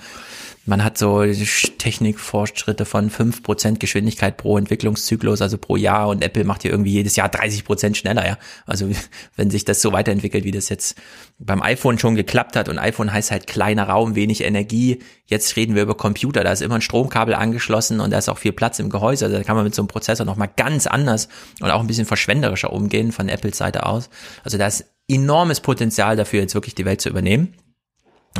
[0.66, 6.44] Man hat so Technikfortschritte von fünf Prozent Geschwindigkeit pro Entwicklungszyklus, also pro Jahr und Apple
[6.44, 8.38] macht hier irgendwie jedes Jahr 30 Prozent schneller, ja.
[8.64, 8.88] Also
[9.36, 10.96] wenn sich das so weiterentwickelt, wie das jetzt
[11.38, 15.00] beim iPhone schon geklappt hat und iPhone heißt halt kleiner Raum, wenig Energie.
[15.26, 18.38] Jetzt reden wir über Computer, da ist immer ein Stromkabel angeschlossen und da ist auch
[18.38, 19.26] viel Platz im Gehäuse.
[19.26, 21.28] Also da kann man mit so einem Prozessor nochmal ganz anders
[21.60, 24.08] und auch ein bisschen verschwenderischer umgehen von Apples Seite aus.
[24.44, 27.54] Also da ist enormes Potenzial dafür, jetzt wirklich die Welt zu übernehmen.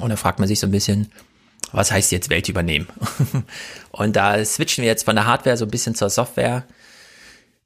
[0.01, 1.11] Und da fragt man sich so ein bisschen,
[1.73, 2.87] was heißt jetzt Welt übernehmen?
[3.91, 6.65] und da switchen wir jetzt von der Hardware so ein bisschen zur Software,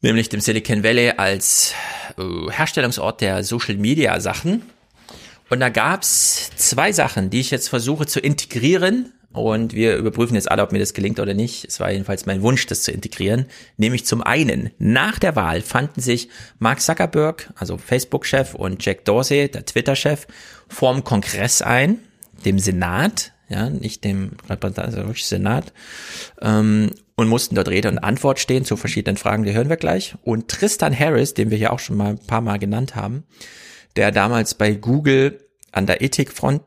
[0.00, 1.74] nämlich dem Silicon Valley als
[2.16, 4.62] äh, Herstellungsort der Social Media Sachen.
[5.50, 9.12] Und da gab's zwei Sachen, die ich jetzt versuche zu integrieren.
[9.30, 11.64] Und wir überprüfen jetzt alle, ob mir das gelingt oder nicht.
[11.66, 13.46] Es war jedenfalls mein Wunsch, das zu integrieren.
[13.76, 19.50] Nämlich zum einen, nach der Wahl fanden sich Mark Zuckerberg, also Facebook-Chef, und Jack Dorsey,
[19.50, 20.26] der Twitter-Chef,
[20.68, 21.98] vorm Kongress ein,
[22.44, 25.72] dem Senat, ja, nicht dem Repräsentanten, Senat,
[26.40, 30.14] ähm, und mussten dort Rede und Antwort stehen zu verschiedenen Fragen, die hören wir gleich.
[30.22, 33.24] Und Tristan Harris, den wir hier auch schon mal ein paar Mal genannt haben,
[33.96, 35.40] der damals bei Google
[35.72, 36.62] an der Ethikfront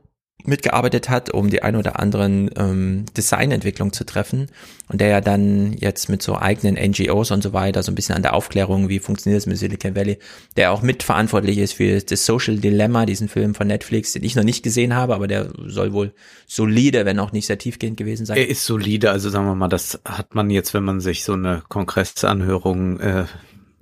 [0.46, 4.48] mitgearbeitet hat, um die ein oder anderen ähm, Designentwicklung zu treffen
[4.88, 8.16] und der ja dann jetzt mit so eigenen NGOs und so weiter so ein bisschen
[8.16, 10.18] an der Aufklärung, wie funktioniert es mit Silicon Valley,
[10.58, 14.44] der auch mitverantwortlich ist für das Social Dilemma, diesen Film von Netflix, den ich noch
[14.44, 16.14] nicht gesehen habe, aber der soll wohl
[16.48, 18.38] solide, wenn auch nicht sehr tiefgehend gewesen sein.
[18.38, 21.34] Er ist solide, also sagen wir mal, das hat man jetzt, wenn man sich so
[21.34, 23.26] eine Kongressanhörung äh,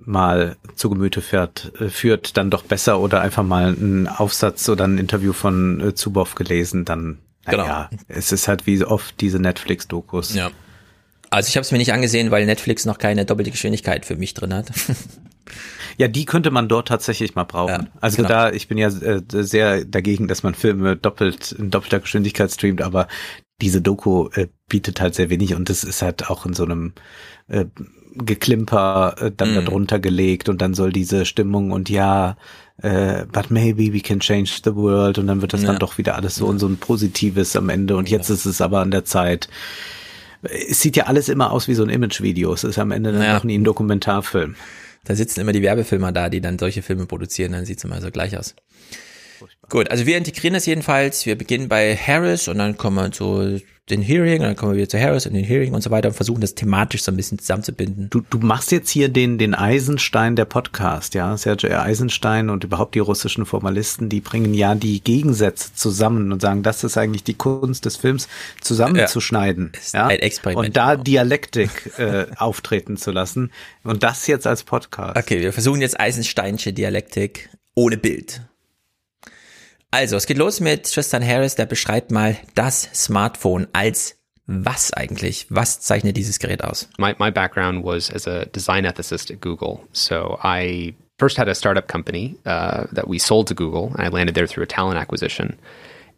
[0.04, 4.84] mal zu Gemüte fährt, äh, führt, dann doch besser oder einfach mal einen Aufsatz oder
[4.84, 8.02] ein Interview von äh, Zuboff gelesen, dann naja, genau.
[8.08, 10.34] es ist halt wie oft diese Netflix-Dokus.
[10.34, 10.50] Ja.
[11.30, 14.34] Also ich habe es mir nicht angesehen, weil Netflix noch keine doppelte Geschwindigkeit für mich
[14.34, 14.70] drin hat.
[15.98, 17.68] Ja, die könnte man dort tatsächlich mal brauchen.
[17.68, 18.28] Ja, also genau.
[18.28, 22.80] da, ich bin ja äh, sehr dagegen, dass man Filme doppelt in doppelter Geschwindigkeit streamt,
[22.80, 23.06] aber
[23.60, 26.94] diese Doku äh, bietet halt sehr wenig und das ist halt auch in so einem
[27.48, 27.66] äh,
[28.14, 29.64] Geklimper äh, dann mm.
[29.64, 32.36] darunter gelegt und dann soll diese Stimmung und ja,
[32.82, 35.68] äh, but maybe we can change the world und dann wird das ja.
[35.68, 38.34] dann doch wieder alles so und so ein Positives am Ende und jetzt ja.
[38.34, 39.48] ist es aber an der Zeit,
[40.42, 42.52] Es sieht ja alles immer aus wie so ein Imagevideo.
[42.52, 43.34] Es ist am Ende dann ja.
[43.34, 44.54] noch nie ein Dokumentarfilm.
[45.04, 48.10] Da sitzen immer die Werbefilmer da, die dann solche Filme produzieren, dann sieht's immer so
[48.10, 48.54] gleich aus.
[49.68, 51.26] Gut, also wir integrieren das jedenfalls.
[51.26, 53.60] Wir beginnen bei Harris und dann kommen wir zu
[53.90, 56.08] den Hearing und dann kommen wir wieder zu Harris und den Hearing und so weiter
[56.08, 58.08] und versuchen das thematisch so ein bisschen zusammenzubinden.
[58.10, 61.36] Du, du machst jetzt hier den, den Eisenstein der Podcast, ja.
[61.36, 66.62] Sergio Eisenstein und überhaupt die russischen Formalisten, die bringen ja die Gegensätze zusammen und sagen,
[66.62, 68.28] das ist eigentlich die Kunst des Films,
[68.60, 69.72] zusammenzuschneiden.
[69.92, 70.68] Ja, Ein Experiment.
[70.68, 73.50] Und da Dialektik äh, auftreten zu lassen.
[73.82, 75.16] Und das jetzt als Podcast.
[75.16, 78.42] Okay, wir versuchen jetzt Eisensteinsche Dialektik ohne Bild.
[79.92, 85.46] Also, es geht los mit Tristan Harris, der beschreibt mal das Smartphone als was eigentlich?
[85.48, 86.88] Was zeichnet dieses Gerät aus?
[86.98, 89.80] My, my background was as a design ethicist at Google.
[89.92, 93.92] So I first had a startup company uh, that we sold to Google.
[93.96, 95.58] I landed there through a talent acquisition.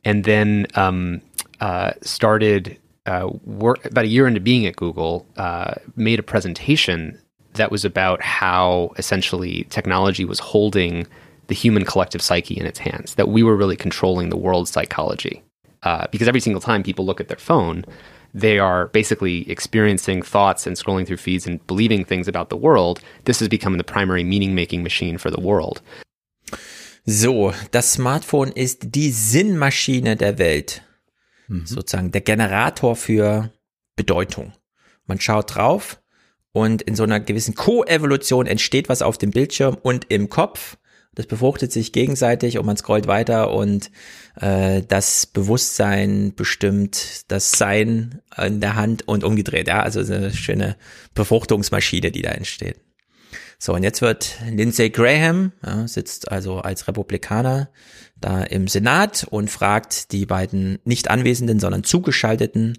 [0.04, 1.20] And then um,
[1.60, 7.18] uh, started uh, work about a year into being at Google, uh, made a presentation
[7.54, 11.06] that was about how essentially technology was holding
[11.52, 15.42] the human collective psyche in its hands, that we were really controlling the world's psychology.
[15.82, 17.84] Uh, because every single time people look at their phone,
[18.32, 23.00] they are basically experiencing thoughts and scrolling through feeds and believing things about the world.
[23.26, 25.82] This has become the primary meaning making machine for the world.
[27.04, 30.80] So, das Smartphone ist die Sinnmaschine der Welt.
[31.48, 31.66] Mhm.
[31.66, 33.52] Sozusagen der Generator für
[33.94, 34.54] Bedeutung.
[35.06, 36.00] Man schaut drauf
[36.52, 40.78] und in so einer gewissen Koevolution entsteht was auf dem Bildschirm und im Kopf
[41.14, 43.90] das befruchtet sich gegenseitig und man scrollt weiter und
[44.40, 49.68] äh, das Bewusstsein bestimmt das Sein in der Hand und umgedreht.
[49.68, 50.76] Ja, also eine schöne
[51.14, 52.80] Befruchtungsmaschine, die da entsteht.
[53.58, 57.68] So, und jetzt wird Lindsey Graham, ja, sitzt also als Republikaner
[58.18, 62.78] da im Senat und fragt die beiden nicht Anwesenden, sondern Zugeschalteten,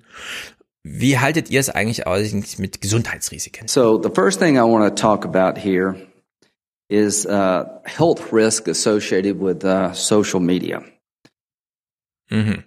[0.82, 3.68] wie haltet ihr es eigentlich aus mit Gesundheitsrisiken?
[3.68, 5.96] So, the first thing I want to talk about here
[6.94, 10.84] is uh, health risk associated with uh, social media.
[12.30, 12.64] Mhm.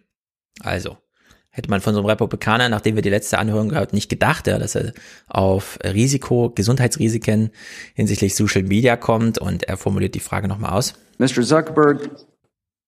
[0.61, 0.99] Also,
[1.51, 4.59] hätte man von so einem Republikaner, nachdem wir die letzte Anhörung gehört, nicht gedacht, ja,
[4.59, 4.93] dass er
[5.29, 7.51] auf Risiko, Gesundheitsrisiken
[7.95, 10.95] hinsichtlich Social Media kommt und er formuliert die Frage nochmal aus.
[11.19, 11.43] Mr.
[11.43, 12.11] Zuckerberg,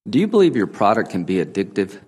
[0.07, 2.01] do you believe your product can be addictive?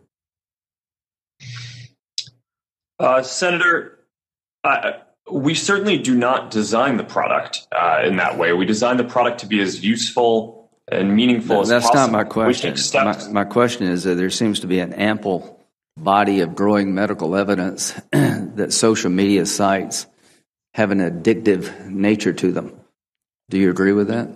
[2.98, 3.92] Uh, Senator,
[4.64, 4.94] I,
[5.32, 8.52] we certainly do not design the product uh, in that way.
[8.52, 12.00] We design the product to be as useful and meaningful no, as that's possible.
[12.00, 12.76] That's not my question.
[13.32, 15.60] My, my, question is that there seems to be an ample
[15.96, 20.06] body of growing medical evidence that social media sites
[20.74, 22.80] have an addictive nature to them.
[23.48, 24.28] Do you agree with that?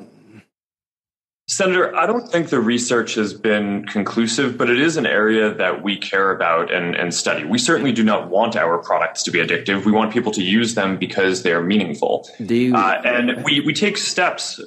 [1.47, 5.83] Senator, I don't think the research has been conclusive, but it is an area that
[5.83, 7.45] we care about and, and, study.
[7.45, 9.85] We certainly do not want our products to be addictive.
[9.85, 12.27] We want people to use them because they are meaningful.
[12.39, 14.59] You, uh, and we, we take steps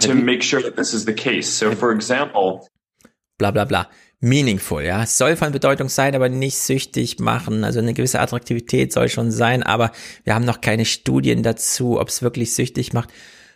[0.00, 1.48] to you, make sure that this is the case.
[1.48, 2.66] So, for example,
[3.38, 3.86] blah, blah, blah.
[4.20, 5.02] Meaningful, ja.
[5.02, 7.62] Es soll von Bedeutung sein, aber nicht süchtig machen.
[7.62, 9.92] Also eine gewisse Attraktivität soll schon sein, aber
[10.24, 13.10] wir haben noch keine Studien dazu, ob es wirklich süchtig macht.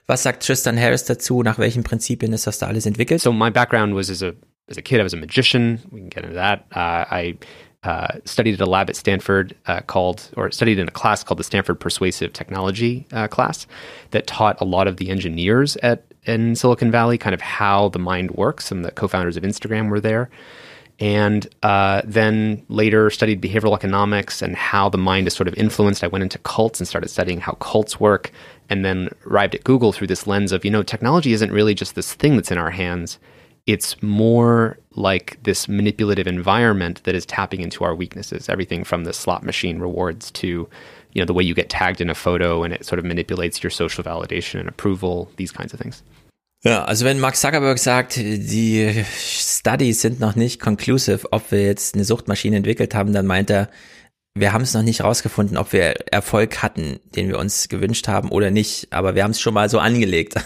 [0.09, 1.43] Was sagt Tristan Harris dazu?
[1.43, 3.21] Nach welchen Prinzipien ist das da alles entwickelt?
[3.21, 4.35] So my background was as a
[4.69, 5.81] as a kid, I was a magician.
[5.91, 6.65] We can get into that.
[6.75, 7.39] Uh, I
[7.85, 11.39] uh, studied at a lab at Stanford uh, called, or studied in a class called
[11.39, 13.67] the Stanford Persuasive Technology uh, class
[14.11, 17.99] that taught a lot of the engineers at in Silicon Valley kind of how the
[17.99, 20.29] mind works, and the co-founders of Instagram were there.
[21.01, 26.03] And uh, then later studied behavioral economics and how the mind is sort of influenced.
[26.03, 28.33] I went into cults and started studying how cults work
[28.69, 31.95] and then arrived at Google through this lens of, you know, technology isn't really just
[31.95, 33.19] this thing that's in our hands.
[33.67, 38.49] It's more like this manipulative environment that is tapping into our weaknesses.
[38.49, 40.69] Everything from the slot machine rewards to,
[41.13, 43.63] you know, the way you get tagged in a photo and it sort of manipulates
[43.63, 46.03] your social validation and approval, these kinds of things.
[46.65, 51.95] Ja, also wenn Mark Zuckerberg sagt, die Studies sind noch nicht conclusive, ob wir jetzt
[51.95, 53.69] eine Suchtmaschine entwickelt haben, dann meint er,
[54.35, 58.31] wir haben es noch nicht rausgefunden, ob wir Erfolg hatten, den wir uns gewünscht haben
[58.31, 60.35] oder nicht, aber wir haben es schon mal so angelegt.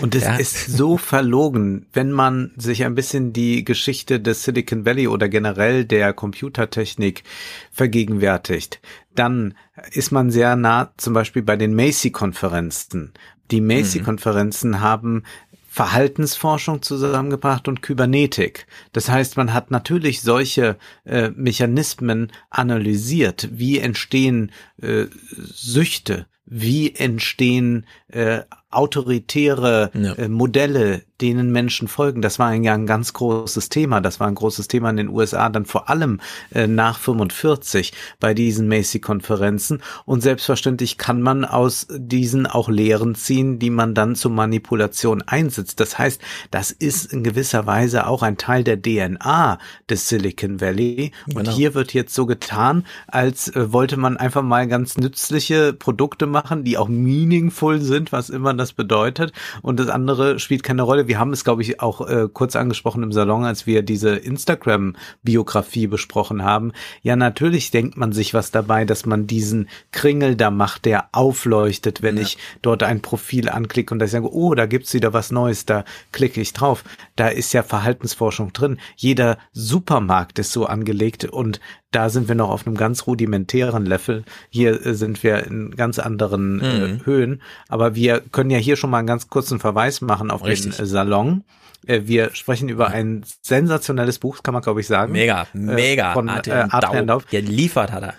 [0.00, 0.36] Und es ja.
[0.36, 5.84] ist so verlogen, wenn man sich ein bisschen die Geschichte des Silicon Valley oder generell
[5.84, 7.24] der Computertechnik
[7.72, 8.80] vergegenwärtigt,
[9.12, 9.54] dann
[9.90, 13.12] ist man sehr nah zum Beispiel bei den Macy-Konferenzen.
[13.52, 14.80] Die Macy-Konferenzen mhm.
[14.80, 15.22] haben
[15.68, 18.66] Verhaltensforschung zusammengebracht und Kybernetik.
[18.92, 23.48] Das heißt, man hat natürlich solche äh, Mechanismen analysiert.
[23.52, 26.26] Wie entstehen äh, Süchte?
[26.44, 28.40] Wie entstehen äh,
[28.70, 30.12] autoritäre ja.
[30.14, 32.20] äh, Modelle, denen Menschen folgen.
[32.20, 34.00] Das war ja ein ganz großes Thema.
[34.00, 36.20] Das war ein großes Thema in den USA, dann vor allem
[36.52, 39.82] äh, nach 45 bei diesen Macy-Konferenzen.
[40.04, 45.78] Und selbstverständlich kann man aus diesen auch Lehren ziehen, die man dann zur Manipulation einsetzt.
[45.78, 46.20] Das heißt,
[46.50, 51.12] das ist in gewisser Weise auch ein Teil der DNA des Silicon Valley.
[51.28, 51.52] Und genau.
[51.52, 56.64] hier wird jetzt so getan, als äh, wollte man einfach mal ganz nützliche Produkte machen,
[56.64, 59.32] die auch meaningful sind, was immer das bedeutet.
[59.62, 61.06] Und das andere spielt keine Rolle.
[61.06, 65.86] Wir haben es, glaube ich, auch äh, kurz angesprochen im Salon, als wir diese Instagram-Biografie
[65.86, 66.72] besprochen haben.
[67.02, 72.02] Ja, natürlich denkt man sich was dabei, dass man diesen Kringel da macht, der aufleuchtet,
[72.02, 72.22] wenn ja.
[72.22, 75.84] ich dort ein Profil anklicke und da sage, oh, da gibt's wieder was Neues, da
[76.12, 76.84] klicke ich drauf.
[77.16, 78.78] Da ist ja Verhaltensforschung drin.
[78.96, 81.60] Jeder Supermarkt ist so angelegt und
[81.92, 84.24] da sind wir noch auf einem ganz rudimentären Level.
[84.50, 86.94] Hier äh, sind wir in ganz anderen äh, mhm.
[86.96, 87.42] äh, Höhen.
[87.68, 90.76] Aber wir können ja hier schon mal einen ganz kurzen Verweis machen auf Richtig.
[90.76, 91.44] den äh, Salon.
[91.86, 95.12] Äh, wir sprechen über ein sensationelles Buch, kann man glaube ich sagen.
[95.12, 96.12] Mega, mega.
[96.14, 97.28] von Adrian, äh, Adrian Daub.
[97.28, 98.14] Geliefert hat er.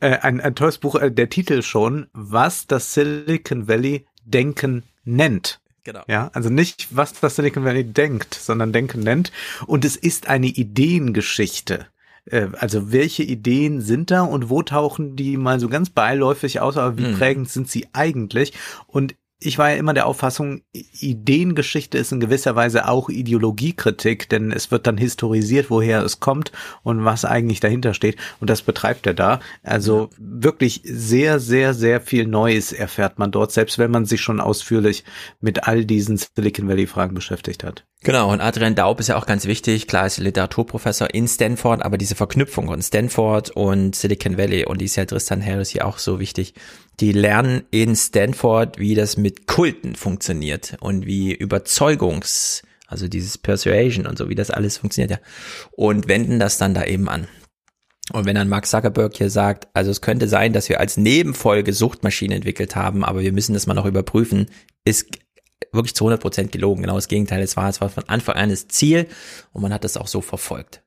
[0.00, 5.60] Äh, ein, ein tolles Buch, äh, der Titel schon, was das Silicon Valley Denken nennt.
[5.86, 6.02] Genau.
[6.08, 9.30] Ja, also nicht, was das Silicon Valley denkt, sondern Denken nennt.
[9.68, 11.86] Und es ist eine Ideengeschichte.
[12.24, 16.76] Äh, also welche Ideen sind da und wo tauchen die mal so ganz beiläufig aus,
[16.76, 17.18] aber wie mhm.
[17.18, 18.52] prägend sind sie eigentlich?
[18.88, 24.50] Und ich war ja immer der Auffassung, Ideengeschichte ist in gewisser Weise auch Ideologiekritik, denn
[24.50, 28.16] es wird dann historisiert, woher es kommt und was eigentlich dahinter steht.
[28.40, 29.40] Und das betreibt er da.
[29.62, 34.40] Also wirklich sehr, sehr, sehr viel Neues erfährt man dort, selbst wenn man sich schon
[34.40, 35.04] ausführlich
[35.40, 37.84] mit all diesen Silicon Valley Fragen beschäftigt hat.
[38.02, 39.86] Genau, und Adrian Daub ist ja auch ganz wichtig.
[39.86, 44.84] Klar ist Literaturprofessor in Stanford, aber diese Verknüpfung von Stanford und Silicon Valley und die
[44.86, 46.54] ist ja Tristan Harris hier auch so wichtig
[47.00, 54.06] die lernen in Stanford, wie das mit Kulten funktioniert und wie Überzeugungs, also dieses Persuasion
[54.06, 55.18] und so, wie das alles funktioniert, ja.
[55.72, 57.28] Und wenden das dann da eben an.
[58.12, 61.72] Und wenn dann Mark Zuckerberg hier sagt, also es könnte sein, dass wir als Nebenfolge
[61.72, 64.46] Suchtmaschinen entwickelt haben, aber wir müssen das mal noch überprüfen,
[64.84, 65.18] ist
[65.72, 66.82] wirklich zu 100 Prozent gelogen.
[66.82, 67.42] Genau das Gegenteil.
[67.42, 69.08] Es war, es war von Anfang an das Ziel
[69.52, 70.82] und man hat das auch so verfolgt.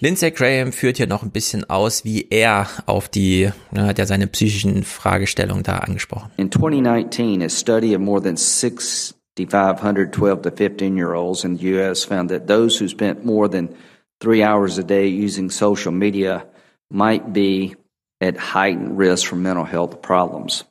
[0.00, 4.28] Lindsay Graham führt hier noch ein bisschen aus, wie er auf die, hat ja seine
[4.28, 6.30] psychischen Fragestellungen da angesprochen.
[6.36, 11.64] In 2019, a study of more than 6,500 12 to 15 year olds in the
[11.74, 12.04] U.S.
[12.04, 13.74] found that those who spent more than
[14.20, 16.46] three hours a day using social media
[16.90, 17.74] might be
[18.20, 20.64] at heightened risk for mental health problems.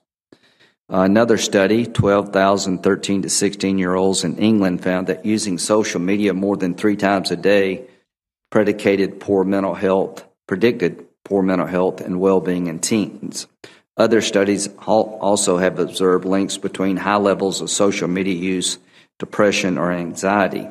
[0.89, 6.33] Another study, 12,000 13 to 16 year olds in England found that using social media
[6.33, 7.87] more than three times a day
[8.49, 13.47] predicated poor mental health, predicted poor mental health and well-being in teens.
[13.97, 18.77] Other studies also have observed links between high levels of social media use,
[19.17, 20.67] depression, or anxiety.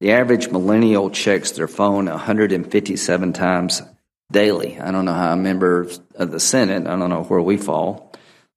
[0.00, 3.82] The average millennial checks their phone 157 times
[4.30, 4.78] daily.
[4.78, 8.12] I don't know how members of the Senate, I don't know where we fall.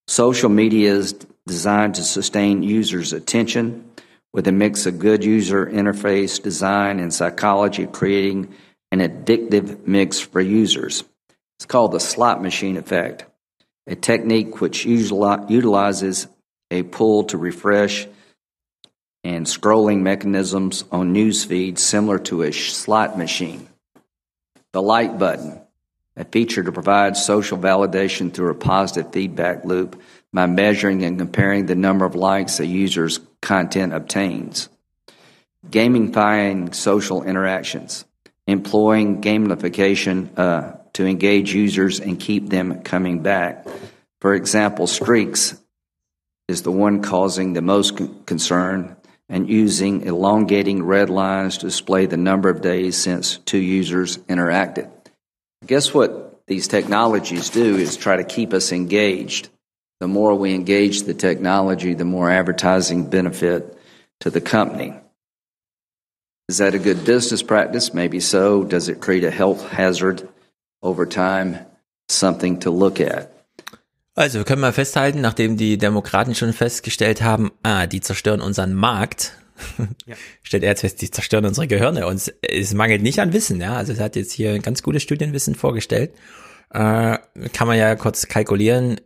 [0.07, 1.13] Social media is
[1.47, 3.90] designed to sustain users' attention,
[4.33, 8.53] with a mix of good user interface design and psychology, creating
[8.91, 11.03] an addictive mix for users.
[11.57, 13.25] It's called the slot machine effect,
[13.87, 16.27] a technique which utilizes
[16.69, 18.07] a pull to refresh
[19.23, 23.67] and scrolling mechanisms on news feeds similar to a slot machine.
[24.73, 25.61] The like button,
[26.15, 30.01] a feature to provide social validation through a positive feedback loop
[30.33, 34.69] by measuring and comparing the number of likes a user's content obtains.
[35.69, 38.05] Gamifying social interactions,
[38.47, 43.67] employing gamification uh, to engage users and keep them coming back.
[44.19, 45.59] For example, streaks
[46.47, 48.95] is the one causing the most concern
[49.29, 54.91] and using elongating red lines to display the number of days since two users interacted.
[55.65, 59.49] Guess what these technologies do is try to keep us engaged
[60.01, 63.77] the more we engage the technology, the more advertising benefit
[64.19, 64.93] to the company.
[66.49, 67.93] Is that a good business practice?
[67.93, 68.63] Maybe so.
[68.63, 70.27] Does it create a health hazard
[70.81, 71.59] over time?
[72.09, 73.31] Something to look at.
[74.15, 78.73] Also, wir können mal festhalten, nachdem die Demokraten schon festgestellt haben, ah, die zerstören unseren
[78.73, 79.33] Markt,
[80.05, 80.15] ja.
[80.43, 83.75] stellt er jetzt fest, die zerstören unsere Gehirne und es mangelt nicht an Wissen, ja.
[83.75, 86.11] Also, es hat jetzt hier ein ganz gutes Studienwissen vorgestellt.
[86.71, 87.19] Äh,
[87.53, 88.99] kann man ja kurz kalkulieren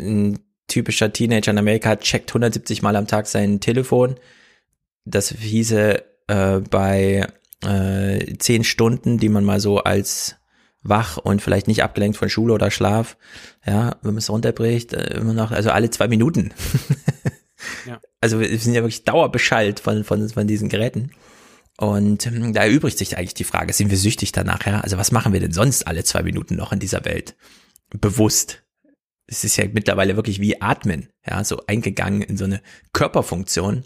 [0.00, 4.16] ein typischer Teenager in Amerika checkt 170 Mal am Tag sein Telefon.
[5.04, 7.26] Das hieße äh, bei
[7.64, 10.36] äh, 10 Stunden, die man mal so als
[10.82, 13.16] wach und vielleicht nicht abgelenkt von Schule oder Schlaf,
[13.66, 16.52] ja, wenn man es runterbricht, äh, immer noch, also alle zwei Minuten.
[17.86, 18.00] Ja.
[18.20, 21.12] Also wir sind ja wirklich dauerbeschallt von, von, von diesen Geräten.
[21.78, 24.66] Und ähm, da erübrigt sich eigentlich die Frage, sind wir süchtig danach?
[24.66, 24.80] Ja?
[24.80, 27.36] Also was machen wir denn sonst alle zwei Minuten noch in dieser Welt?
[27.90, 28.62] Bewusst.
[29.28, 32.60] Es ist ja mittlerweile wirklich wie Atmen, ja, so eingegangen in so eine
[32.92, 33.82] Körperfunktion,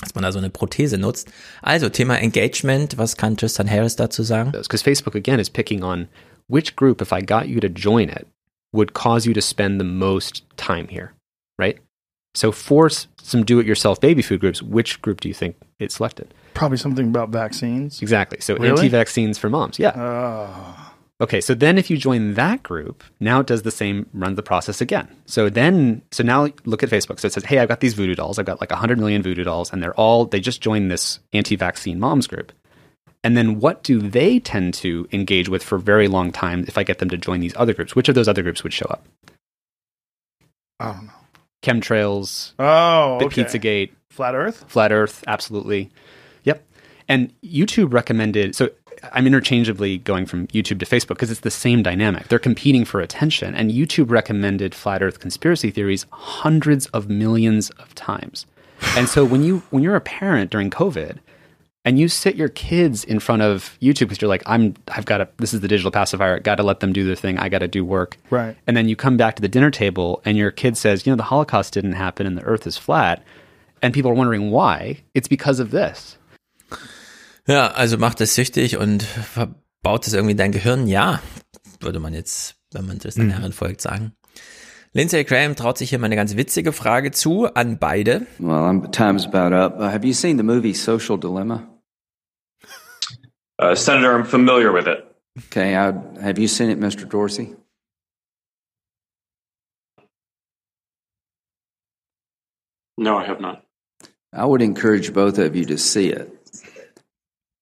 [0.00, 1.30] dass man da so eine Prothese nutzt.
[1.62, 4.52] Also Thema Engagement, was kann Tristan Harris dazu sagen?
[4.52, 6.08] Because Facebook again is picking on
[6.48, 8.26] which group, if I got you to join it,
[8.72, 11.12] would cause you to spend the most time here,
[11.58, 11.78] right?
[12.36, 16.32] So for some do-it-yourself baby food groups, which group do you think it selected?
[16.54, 18.00] Probably something about vaccines.
[18.02, 18.40] Exactly.
[18.40, 18.70] So Really?
[18.70, 19.78] anti-vaccines for moms.
[19.78, 19.92] Yeah.
[19.96, 20.79] Oh.
[21.20, 24.42] Okay, so then if you join that group, now it does the same, runs the
[24.42, 25.06] process again.
[25.26, 27.20] So then, so now look at Facebook.
[27.20, 28.38] So it says, hey, I've got these voodoo dolls.
[28.38, 31.56] I've got like 100 million voodoo dolls, and they're all, they just joined this anti
[31.56, 32.52] vaccine moms group.
[33.22, 36.78] And then what do they tend to engage with for a very long time if
[36.78, 37.94] I get them to join these other groups?
[37.94, 39.04] Which of those other groups would show up?
[40.78, 41.12] I don't know.
[41.62, 43.44] Chemtrails, Oh, Bit okay.
[43.44, 44.64] Pizzagate, Flat Earth.
[44.68, 45.90] Flat Earth, absolutely.
[46.44, 46.64] Yep.
[47.08, 48.70] And YouTube recommended, so
[49.12, 52.28] I'm interchangeably going from YouTube to Facebook because it's the same dynamic.
[52.28, 53.54] They're competing for attention.
[53.54, 58.46] And YouTube recommended flat earth conspiracy theories hundreds of millions of times.
[58.96, 61.18] And so when you when you're a parent during COVID
[61.84, 65.18] and you sit your kids in front of YouTube because you're like, I'm I've got
[65.18, 67.84] to this is the digital pacifier, gotta let them do their thing, I gotta do
[67.84, 68.16] work.
[68.30, 68.56] Right.
[68.66, 71.16] And then you come back to the dinner table and your kid says, you know,
[71.16, 73.22] the Holocaust didn't happen and the earth is flat.
[73.82, 75.02] And people are wondering why.
[75.14, 76.18] It's because of this.
[77.50, 80.86] Ja, also macht es süchtig und verbaut es irgendwie dein Gehirn?
[80.86, 81.20] Ja,
[81.80, 83.30] würde man jetzt, wenn man das den Mhm.
[83.32, 84.12] Herren folgt, sagen.
[84.92, 88.24] Lindsay Graham traut sich hier mal eine ganz witzige Frage zu an beide.
[88.38, 89.80] Well, I'm, time's about up.
[89.80, 91.66] Uh, have you seen the movie Social Dilemma?
[93.60, 95.04] Uh, Senator, I'm familiar with it.
[95.46, 97.04] Okay, I, have you seen it, Mr.
[97.04, 97.56] Dorsey?
[102.96, 103.64] No, I have not.
[104.32, 106.39] I would encourage both of you to see it.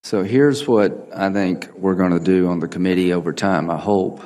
[0.09, 3.77] So here's what I think we're going to do on the committee over time, I
[3.77, 4.23] hope,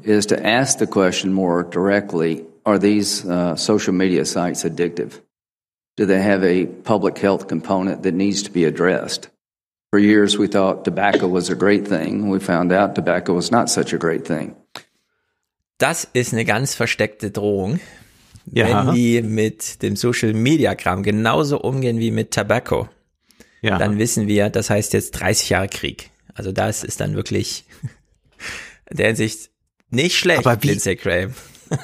[0.00, 5.20] is to ask the question more directly Are these uh, social media sites addictive?
[5.96, 9.28] Do they have a public health component that needs to be addressed?
[9.90, 12.28] For years, we thought tobacco was a great thing.
[12.28, 14.54] We found out tobacco was not such a great thing.
[15.78, 17.80] Das ist eine ganz versteckte Drohung.
[18.52, 18.66] Ja.
[18.68, 22.88] Wenn die mit dem Social Media Kram genauso umgehen wie mit Tobacco,
[23.60, 23.78] Ja.
[23.78, 26.10] dann wissen wir, das heißt jetzt 30 Jahre Krieg.
[26.34, 27.64] Also das ist dann wirklich
[28.90, 29.50] in der Hinsicht
[29.90, 31.34] nicht schlecht, Aber wie- Lindsay Graham.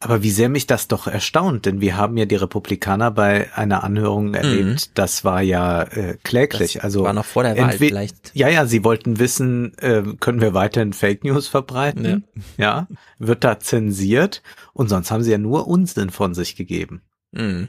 [0.00, 3.82] Aber wie sehr mich das doch erstaunt, denn wir haben ja die Republikaner bei einer
[3.82, 6.74] Anhörung erlebt, das war ja äh, kläglich.
[6.74, 8.30] Das also war noch vor der Wahl vielleicht.
[8.32, 12.24] Ja, ja, sie wollten wissen, äh, können wir weiterhin Fake News verbreiten?
[12.56, 12.86] Ja.
[13.18, 14.44] Wird da zensiert?
[14.72, 17.02] Und sonst haben sie ja nur Unsinn von sich gegeben.
[17.32, 17.66] Mhm.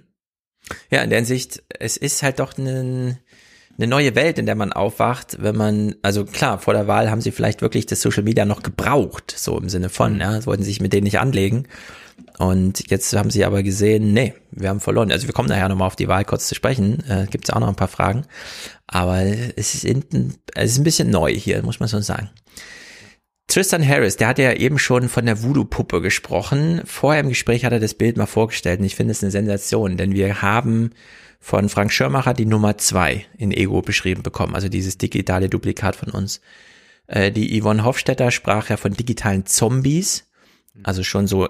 [0.90, 3.18] Ja, in der Hinsicht, es ist halt doch eine,
[3.78, 7.22] eine neue Welt, in der man aufwacht, wenn man, also klar, vor der Wahl haben
[7.22, 10.82] sie vielleicht wirklich das Social Media noch gebraucht, so im Sinne von, ja, wollten sich
[10.82, 11.68] mit denen nicht anlegen.
[12.38, 15.12] Und jetzt haben sie aber gesehen, nee, wir haben verloren.
[15.12, 17.60] Also wir kommen nachher nochmal auf die Wahl kurz zu sprechen, äh, gibt es auch
[17.60, 18.24] noch ein paar Fragen.
[18.88, 22.30] Aber es ist, in, es ist ein bisschen neu hier, muss man so sagen.
[23.50, 26.82] Tristan Harris, der hat ja eben schon von der Voodoo-Puppe gesprochen.
[26.86, 29.98] Vorher im Gespräch hat er das Bild mal vorgestellt und ich finde es eine Sensation,
[29.98, 30.92] denn wir haben
[31.40, 36.10] von Frank Schirmacher die Nummer zwei in Ego beschrieben bekommen, also dieses digitale Duplikat von
[36.10, 36.42] uns.
[37.08, 40.30] Äh, die Yvonne Hofstetter sprach ja von digitalen Zombies,
[40.84, 41.50] also schon so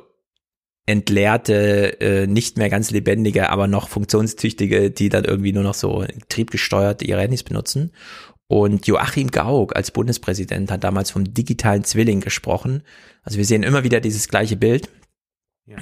[0.86, 6.06] entleerte, äh, nicht mehr ganz lebendige, aber noch funktionstüchtige, die dann irgendwie nur noch so
[6.30, 7.92] triebgesteuert ihre Handys benutzen.
[8.52, 12.82] Und Joachim Gauck als Bundespräsident hat damals vom digitalen Zwilling gesprochen.
[13.22, 14.90] Also wir sehen immer wieder dieses gleiche Bild.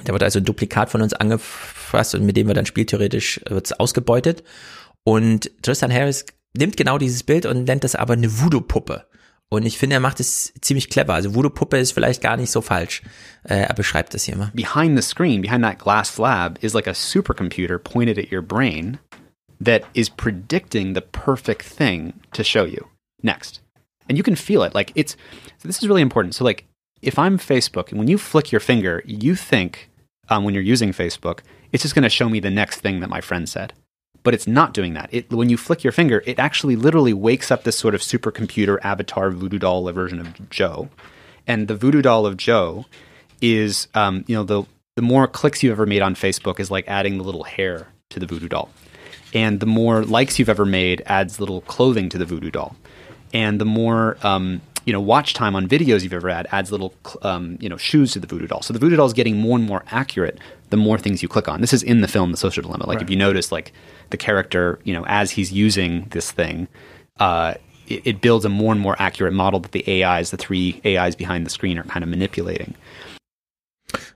[0.04, 3.50] Da wird also ein Duplikat von uns angefasst und mit dem wir dann spieltheoretisch äh,
[3.52, 4.44] wird's ausgebeutet.
[5.02, 9.06] Und Tristan Harris nimmt genau dieses Bild und nennt das aber eine Voodoo-Puppe.
[9.48, 11.14] Und ich finde, er macht es ziemlich clever.
[11.14, 13.00] Also Voodoo-Puppe ist vielleicht gar nicht so falsch.
[13.44, 14.52] Äh, er beschreibt das hier mal.
[14.52, 18.98] Behind the screen, behind that glass slab, is like a supercomputer pointed at your brain
[19.60, 22.88] that is predicting the perfect thing to show you
[23.22, 23.60] next.
[24.08, 24.74] And you can feel it.
[24.74, 25.16] Like it's,
[25.58, 26.34] so this is really important.
[26.34, 26.64] So, like,
[27.02, 29.90] if I'm Facebook and when you flick your finger, you think
[30.28, 31.40] um, when you're using Facebook,
[31.72, 33.72] it's just going to show me the next thing that my friend said.
[34.24, 35.08] But it's not doing that.
[35.12, 38.78] It, when you flick your finger, it actually literally wakes up this sort of supercomputer
[38.82, 40.88] avatar voodoo doll version of Joe.
[41.46, 42.86] And the voodoo doll of Joe
[43.40, 44.64] is, um, you know, the,
[44.96, 48.18] the more clicks you've ever made on Facebook is like adding the little hair to
[48.20, 48.70] the voodoo doll.
[49.34, 52.76] And the more likes you've ever made adds little clothing to the voodoo doll.
[53.32, 56.94] And the more um, you know, watch time on videos you've ever had adds little,
[57.20, 58.62] um, you know, shoes to the voodoo doll.
[58.62, 60.38] So the voodoo doll is getting more and more accurate
[60.70, 61.60] the more things you click on.
[61.60, 62.86] This is in the film, The Social Dilemma.
[62.86, 63.02] Like right.
[63.02, 63.74] if you notice, like
[64.08, 66.68] the character, you know, as he's using this thing,
[67.20, 67.52] uh,
[67.86, 71.14] it, it builds a more and more accurate model that the AIs, the three AIs
[71.14, 72.74] behind the screen, are kind of manipulating.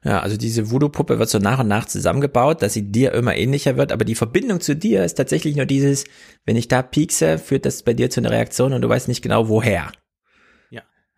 [0.05, 3.76] Ja, also diese Voodoo-Puppe wird so nach und nach zusammengebaut, dass sie dir immer ähnlicher
[3.76, 6.05] wird, aber die Verbindung zu dir ist tatsächlich nur dieses,
[6.44, 9.23] wenn ich da piekse, führt das bei dir zu einer Reaktion und du weißt nicht
[9.23, 9.91] genau woher.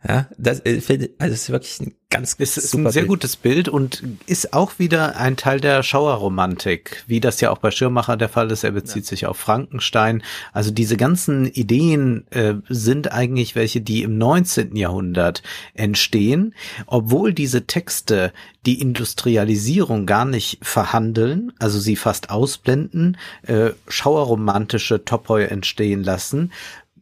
[0.06, 3.08] Ja, das äh, finde also es ist wirklich ein ganz es ist ein sehr Bild.
[3.08, 7.72] gutes Bild und ist auch wieder ein Teil der Schauerromantik, wie das ja auch bei
[7.72, 8.62] Schirmacher der Fall ist.
[8.62, 9.08] Er bezieht ja.
[9.08, 10.22] sich auf Frankenstein.
[10.52, 14.76] Also diese ganzen Ideen äh, sind eigentlich welche, die im 19.
[14.76, 15.42] Jahrhundert
[15.74, 16.54] entstehen,
[16.86, 18.32] obwohl diese Texte
[18.64, 26.52] die Industrialisierung gar nicht verhandeln, also sie fast ausblenden, äh, schauerromantische Topoi entstehen lassen,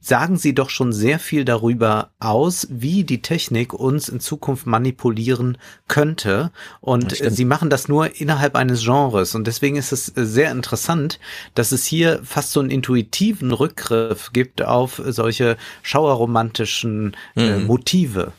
[0.03, 5.57] sagen sie doch schon sehr viel darüber aus, wie die Technik uns in Zukunft manipulieren
[5.87, 6.51] könnte.
[6.81, 9.37] Und sie machen das nur innerhalb eines Genres.
[9.37, 11.21] Und deswegen ist es sehr interessant,
[11.55, 17.67] dass es hier fast so einen intuitiven Rückgriff gibt auf solche schauerromantischen äh, mhm.
[17.67, 18.33] Motive.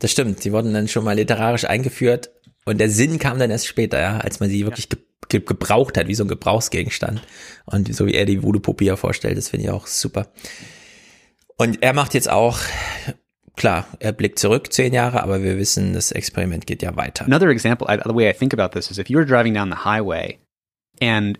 [0.00, 0.44] Das stimmt.
[0.44, 2.30] Die wurden dann schon mal literarisch eingeführt.
[2.64, 4.88] Und der Sinn kam dann erst später, ja, als man sie wirklich
[5.32, 7.22] ja gebraucht hat, wie so ein Gebrauchsgegenstand.
[7.64, 10.26] Und so wie er die Voodoo-Puppe hier vorstellt, das finde ich auch super.
[11.60, 12.58] Und er macht jetzt auch,
[13.54, 17.26] klar, er blickt zurück zehn Jahre, aber wir wissen, das Experiment geht ja weiter.
[17.26, 20.38] Another example, the way I think about this is if you're driving down the highway
[21.02, 21.38] and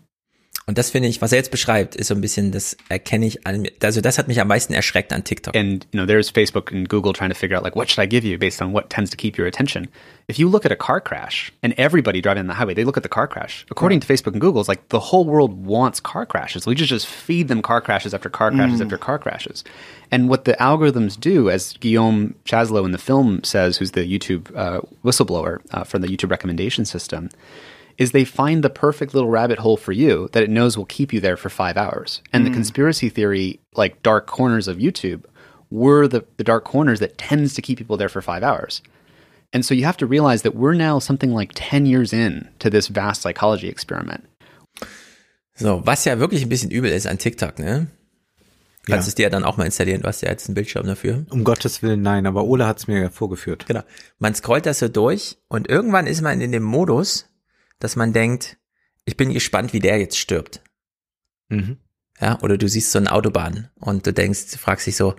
[0.70, 3.44] und das finde ich, was er jetzt beschreibt, ist so ein bisschen, das erkenne ich
[3.44, 3.72] an mir.
[3.82, 5.56] Also das hat mich am meisten erschreckt an TikTok.
[5.56, 8.06] And you know, there's Facebook and Google trying to figure out like what should I
[8.06, 9.88] give you based on what tends to keep your attention.
[10.28, 12.96] If you look at a car crash and everybody driving on the highway, they look
[12.96, 13.66] at the car crash.
[13.68, 14.06] According yeah.
[14.06, 16.68] to Facebook and Google, it's like the whole world wants car crashes.
[16.68, 18.84] We just just feed them car crashes after car crashes mm.
[18.84, 19.64] after car crashes.
[20.12, 24.54] And what the algorithms do, as Guillaume Chaslow in the film says, who's the YouTube
[24.54, 27.28] uh, whistleblower uh, from the YouTube recommendation system
[28.00, 31.12] is they find the perfect little rabbit hole for you that it knows will keep
[31.12, 32.22] you there for five hours.
[32.32, 32.48] And mm.
[32.48, 35.24] the conspiracy theory, like dark corners of YouTube,
[35.70, 38.80] were the, the dark corners that tends to keep people there for five hours.
[39.52, 42.70] And so you have to realize that we're now something like 10 years in to
[42.70, 44.24] this vast psychology experiment.
[45.54, 47.88] So, was ja wirklich ein bisschen übel ist an TikTok, ne?
[48.86, 49.10] Kannst ja.
[49.10, 51.26] es dir ja dann auch mal installieren, du hast ja jetzt einen Bildschirm dafür.
[51.28, 53.66] Um Gottes Willen, nein, aber Ole hat es mir ja vorgeführt.
[53.66, 53.82] Genau.
[54.18, 57.26] Man scrollt das so durch und irgendwann ist man in dem Modus,
[57.80, 58.58] dass man denkt,
[59.04, 60.62] ich bin gespannt, wie der jetzt stirbt.
[61.48, 61.78] Mhm.
[62.20, 65.16] Ja, oder du siehst so eine Autobahn und du denkst, fragst dich so,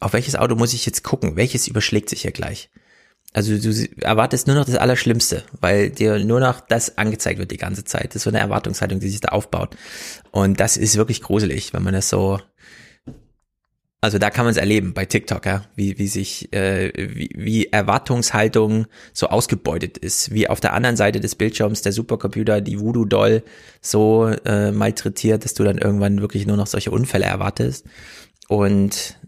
[0.00, 1.36] auf welches Auto muss ich jetzt gucken?
[1.36, 2.68] Welches überschlägt sich hier gleich?
[3.32, 7.58] Also du erwartest nur noch das Allerschlimmste, weil dir nur noch das angezeigt wird die
[7.58, 8.10] ganze Zeit.
[8.10, 9.76] Das ist so eine Erwartungshaltung, die sich da aufbaut.
[10.30, 12.40] Und das ist wirklich gruselig, wenn man das so
[14.00, 17.66] also da kann man es erleben bei TikTok, ja, wie, wie sich, äh, wie, wie
[17.66, 23.42] Erwartungshaltung so ausgebeutet ist, wie auf der anderen Seite des Bildschirms der Supercomputer die Voodoo-Doll
[23.80, 27.86] so äh, malträtiert, dass du dann irgendwann wirklich nur noch solche Unfälle erwartest.
[28.48, 29.18] Und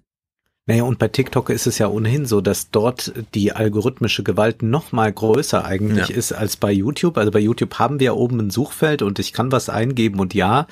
[0.68, 4.92] naja, und bei TikTok ist es ja ohnehin so, dass dort die algorithmische Gewalt noch
[4.92, 6.14] mal größer eigentlich ja.
[6.14, 7.16] ist als bei YouTube.
[7.16, 10.66] Also bei YouTube haben wir oben ein Suchfeld und ich kann was eingeben und ja,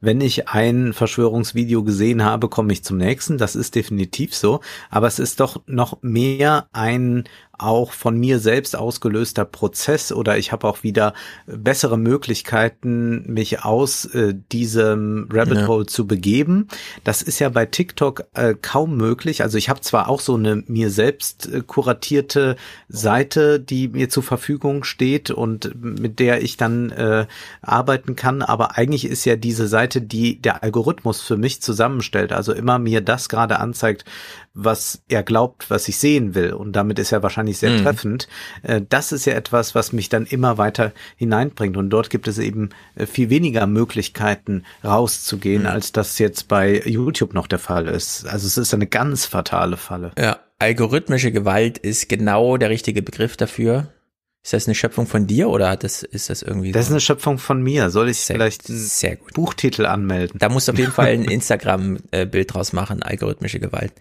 [0.00, 3.38] wenn ich ein Verschwörungsvideo gesehen habe, komme ich zum nächsten.
[3.38, 4.60] Das ist definitiv so.
[4.88, 7.24] Aber es ist doch noch mehr ein
[7.62, 11.14] auch von mir selbst ausgelöster Prozess oder ich habe auch wieder
[11.46, 15.66] bessere Möglichkeiten, mich aus äh, diesem Rabbit ja.
[15.66, 16.68] Hole zu begeben.
[17.04, 19.42] Das ist ja bei TikTok äh, kaum möglich.
[19.42, 22.56] Also ich habe zwar auch so eine mir selbst äh, kuratierte
[22.88, 27.26] Seite, die mir zur Verfügung steht und mit der ich dann äh,
[27.60, 32.32] arbeiten kann, aber eigentlich ist ja diese Seite Seite, die der Algorithmus für mich zusammenstellt,
[32.32, 34.04] also immer mir das gerade anzeigt,
[34.54, 36.52] was er glaubt, was ich sehen will.
[36.52, 37.82] Und damit ist er wahrscheinlich sehr mhm.
[37.82, 38.28] treffend.
[38.62, 41.76] Äh, das ist ja etwas, was mich dann immer weiter hineinbringt.
[41.76, 45.68] Und dort gibt es eben äh, viel weniger Möglichkeiten rauszugehen, mhm.
[45.68, 48.26] als das jetzt bei YouTube noch der Fall ist.
[48.26, 50.12] Also es ist eine ganz fatale Falle.
[50.18, 53.88] Ja, algorithmische Gewalt ist genau der richtige Begriff dafür.
[54.42, 56.72] Ist das eine Schöpfung von dir oder das, ist das irgendwie?
[56.72, 56.88] Das so?
[56.88, 57.90] ist eine Schöpfung von mir.
[57.90, 59.18] Soll ich sehr, vielleicht einen.
[59.34, 60.38] Buchtitel anmelden?
[60.38, 63.92] Da musst du auf jeden Fall ein Instagram-Bild draus machen, algorithmische Gewalt.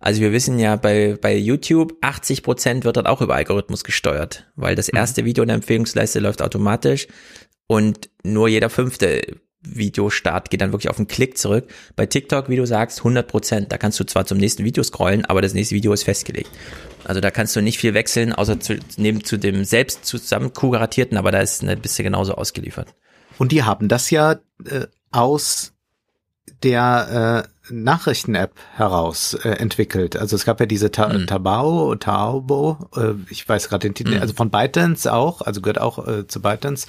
[0.00, 4.50] Also wir wissen ja bei, bei YouTube, 80 Prozent wird dort auch über Algorithmus gesteuert,
[4.56, 4.96] weil das mhm.
[4.96, 5.22] erste.
[5.26, 7.06] Video in der Empfehlungsleiste läuft automatisch
[7.66, 9.22] und nur jeder fünfte
[9.62, 11.68] Videostart geht dann wirklich auf einen Klick zurück.
[11.96, 13.72] Bei TikTok, wie du sagst, 100 Prozent.
[13.72, 16.50] Da kannst du zwar zum nächsten Video scrollen, aber das nächste Video ist festgelegt.
[17.04, 21.16] Also da kannst du nicht viel wechseln, außer zu, neben zu dem selbst zusammen kuratierten,
[21.16, 22.94] aber da ist, ne, bist du genauso ausgeliefert.
[23.38, 25.72] Und die haben das ja äh, aus
[26.62, 30.16] der äh, Nachrichten-App heraus äh, entwickelt.
[30.16, 31.26] Also es gab ja diese Ta mhm.
[31.26, 34.20] Tabao, Taobo, äh, ich weiß gerade den Titel, mhm.
[34.20, 36.86] also von ByteDance auch, also gehört auch äh, zu ByteDance.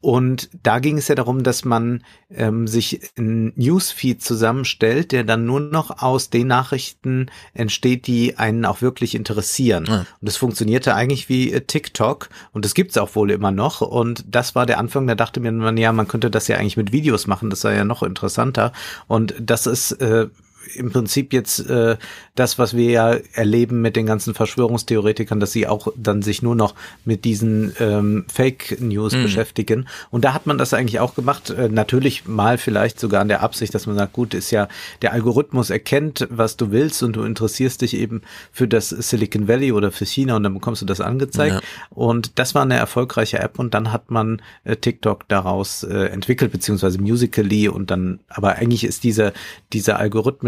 [0.00, 5.44] Und da ging es ja darum, dass man ähm, sich ein Newsfeed zusammenstellt, der dann
[5.44, 9.84] nur noch aus den Nachrichten entsteht, die einen auch wirklich interessieren.
[9.86, 9.98] Ja.
[9.98, 13.82] Und das funktionierte eigentlich wie äh, TikTok und das gibt's auch wohl immer noch.
[13.82, 16.78] Und das war der Anfang, da dachte mir man, ja, man könnte das ja eigentlich
[16.78, 18.72] mit Videos machen, das sei ja noch interessanter.
[19.06, 20.28] Und das ist äh,
[20.74, 21.96] im Prinzip jetzt äh,
[22.34, 26.54] das, was wir ja erleben mit den ganzen Verschwörungstheoretikern, dass sie auch dann sich nur
[26.54, 26.74] noch
[27.04, 29.22] mit diesen ähm, Fake News mhm.
[29.22, 29.88] beschäftigen.
[30.10, 31.50] Und da hat man das eigentlich auch gemacht.
[31.50, 34.68] Äh, natürlich mal vielleicht sogar an der Absicht, dass man sagt, gut, ist ja
[35.02, 38.22] der Algorithmus erkennt, was du willst und du interessierst dich eben
[38.52, 41.56] für das Silicon Valley oder für China und dann bekommst du das angezeigt.
[41.56, 41.60] Ja.
[41.90, 46.52] Und das war eine erfolgreiche App und dann hat man äh, TikTok daraus äh, entwickelt,
[46.52, 49.32] beziehungsweise Musically und dann, aber eigentlich ist dieser,
[49.72, 49.98] dieser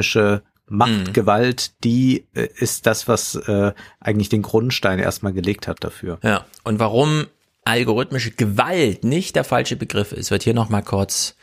[0.02, 1.80] algorithmische Machtgewalt, mhm.
[1.84, 6.18] die äh, ist das, was äh, eigentlich den Grundstein erstmal gelegt hat dafür.
[6.22, 7.26] Ja, und warum
[7.64, 11.36] algorithmische Gewalt nicht der falsche Begriff ist, wird hier nochmal kurz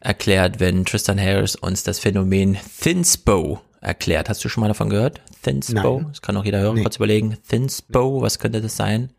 [0.00, 4.28] erklärt, wenn Tristan Harris uns das Phänomen Thinspo erklärt.
[4.28, 5.20] Hast du schon mal davon gehört?
[5.42, 6.00] Thinspo?
[6.00, 6.06] Nein.
[6.08, 6.82] Das kann auch jeder hören, nee.
[6.82, 7.36] kurz überlegen.
[7.48, 9.10] Thinspo, was könnte das sein?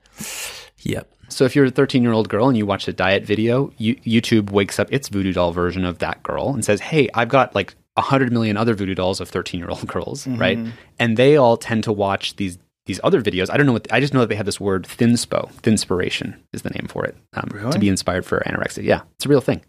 [0.75, 1.05] Hier.
[1.29, 3.95] So if you're a 13 year old girl and you watch a diet video, you,
[4.03, 7.55] YouTube wakes up its voodoo doll version of that girl and says, "Hey, I've got
[7.55, 10.39] like 100 million other voodoo dolls of 13 year old girls, mm-hmm.
[10.39, 10.59] right?
[10.99, 13.49] And they all tend to watch these these other videos.
[13.49, 15.51] I don't know what I just know that they have this word thinspo.
[15.61, 17.15] Thinspiration is the name for it.
[17.33, 17.71] Um, really?
[17.71, 18.83] To be inspired for anorexia.
[18.83, 19.61] Yeah, it's a real thing.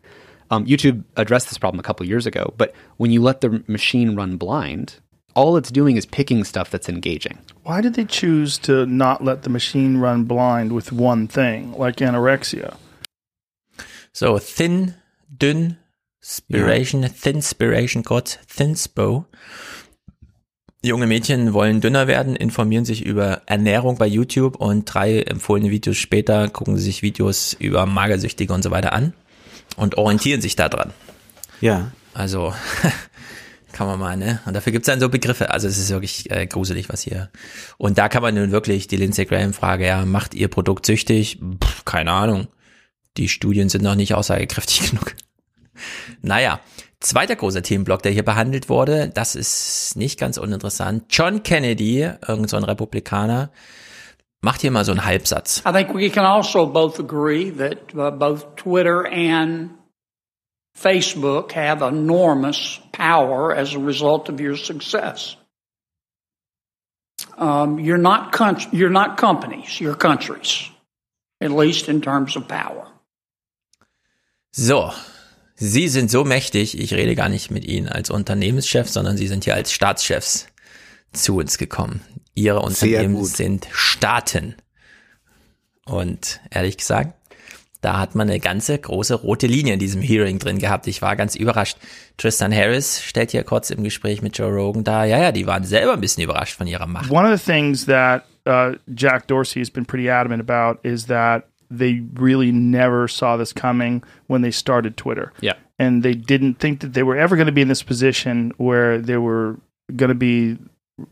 [0.51, 4.15] Um, YouTube addressed this problem a couple years ago, but when you let the machine
[4.15, 4.97] run blind,
[5.35, 7.39] all it's doing is picking stuff that's engaging.
[7.62, 11.97] Why did they choose to not let the machine run blind with one thing, like
[11.97, 12.77] anorexia?
[14.12, 14.94] So a thin,
[15.35, 15.78] dünn,
[16.25, 17.11] Spiration, ja.
[17.11, 19.27] Thinspiration, Gott, Thinspo.
[20.83, 25.99] Junge Mädchen wollen dünner werden, informieren sich über Ernährung bei YouTube und drei empfohlene Videos
[25.99, 29.12] später gucken sie sich Videos über Magersüchtige und so weiter an
[29.77, 30.93] und orientieren sich daran.
[31.61, 31.93] Ja.
[32.15, 32.55] Also
[33.73, 34.41] kann man mal, ne?
[34.47, 35.51] Und dafür gibt's dann so Begriffe.
[35.51, 37.31] Also es ist wirklich äh, gruselig, was hier.
[37.77, 41.39] Und da kann man nun wirklich die Lindsay Graham-Frage, ja, macht ihr Produkt süchtig?
[41.62, 42.49] Pff, keine Ahnung.
[43.19, 45.15] Die Studien sind noch nicht aussagekräftig genug.
[46.23, 46.61] Naja,
[47.01, 51.05] zweiter großer Themenblock, der hier behandelt wurde, das ist nicht ganz uninteressant.
[51.11, 53.51] John Kennedy, irgend so ein Republikaner,
[54.41, 55.62] macht hier mal so einen Halbsatz.
[55.67, 59.70] I think we can also both agree that uh, both Twitter and
[60.77, 65.36] Facebook have enormous power as a result of your success.
[67.39, 68.33] Um, you're not
[68.73, 70.70] you're not companies, you're countries,
[71.41, 72.89] at least in terms of power.
[74.53, 74.93] So,
[75.57, 79.44] Sie sind so mächtig, ich rede gar nicht mit Ihnen als Unternehmenschef, sondern Sie sind
[79.44, 80.49] hier als Staatschefs
[81.12, 82.00] zu uns gekommen.
[82.34, 84.57] Ihre Unternehmen sind Staaten.
[85.84, 87.15] Und ehrlich gesagt,
[87.84, 90.86] da hat man eine ganze große rote Linie in diesem Hearing drin gehabt.
[90.86, 91.76] Ich war ganz überrascht.
[92.16, 95.65] Tristan Harris stellt hier kurz im Gespräch mit Joe Rogan da, ja, ja, die waren
[95.65, 97.10] selber ein bisschen überrascht von ihrer Macht.
[97.10, 101.44] One of the things that uh, Jack Dorsey has been pretty adamant about is that
[101.70, 105.33] they really never saw this coming when they started Twitter.
[105.41, 105.55] Yeah.
[105.78, 108.99] And they didn't think that they were ever going to be in this position where
[108.99, 109.59] they were
[109.97, 110.57] going to be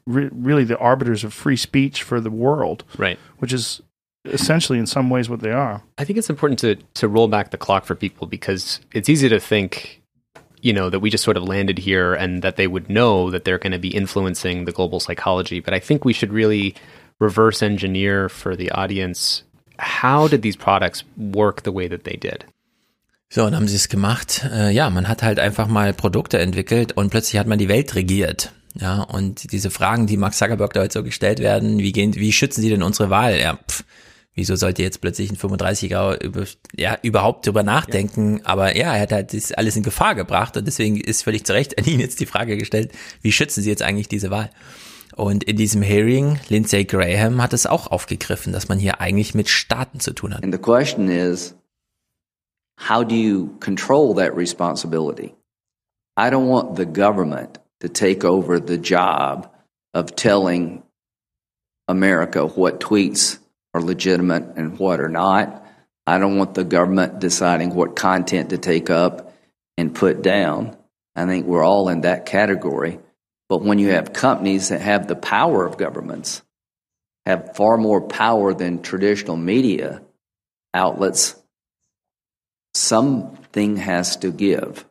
[0.07, 2.85] re- really the arbiters of free speech for the world.
[2.97, 3.19] Right.
[3.39, 3.83] Which is
[4.25, 5.83] essentially in some ways what they are.
[5.99, 9.29] I think it's important to to roll back the clock for people because it's easy
[9.29, 10.01] to think
[10.61, 13.45] you know that we just sort of landed here and that they would know that
[13.45, 16.77] they're going to be influencing the global psychology but I think we should really
[17.19, 19.43] reverse engineer for the audience
[19.83, 22.47] how did these products work the way that they did?
[23.29, 24.47] So, und haben sie es gemacht.
[24.53, 27.95] Äh, ja, man hat halt einfach mal Produkte entwickelt und plötzlich hat man die Welt
[27.95, 28.53] regiert.
[28.75, 32.33] Ja, und diese Fragen, die Mark Zuckerberg da heute so gestellt werden, wie gehen, wie
[32.33, 33.39] schützen sie denn unsere Wahl?
[33.39, 33.85] Ja, pff,
[34.35, 36.45] wieso sollte jetzt plötzlich ein 35er über,
[36.77, 38.39] ja, überhaupt drüber nachdenken?
[38.39, 38.45] Ja.
[38.45, 41.53] Aber ja, er hat halt das alles in Gefahr gebracht und deswegen ist völlig zu
[41.53, 44.51] Recht an ihn jetzt die Frage gestellt, wie schützen sie jetzt eigentlich diese Wahl?
[45.17, 49.49] Und in diesem Hearing, Lindsey Graham hat es auch aufgegriffen, dass man hier eigentlich mit
[49.49, 50.43] Staaten zu tun hat.
[50.43, 51.55] And the question is,
[52.89, 55.35] how do you control that responsibility?
[56.17, 59.51] I don't want the government to take over the job
[59.95, 60.83] of telling
[61.89, 63.39] America what tweets
[63.75, 65.65] are legitimate and what are not.
[66.07, 69.33] I don't want the government deciding what content to take up
[69.79, 70.77] and put down.
[71.15, 72.99] I think we're all in that category.
[73.53, 76.41] But when you have companies that have the power of governments,
[77.27, 80.01] have far more power than traditional media
[80.73, 81.37] outlets,
[82.73, 84.87] something has to give.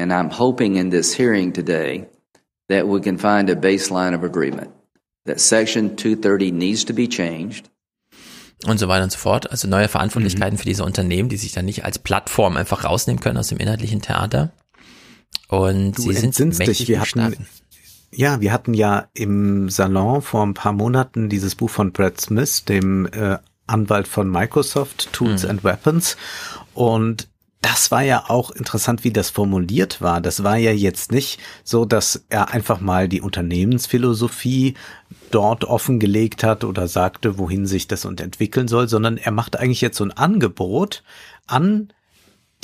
[0.00, 2.08] And I'm hoping in this hearing today
[2.68, 4.72] that we can find a baseline of agreement
[5.26, 7.70] that Section 230 needs to be changed.
[8.64, 9.48] Und so weiter und so fort.
[9.52, 10.58] Also neue Verantwortlichkeiten mhm.
[10.58, 14.02] für diese Unternehmen, die sich dann nicht als Plattform einfach rausnehmen können aus dem inhaltlichen
[14.02, 14.50] Theater.
[15.46, 16.88] Und du sie sind mächtig dich.
[16.88, 17.46] Wir hatten,
[18.16, 22.64] ja, wir hatten ja im Salon vor ein paar Monaten dieses Buch von Brad Smith,
[22.64, 23.36] dem äh,
[23.66, 25.50] Anwalt von Microsoft, Tools mhm.
[25.50, 26.16] and Weapons.
[26.72, 27.28] Und
[27.60, 30.22] das war ja auch interessant, wie das formuliert war.
[30.22, 34.74] Das war ja jetzt nicht so, dass er einfach mal die Unternehmensphilosophie
[35.30, 39.80] dort offengelegt hat oder sagte, wohin sich das und entwickeln soll, sondern er macht eigentlich
[39.80, 41.02] jetzt so ein Angebot
[41.46, 41.92] an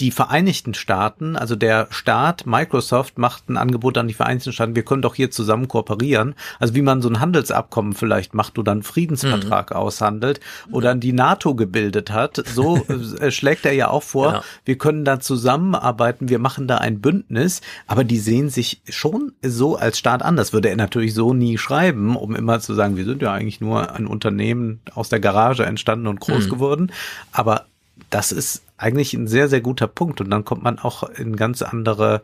[0.01, 4.85] die Vereinigten Staaten, also der Staat, Microsoft macht ein Angebot an die Vereinigten Staaten, wir
[4.85, 6.35] können doch hier zusammen kooperieren.
[6.59, 9.77] Also wie man so ein Handelsabkommen vielleicht macht oder einen Friedensvertrag mhm.
[9.77, 10.41] aushandelt
[10.71, 12.77] oder die NATO gebildet hat, so
[13.21, 14.45] äh, schlägt er ja auch vor, ja.
[14.65, 19.77] wir können da zusammenarbeiten, wir machen da ein Bündnis, aber die sehen sich schon so
[19.77, 20.37] als Staat an.
[20.37, 23.61] Das würde er natürlich so nie schreiben, um immer zu sagen, wir sind ja eigentlich
[23.61, 26.51] nur ein Unternehmen aus der Garage entstanden und groß mhm.
[26.51, 26.93] geworden.
[27.31, 27.67] Aber
[28.11, 30.21] das ist eigentlich ein sehr, sehr guter Punkt.
[30.21, 32.23] Und dann kommt man auch in ganz andere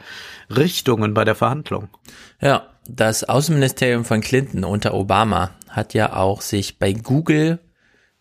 [0.55, 1.89] Richtungen bei der Verhandlung.
[2.41, 7.59] Ja, das Außenministerium von Clinton unter Obama hat ja auch sich bei Google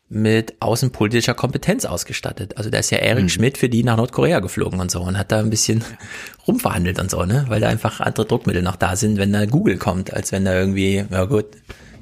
[0.10, 2.58] mit außenpolitischer Kompetenz ausgestattet.
[2.58, 3.30] Also da ist ja Eric mhm.
[3.30, 5.84] Schmidt für die nach Nordkorea geflogen und so und hat da ein bisschen
[6.48, 7.46] rumverhandelt und so, ne?
[7.50, 10.58] Weil da einfach andere Druckmittel noch da sind, wenn da Google kommt, als wenn da
[10.58, 11.46] irgendwie, ja gut,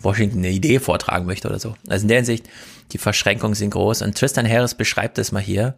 [0.02, 1.76] Washington eine Idee vortragen möchte oder so.
[1.88, 2.48] Also in der Hinsicht,
[2.92, 4.04] die Verschränkungen sind groß.
[4.04, 5.74] Und Tristan Harris beschreibt das mal hier.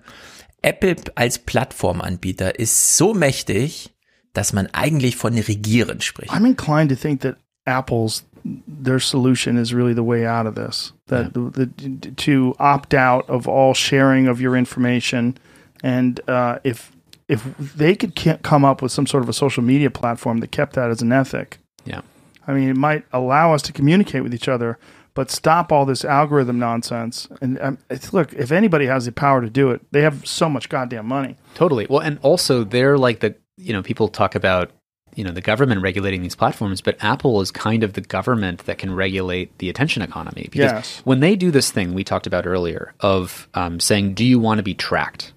[0.63, 3.93] Apple als Plattformanbieter ist so mächtig,
[4.33, 6.31] dass man eigentlich von Regieren spricht.
[6.31, 8.23] I'm inclined to think that Apple's
[8.65, 10.93] their solution is really the way out of this.
[11.07, 11.49] That yeah.
[11.51, 15.37] the, the, to opt out of all sharing of your information,
[15.83, 16.91] and uh, if
[17.27, 20.73] if they could come up with some sort of a social media platform that kept
[20.73, 22.01] that as an ethic, yeah,
[22.47, 24.77] I mean, it might allow us to communicate with each other
[25.17, 27.27] but stop all this algorithm nonsense.
[27.41, 27.79] And um,
[28.11, 31.37] look, if anybody has the power to do it, they have so much goddamn money.
[31.55, 31.87] Totally.
[31.89, 34.69] Well, and also they're like the you know people talk about
[35.15, 38.77] you know the government regulating these platforms, but Apple is kind of the government that
[38.77, 40.49] can regulate the attention economy.
[40.51, 40.99] Because yes.
[40.99, 44.59] when they do this thing we talked about earlier of um, saying, "Do you want
[44.59, 45.33] to be tracked?"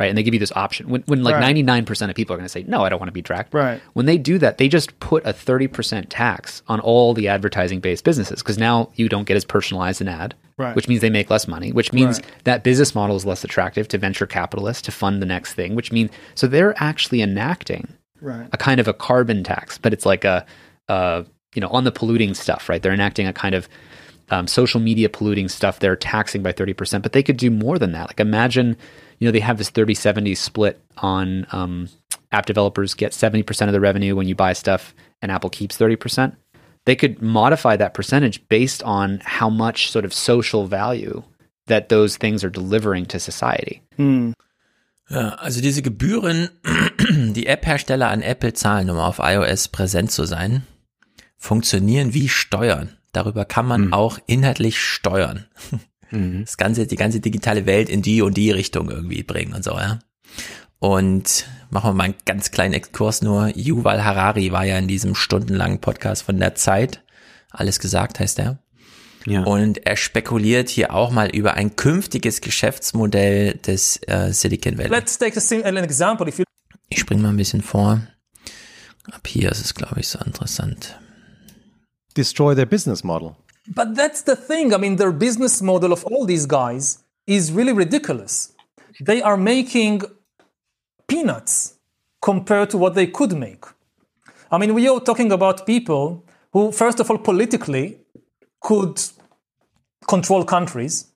[0.00, 0.08] Right?
[0.08, 0.88] And they give you this option.
[0.88, 2.98] When, when like ninety nine percent of people are going to say, "No, I don't
[2.98, 3.82] want to be tracked." Right.
[3.92, 7.80] When they do that, they just put a thirty percent tax on all the advertising
[7.80, 10.74] based businesses because now you don't get as personalized an ad, right.
[10.74, 12.30] which means they make less money, which means right.
[12.44, 15.74] that business model is less attractive to venture capitalists to fund the next thing.
[15.74, 17.86] Which means so they're actually enacting
[18.22, 18.48] right.
[18.54, 20.46] a kind of a carbon tax, but it's like a,
[20.88, 22.82] a you know on the polluting stuff, right?
[22.82, 23.68] They're enacting a kind of
[24.30, 25.78] um, social media polluting stuff.
[25.78, 28.08] They're taxing by thirty percent, but they could do more than that.
[28.08, 28.78] Like imagine
[29.20, 31.88] you know, they have this 30 70 split on um,
[32.32, 36.34] app developers get 70% of the revenue when you buy stuff and Apple keeps 30%.
[36.86, 41.22] They could modify that percentage based on how much sort of social value
[41.66, 43.82] that those things are delivering to society.
[45.10, 46.48] Ja, also diese Gebühren,
[47.34, 50.62] die App-Hersteller an Apple zahlen, um auf iOS präsent zu sein,
[51.36, 52.96] funktionieren wie Steuern.
[53.12, 53.92] Darüber kann man hm.
[53.92, 55.46] auch inhaltlich steuern
[56.10, 56.44] mhm.
[56.44, 59.72] das ganze, die ganze digitale Welt in die und die Richtung irgendwie bringen und so,
[59.72, 59.98] ja.
[60.78, 63.48] Und machen wir mal einen ganz kleinen Exkurs nur.
[63.54, 67.02] Yuval Harari war ja in diesem stundenlangen Podcast von der Zeit.
[67.50, 68.58] Alles gesagt heißt er.
[69.26, 69.42] Ja.
[69.42, 74.88] Und er spekuliert hier auch mal über ein künftiges Geschäftsmodell des äh, Silicon Valley.
[74.88, 76.26] Let's take an example.
[76.26, 76.44] If you
[76.88, 78.00] ich springe mal ein bisschen vor.
[79.10, 80.98] Ab hier ist es, glaube ich, so interessant.
[82.16, 83.36] Destroy their business model.
[83.68, 84.72] But that's the thing.
[84.74, 88.52] I mean, their business model of all these guys is really ridiculous.
[89.00, 90.02] They are making
[91.06, 91.74] peanuts
[92.22, 93.64] compared to what they could make.
[94.50, 97.98] I mean, we are talking about people who, first of all, politically
[98.60, 99.00] could
[100.08, 101.06] control countries.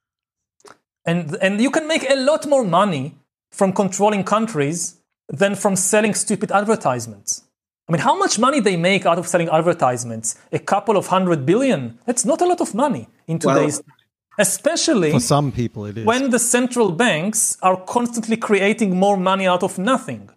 [1.04, 3.16] And, and you can make a lot more money
[3.50, 7.44] from controlling countries than from selling stupid advertisements.
[7.88, 10.36] I mean, how much money they make out of selling advertisements?
[10.52, 11.98] A couple of hundred billion.
[12.06, 13.96] That's not a lot of money in today's, well,
[14.38, 16.06] especially for some people it is.
[16.06, 20.30] When the central banks are constantly creating more money out of nothing.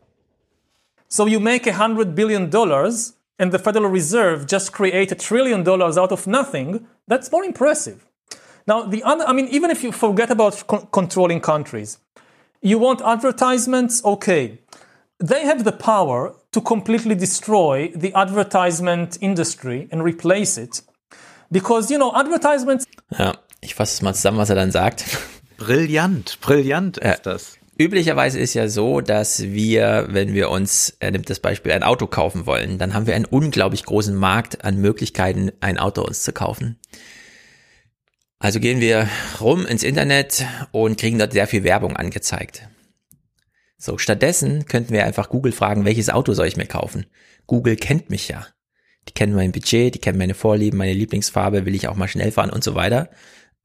[1.08, 5.64] So you make a hundred billion dollars, and the Federal Reserve just create a trillion
[5.64, 6.86] dollars out of nothing.
[7.08, 8.06] That's more impressive.
[8.68, 12.00] Now, the other, I mean, even if you forget about co- controlling countries,
[12.62, 14.60] you want advertisements, okay.
[15.20, 20.84] They have the power to completely destroy the advertisement industry and replace it.
[21.50, 22.86] Because, you know, advertisements.
[23.18, 25.06] Ja, ich fasse es mal zusammen, was er dann sagt.
[25.58, 27.58] Brillant, brillant ist das.
[27.80, 32.08] Üblicherweise ist ja so, dass wir, wenn wir uns, er nimmt das Beispiel, ein Auto
[32.08, 36.34] kaufen wollen, dann haben wir einen unglaublich großen Markt an Möglichkeiten, ein Auto uns zu
[36.34, 36.80] kaufen.
[38.40, 39.08] Also gehen wir
[39.40, 42.68] rum ins Internet und kriegen dort sehr viel Werbung angezeigt.
[43.78, 47.06] So, stattdessen könnten wir einfach Google fragen, welches Auto soll ich mir kaufen?
[47.46, 48.48] Google kennt mich ja.
[49.08, 52.32] Die kennen mein Budget, die kennen meine Vorlieben, meine Lieblingsfarbe, will ich auch mal schnell
[52.32, 53.10] fahren und so weiter.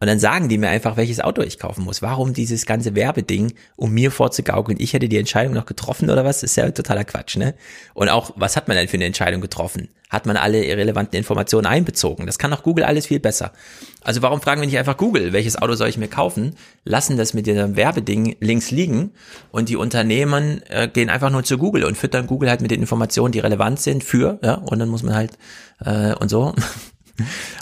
[0.03, 2.03] Und dann sagen die mir einfach, welches Auto ich kaufen muss.
[2.03, 6.41] Warum dieses ganze Werbeding, um mir vorzugaukeln, ich hätte die Entscheidung noch getroffen oder was?
[6.41, 7.55] Das ist ja totaler Quatsch, ne?
[7.95, 9.91] Und auch, was hat man denn für eine Entscheidung getroffen?
[10.11, 12.27] Hat man alle irrelevanten Informationen einbezogen?
[12.27, 13.53] Das kann auch Google alles viel besser.
[14.01, 16.57] Also warum fragen wir nicht einfach Google, welches Auto soll ich mir kaufen?
[16.85, 19.13] Lassen das mit diesem Werbeding links liegen
[19.53, 22.81] und die Unternehmen äh, gehen einfach nur zu Google und füttern Google halt mit den
[22.81, 25.39] Informationen, die relevant sind für, ja, und dann muss man halt
[25.85, 26.57] äh, und so.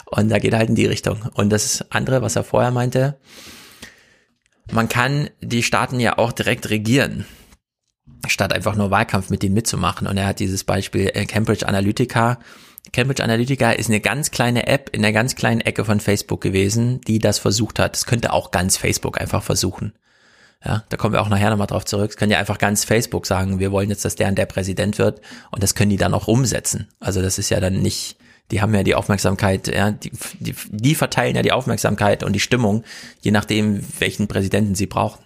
[0.05, 1.29] Und da geht halt in die Richtung.
[1.33, 3.17] Und das andere, was er vorher meinte,
[4.71, 7.25] man kann die Staaten ja auch direkt regieren,
[8.27, 10.07] statt einfach nur Wahlkampf mit denen mitzumachen.
[10.07, 12.39] Und er hat dieses Beispiel äh, Cambridge Analytica.
[12.93, 17.01] Cambridge Analytica ist eine ganz kleine App in einer ganz kleinen Ecke von Facebook gewesen,
[17.01, 17.95] die das versucht hat.
[17.95, 19.93] Das könnte auch ganz Facebook einfach versuchen.
[20.63, 22.11] Ja, da kommen wir auch nachher nochmal drauf zurück.
[22.11, 24.99] Es können ja einfach ganz Facebook sagen, wir wollen jetzt, dass der und der Präsident
[24.99, 26.87] wird und das können die dann auch umsetzen.
[26.99, 28.17] Also das ist ja dann nicht,
[28.51, 32.39] die haben ja die Aufmerksamkeit, ja, die, die, die verteilen ja die Aufmerksamkeit und die
[32.39, 32.83] Stimmung,
[33.21, 35.23] je nachdem, welchen Präsidenten sie brauchen.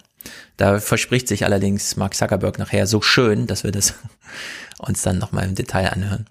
[0.56, 3.94] Da verspricht sich allerdings Mark Zuckerberg nachher so schön, dass wir das
[4.78, 6.26] uns dann nochmal im Detail anhören.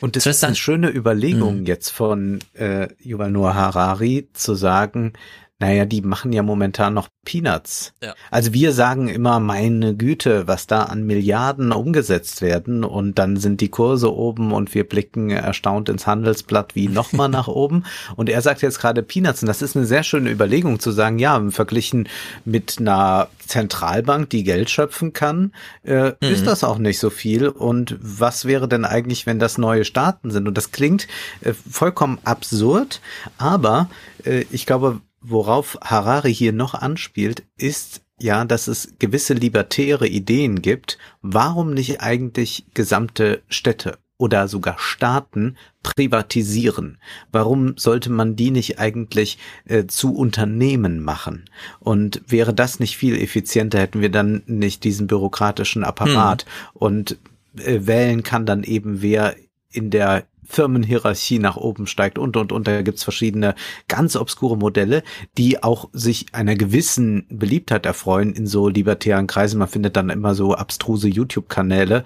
[0.00, 1.68] Und das ist eine schöne Überlegung mh.
[1.68, 5.12] jetzt von äh, Yuval Noah Harari zu sagen,
[5.60, 7.92] naja, die machen ja momentan noch Peanuts.
[8.02, 8.14] Ja.
[8.30, 13.60] Also wir sagen immer, meine Güte, was da an Milliarden umgesetzt werden und dann sind
[13.60, 17.84] die Kurse oben und wir blicken erstaunt ins Handelsblatt wie nochmal nach oben.
[18.16, 21.18] Und er sagt jetzt gerade Peanuts und das ist eine sehr schöne Überlegung zu sagen,
[21.18, 22.08] ja, verglichen
[22.46, 26.14] mit einer Zentralbank, die Geld schöpfen kann, äh, mhm.
[26.20, 27.48] ist das auch nicht so viel.
[27.48, 30.48] Und was wäre denn eigentlich, wenn das neue Staaten sind?
[30.48, 31.06] Und das klingt
[31.42, 33.02] äh, vollkommen absurd,
[33.36, 33.90] aber
[34.24, 40.62] äh, ich glaube, Worauf Harari hier noch anspielt, ist ja, dass es gewisse libertäre Ideen
[40.62, 40.98] gibt.
[41.22, 46.98] Warum nicht eigentlich gesamte Städte oder sogar Staaten privatisieren?
[47.32, 51.46] Warum sollte man die nicht eigentlich äh, zu Unternehmen machen?
[51.80, 56.44] Und wäre das nicht viel effizienter, hätten wir dann nicht diesen bürokratischen Apparat.
[56.44, 56.50] Hm.
[56.74, 57.18] Und
[57.56, 59.34] äh, wählen kann dann eben wer
[59.72, 62.66] in der Firmenhierarchie nach oben steigt und, und, und.
[62.66, 63.54] Da gibt's verschiedene
[63.88, 65.02] ganz obskure Modelle,
[65.38, 69.58] die auch sich einer gewissen Beliebtheit erfreuen in so libertären Kreisen.
[69.58, 72.04] Man findet dann immer so abstruse YouTube-Kanäle,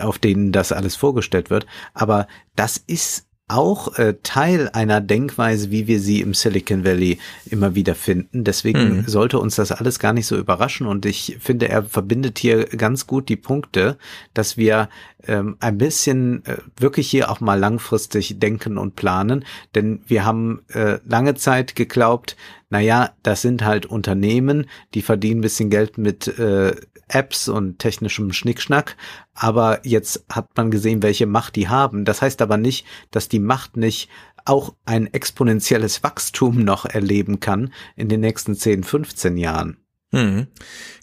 [0.00, 1.66] auf denen das alles vorgestellt wird.
[1.94, 7.18] Aber das ist auch äh, Teil einer Denkweise, wie wir sie im Silicon Valley
[7.48, 8.42] immer wieder finden.
[8.42, 9.04] Deswegen mhm.
[9.06, 10.86] sollte uns das alles gar nicht so überraschen.
[10.86, 13.98] Und ich finde, er verbindet hier ganz gut die Punkte,
[14.34, 14.88] dass wir
[15.28, 19.44] ähm, ein bisschen äh, wirklich hier auch mal langfristig denken und planen.
[19.76, 22.36] Denn wir haben äh, lange Zeit geglaubt,
[22.68, 26.74] naja, das sind halt Unternehmen, die verdienen ein bisschen Geld mit äh,
[27.08, 28.96] Apps und technischem Schnickschnack,
[29.34, 32.04] aber jetzt hat man gesehen, welche Macht die haben.
[32.04, 34.08] Das heißt aber nicht, dass die Macht nicht
[34.44, 39.78] auch ein exponentielles Wachstum noch erleben kann in den nächsten 10, 15 Jahren.
[40.12, 40.46] Hm.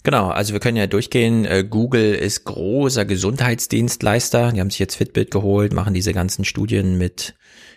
[0.02, 1.44] Genau, also wir können ja durchgehen.
[1.44, 4.52] Äh, Google ist großer Gesundheitsdienstleister.
[4.52, 7.34] Die haben sich jetzt Fitbit geholt, machen diese ganzen Studien mit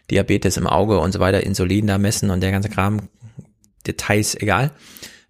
[0.10, 3.10] Diabetes im Auge und so weiter, Insulin da messen und der ganze Kram.
[3.86, 4.72] Details egal.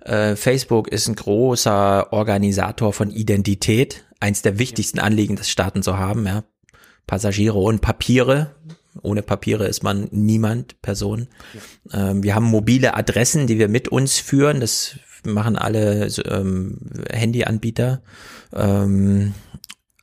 [0.08, 5.98] Äh, Facebook ist ein großer Organisator von Identität, eins der wichtigsten Anliegen des Staaten zu
[5.98, 6.44] haben, ja.
[7.06, 8.56] Passagiere und Papiere.
[9.02, 11.28] Ohne Papiere ist man niemand, Person.
[11.94, 14.60] Ähm, wir haben mobile Adressen, die wir mit uns führen.
[14.60, 16.80] Das machen alle ähm,
[17.12, 18.02] Handyanbieter.
[18.54, 19.34] Ähm,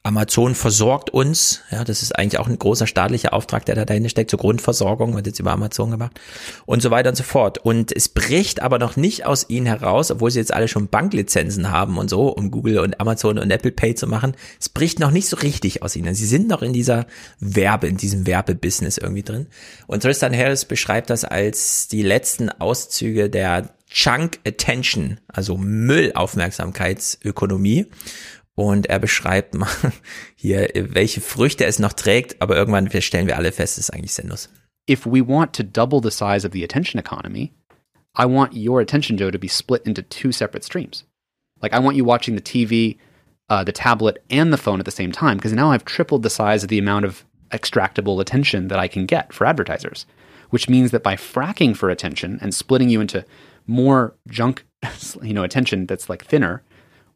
[0.07, 4.10] Amazon versorgt uns, ja, das ist eigentlich auch ein großer staatlicher Auftrag, der da dahinter
[4.10, 6.20] steckt, zur Grundversorgung, wird jetzt über Amazon gemacht
[6.66, 7.57] und so weiter und so fort.
[7.57, 11.70] Und es bricht aber noch nicht aus ihnen heraus, obwohl sie jetzt alle schon Banklizenzen
[11.70, 14.36] haben und so, um Google und Amazon und Apple Pay zu machen.
[14.60, 16.15] Es bricht noch nicht so richtig aus ihnen.
[16.15, 17.07] Sie sind noch in dieser
[17.41, 19.47] Werbe, in diesem Werbebusiness irgendwie drin.
[19.86, 27.86] Und Tristan Harris beschreibt das als die letzten Auszüge der Chunk Attention, also Müllaufmerksamkeitsökonomie.
[28.57, 29.68] Und er beschreibt mal
[30.36, 34.15] hier, welche Früchte es noch trägt, aber irgendwann stellen wir alle fest, es ist eigentlich
[34.15, 34.49] sinnlos.
[34.89, 37.52] If we want to double the size of the attention economy,
[38.16, 41.05] I want your attention, Joe, to be split into two separate streams.
[41.60, 42.99] Like I want you watching the TV,
[43.49, 46.31] uh, the tablet, and the phone at the same time, because now I've tripled the
[46.31, 50.07] size of the amount of extractable attention that I can get for advertisers.
[50.50, 53.24] Which means that by fracking for attention and splitting you into
[53.66, 54.65] more junk,
[55.23, 56.62] you know, attention that's like thinner,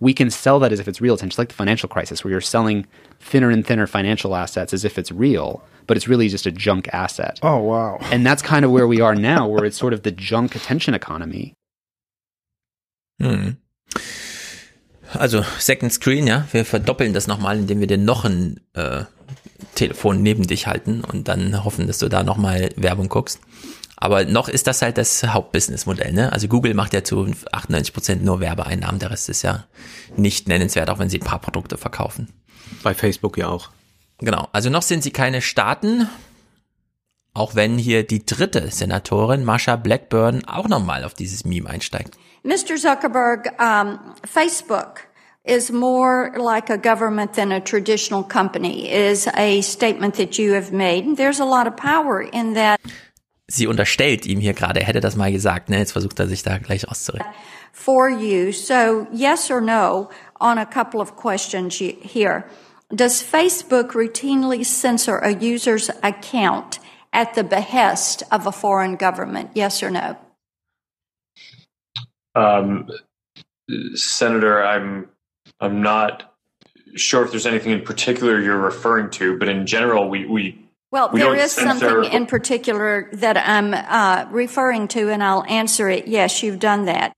[0.01, 2.41] we can sell that as if it's real attention, like the financial crisis, where you're
[2.41, 2.87] selling
[3.21, 6.89] thinner and thinner financial assets as if it's real, but it's really just a junk
[6.93, 7.41] asset.
[7.43, 7.99] Oh, wow.
[8.13, 10.95] And that's kind of where we are now, where it's sort of the junk attention
[10.95, 11.55] economy.
[13.21, 13.57] Hm.
[15.15, 19.05] Also Second Screen, ja, wir verdoppeln das nochmal, indem wir dir noch ein äh,
[19.75, 23.41] Telefon neben dich halten und dann hoffen, dass du da nochmal Werbung guckst.
[24.01, 26.13] Aber noch ist das halt das Hauptbusinessmodell.
[26.13, 26.33] Ne?
[26.33, 29.65] Also Google macht ja zu 98 Prozent nur Werbeeinnahmen, der Rest ist ja
[30.17, 32.29] nicht nennenswert, auch wenn sie ein paar Produkte verkaufen.
[32.85, 33.71] Bei Facebook ja auch.
[34.19, 36.09] Genau, also noch sind sie keine Staaten,
[37.35, 42.17] auch wenn hier die dritte Senatorin, Marsha Blackburn, auch nochmal auf dieses Meme einsteigt.
[42.45, 42.77] Mr.
[42.77, 45.09] Zuckerberg, um, Facebook
[45.45, 50.73] is more like a government than a traditional company, is a statement that you have
[50.73, 51.17] made.
[51.17, 52.79] There's a lot of power in that
[53.49, 55.79] sie unterstellt ihm hier gerade, er hätte das mal gesagt, ne?
[55.79, 57.27] Jetzt versucht er sich da gleich auszureden.
[57.73, 58.53] For you.
[58.53, 60.11] So, yes or no
[60.41, 62.45] on a couple of questions here.
[62.95, 66.79] Does Facebook routinely censor a user's account
[67.13, 69.51] at the behest of a foreign government?
[69.55, 70.17] Yes or no?
[72.35, 72.89] Um,
[73.95, 75.09] Senator, I'm
[75.61, 76.35] I'm not
[76.97, 81.11] sure if there's anything in particular you're referring to, but in general, we we well,
[81.13, 86.09] we there is something in particular that I'm uh, referring to, and I'll answer it.
[86.09, 87.13] Yes, you've done that.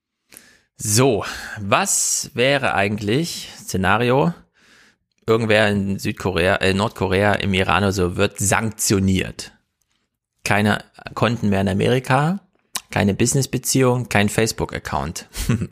[0.77, 1.25] So,
[1.61, 4.35] was wäre eigentlich Szenario?
[5.27, 9.53] Irgendwer in Südkorea, äh, Nordkorea, im Iran oder so wird sanktioniert.
[10.43, 10.83] Keine
[11.15, 12.41] Konten mehr in Amerika,
[12.91, 15.29] keine Businessbeziehung, kein Facebook-Account.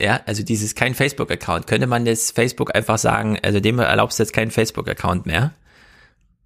[0.00, 1.66] ja, also dieses kein Facebook-Account.
[1.66, 5.52] Könnte man jetzt Facebook einfach sagen, also dem erlaubst du jetzt keinen Facebook-Account mehr?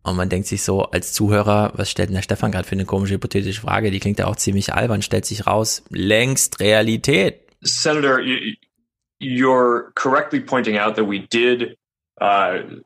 [0.03, 2.85] Und man denkt sich so als Zuhörer, was stellt denn der Stefan gerade für eine
[2.85, 3.91] komische hypothetische Frage?
[3.91, 7.41] Die klingt ja auch ziemlich albern, stellt sich raus, längst Realität.
[7.63, 8.21] Senator,
[9.21, 11.77] you're correctly pointing out that we did
[12.21, 12.81] uh,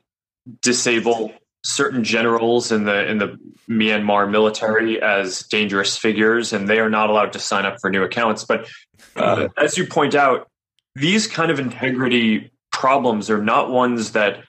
[0.61, 1.31] disable
[1.63, 3.37] certain generals in the in the
[3.67, 8.03] Myanmar military as dangerous figures, and they are not allowed to sign up for new
[8.03, 8.45] accounts.
[8.45, 8.69] But
[9.15, 10.47] uh, as you point out,
[10.95, 14.43] these kind of integrity problems are not ones that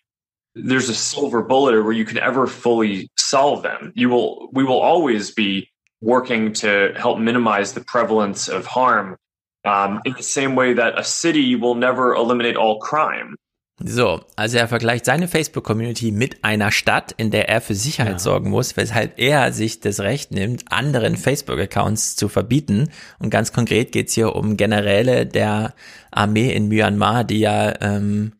[0.64, 3.92] there's a silver bullet where you can ever fully solve them.
[3.94, 5.70] You will we will always be
[6.00, 9.16] working to help minimize the prevalence of harm
[9.64, 13.36] um, in the same way that a city will never eliminate all crime.
[13.84, 18.18] So, also er vergleicht seine Facebook-Community mit einer Stadt, in der er für Sicherheit ja.
[18.18, 22.90] sorgen muss, weshalb er sich das Recht nimmt, anderen Facebook-Accounts zu verbieten.
[23.20, 25.74] Und ganz konkret geht's hier um Generäle der
[26.10, 28.32] Armee in Myanmar, die ja ähm,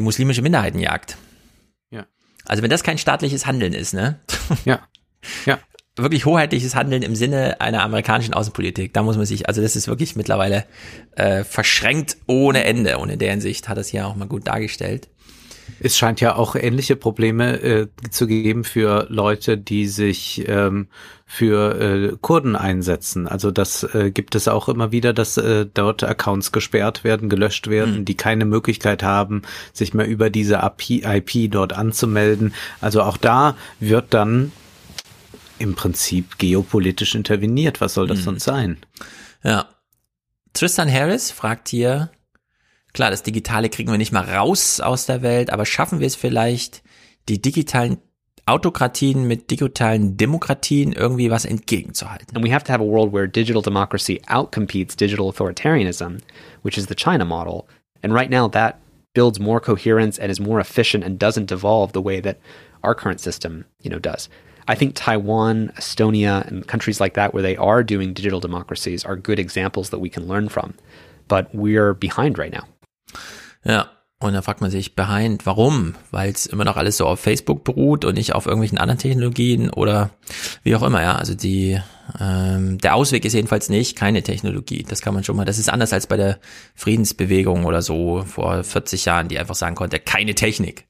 [0.00, 1.16] muslimische Minderheiten jagt.
[1.90, 2.06] Ja.
[2.44, 4.20] Also wenn das kein staatliches Handeln ist, ne?
[4.64, 4.86] Ja.
[5.44, 5.58] Ja.
[5.98, 8.92] Wirklich hoheitliches Handeln im Sinne einer amerikanischen Außenpolitik.
[8.92, 10.66] Da muss man sich, also das ist wirklich mittlerweile
[11.12, 12.98] äh, verschränkt ohne Ende.
[12.98, 15.08] Und in der Hinsicht hat es hier auch mal gut dargestellt.
[15.80, 20.88] Es scheint ja auch ähnliche Probleme äh, zu geben für Leute, die sich ähm,
[21.26, 23.26] für äh, Kurden einsetzen.
[23.26, 27.68] Also das äh, gibt es auch immer wieder, dass äh, dort Accounts gesperrt werden, gelöscht
[27.68, 28.04] werden, mhm.
[28.04, 32.54] die keine Möglichkeit haben, sich mehr über diese IP dort anzumelden.
[32.80, 34.52] Also auch da wird dann
[35.58, 37.80] im Prinzip geopolitisch interveniert.
[37.80, 38.24] Was soll das mhm.
[38.24, 38.76] sonst sein?
[39.42, 39.66] Ja.
[40.52, 42.10] Tristan Harris fragt hier,
[42.96, 46.16] Klar, das Digitale kriegen wir nicht mal raus aus der Welt, aber schaffen wir es
[46.16, 46.82] vielleicht,
[47.28, 47.98] die digitalen
[48.46, 52.34] Autokratien mit digitalen Demokratien irgendwie was entgegenzuhalten.
[52.34, 56.22] And we have to have a world where digital democracy outcompetes digital authoritarianism,
[56.62, 57.68] which is the China model.
[58.02, 58.78] And right now that
[59.12, 62.38] builds more coherence and is more efficient and doesn't devolve the way that
[62.82, 64.30] our current system, you know, does.
[64.68, 69.16] I think Taiwan, Estonia, and countries like that where they are doing digital democracies are
[69.16, 70.72] good examples that we can learn from.
[71.28, 72.66] But we're behind right now.
[73.64, 75.94] Ja, und da fragt man sich behind, warum?
[76.10, 79.68] Weil es immer noch alles so auf Facebook beruht und nicht auf irgendwelchen anderen Technologien
[79.68, 80.10] oder
[80.62, 81.16] wie auch immer, ja.
[81.16, 81.78] Also die,
[82.18, 84.86] ähm, der Ausweg ist jedenfalls nicht keine Technologie.
[84.88, 86.38] Das kann man schon mal, das ist anders als bei der
[86.74, 90.86] Friedensbewegung oder so vor 40 Jahren, die einfach sagen konnte, keine Technik.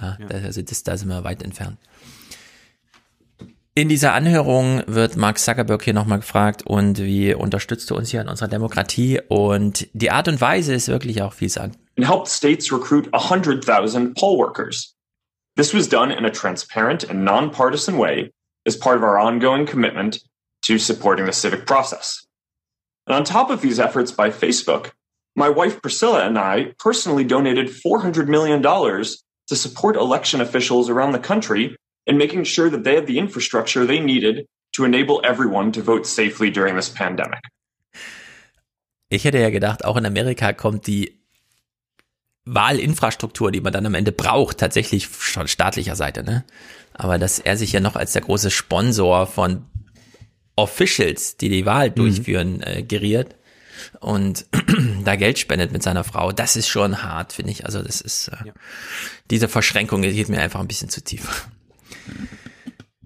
[0.00, 0.26] Ja, ja.
[0.28, 1.78] Also das, da sind wir weit entfernt.
[3.74, 8.20] In dieser Anhörung wird Mark Zuckerberg hier nochmal gefragt und wie unterstützt du uns hier
[8.20, 9.18] in unserer Demokratie?
[9.28, 11.78] Und die Art und Weise ist wirklich auch vielsagend.
[11.96, 14.94] And helped states recruit 100,000 poll workers.
[15.56, 18.30] This was done in a transparent and nonpartisan way
[18.66, 20.20] as part of our ongoing commitment
[20.66, 22.26] to supporting the civic process.
[23.06, 24.90] And on top of these efforts by Facebook,
[25.34, 31.18] my wife Priscilla and I personally donated $400 million to support election officials around the
[31.18, 31.74] country
[32.06, 36.06] and making sure that they had the infrastructure they needed to enable everyone to vote
[36.06, 37.40] safely during this pandemic.
[39.08, 41.20] Ich hätte ja gedacht, auch in Amerika kommt die
[42.44, 46.44] Wahlinfrastruktur, die man dann am Ende braucht, tatsächlich von staatlicher Seite, ne?
[46.94, 49.64] Aber dass er sich ja noch als der große Sponsor von
[50.56, 51.94] Officials, die die Wahl mhm.
[51.94, 53.36] durchführen, äh, geriert
[54.00, 54.46] und
[55.04, 57.64] da Geld spendet mit seiner Frau, das ist schon hart, finde ich.
[57.64, 58.52] Also das ist äh, ja.
[59.30, 61.48] diese Verschränkung geht mir einfach ein bisschen zu tief.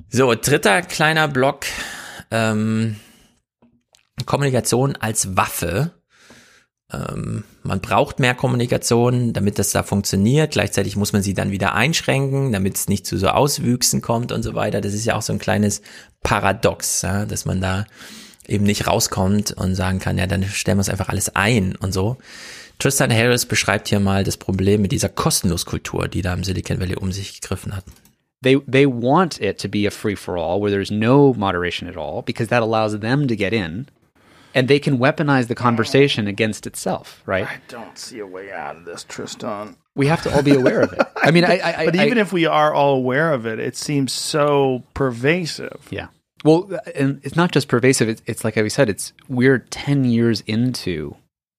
[0.08, 1.66] So, dritter kleiner Block.
[2.30, 2.96] Ähm,
[4.24, 5.92] Kommunikation als Waffe.
[6.92, 10.52] Ähm, man braucht mehr Kommunikation, damit das da funktioniert.
[10.52, 14.42] Gleichzeitig muss man sie dann wieder einschränken, damit es nicht zu so Auswüchsen kommt und
[14.42, 14.80] so weiter.
[14.80, 15.82] Das ist ja auch so ein kleines
[16.22, 17.86] Paradox, ja, dass man da
[18.46, 21.92] eben nicht rauskommt und sagen kann, ja, dann stellen wir es einfach alles ein und
[21.92, 22.16] so.
[22.78, 26.96] Tristan Harris beschreibt hier mal das Problem mit dieser Kostenloskultur, die da im Silicon Valley
[26.96, 27.84] um sich gegriffen hat.
[28.42, 31.96] They they want it to be a free for all where there's no moderation at
[31.96, 33.88] all because that allows them to get in
[34.56, 37.46] and they can weaponize the conversation against itself, right?
[37.46, 39.76] I don't see a way out of this, Tristan.
[39.94, 41.02] We have to all be aware of it.
[41.16, 43.76] I mean, I, I but I, even if we are all aware of it, it
[43.76, 45.86] seems so pervasive.
[45.90, 46.08] Yeah.
[46.42, 48.08] Well, and it's not just pervasive.
[48.08, 48.88] It's, it's like we said.
[48.88, 51.16] It's we're ten years into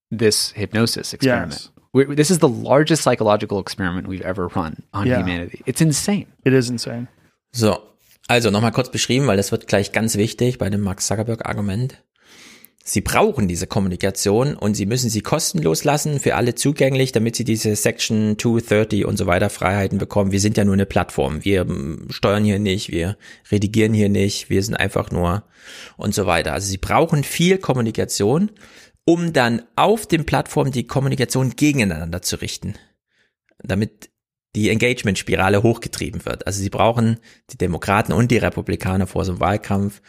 [0.10, 1.52] this hypnosis experiment.
[1.52, 1.70] Yes.
[1.98, 5.17] We're, this is the largest psychological experiment we've ever run on yeah.
[5.19, 5.64] humanity.
[5.66, 6.27] It's insane.
[6.45, 7.08] It is insane.
[7.51, 7.82] So,
[8.27, 11.98] also nochmal kurz beschrieben, weil das wird gleich ganz wichtig bei dem Mark Zuckerberg-Argument.
[12.84, 17.43] Sie brauchen diese Kommunikation und sie müssen sie kostenlos lassen, für alle zugänglich, damit sie
[17.43, 20.32] diese Section 230 und so weiter Freiheiten bekommen.
[20.32, 21.43] Wir sind ja nur eine Plattform.
[21.43, 23.17] Wir ähm, steuern hier nicht, wir
[23.51, 25.43] redigieren hier nicht, wir sind einfach nur
[25.98, 26.53] und so weiter.
[26.53, 28.51] Also sie brauchen viel Kommunikation,
[29.08, 32.76] um dann auf den Plattformen die Kommunikation gegeneinander zu richten.
[33.60, 34.10] Damit
[34.53, 36.45] die Engagement-Spirale hochgetrieben wird.
[36.45, 37.18] Also sie brauchen
[37.50, 40.02] die Demokraten und die Republikaner vor so einem Wahlkampf,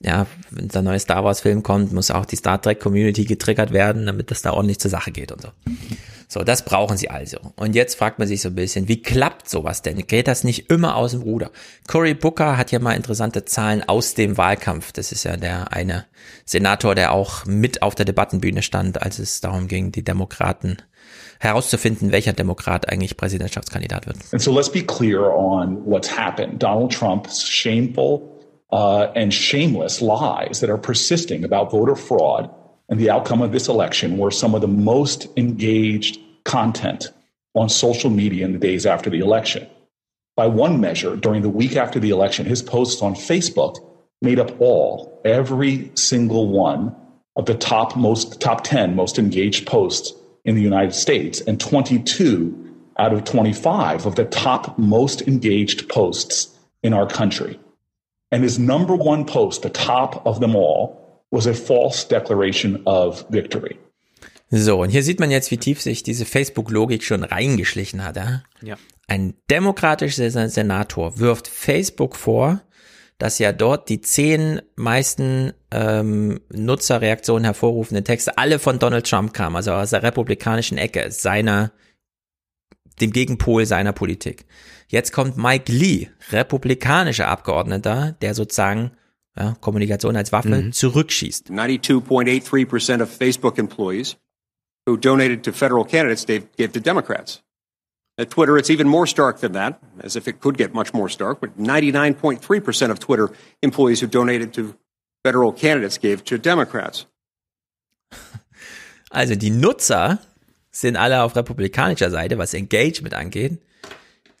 [0.00, 3.72] ja, wenn der neue Star Wars Film kommt, muss auch die Star Trek Community getriggert
[3.72, 5.48] werden, damit das da ordentlich zur Sache geht und so.
[6.32, 7.36] So, das brauchen sie also.
[7.56, 9.98] Und jetzt fragt man sich so ein bisschen, wie klappt sowas denn?
[10.06, 11.50] Geht das nicht immer aus dem Ruder?
[11.86, 14.92] Cory Booker hat ja mal interessante Zahlen aus dem Wahlkampf.
[14.92, 16.06] Das ist ja der eine
[16.46, 20.78] Senator, der auch mit auf der Debattenbühne stand, als es darum ging, die Demokraten
[21.38, 24.16] herauszufinden, welcher Demokrat eigentlich Präsidentschaftskandidat wird.
[24.32, 26.62] And so let's be clear on what's happened.
[26.62, 28.40] Donald Trump's shameful
[28.72, 32.48] uh, and shameless lies that are persisting about voter fraud
[32.92, 37.12] and the outcome of this election were some of the most engaged content
[37.54, 39.68] on social media in the days after the election.
[40.36, 43.76] By one measure, during the week after the election, his posts on Facebook
[44.22, 46.96] made up all, every single one
[47.36, 50.14] of the top most, top 10 most engaged posts
[50.44, 52.58] in the United States and 22
[52.98, 57.58] out of 25 of the top most engaged posts in our country.
[58.30, 63.28] And his number one post, the top of them all, was a false declaration of
[63.28, 63.78] victory.
[64.54, 68.16] So, und hier sieht man jetzt, wie tief sich diese Facebook-Logik schon reingeschlichen hat.
[68.16, 68.42] Ja?
[68.60, 68.76] ja.
[69.08, 72.60] Ein demokratischer Senator wirft Facebook vor,
[73.16, 79.56] dass ja dort die zehn meisten ähm, Nutzerreaktionen hervorrufenden Texte alle von Donald Trump kamen,
[79.56, 81.72] also aus der republikanischen Ecke, seiner,
[83.00, 84.44] dem Gegenpol seiner Politik.
[84.86, 88.90] Jetzt kommt Mike Lee, republikanischer Abgeordneter, der sozusagen
[89.34, 90.72] ja, Kommunikation als Waffe mhm.
[90.72, 91.48] zurückschießt.
[91.48, 94.18] 92.83% of Facebook employees
[94.86, 97.42] who donated to federal candidates they gave to Democrats.
[98.18, 101.08] At Twitter, it's even more stark than that, as if it could get much more
[101.08, 103.30] stark, but 99.3% of Twitter
[103.62, 104.74] employees who donated to
[105.24, 107.06] federal candidates gave to Democrats.
[109.14, 110.20] Also die Nutzer
[110.70, 113.60] sind alle auf republikanischer Seite, was Engagement angeht.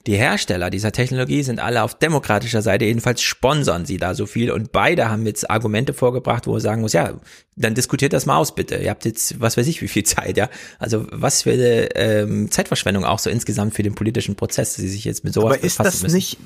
[0.06, 4.50] Die Hersteller dieser Technologie sind alle auf demokratischer Seite, jedenfalls sponsern sie da so viel
[4.50, 7.20] und beide haben jetzt Argumente vorgebracht, wo er sagen muss, ja,
[7.54, 8.76] dann diskutiert das mal aus bitte.
[8.76, 10.48] Ihr habt jetzt, was weiß ich, wie viel Zeit, ja.
[10.80, 15.04] Also was für eine ähm, Zeitverschwendung auch so insgesamt für den politischen Prozess, die sich
[15.04, 16.16] jetzt mit sowas Aber ist das müssen.
[16.16, 16.38] nicht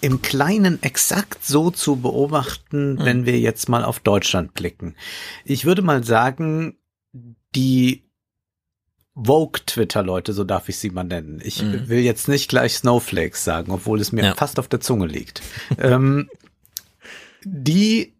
[0.00, 3.04] im Kleinen exakt so zu beobachten, hm.
[3.04, 4.96] wenn wir jetzt mal auf Deutschland blicken?
[5.44, 6.78] Ich würde mal sagen,
[7.54, 8.03] die
[9.14, 11.40] Vogue-Twitter-Leute, so darf ich sie mal nennen.
[11.42, 11.88] Ich mhm.
[11.88, 14.34] will jetzt nicht gleich Snowflakes sagen, obwohl es mir ja.
[14.34, 15.42] fast auf der Zunge liegt.
[15.78, 16.28] ähm,
[17.44, 18.14] die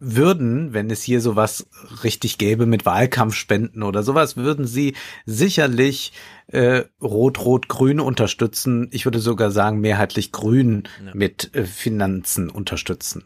[0.00, 1.66] würden, wenn es hier sowas
[2.02, 6.12] richtig gäbe mit Wahlkampfspenden oder sowas, würden sie sicherlich
[6.46, 8.88] äh, Rot-Rot-Grün unterstützen.
[8.92, 11.12] Ich würde sogar sagen, mehrheitlich Grün ja.
[11.14, 13.24] mit äh, Finanzen unterstützen.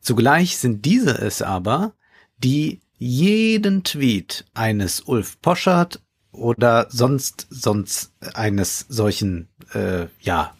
[0.00, 1.94] Zugleich sind diese es aber,
[2.38, 6.00] die jeden Tweet eines Ulf Poschert,
[6.32, 10.54] oder sonst sonst eines solchen äh, ja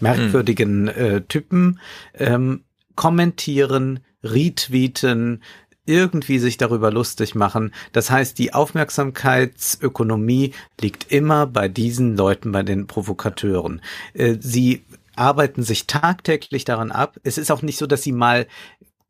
[0.00, 1.80] merkwürdigen äh, Typen
[2.14, 2.64] ähm,
[2.94, 5.42] kommentieren, retweeten,
[5.86, 7.72] irgendwie sich darüber lustig machen.
[7.92, 13.80] Das heißt, die Aufmerksamkeitsökonomie liegt immer bei diesen Leuten, bei den Provokateuren.
[14.12, 17.18] Äh, sie arbeiten sich tagtäglich daran ab.
[17.22, 18.46] Es ist auch nicht so, dass sie mal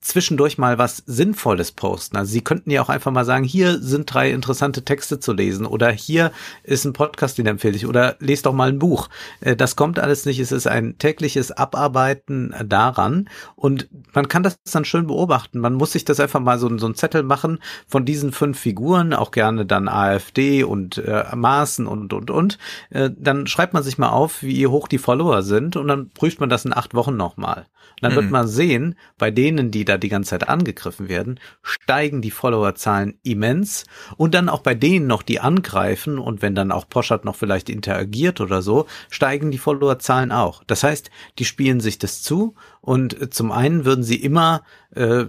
[0.07, 2.17] zwischendurch mal was Sinnvolles posten.
[2.17, 5.67] Also Sie könnten ja auch einfach mal sagen, hier sind drei interessante Texte zu lesen
[5.67, 9.09] oder hier ist ein Podcast, den empfehle ich oder lest doch mal ein Buch.
[9.41, 10.39] Äh, das kommt alles nicht.
[10.39, 15.59] Es ist ein tägliches Abarbeiten daran und man kann das dann schön beobachten.
[15.59, 19.13] Man muss sich das einfach mal so, so einen Zettel machen von diesen fünf Figuren,
[19.13, 22.59] auch gerne dann AfD und äh, Maßen und, und, und.
[22.91, 26.39] Äh, dann schreibt man sich mal auf, wie hoch die Follower sind und dann prüft
[26.39, 27.67] man das in acht Wochen nochmal.
[28.01, 28.17] Dann mhm.
[28.17, 33.19] wird man sehen, bei denen, die da die ganze Zeit angegriffen werden, steigen die Followerzahlen
[33.23, 33.85] immens
[34.17, 37.69] und dann auch bei denen noch, die angreifen und wenn dann auch Poschert noch vielleicht
[37.69, 40.63] interagiert oder so, steigen die Followerzahlen auch.
[40.67, 44.63] Das heißt, die spielen sich das zu und zum einen würden sie immer
[44.95, 45.25] äh,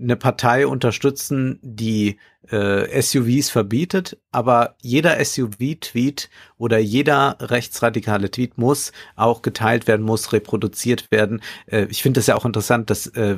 [0.00, 2.18] eine Partei unterstützen, die
[2.50, 10.32] äh, SUVs verbietet, aber jeder SUV-Tweet oder jeder rechtsradikale Tweet muss auch geteilt werden, muss
[10.32, 11.40] reproduziert werden.
[11.66, 13.36] Äh, ich finde es ja auch interessant, dass äh,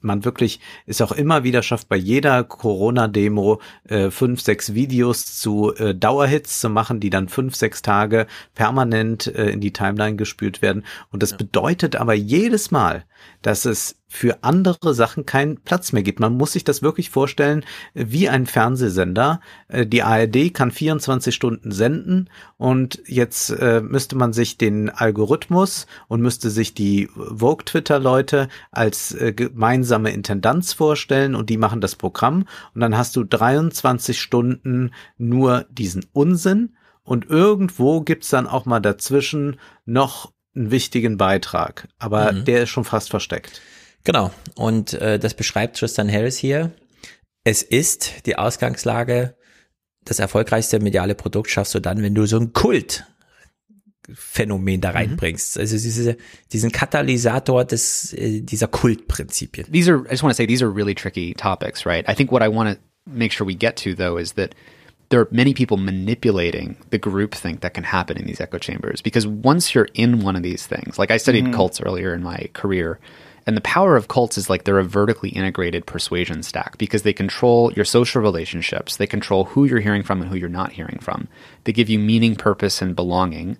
[0.00, 5.74] man wirklich es auch immer wieder schafft, bei jeder Corona-Demo äh, fünf, sechs Videos zu
[5.74, 10.62] äh, Dauerhits zu machen, die dann fünf, sechs Tage permanent äh, in die Timeline gespült
[10.62, 10.84] werden.
[11.10, 13.04] Und das bedeutet aber jedes Mal,
[13.42, 16.20] dass es für andere Sachen keinen Platz mehr gibt.
[16.20, 19.40] Man muss sich das wirklich vorstellen wie ein Fernsehsender.
[19.68, 25.86] Äh, die ARD kann 24 Stunden senden und jetzt äh, müsste man sich den Algorithmus
[26.08, 32.44] und müsste sich die Vogue-Twitter-Leute als äh, gemeinsame Intendanz vorstellen und die machen das Programm
[32.74, 38.80] und dann hast du 23 Stunden nur diesen Unsinn und irgendwo gibt's dann auch mal
[38.80, 42.44] dazwischen noch einen wichtigen Beitrag, aber mhm.
[42.44, 43.62] der ist schon fast versteckt.
[44.04, 44.30] Genau.
[44.56, 46.72] Und äh, das beschreibt Tristan Harris hier.
[47.44, 49.34] Es ist die Ausgangslage,
[50.04, 53.04] das erfolgreichste mediale Produkt schaffst du dann, wenn du so ein Kult
[54.12, 54.96] Phänomen da mhm.
[54.96, 55.58] reinbringst.
[55.58, 56.16] Also diese,
[56.52, 59.70] diesen Katalysator des, äh, dieser Kultprinzipien.
[59.70, 62.08] These are, I just want to say, these are really tricky topics, right?
[62.08, 64.54] I think what I want to make sure we get to though is that
[65.10, 69.26] there are many people manipulating the groupthink that can happen in these echo chambers because
[69.26, 71.54] once you're in one of these things, like I studied mm-hmm.
[71.54, 72.98] cults earlier in my career,
[73.46, 77.12] and the power of cults is like they're a vertically integrated persuasion stack because they
[77.12, 80.98] control your social relationships, they control who you're hearing from and who you're not hearing
[81.00, 81.28] from.
[81.64, 83.58] They give you meaning, purpose, and belonging.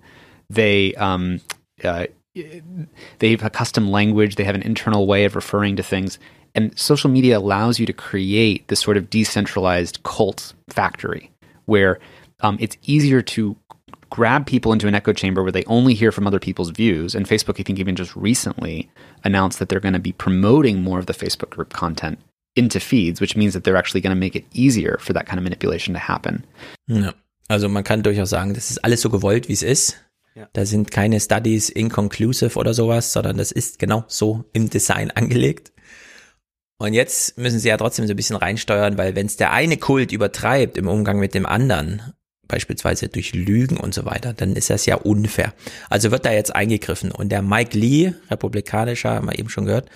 [0.49, 1.41] They um,
[1.83, 4.35] uh, they have a custom language.
[4.35, 6.17] They have an internal way of referring to things.
[6.55, 11.31] And social media allows you to create this sort of decentralized cult factory
[11.65, 11.99] where
[12.41, 13.55] um, it's easier to
[14.13, 17.15] grab people into an echo chamber where they only hear from other people's views.
[17.15, 18.87] And Facebook, I think, even just recently
[19.23, 22.19] announced that they're going to be promoting more of the Facebook group content
[22.55, 25.39] into feeds, which means that they're actually going to make it easier for that kind
[25.39, 26.45] of manipulation to happen.
[26.87, 27.13] Ja,
[27.49, 29.97] also man kann durchaus sagen, das ist alles so gewollt, wie es ist.
[30.35, 30.47] Ja.
[30.53, 35.71] Da sind keine Studies inconclusive oder sowas, sondern das ist genau so im Design angelegt.
[36.77, 39.77] Und jetzt müssen sie ja trotzdem so ein bisschen reinsteuern, weil wenn es der eine
[39.77, 42.13] Kult übertreibt im Umgang mit dem anderen,
[42.53, 45.53] beispielsweise durch Lügen und so weiter, dann ist das ja unfair.
[45.89, 47.11] Also wird da jetzt eingegriffen.
[47.11, 49.89] Und der Mike Lee, republikanischer, haben wir eben schon gehört,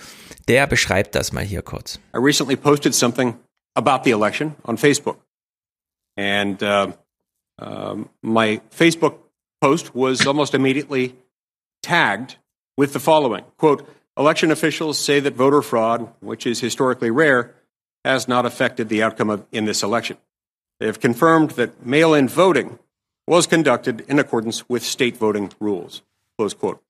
[0.47, 1.99] der beschreibt das mal hier kurz.
[2.15, 3.35] I recently posted something
[3.75, 5.17] about the election on Facebook.
[6.17, 6.93] And uh,
[7.61, 9.19] uh, my Facebook
[9.61, 11.13] post was almost immediately
[11.83, 12.37] tagged
[12.75, 13.85] with the following, quote,
[14.17, 17.53] Election officials say that voter fraud, which is historically rare,
[18.03, 20.17] has not affected the outcome of, in this election.
[20.79, 22.79] They have confirmed that mail in voting
[23.25, 26.01] was conducted in accordance with state voting rules.
[26.37, 26.81] Close quote.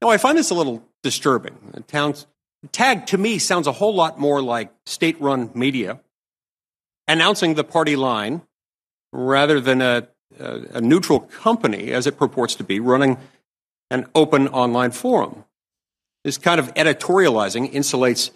[0.00, 1.56] Now, I find this a little disturbing.
[1.72, 2.26] The town's
[2.72, 6.00] tag to me sounds a whole lot more like state run media
[7.06, 8.42] announcing the party line
[9.12, 13.18] rather than a, a, a neutral company, as it purports to be, running
[13.90, 15.44] an open online forum.
[16.24, 18.30] This kind of editorializing insulates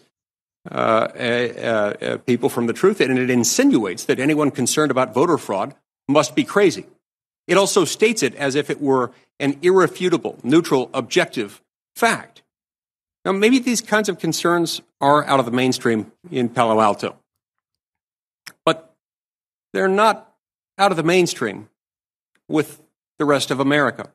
[0.70, 5.74] Uh, people from the truth, and it insinuates that anyone concerned about voter fraud
[6.08, 6.86] must be crazy.
[7.46, 11.62] It also states it as if it were an irrefutable, neutral, objective
[11.96, 12.42] fact.
[13.24, 17.16] Now, maybe these kinds of concerns are out of the mainstream in Palo Alto,
[18.64, 18.94] but
[19.72, 20.34] they're not
[20.76, 21.68] out of the mainstream
[22.48, 22.82] with
[23.18, 24.10] the rest of America.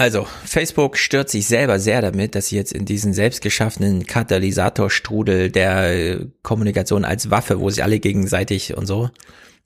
[0.00, 5.92] Also, Facebook stört sich selber sehr damit, dass sie jetzt in diesen selbstgeschaffenen Katalysatorstrudel der
[5.92, 9.10] äh, Kommunikation als Waffe, wo sie alle gegenseitig und so,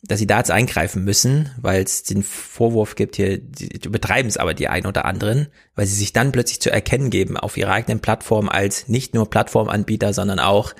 [0.02, 3.38] dass sie da jetzt eingreifen müssen, weil es den Vorwurf gibt hier,
[3.84, 5.46] übertreiben es aber die einen oder anderen,
[5.76, 9.30] weil sie sich dann plötzlich zu erkennen geben auf ihrer eigenen Plattform als nicht nur
[9.30, 10.74] Plattformanbieter, sondern auch,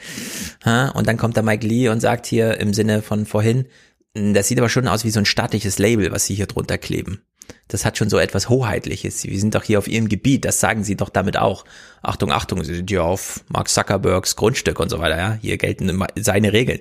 [0.65, 3.66] ha, und dann kommt der Mike Lee und sagt hier im Sinne von vorhin,
[4.15, 7.23] das sieht aber schon aus wie so ein staatliches Label, was sie hier drunter kleben.
[7.68, 9.24] Das hat schon so etwas Hoheitliches.
[9.24, 11.64] Wir sind doch hier auf ihrem Gebiet, das sagen sie doch damit auch.
[12.02, 15.39] Achtung, Achtung, sie sind ja auf Mark Zuckerbergs Grundstück und so weiter, ja.
[15.40, 16.81] Hier gelten seine Regeln.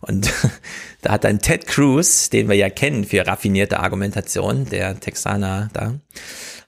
[0.00, 0.30] Und
[1.02, 5.94] da hat dann Ted Cruz, den wir ja kennen für raffinierte Argumentation, der Texaner da,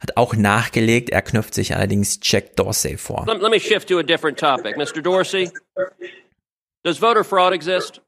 [0.00, 1.10] hat auch nachgelegt.
[1.10, 3.26] Er knüpft sich allerdings Jack Dorsey vor.
[3.26, 4.76] Let, let me shift to a different topic.
[4.76, 5.02] Mr.
[5.02, 5.50] Dorsey,
[6.82, 8.00] does voter fraud exist?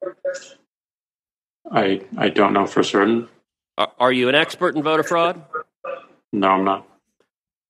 [1.71, 3.29] I I don't know for certain.
[3.79, 5.43] Uh, are you an expert in voter fraud?
[6.33, 6.87] No, I'm not.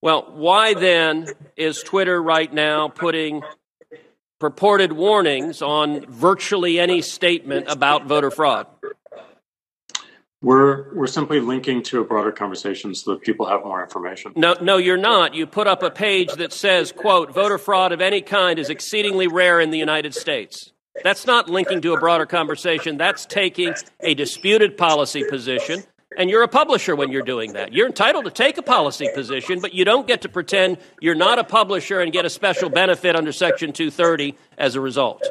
[0.01, 3.41] Well, why then is Twitter right now putting
[4.39, 8.67] purported warnings on virtually any statement about voter fraud?
[10.41, 14.33] We're we're simply linking to a broader conversation so that people have more information.
[14.35, 15.33] No, no, you're not.
[15.33, 19.27] You put up a page that says, "quote Voter fraud of any kind is exceedingly
[19.27, 22.97] rare in the United States." That's not linking to a broader conversation.
[22.97, 25.85] That's taking a disputed policy position
[26.17, 27.73] and you're a publisher when you're doing that.
[27.73, 31.39] You're entitled to take a policy position, but you don't get to pretend you're not
[31.39, 35.21] a publisher and get a special benefit under Section 230 as a result.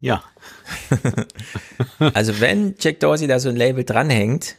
[0.00, 0.22] Ja.
[2.14, 4.56] also wenn Jack Dorsey da so ein Label dranhängt,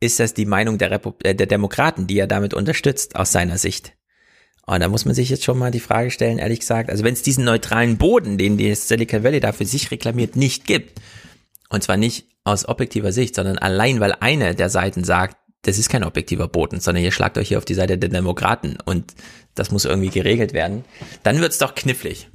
[0.00, 3.58] ist das die Meinung der, Repub äh, der Demokraten, die er damit unterstützt, aus seiner
[3.58, 3.94] Sicht.
[4.66, 7.14] Und da muss man sich jetzt schon mal die Frage stellen, ehrlich gesagt, also wenn
[7.14, 11.00] es diesen neutralen Boden, den die Silicon Valley da für sich reklamiert, nicht gibt,
[11.70, 15.88] und zwar nicht aus objektiver Sicht, sondern allein, weil eine der Seiten sagt, das ist
[15.88, 19.14] kein objektiver Boden, sondern ihr schlagt euch hier auf die Seite der Demokraten und
[19.54, 20.84] das muss irgendwie geregelt werden,
[21.22, 22.28] dann wird's doch knifflig.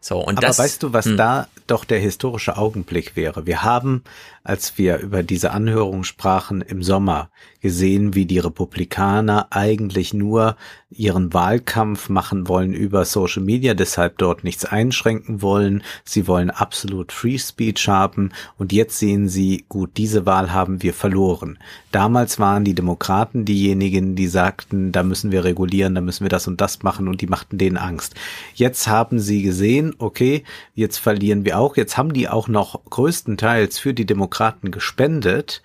[0.00, 1.16] So, und Aber das, weißt du, was hm.
[1.16, 3.46] da doch der historische Augenblick wäre?
[3.46, 4.04] Wir haben,
[4.46, 10.56] als wir über diese Anhörung sprachen im Sommer, gesehen, wie die Republikaner eigentlich nur
[10.88, 15.82] ihren Wahlkampf machen wollen über Social Media, deshalb dort nichts einschränken wollen.
[16.04, 20.94] Sie wollen absolut Free Speech haben und jetzt sehen sie, gut, diese Wahl haben wir
[20.94, 21.58] verloren.
[21.90, 26.46] Damals waren die Demokraten diejenigen, die sagten, da müssen wir regulieren, da müssen wir das
[26.46, 28.14] und das machen und die machten denen Angst.
[28.54, 30.44] Jetzt haben sie gesehen, okay,
[30.76, 34.35] jetzt verlieren wir auch, jetzt haben die auch noch größtenteils für die Demokraten
[34.70, 35.62] gespendet,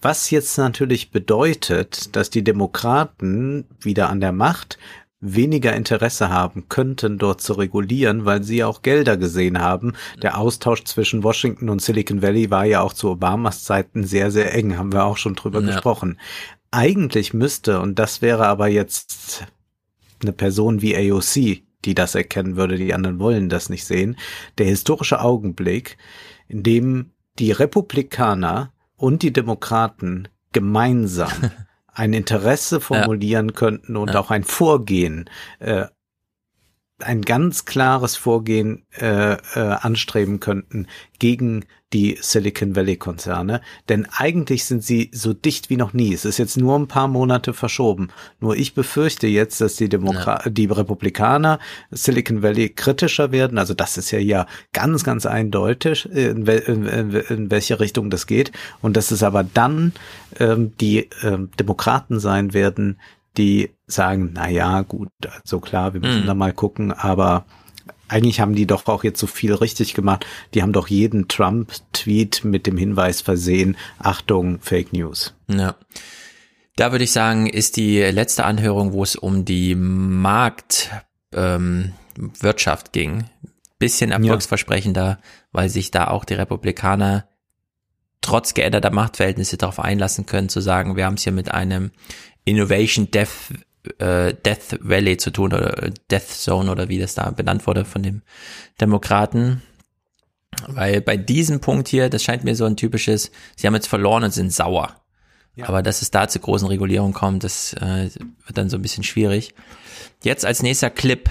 [0.00, 4.78] was jetzt natürlich bedeutet, dass die Demokraten wieder an der Macht
[5.22, 9.94] weniger Interesse haben könnten, dort zu regulieren, weil sie auch Gelder gesehen haben.
[10.20, 14.52] Der Austausch zwischen Washington und Silicon Valley war ja auch zu Obamas Zeiten sehr, sehr
[14.52, 15.66] eng, haben wir auch schon drüber ja.
[15.66, 16.18] gesprochen.
[16.72, 19.46] Eigentlich müsste, und das wäre aber jetzt
[20.22, 24.16] eine Person wie AOC, die das erkennen würde, die anderen wollen das nicht sehen,
[24.58, 25.98] der historische Augenblick,
[26.48, 31.32] in dem die Republikaner und die Demokraten gemeinsam
[31.94, 33.54] ein Interesse formulieren ja.
[33.54, 34.20] könnten und ja.
[34.20, 35.28] auch ein Vorgehen,
[35.58, 35.86] äh,
[36.98, 40.86] ein ganz klares Vorgehen äh, äh, anstreben könnten
[41.18, 46.14] gegen die Silicon Valley Konzerne, denn eigentlich sind sie so dicht wie noch nie.
[46.14, 48.08] Es ist jetzt nur ein paar Monate verschoben.
[48.40, 50.50] Nur ich befürchte jetzt, dass die Demokra ja.
[50.50, 51.58] die Republikaner
[51.90, 53.58] Silicon Valley kritischer werden.
[53.58, 58.52] Also das ist ja ja ganz, ganz eindeutig, in, wel in, welche Richtung das geht.
[58.80, 59.92] Und dass es aber dann
[60.40, 62.98] ähm, die ähm, Demokraten sein werden,
[63.36, 65.08] die sagen, na ja, gut,
[65.44, 66.26] so klar, wir müssen mhm.
[66.26, 67.44] da mal gucken, aber
[68.12, 70.26] eigentlich haben die doch auch jetzt so viel richtig gemacht.
[70.54, 75.34] Die haben doch jeden Trump-Tweet mit dem Hinweis versehen, Achtung, Fake News.
[75.48, 75.76] Ja.
[76.76, 81.92] Da würde ich sagen, ist die letzte Anhörung, wo es um die Marktwirtschaft ähm,
[82.40, 83.24] Wirtschaft ging,
[83.78, 85.18] bisschen erfolgsversprechender, ja.
[85.52, 87.26] weil sich da auch die Republikaner
[88.20, 91.90] trotz geänderter Machtverhältnisse darauf einlassen können, zu sagen, wir haben es hier mit einem
[92.44, 93.52] Innovation Death
[93.98, 98.02] äh, Death Valley zu tun oder Death Zone oder wie das da benannt wurde von
[98.02, 98.22] dem
[98.80, 99.62] Demokraten.
[100.66, 104.24] Weil bei diesem Punkt hier, das scheint mir so ein typisches, sie haben jetzt verloren
[104.24, 104.96] und sind sauer.
[105.54, 105.68] Ja.
[105.68, 108.10] Aber dass es da zu großen Regulierungen kommt, das äh,
[108.46, 109.54] wird dann so ein bisschen schwierig.
[110.22, 111.28] Jetzt als nächster Clip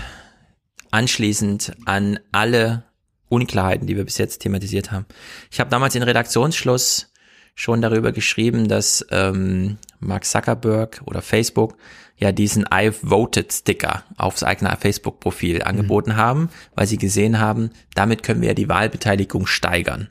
[0.92, 2.84] anschließend an alle
[3.30, 5.06] Unklarheiten, die wir bis jetzt thematisiert haben.
[5.50, 7.12] Ich habe damals in Redaktionsschluss
[7.56, 11.78] schon darüber geschrieben, dass ähm, Mark Zuckerberg oder Facebook
[12.22, 15.62] ja diesen I've voted Sticker aufs eigene Facebook-Profil mhm.
[15.64, 20.10] angeboten haben, weil sie gesehen haben, damit können wir ja die Wahlbeteiligung steigern.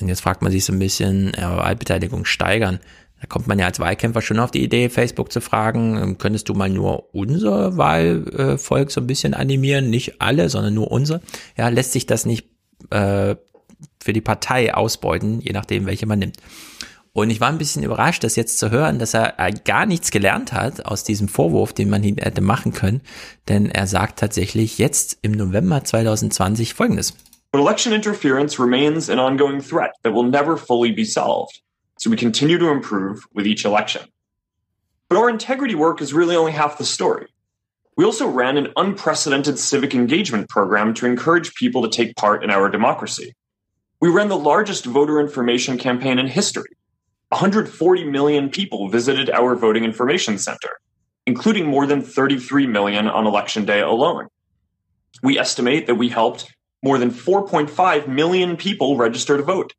[0.00, 2.80] Und jetzt fragt man sich so ein bisschen, ja, Wahlbeteiligung steigern.
[3.20, 6.48] Da kommt man ja als Wahlkämpfer schon auf die Idee, Facebook zu fragen, ähm, könntest
[6.48, 9.90] du mal nur unser Wahlvolk so ein bisschen animieren?
[9.90, 11.20] Nicht alle, sondern nur unser.
[11.56, 12.48] Ja, lässt sich das nicht
[12.90, 13.34] äh,
[14.00, 16.36] für die Partei ausbeuten, je nachdem, welche man nimmt.
[17.16, 19.34] Und ich war ein bisschen überrascht, das jetzt zu hören, dass er
[19.64, 23.02] gar nichts gelernt hat aus diesem Vorwurf, den man ihm hätte machen können.
[23.48, 27.14] Denn er sagt tatsächlich jetzt im November 2020 Folgendes.
[27.52, 31.62] But election interference remains an ongoing threat that will never fully be solved.
[32.00, 34.02] So we continue to improve with each election.
[35.08, 37.28] But our integrity work is really only half the story.
[37.96, 42.50] We also ran an unprecedented civic engagement program to encourage people to take part in
[42.50, 43.36] our democracy.
[44.00, 46.74] We ran the largest voter information campaign in history
[47.30, 50.70] 140 million people visited our voting information center,
[51.26, 54.28] including more than 33 million on election day alone.
[55.22, 59.74] We estimate that we helped more than 4.5 million people register to vote.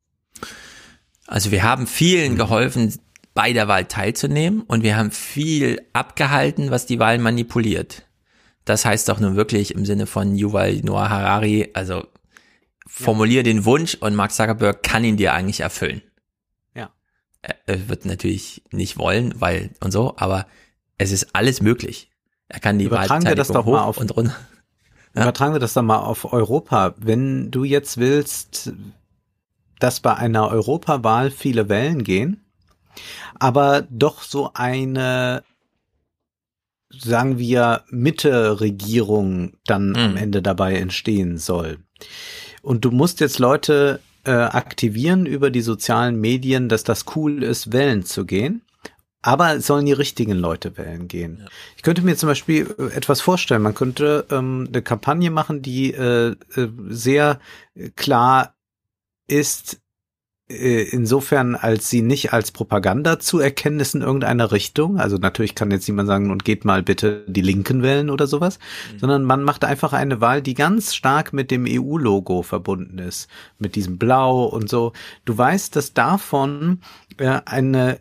[1.28, 2.94] Also wir haben vielen geholfen,
[3.36, 8.04] bei der Wahl teilzunehmen und wir haben viel abgehalten, was die Wahl manipuliert.
[8.64, 12.08] Das heißt doch nun wirklich im Sinne von Yuval Noah Harari, also
[12.88, 16.02] formulier den Wunsch und Mark Zuckerberg kann ihn dir eigentlich erfüllen
[17.66, 20.46] er wird natürlich nicht wollen, weil und so, aber
[20.98, 22.10] es ist alles möglich.
[22.48, 24.36] Er kann die Übertragen wir das doch mal auf und runter.
[25.16, 25.24] Ja?
[25.24, 26.94] Übertragen wir das doch mal auf Europa.
[26.98, 28.74] Wenn du jetzt willst,
[29.80, 32.46] dass bei einer Europawahl viele Wellen gehen,
[33.40, 35.44] aber doch so eine,
[36.90, 39.96] sagen wir, Mitte-Regierung dann mhm.
[39.96, 41.80] am Ende dabei entstehen soll.
[42.62, 47.72] Und du musst jetzt Leute äh, aktivieren über die sozialen Medien, dass das cool ist,
[47.72, 48.62] wählen zu gehen.
[49.22, 51.40] Aber es sollen die richtigen Leute wählen gehen.
[51.42, 51.46] Ja.
[51.76, 53.64] Ich könnte mir zum Beispiel äh, etwas vorstellen.
[53.64, 57.40] Man könnte ähm, eine Kampagne machen, die äh, äh sehr
[57.96, 58.56] klar
[59.28, 59.82] ist,
[60.48, 65.00] insofern, als sie nicht als Propaganda zu erkennen ist in irgendeiner Richtung.
[65.00, 68.60] Also natürlich kann jetzt niemand sagen, und geht mal bitte die Linken wählen oder sowas,
[68.94, 69.00] mhm.
[69.00, 73.76] sondern man macht einfach eine Wahl, die ganz stark mit dem EU-Logo verbunden ist, mit
[73.76, 74.94] diesem Blau und so.
[75.26, 76.80] Du weißt, dass davon
[77.18, 78.00] äh, eine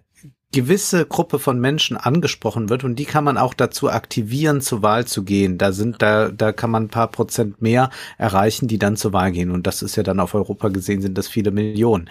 [0.55, 5.05] gewisse Gruppe von Menschen angesprochen wird und die kann man auch dazu aktivieren, zur Wahl
[5.05, 5.59] zu gehen.
[5.59, 9.33] Da sind, da, da kann man ein paar Prozent mehr erreichen, die dann zur Wahl
[9.33, 9.51] gehen.
[9.51, 12.09] Und das ist ja dann auf Europa gesehen, sind das viele Millionen.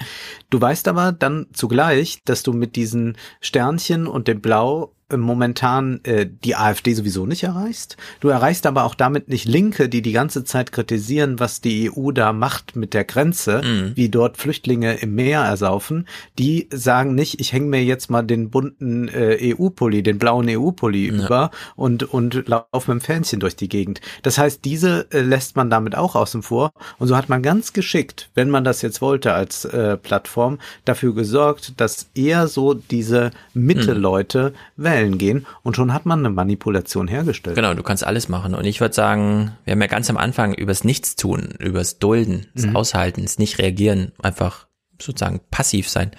[0.50, 6.28] Du weißt aber dann zugleich, dass du mit diesen Sternchen und dem Blau momentan äh,
[6.44, 7.98] die AfD sowieso nicht erreichst.
[8.20, 12.12] Du erreichst aber auch damit nicht Linke, die die ganze Zeit kritisieren, was die EU
[12.12, 13.92] da macht mit der Grenze, mhm.
[13.96, 16.08] wie dort Flüchtlinge im Meer ersaufen.
[16.40, 21.08] Die sagen nicht, ich hänge mir jetzt mal den bunten äh, EU-Pulli, den blauen EU-Pulli
[21.08, 21.14] ja.
[21.14, 24.02] über und, und lauf mit dem Fähnchen durch die Gegend.
[24.22, 26.72] Das heißt, diese äh, lässt man damit auch außen vor.
[27.00, 31.14] Und so hat man ganz geschickt, wenn man das jetzt wollte als äh, Plattform, dafür
[31.14, 34.84] gesorgt, dass eher so diese Mitte-Leute mhm.
[34.84, 37.56] wählen Quellen gehen und schon hat man eine Manipulation hergestellt.
[37.56, 38.56] Genau, du kannst alles machen.
[38.56, 42.66] Und ich würde sagen, wir haben ja ganz am Anfang übers Nichtstun, übers Dulden, das
[42.66, 42.76] mhm.
[42.76, 44.68] Aushalten, das Nicht-Reagieren, einfach
[45.02, 46.12] sozusagen passiv sein.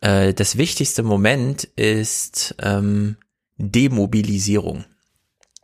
[0.00, 3.16] Äh, das wichtigste Moment ist ähm,
[3.58, 4.84] Demobilisierung.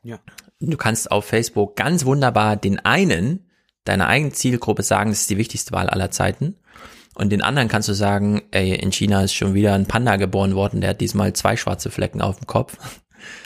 [0.02, 0.18] Ja.
[0.60, 3.48] Du kannst auf Facebook ganz wunderbar den einen
[3.84, 6.56] deiner eigenen Zielgruppe sagen, das ist die wichtigste Wahl aller Zeiten.
[7.14, 10.54] Und den anderen kannst du sagen, ey, in China ist schon wieder ein Panda geboren
[10.54, 12.76] worden, der hat diesmal zwei schwarze Flecken auf dem Kopf.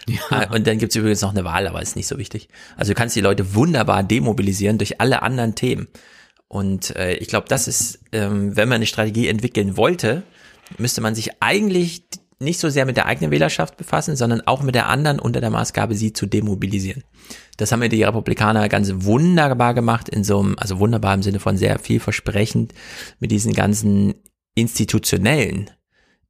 [0.08, 0.20] Ja.
[0.30, 2.48] Ah, und dann gibt's übrigens noch eine Wahl, aber ist nicht so wichtig.
[2.78, 5.88] Also du kannst die Leute wunderbar demobilisieren durch alle anderen Themen.
[6.48, 10.22] Und äh, ich glaube, das ist, ähm, wenn man eine Strategie entwickeln wollte,
[10.78, 12.04] müsste man sich eigentlich
[12.38, 15.50] nicht so sehr mit der eigenen Wählerschaft befassen, sondern auch mit der anderen unter der
[15.50, 17.02] Maßgabe, sie zu demobilisieren.
[17.56, 21.40] Das haben wir die Republikaner ganz wunderbar gemacht in so einem, also wunderbar im Sinne
[21.40, 22.74] von sehr vielversprechend
[23.20, 24.14] mit diesen ganzen
[24.54, 25.70] institutionellen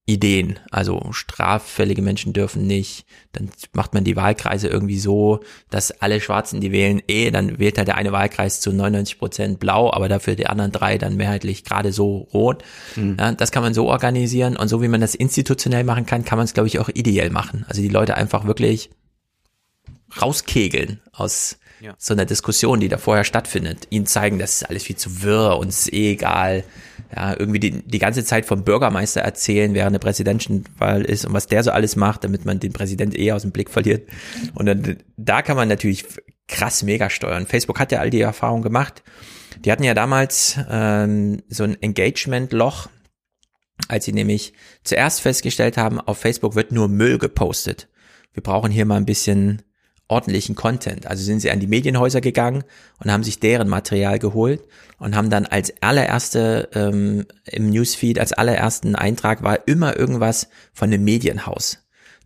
[0.08, 0.60] Ideen.
[0.70, 3.04] Also straffällige Menschen dürfen nicht.
[3.32, 7.76] Dann macht man die Wahlkreise irgendwie so, dass alle Schwarzen, die wählen, eh, dann wählt
[7.76, 11.64] halt der eine Wahlkreis zu 99 Prozent blau, aber dafür die anderen drei dann mehrheitlich
[11.64, 12.62] gerade so rot.
[12.94, 13.16] Mhm.
[13.18, 16.38] Ja, das kann man so organisieren und so wie man das institutionell machen kann, kann
[16.38, 17.66] man es, glaube ich, auch ideell machen.
[17.68, 18.90] Also die Leute einfach wirklich
[20.22, 21.94] rauskegeln aus ja.
[21.98, 23.88] so einer Diskussion, die da vorher stattfindet.
[23.90, 26.64] Ihnen zeigen, das ist alles viel zu wirr und es ist eh egal.
[27.14, 31.46] Ja, irgendwie die, die ganze Zeit vom Bürgermeister erzählen, während eine Präsidentschaftswahl ist und was
[31.46, 34.08] der so alles macht, damit man den Präsident eh aus dem Blick verliert.
[34.54, 36.04] Und dann, da kann man natürlich
[36.48, 37.46] krass mega steuern.
[37.46, 39.04] Facebook hat ja all die Erfahrungen gemacht.
[39.64, 42.88] Die hatten ja damals ähm, so ein Engagement-Loch,
[43.88, 44.52] als sie nämlich
[44.82, 47.88] zuerst festgestellt haben, auf Facebook wird nur Müll gepostet.
[48.32, 49.62] Wir brauchen hier mal ein bisschen
[50.08, 51.06] ordentlichen Content.
[51.06, 52.64] Also sind sie an die Medienhäuser gegangen
[53.02, 54.62] und haben sich deren Material geholt
[54.98, 60.92] und haben dann als allererste ähm, im Newsfeed, als allerersten Eintrag war immer irgendwas von
[60.92, 61.78] einem Medienhaus.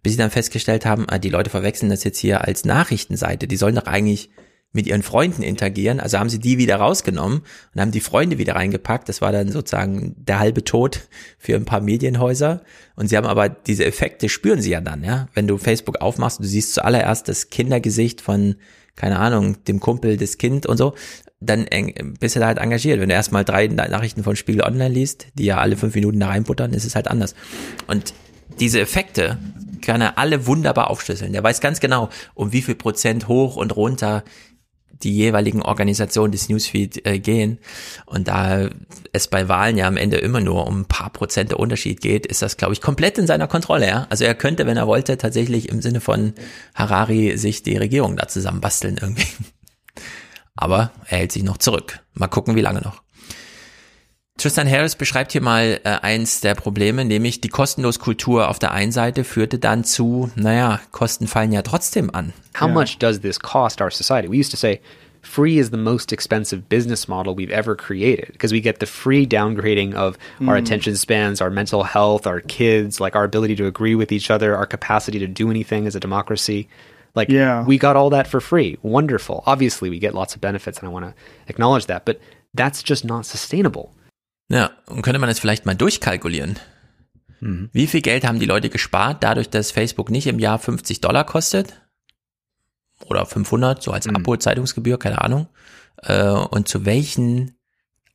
[0.03, 3.47] Bis sie dann festgestellt haben, ah, die Leute verwechseln das jetzt hier als Nachrichtenseite.
[3.47, 4.31] Die sollen doch eigentlich
[4.73, 5.99] mit ihren Freunden interagieren.
[5.99, 7.43] Also haben sie die wieder rausgenommen
[7.75, 9.09] und haben die Freunde wieder reingepackt.
[9.09, 11.09] Das war dann sozusagen der halbe Tod
[11.39, 12.63] für ein paar Medienhäuser.
[12.95, 15.29] Und sie haben aber diese Effekte spüren sie ja dann, ja.
[15.35, 18.57] Wenn du Facebook aufmachst, du siehst zuallererst das Kindergesicht von,
[18.95, 20.95] keine Ahnung, dem Kumpel des Kind und so,
[21.41, 21.67] dann
[22.21, 23.01] bist du da halt engagiert.
[23.01, 26.29] Wenn du erstmal drei Nachrichten von Spiegel Online liest, die ja alle fünf Minuten da
[26.29, 27.35] reinbuttern, ist es halt anders.
[27.87, 28.13] Und
[28.61, 29.39] diese Effekte
[29.81, 31.33] kann er alle wunderbar aufschlüsseln.
[31.33, 34.23] Der weiß ganz genau, um wie viel Prozent hoch und runter
[35.03, 37.59] die jeweiligen Organisationen des Newsfeed äh, gehen.
[38.07, 38.69] Und da
[39.13, 42.27] es bei Wahlen ja am Ende immer nur um ein paar Prozent der Unterschied geht,
[42.27, 43.87] ist das, glaube ich, komplett in seiner Kontrolle.
[43.87, 44.07] Ja?
[44.11, 46.35] Also er könnte, wenn er wollte, tatsächlich im Sinne von
[46.75, 49.29] Harari sich die Regierung da zusammenbasteln irgendwie.
[50.57, 52.01] Aber er hält sich noch zurück.
[52.15, 53.03] Mal gucken, wie lange noch.
[54.41, 58.73] Tristan Harris beschreibt hier mal äh, eins der Probleme, nämlich die kostenlos Kultur auf der
[58.73, 62.33] einen Seite führte dann zu, naja, Kosten fallen ja trotzdem an.
[62.59, 62.75] How yeah.
[62.75, 64.29] much does this cost our society?
[64.29, 64.81] We used to say
[65.21, 69.27] free is the most expensive business model we've ever created because we get the free
[69.27, 70.49] downgrading of mm.
[70.49, 74.31] our attention spans, our mental health, our kids, like our ability to agree with each
[74.31, 76.67] other, our capacity to do anything as a democracy.
[77.15, 77.63] Like, yeah.
[77.67, 78.79] we got all that for free.
[78.81, 79.43] Wonderful.
[79.45, 81.15] Obviously, we get lots of benefits, and I want to
[81.47, 82.21] acknowledge that, but
[82.55, 83.93] that's just not sustainable.
[84.51, 86.59] Ja, und könnte man es vielleicht mal durchkalkulieren?
[87.41, 87.71] Mhm.
[87.73, 91.25] Wie viel Geld haben die Leute gespart, dadurch, dass Facebook nicht im Jahr 50 Dollar
[91.25, 91.81] kostet?
[93.07, 94.17] Oder 500, so als mhm.
[94.17, 95.49] Abo-Zeitungsgebühr, keine Ahnung.
[96.03, 97.57] Äh, und zu welchen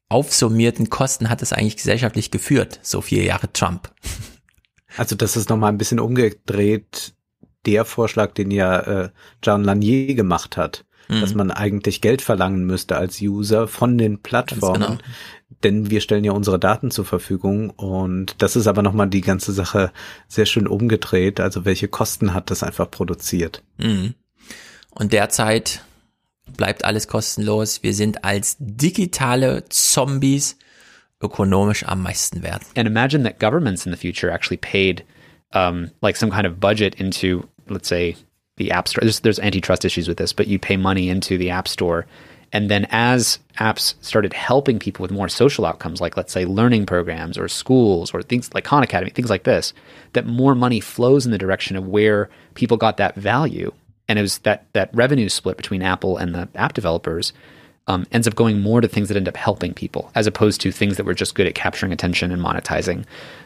[0.10, 3.92] aufsummierten Kosten hat es eigentlich gesellschaftlich geführt, so vier Jahre Trump?
[4.98, 7.16] Also das ist nochmal ein bisschen umgedreht,
[7.66, 9.10] der Vorschlag, den ja äh,
[9.44, 11.20] John Lanier gemacht hat, mhm.
[11.20, 14.98] dass man eigentlich Geld verlangen müsste als User von den Plattformen, genau
[15.66, 19.52] denn wir stellen ja unsere Daten zur Verfügung und das ist aber nochmal die ganze
[19.52, 19.92] Sache
[20.28, 21.40] sehr schön umgedreht.
[21.40, 23.64] Also welche Kosten hat das einfach produziert?
[23.78, 24.14] Mhm.
[24.92, 25.84] Und derzeit
[26.56, 27.82] bleibt alles kostenlos.
[27.82, 30.58] Wir sind als digitale Zombies
[31.20, 32.62] ökonomisch am meisten wert.
[32.76, 35.04] And imagine that governments in the future actually paid
[35.54, 38.16] um, like some kind of budget into, let's say,
[38.58, 39.02] the App Store.
[39.02, 42.06] There's, there's antitrust issues with this, but you pay money into the App Store
[42.56, 46.86] And then as apps started helping people with more social outcomes, like let's say learning
[46.86, 49.74] programs or schools or things like Khan Academy, things like this,
[50.14, 53.74] that more money flows in the direction of where people got that value.
[54.08, 57.34] And it was that that revenue split between Apple and the app developers
[57.88, 60.72] um, ends up going more to things that end up helping people, as opposed to
[60.72, 63.04] things that were just good at capturing attention and monetizing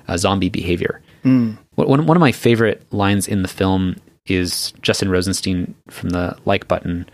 [0.07, 1.01] uh, zombie behavior.
[1.25, 1.57] Mm.
[1.73, 3.95] One, one of my favorite lines in the film
[4.27, 7.09] is Justin Rosenstein from the like button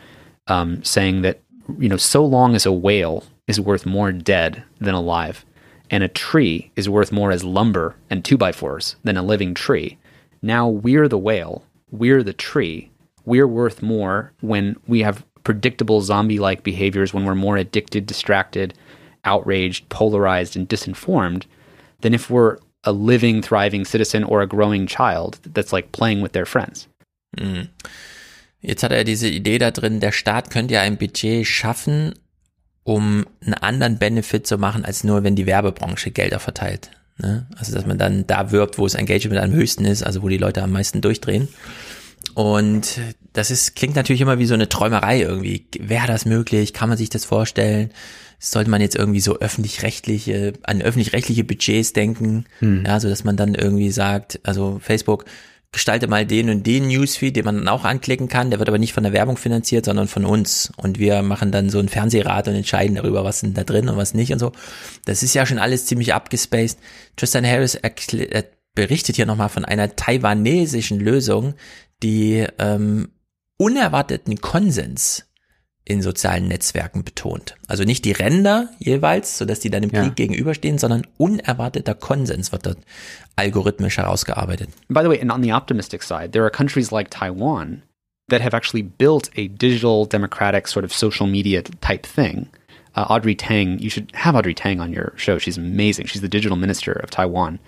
[0.48, 1.40] um, saying that
[1.80, 5.45] you know, so long as a whale is worth more dead than alive,
[5.90, 9.53] and a tree is worth more as lumber and two by fours than a living
[9.53, 9.98] tree.
[10.42, 12.92] Now we're the whale, we're the tree,
[13.26, 18.74] we're worth more when we have predictable zombie like behaviors, when we're more addicted, distracted,
[19.24, 21.45] outraged, polarized, and disinformed
[22.02, 26.34] than if we're a living, thriving citizen or a growing child that's like playing with
[26.34, 26.88] their friends.
[27.38, 27.69] Mm.
[28.68, 32.14] Jetzt hat er diese Idee da drin, der Staat könnte ja ein Budget schaffen,
[32.84, 36.92] um einen anderen Benefit zu machen, als nur, wenn die Werbebranche Gelder verteilt.
[37.18, 37.48] Ne?
[37.58, 40.38] Also, dass man dann da wirbt, wo das Engagement am höchsten ist, also wo die
[40.38, 41.48] Leute am meisten durchdrehen.
[42.34, 43.00] Und
[43.34, 45.68] das ist, klingt natürlich immer wie so eine Träumerei irgendwie.
[45.80, 46.74] Wäre das möglich?
[46.74, 47.92] Kann man sich das vorstellen?
[48.40, 52.45] Sollte man jetzt irgendwie so öffentlich-rechtliche, an öffentlich-rechtliche Budgets denken?
[52.60, 52.84] Hm.
[52.85, 55.26] Ja, so dass man dann irgendwie sagt, also Facebook,
[55.76, 58.50] gestalte mal den und den Newsfeed, den man dann auch anklicken kann.
[58.50, 60.72] Der wird aber nicht von der Werbung finanziert, sondern von uns.
[60.78, 63.98] Und wir machen dann so ein Fernsehrat und entscheiden darüber, was ist da drin und
[63.98, 64.54] was nicht und so.
[65.04, 66.80] Das ist ja schon alles ziemlich abgespaced.
[67.18, 67.78] Tristan Harris
[68.74, 71.56] berichtet hier nochmal von einer taiwanesischen Lösung,
[72.02, 73.10] die ähm,
[73.58, 75.26] unerwarteten Konsens
[75.86, 77.56] in sozialen Netzwerken betont.
[77.68, 80.10] Also nicht die Ränder jeweils, sodass die dann im Krieg ja.
[80.10, 82.80] gegenüberstehen, sondern unerwarteter Konsens wird dort
[83.36, 84.70] algorithmisch herausgearbeitet.
[84.90, 87.84] By the way, and on the optimistic side, there are countries like Taiwan
[88.30, 92.50] that have actually built a digital democratic sort of social media type thing.
[92.96, 95.38] Uh, Audrey Tang, you should have Audrey Tang on your show.
[95.38, 96.08] She's amazing.
[96.08, 97.60] She's the digital minister of Taiwan.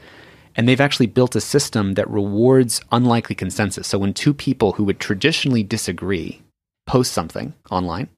[0.56, 3.88] And they've actually built a system that rewards unlikely consensus.
[3.88, 6.42] So when two people who would traditionally disagree
[6.88, 8.09] post something online,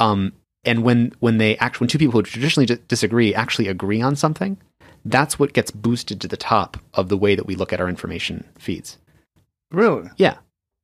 [0.00, 0.32] um,
[0.64, 4.16] and when when they act when two people who traditionally d- disagree actually agree on
[4.16, 4.58] something,
[5.04, 7.88] that's what gets boosted to the top of the way that we look at our
[7.88, 8.98] information feeds.
[9.70, 10.10] Really?
[10.16, 10.38] Yeah.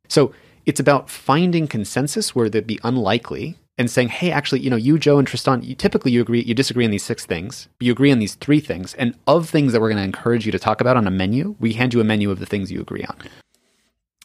[0.09, 0.33] So
[0.67, 4.99] it's about finding consensus where they'd be unlikely and saying, hey, actually, you know, you,
[4.99, 7.93] Joe, and Tristan, you typically you agree, you disagree on these six things, but you
[7.93, 8.95] agree on these three things.
[8.95, 11.57] And of things that we're going to encourage you to talk about on a menu,
[11.59, 13.17] we hand you a menu of the things you agree on.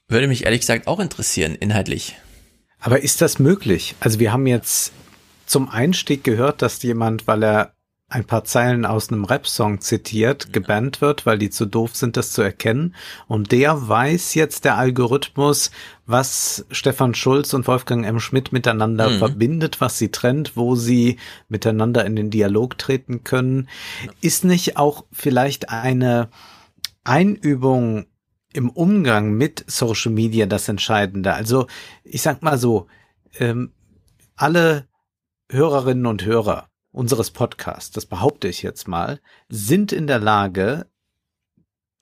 [0.07, 2.15] Würde mich ehrlich gesagt auch interessieren, inhaltlich.
[2.79, 3.95] Aber ist das möglich?
[3.99, 4.93] Also wir haben jetzt
[5.45, 7.73] zum Einstieg gehört, dass jemand, weil er
[8.09, 12.31] ein paar Zeilen aus einem Rap-Song zitiert, gebannt wird, weil die zu doof sind, das
[12.31, 12.95] zu erkennen.
[13.27, 15.69] Und der weiß jetzt der Algorithmus,
[16.07, 18.19] was Stefan Schulz und Wolfgang M.
[18.19, 19.17] Schmidt miteinander mhm.
[19.19, 21.17] verbindet, was sie trennt, wo sie
[21.49, 23.69] miteinander in den Dialog treten können.
[24.21, 26.29] Ist nicht auch vielleicht eine
[27.03, 28.07] Einübung
[28.53, 31.33] im Umgang mit Social Media das Entscheidende?
[31.33, 31.67] Also
[32.03, 32.87] ich sag mal so,
[33.39, 33.71] ähm,
[34.35, 34.87] alle
[35.51, 39.19] Hörerinnen und Hörer unseres Podcasts, das behaupte ich jetzt mal,
[39.49, 40.87] sind in der Lage,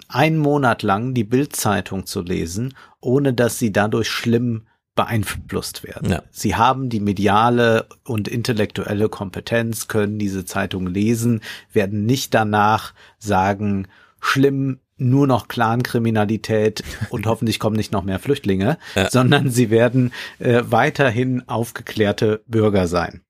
[0.08, 6.10] einen Monat lang die Bildzeitung zu lesen, ohne dass sie dadurch schlimm beeinflusst werden.
[6.10, 6.24] Ja.
[6.32, 13.88] Sie haben die mediale und intellektuelle Kompetenz, können diese Zeitung lesen, werden nicht danach sagen,
[14.20, 19.10] schlimm, nur noch Clankriminalität und hoffentlich kommen nicht noch mehr Flüchtlinge, ja.
[19.10, 23.22] sondern sie werden äh, weiterhin aufgeklärte Bürger sein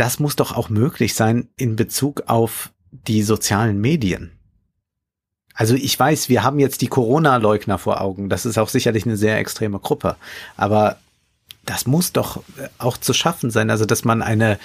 [0.00, 4.32] das muss doch auch möglich sein in Bezug auf die sozialen Medien.
[5.52, 8.30] Also ich weiß, wir haben jetzt die Corona-Leugner vor Augen.
[8.30, 10.16] Das ist auch sicherlich eine sehr extreme Gruppe.
[10.56, 10.96] Aber
[11.66, 12.42] das muss doch
[12.78, 13.68] auch zu schaffen sein.
[13.68, 14.58] Also, dass man eine,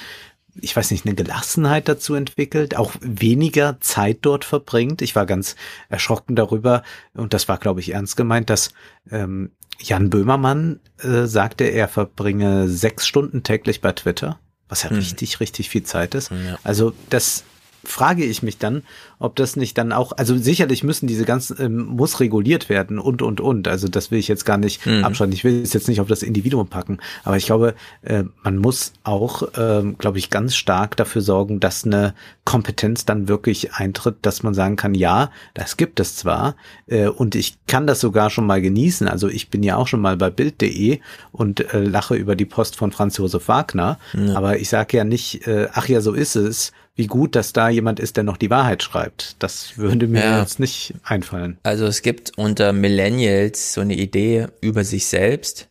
[0.62, 5.02] ich weiß nicht, eine Gelassenheit dazu entwickelt, auch weniger Zeit dort verbringt.
[5.02, 5.56] Ich war ganz
[5.90, 8.72] erschrocken darüber, und das war, glaube ich, ernst gemeint, dass
[9.12, 14.98] ähm, Jan Böhmermann äh, sagte, er verbringe sechs Stunden täglich bei Twitter was ja mhm.
[14.98, 16.32] richtig, richtig viel Zeit ist.
[16.32, 16.58] Ja.
[16.64, 17.44] Also das
[17.86, 18.84] frage ich mich dann,
[19.20, 23.22] ob das nicht dann auch, also sicherlich müssen diese ganzen, ähm, muss reguliert werden und,
[23.22, 23.68] und, und.
[23.68, 25.04] Also das will ich jetzt gar nicht mhm.
[25.04, 25.34] abschalten.
[25.34, 27.00] Ich will es jetzt nicht auf das Individuum packen.
[27.24, 31.86] Aber ich glaube, äh, man muss auch, äh, glaube ich, ganz stark dafür sorgen, dass
[31.86, 36.56] eine Kompetenz dann wirklich eintritt, dass man sagen kann, ja, das gibt es zwar
[36.88, 39.08] äh, und ich kann das sogar schon mal genießen.
[39.08, 41.00] Also ich bin ja auch schon mal bei Bild.de
[41.32, 43.98] und äh, lache über die Post von Franz Josef Wagner.
[44.14, 44.36] Mhm.
[44.36, 47.70] Aber ich sage ja nicht, äh, ach ja, so ist es wie gut, dass da
[47.70, 49.36] jemand ist, der noch die Wahrheit schreibt.
[49.40, 50.40] Das würde mir ja.
[50.40, 51.58] jetzt nicht einfallen.
[51.64, 55.68] Also es gibt unter Millennials so eine Idee über sich selbst,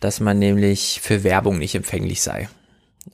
[0.00, 2.48] dass man nämlich für Werbung nicht empfänglich sei.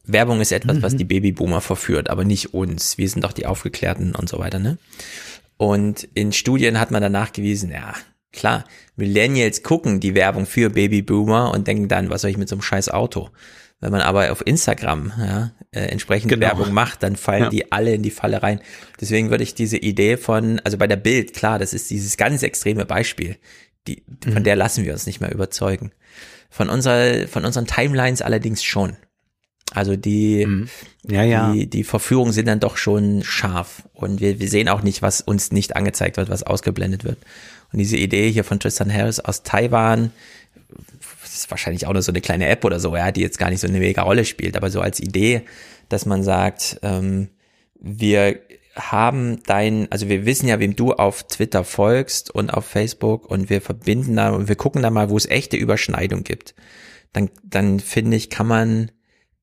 [0.04, 0.82] Werbung ist etwas, mhm.
[0.82, 2.96] was die Babyboomer verführt, aber nicht uns.
[2.96, 4.78] Wir sind doch die Aufgeklärten und so weiter, ne?
[5.56, 7.94] Und in Studien hat man danach gewiesen, ja,
[8.32, 8.64] klar,
[8.96, 12.62] Millennials gucken die Werbung für Babyboomer und denken dann, was soll ich mit so einem
[12.62, 13.30] scheiß Auto?
[13.82, 16.46] Wenn man aber auf Instagram ja, äh, entsprechend genau.
[16.46, 17.48] Werbung macht, dann fallen ja.
[17.50, 18.60] die alle in die Falle rein.
[19.00, 22.44] Deswegen würde ich diese Idee von, also bei der Bild, klar, das ist dieses ganz
[22.44, 23.36] extreme Beispiel,
[23.88, 24.44] die, von mhm.
[24.44, 25.90] der lassen wir uns nicht mehr überzeugen.
[26.48, 28.96] Von unserer, von unseren Timelines allerdings schon.
[29.74, 30.68] Also die, mhm.
[31.08, 31.52] ja, ja.
[31.52, 35.20] die, die Verführungen sind dann doch schon scharf und wir, wir sehen auch nicht, was
[35.20, 37.18] uns nicht angezeigt wird, was ausgeblendet wird.
[37.72, 40.12] Und diese Idee hier von Tristan Harris aus Taiwan,
[41.34, 43.60] ist wahrscheinlich auch nur so eine kleine App oder so, ja, die jetzt gar nicht
[43.60, 45.42] so eine mega Rolle spielt, aber so als Idee,
[45.88, 47.28] dass man sagt, ähm,
[47.80, 48.40] wir
[48.74, 53.50] haben dein, also wir wissen ja, wem du auf Twitter folgst und auf Facebook und
[53.50, 56.54] wir verbinden da und wir gucken da mal, wo es echte Überschneidung gibt.
[57.12, 58.90] Dann, dann finde ich, kann man,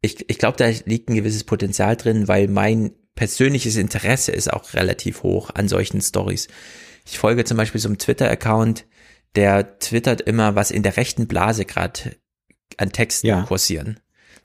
[0.02, 4.74] ich, ich glaube, da liegt ein gewisses Potenzial drin, weil mein persönliches Interesse ist auch
[4.74, 6.48] relativ hoch an solchen Stories.
[7.06, 8.86] Ich folge zum Beispiel so einem Twitter-Account,
[9.36, 12.16] der twittert immer, was in der rechten Blase gerade
[12.78, 13.44] an Texten ja.
[13.44, 14.00] kursieren.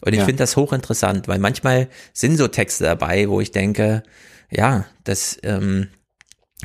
[0.04, 0.24] Und ich ja.
[0.24, 4.02] finde das hochinteressant, weil manchmal sind so Texte dabei, wo ich denke,
[4.50, 5.88] ja, das, ähm,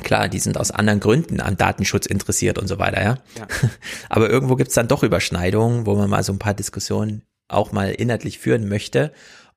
[0.02, 3.18] klar, die sind aus anderen Gründen an Datenschutz interessiert und so weiter, ja.
[3.38, 3.48] ja.
[4.08, 7.90] Aber irgendwo gibt's dann doch Überschneidungen, wo man mal so ein paar Diskussionen auch mal
[7.90, 9.12] inhaltlich führen möchte,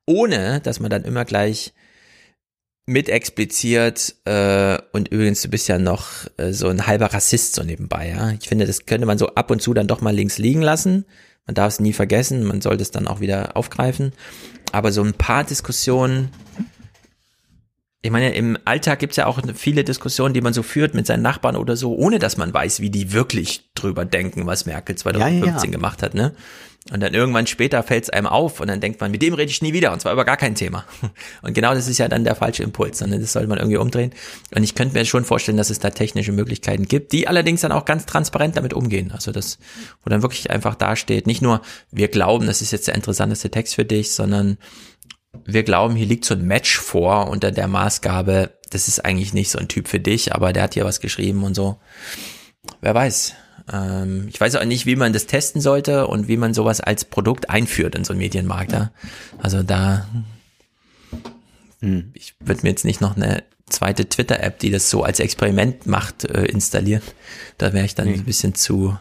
[0.06, 1.74] ohne dass man dann immer gleich
[2.86, 7.62] mit expliziert äh, und übrigens du bist ja noch äh, so ein halber Rassist so
[7.62, 8.32] nebenbei, ja.
[8.32, 11.06] Ich finde, das könnte man so ab und zu dann doch mal links liegen lassen.
[11.46, 14.12] Man darf es nie vergessen, man sollte es dann auch wieder aufgreifen.
[14.72, 16.30] Aber so ein paar Diskussionen,
[18.04, 21.22] ich meine, im Alltag gibt's ja auch viele Diskussionen, die man so führt mit seinen
[21.22, 25.42] Nachbarn oder so, ohne dass man weiß, wie die wirklich drüber denken, was Merkel 2015
[25.42, 25.70] ja, ja.
[25.70, 26.34] gemacht hat, ne?
[26.92, 29.62] Und dann irgendwann später fällt's einem auf und dann denkt man, mit dem rede ich
[29.62, 30.84] nie wieder und zwar über gar kein Thema.
[31.40, 34.12] Und genau das ist ja dann der falsche Impuls, sondern das sollte man irgendwie umdrehen.
[34.54, 37.72] Und ich könnte mir schon vorstellen, dass es da technische Möglichkeiten gibt, die allerdings dann
[37.72, 39.12] auch ganz transparent damit umgehen.
[39.12, 39.58] Also das,
[40.04, 43.74] wo dann wirklich einfach dasteht, nicht nur, wir glauben, das ist jetzt der interessanteste Text
[43.76, 44.58] für dich, sondern
[45.44, 49.50] wir glauben, hier liegt so ein Match vor unter der Maßgabe, das ist eigentlich nicht
[49.50, 51.78] so ein Typ für dich, aber der hat hier was geschrieben und so.
[52.80, 53.34] Wer weiß.
[53.72, 57.04] Ähm, ich weiß auch nicht, wie man das testen sollte und wie man sowas als
[57.04, 58.72] Produkt einführt in so einen Medienmarkt.
[58.72, 58.90] Ja?
[59.38, 60.08] Also da,
[61.80, 62.10] hm.
[62.14, 66.24] ich würde mir jetzt nicht noch eine zweite Twitter-App, die das so als Experiment macht,
[66.24, 67.02] äh, installieren.
[67.58, 68.14] Da wäre ich dann nee.
[68.14, 68.98] ein bisschen zu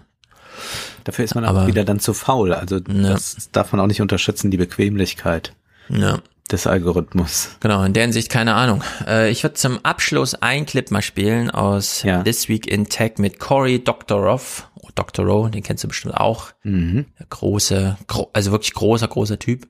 [1.03, 2.53] Dafür ist man aber wieder dann zu faul.
[2.53, 2.83] Also ja.
[3.09, 5.53] das darf man auch nicht unterschätzen, die Bequemlichkeit.
[5.89, 7.49] Ja des Algorithmus.
[7.61, 8.83] Genau, in der Hinsicht keine Ahnung.
[9.07, 12.23] Äh, ich würde zum Abschluss ein Clip mal spielen aus ja.
[12.23, 14.69] This Week in Tech mit Cory Doctorow.
[14.75, 16.51] Oh, Doctorow, den kennst du bestimmt auch.
[16.63, 17.05] Mhm.
[17.19, 19.67] Der große, gro also wirklich großer, großer Typ.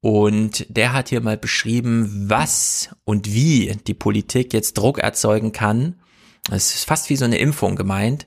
[0.00, 5.96] Und der hat hier mal beschrieben, was und wie die Politik jetzt Druck erzeugen kann.
[6.50, 8.26] Es ist fast wie so eine Impfung gemeint,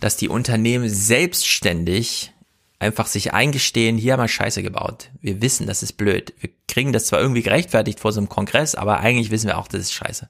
[0.00, 2.32] dass die Unternehmen selbstständig
[2.82, 5.10] einfach sich eingestehen, hier haben wir Scheiße gebaut.
[5.20, 6.34] Wir wissen, das ist blöd.
[6.40, 9.68] Wir kriegen das zwar irgendwie gerechtfertigt vor so einem Kongress, aber eigentlich wissen wir auch,
[9.68, 10.28] das ist Scheiße.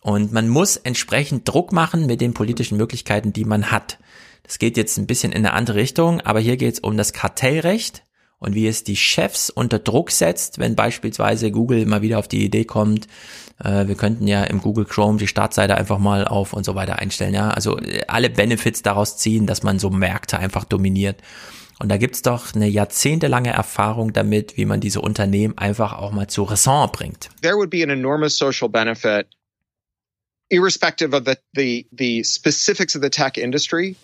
[0.00, 3.98] Und man muss entsprechend Druck machen mit den politischen Möglichkeiten, die man hat.
[4.42, 7.12] Das geht jetzt ein bisschen in eine andere Richtung, aber hier geht es um das
[7.12, 8.04] Kartellrecht
[8.38, 12.44] und wie es die Chefs unter Druck setzt, wenn beispielsweise Google mal wieder auf die
[12.44, 13.08] Idee kommt,
[13.62, 16.98] äh, wir könnten ja im Google Chrome die Startseite einfach mal auf und so weiter
[16.98, 17.50] einstellen, ja.
[17.50, 21.20] Also äh, alle Benefits daraus ziehen, dass man so Märkte einfach dominiert.
[21.78, 26.26] Und da gibt's doch eine jahrzehntelange Erfahrung damit, wie man diese Unternehmen einfach auch mal
[26.26, 27.28] zu Raison bringt.
[27.42, 29.26] There would be an enormous social benefit,
[30.48, 33.96] irrespective of the, the, the specifics of the tech industry,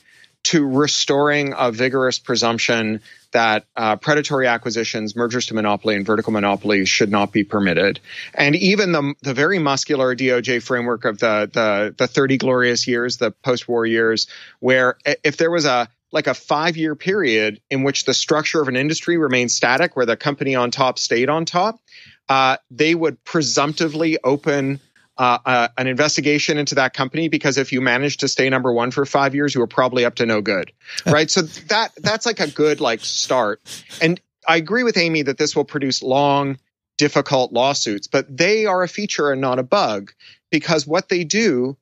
[0.45, 6.85] to restoring a vigorous presumption that uh, predatory acquisitions, mergers to monopoly, and vertical monopoly
[6.85, 8.01] should not be permitted.
[8.35, 13.19] And even the the very muscular DOJ framework of the the the 30 glorious years,
[13.19, 14.27] the post-war years,
[14.59, 18.69] where if there was a like a five year period in which the structure of
[18.69, 21.81] an industry remained static, where the company on top stayed on top,
[22.29, 24.81] uh, they would presumptively open
[25.19, 28.91] uh, uh, an investigation into that company because if you manage to stay number one
[28.91, 30.73] for five years, you were probably up to no good,
[31.07, 31.31] right?
[31.31, 33.61] so that that's like a good like start.
[34.01, 36.59] And I agree with Amy that this will produce long,
[36.99, 40.13] difficult lawsuits, but they are a feature and not a bug
[40.51, 41.77] because what they do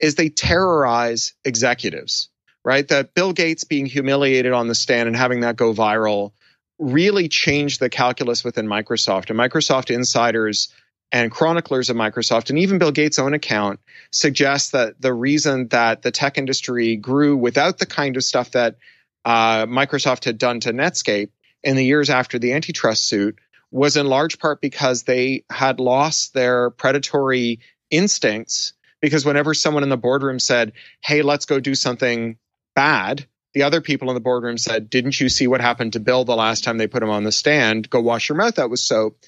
[0.00, 2.28] is they terrorize executives
[2.66, 2.88] right?
[2.88, 6.32] That Bill Gates being humiliated on the stand and having that go viral
[6.80, 9.30] really changed the calculus within Microsoft.
[9.30, 10.74] And Microsoft insiders
[11.12, 13.78] and chroniclers of Microsoft and even Bill Gates' own account
[14.10, 18.78] suggests that the reason that the tech industry grew without the kind of stuff that
[19.24, 21.28] uh, Microsoft had done to Netscape
[21.62, 23.38] in the years after the antitrust suit
[23.70, 27.60] was in large part because they had lost their predatory
[27.92, 28.72] instincts.
[29.00, 32.38] Because whenever someone in the boardroom said, Hey, let's go do something
[32.76, 33.26] bad.
[33.54, 36.36] The other people in the boardroom said, Didn't you see what happened to Bill the
[36.36, 37.90] last time they put him on the stand?
[37.90, 38.58] Go wash your mouth.
[38.60, 39.18] out with soap.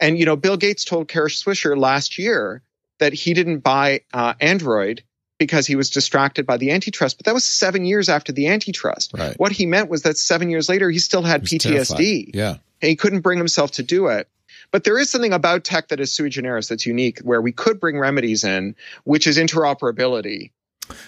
[0.00, 2.62] And, you know, Bill Gates told Kara Swisher last year
[2.98, 5.04] that he didn't buy uh, Android
[5.38, 7.18] because he was distracted by the antitrust.
[7.18, 9.12] But that was seven years after the antitrust.
[9.14, 9.38] Right.
[9.38, 11.60] What he meant was that seven years later, he still had PTSD.
[11.60, 12.30] Terrified.
[12.34, 12.56] Yeah.
[12.80, 14.28] And he couldn't bring himself to do it.
[14.70, 17.78] But there is something about tech that is sui generis that's unique where we could
[17.78, 18.74] bring remedies in,
[19.04, 20.50] which is interoperability.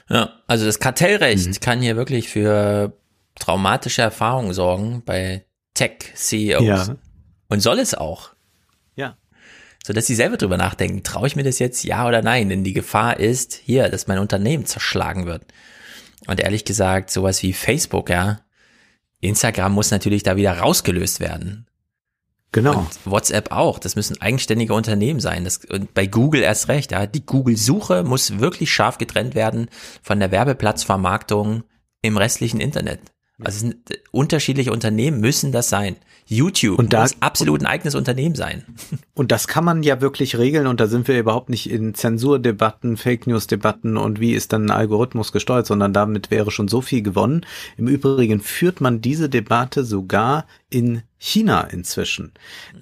[0.09, 1.61] Ja, also das Kartellrecht mhm.
[1.61, 2.93] kann hier wirklich für
[3.39, 6.65] traumatische Erfahrungen sorgen bei Tech-CEOs.
[6.65, 6.97] Ja.
[7.49, 8.31] Und soll es auch.
[8.97, 9.17] Ja.
[9.87, 12.49] So dass sie selber drüber nachdenken, traue ich mir das jetzt ja oder nein?
[12.49, 15.45] Denn die Gefahr ist hier, dass mein Unternehmen zerschlagen wird.
[16.27, 18.41] Und ehrlich gesagt, sowas wie Facebook, ja,
[19.21, 21.66] Instagram muss natürlich da wieder rausgelöst werden.
[22.53, 22.79] Genau.
[22.79, 23.79] Und WhatsApp auch.
[23.79, 25.45] Das müssen eigenständige Unternehmen sein.
[25.45, 26.93] Das, und bei Google erst recht.
[26.93, 27.07] Ja.
[27.07, 29.69] Die Google-Suche muss wirklich scharf getrennt werden
[30.03, 31.65] von der Werbeplatzvermarktung
[32.03, 33.01] im restlichen Internet.
[33.45, 33.71] Also
[34.13, 35.97] unterschiedliche Unternehmen müssen das sein.
[36.29, 38.65] YouTube und da, muss absolut ein eigenes Unternehmen sein.
[39.15, 42.99] Und das kann man ja wirklich regeln und da sind wir überhaupt nicht in Zensurdebatten,
[42.99, 46.83] Fake News Debatten und wie ist dann ein Algorithmus gesteuert, sondern damit wäre schon so
[46.83, 47.47] viel gewonnen.
[47.79, 52.33] Im Übrigen führt man diese Debatte sogar in China inzwischen.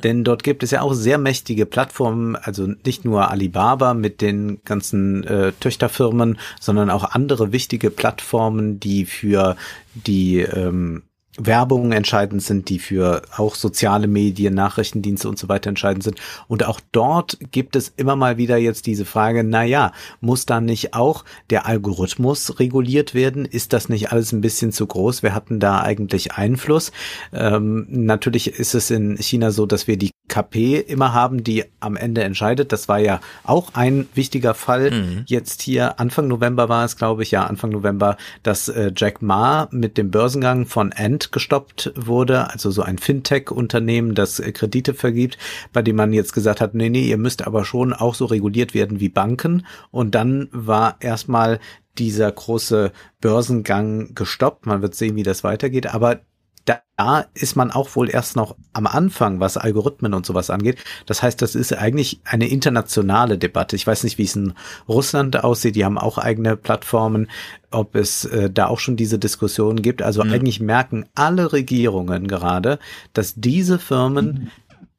[0.03, 4.63] Denn dort gibt es ja auch sehr mächtige Plattformen, also nicht nur Alibaba mit den
[4.65, 9.57] ganzen äh, Töchterfirmen, sondern auch andere wichtige Plattformen, die für
[9.95, 11.03] die ähm,
[11.37, 16.21] Werbung entscheidend sind, die für auch soziale Medien, Nachrichtendienste und so weiter entscheidend sind.
[16.47, 20.61] Und auch dort gibt es immer mal wieder jetzt diese Frage, na ja, muss da
[20.61, 23.45] nicht auch der Algorithmus reguliert werden?
[23.45, 25.23] Ist das nicht alles ein bisschen zu groß?
[25.23, 26.93] Wir hatten da eigentlich Einfluss.
[27.33, 31.97] Ähm, natürlich ist es in China so, dass wir die KP immer haben, die am
[31.97, 32.73] Ende entscheidet.
[32.73, 34.91] Das war ja auch ein wichtiger Fall.
[34.91, 35.25] Mhm.
[35.27, 39.69] Jetzt hier Anfang November war es, glaube ich, ja, Anfang November, dass äh, Jack Ma
[39.71, 45.39] mit dem Börsengang von Ant gestoppt wurde, also so ein Fintech-Unternehmen, das äh, Kredite vergibt,
[45.73, 48.75] bei dem man jetzt gesagt hat, nee, nee, ihr müsst aber schon auch so reguliert
[48.75, 49.67] werden wie Banken.
[49.91, 51.61] Und dann war erstmal
[51.99, 54.67] dieser große Börsengang gestoppt.
[54.67, 55.95] Man wird sehen, wie das weitergeht.
[55.95, 56.21] Aber
[56.65, 60.79] da ist man auch wohl erst noch am Anfang, was Algorithmen und sowas angeht.
[61.07, 63.77] Das heißt, das ist eigentlich eine internationale Debatte.
[63.77, 64.55] Ich weiß nicht, wie es in
[64.89, 65.77] Russland aussieht.
[65.77, 67.29] Die haben auch eigene Plattformen,
[67.71, 70.03] ob es äh, da auch schon diese Diskussionen gibt.
[70.03, 70.33] Also mhm.
[70.33, 72.79] eigentlich merken alle Regierungen gerade,
[73.13, 74.51] dass diese Firmen mhm.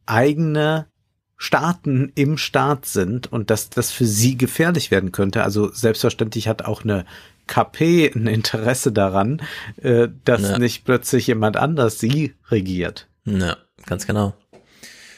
[0.06, 0.88] eigene
[1.38, 5.44] Staaten im Staat sind und dass das für sie gefährlich werden könnte.
[5.44, 7.06] Also selbstverständlich hat auch eine
[7.48, 9.42] KP ein Interesse daran,
[9.82, 10.58] äh, dass ja.
[10.58, 13.08] nicht plötzlich jemand anders sie regiert.
[13.26, 14.34] Ja, ganz genau.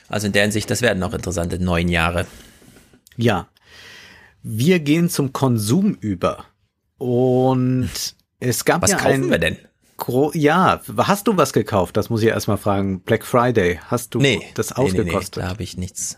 [0.09, 2.25] Also in der Hinsicht, das werden auch interessante neun Jahre.
[3.17, 3.47] Ja.
[4.43, 6.45] Wir gehen zum Konsum über.
[6.97, 7.89] Und
[8.39, 9.57] es gab was ja kaufen ein, wir denn?
[10.33, 11.97] Ja, hast du was gekauft?
[11.97, 13.01] Das muss ich erstmal fragen.
[13.01, 15.37] Black Friday, hast du nee, das ausgekostet?
[15.37, 16.17] Nee, nee, da habe ich nichts.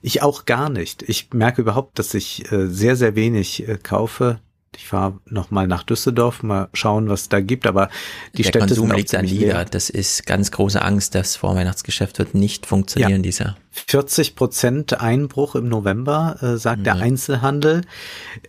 [0.00, 1.02] Ich auch gar nicht.
[1.02, 4.40] Ich merke überhaupt, dass ich äh, sehr, sehr wenig äh, kaufe.
[4.76, 7.66] Ich fahre noch mal nach Düsseldorf, mal schauen, was da gibt.
[7.66, 7.88] Aber
[8.36, 9.64] die Der Städte Konsum sind liegt an Lieder.
[9.64, 11.14] Das ist ganz große Angst.
[11.14, 13.18] Das Vorweihnachtsgeschäft wird nicht funktionieren ja.
[13.18, 13.56] dieser.
[13.70, 16.84] 40 Prozent Einbruch im November, äh, sagt mhm.
[16.84, 17.82] der Einzelhandel.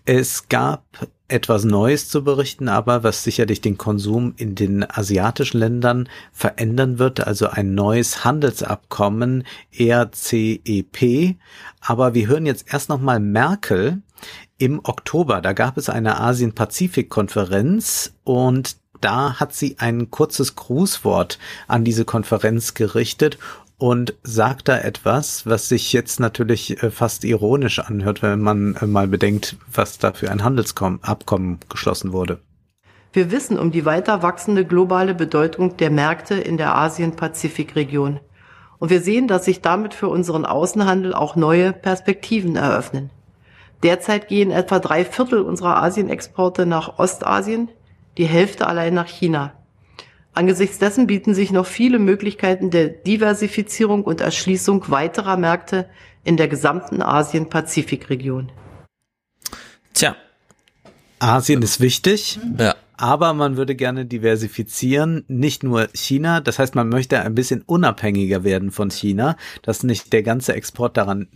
[0.05, 0.83] Es gab
[1.27, 7.25] etwas Neues zu berichten, aber was sicherlich den Konsum in den asiatischen Ländern verändern wird,
[7.25, 9.43] also ein neues Handelsabkommen
[9.77, 11.35] RCEP.
[11.81, 14.03] Aber wir hören jetzt erst nochmal Merkel
[14.57, 15.41] im Oktober.
[15.41, 21.37] Da gab es eine Asien-Pazifik-Konferenz und da hat sie ein kurzes Grußwort
[21.67, 23.37] an diese Konferenz gerichtet
[23.77, 28.85] und sagt da etwas, was sich jetzt natürlich äh, fast ironisch anhört, wenn man äh,
[28.85, 32.39] mal bedenkt, was da für ein Handelsabkommen geschlossen wurde.
[33.11, 38.19] Wir wissen um die weiter wachsende globale Bedeutung der Märkte in der Asien-Pazifik-Region.
[38.77, 43.09] Und wir sehen, dass sich damit für unseren Außenhandel auch neue Perspektiven eröffnen.
[43.85, 47.69] Derzeit gehen etwa drei Viertel unserer Asienexporte nach Ostasien,
[48.17, 49.53] die Hälfte allein nach China.
[50.33, 55.87] Angesichts dessen bieten sich noch viele Möglichkeiten der Diversifizierung und Erschließung weiterer Märkte
[56.23, 58.51] in der gesamten Asien-Pazifik-Region.
[59.93, 60.15] Tja.
[61.19, 62.39] Asien ist wichtig.
[62.57, 62.73] Ja.
[62.97, 66.41] Aber man würde gerne diversifizieren, nicht nur China.
[66.41, 70.97] Das heißt, man möchte ein bisschen unabhängiger werden von China, dass nicht der ganze Export
[70.97, 71.27] daran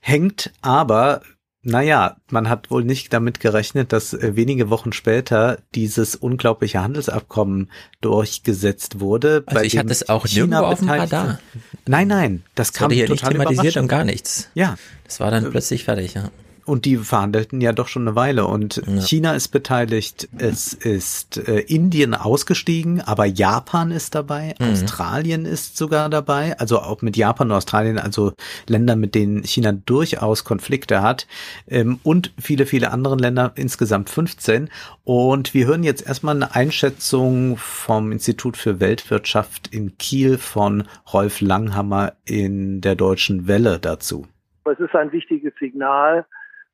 [0.00, 0.52] hängt.
[0.62, 1.22] Aber
[1.62, 7.70] naja, man hat wohl nicht damit gerechnet, dass äh, wenige Wochen später dieses unglaubliche Handelsabkommen
[8.00, 9.42] durchgesetzt wurde.
[9.46, 11.38] Also ich hatte es auch China auf dem Radar.
[11.86, 14.48] Nein, nein, das, das kam wurde hier total nicht thematisiert und gar nichts.
[14.54, 14.76] Ja.
[15.04, 16.30] Das war dann plötzlich fertig, ja.
[16.70, 18.46] Und die verhandelten ja doch schon eine Weile.
[18.46, 19.00] Und ja.
[19.00, 24.70] China ist beteiligt, es ist äh, Indien ausgestiegen, aber Japan ist dabei, mhm.
[24.70, 28.34] Australien ist sogar dabei, also auch mit Japan und Australien, also
[28.68, 31.26] Länder, mit denen China durchaus Konflikte hat.
[31.66, 34.68] Ähm, und viele, viele andere Länder, insgesamt 15.
[35.02, 41.40] Und wir hören jetzt erstmal eine Einschätzung vom Institut für Weltwirtschaft in Kiel von Rolf
[41.40, 44.28] Langhammer in der Deutschen Welle dazu.
[44.70, 46.26] Es ist ein wichtiges Signal,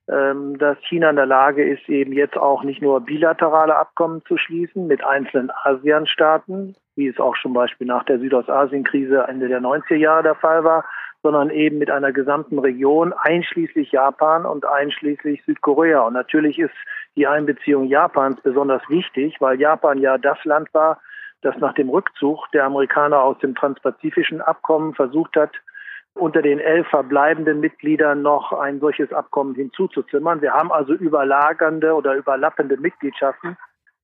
[0.07, 4.87] dass China in der Lage ist, eben jetzt auch nicht nur bilaterale Abkommen zu schließen
[4.87, 10.23] mit einzelnen ASEAN-Staaten, wie es auch zum Beispiel nach der Südostasien-Krise Ende der 90er Jahre
[10.23, 10.85] der Fall war,
[11.23, 16.03] sondern eben mit einer gesamten Region, einschließlich Japan und einschließlich Südkorea.
[16.03, 16.75] Und natürlich ist
[17.17, 21.01] die Einbeziehung Japans besonders wichtig, weil Japan ja das Land war,
[21.43, 25.51] das nach dem Rückzug der Amerikaner aus dem transpazifischen Abkommen versucht hat,
[26.17, 30.41] unter den elf verbleibenden Mitgliedern noch ein solches Abkommen hinzuzuzimmern.
[30.41, 33.57] Wir haben also überlagernde oder überlappende Mitgliedschaften.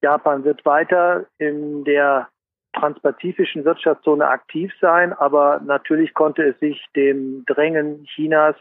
[0.02, 2.28] Japan wird weiter in der
[2.74, 8.56] transpazifischen Wirtschaftszone aktiv sein, aber natürlich konnte es sich dem Drängen Chinas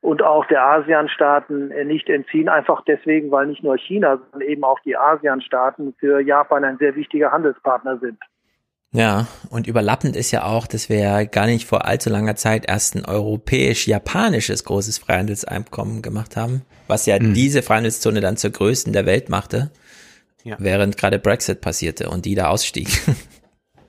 [0.00, 4.78] und auch der ASEAN-Staaten nicht entziehen, einfach deswegen, weil nicht nur China, sondern eben auch
[4.80, 8.18] die ASEAN-Staaten für Japan ein sehr wichtiger Handelspartner sind.
[8.96, 12.66] Ja, und überlappend ist ja auch, dass wir ja gar nicht vor allzu langer Zeit
[12.66, 17.34] erst ein europäisch-japanisches großes Freihandelseinkommen gemacht haben, was ja mhm.
[17.34, 19.70] diese Freihandelszone dann zur größten der Welt machte,
[20.44, 20.56] ja.
[20.58, 22.88] während gerade Brexit passierte und die da ausstieg.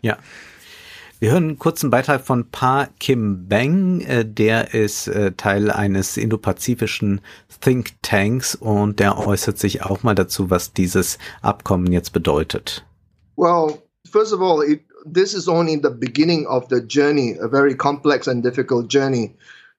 [0.04, 0.20] Ja.
[1.20, 6.18] Wir hören einen kurzen Beitrag von Pa Kim Beng, äh, der ist äh, Teil eines
[6.18, 7.22] indopazifischen
[7.60, 12.86] Think Tanks und der äußert sich auch mal dazu, was dieses Abkommen jetzt bedeutet.
[13.36, 17.76] Well, first of all, it this is only the beginning of the journey, a very
[17.76, 19.36] complex and difficult journey.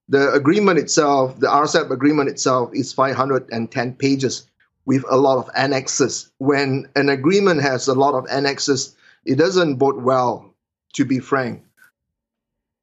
[0.09, 4.47] The agreement itself, the RCEP agreement itself, is 510 pages
[4.87, 6.31] with a lot of annexes.
[6.39, 10.55] When an agreement has a lot of annexes, it doesn't bode well,
[10.95, 11.63] to be frank.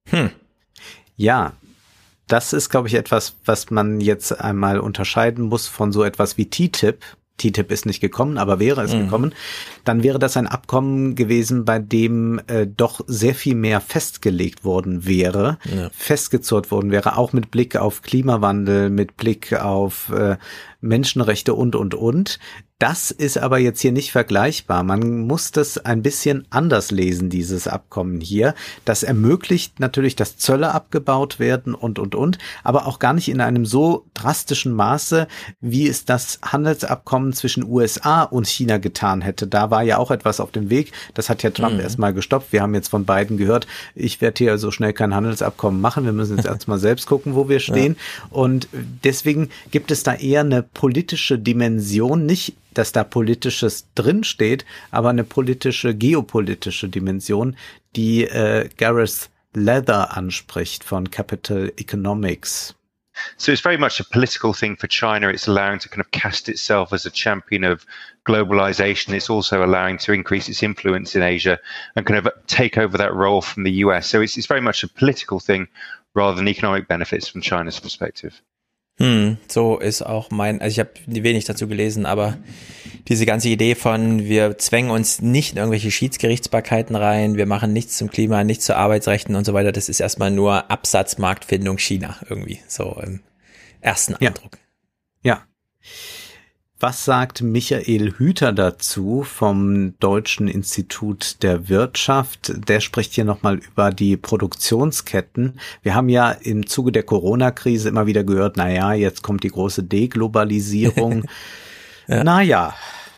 [0.09, 0.29] Hm.
[1.17, 1.53] Ja,
[2.27, 6.49] das ist, glaube ich, etwas, was man jetzt einmal unterscheiden muss von so etwas wie
[6.49, 7.03] TTIP,
[7.37, 8.99] TTIP ist nicht gekommen, aber wäre es Mhm.
[9.05, 9.33] gekommen,
[9.83, 15.05] dann wäre das ein Abkommen gewesen, bei dem äh, doch sehr viel mehr festgelegt worden
[15.05, 15.89] wäre, Ja.
[15.91, 20.37] festgezurrt worden wäre, auch mit Blick auf Klimawandel, mit Blick auf äh,
[20.85, 22.39] Menschenrechte und, und, und.
[22.77, 24.83] Das ist aber jetzt hier nicht vergleichbar.
[24.83, 28.53] Man muss das ein bisschen anders lesen, dieses Abkommen hier.
[28.83, 33.39] Das ermöglicht natürlich, dass Zölle abgebaut werden und, und, und, aber auch gar nicht in
[33.39, 35.27] einem so drastischen Maße,
[35.61, 39.47] wie es das Handelsabkommen zwischen USA und China getan hätte.
[39.47, 40.91] Da war ja auch etwas auf dem Weg.
[41.13, 41.79] Das hat ja Trump Mhm.
[41.79, 42.51] erstmal gestoppt.
[42.51, 46.03] Wir haben jetzt von beiden gehört, ich werde hier so schnell kein Handelsabkommen machen.
[46.03, 47.95] Wir müssen jetzt erstmal selbst gucken, wo wir stehen.
[48.29, 48.67] Und
[49.05, 55.23] deswegen gibt es da eher eine politische Dimension, nicht dass da politisches drinsteht, aber eine
[55.23, 57.55] politische, geopolitische Dimension,
[57.95, 62.75] die äh, Gareth Leather anspricht von Capital Economics.
[63.37, 65.29] So it's very much a political thing for China.
[65.29, 67.85] It's allowing to kind of cast itself as a champion of
[68.25, 69.13] globalization.
[69.13, 71.57] It's also allowing to increase its influence in Asia
[71.95, 74.07] and kind of take over that role from the US.
[74.07, 75.69] So it's, it's very much a political thing
[76.13, 78.41] rather than economic benefits from China's perspective.
[78.97, 82.37] Hm, so ist auch mein, also ich habe wenig dazu gelesen, aber
[83.09, 87.97] diese ganze Idee von, wir zwängen uns nicht in irgendwelche Schiedsgerichtsbarkeiten rein, wir machen nichts
[87.97, 92.59] zum Klima, nichts zu Arbeitsrechten und so weiter, das ist erstmal nur Absatzmarktfindung China irgendwie,
[92.67, 93.19] so im
[93.81, 94.59] ersten Eindruck.
[95.23, 95.43] Ja.
[96.77, 102.51] Was sagt Michael Hüter dazu vom Deutschen Institut der Wirtschaft?
[102.67, 105.57] Der spricht hier nochmal über die Produktionsketten.
[105.83, 109.51] Wir haben ja im Zuge der Corona-Krise immer wieder gehört, na ja, jetzt kommt die
[109.51, 111.25] große Deglobalisierung.
[112.07, 112.75] Naja.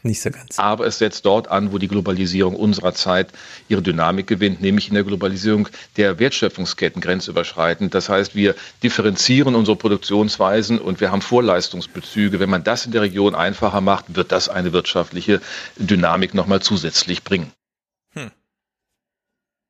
[0.08, 0.58] Nicht so ganz.
[0.58, 3.28] Aber es setzt dort an, wo die Globalisierung unserer Zeit
[3.68, 7.94] ihre Dynamik gewinnt, nämlich in der Globalisierung der Wertschöpfungsketten grenzüberschreitend.
[7.94, 12.40] Das heißt, wir differenzieren unsere Produktionsweisen und wir haben Vorleistungsbezüge.
[12.40, 15.42] Wenn man das in der Region einfacher macht, wird das eine wirtschaftliche
[15.76, 17.52] Dynamik nochmal zusätzlich bringen.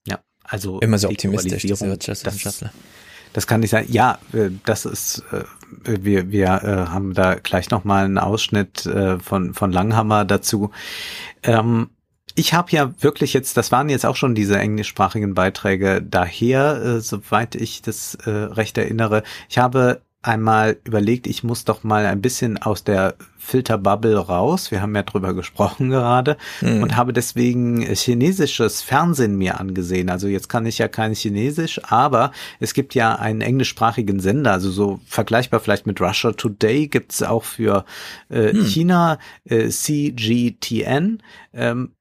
[0.06, 2.72] Ja, also Immer so optimistisch, diese Wirtschaftswissenschaftler.
[2.74, 3.88] Das, das kann nicht sein.
[3.90, 5.43] Ja, äh, das ist, äh,
[5.83, 10.71] wir, wir äh, haben da gleich nochmal einen Ausschnitt äh, von, von Langhammer dazu.
[11.43, 11.89] Ähm,
[12.35, 16.99] ich habe ja wirklich jetzt, das waren jetzt auch schon diese englischsprachigen Beiträge daher, äh,
[16.99, 19.23] soweit ich das äh, recht erinnere.
[19.49, 24.72] Ich habe einmal überlegt, ich muss doch mal ein bisschen aus der Filterbubble raus.
[24.72, 26.83] Wir haben ja drüber gesprochen gerade Mhm.
[26.83, 30.09] und habe deswegen chinesisches Fernsehen mir angesehen.
[30.09, 34.69] Also jetzt kann ich ja kein Chinesisch, aber es gibt ja einen englischsprachigen Sender, also
[34.69, 37.85] so vergleichbar vielleicht mit Russia Today gibt's auch für
[38.30, 38.65] äh, Hm.
[38.65, 41.23] China äh, CGTN.
[41.53, 41.91] Ähm,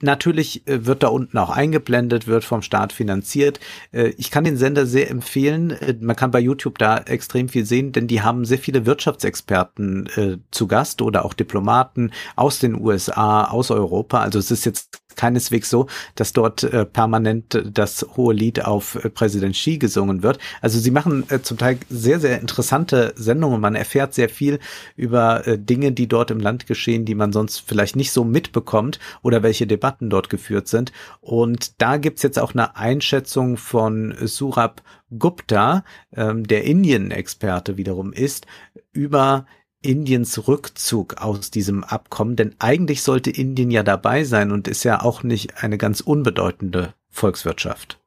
[0.00, 3.58] Natürlich äh, wird da unten auch eingeblendet, wird vom Staat finanziert.
[3.90, 5.70] Äh, Ich kann den Sender sehr empfehlen.
[5.70, 10.08] Äh, Man kann bei YouTube da extrem viel sehen, denn die haben sehr viele Wirtschaftsexperten
[10.50, 14.20] zu Gast oder auch Diplomaten aus den USA, aus Europa.
[14.20, 19.10] Also es ist jetzt keineswegs so, dass dort äh, permanent das hohe Lied auf äh,
[19.10, 20.38] Präsident Xi gesungen wird.
[20.62, 23.60] Also sie machen äh, zum Teil sehr, sehr interessante Sendungen.
[23.60, 24.60] Man erfährt sehr viel
[24.96, 28.98] über äh, Dinge, die dort im Land geschehen, die man sonst vielleicht nicht so mitbekommt
[29.22, 30.92] oder welche Debatten dort geführt sind.
[31.20, 34.82] Und da gibt's jetzt auch eine Einschätzung von Surab
[35.16, 38.46] Gupta, ähm, der Indien-Experte wiederum ist,
[38.92, 39.46] über
[39.82, 45.02] Indiens Rückzug aus diesem Abkommen, denn eigentlich sollte Indien ja dabei sein und ist ja
[45.02, 47.98] auch nicht eine ganz unbedeutende Volkswirtschaft.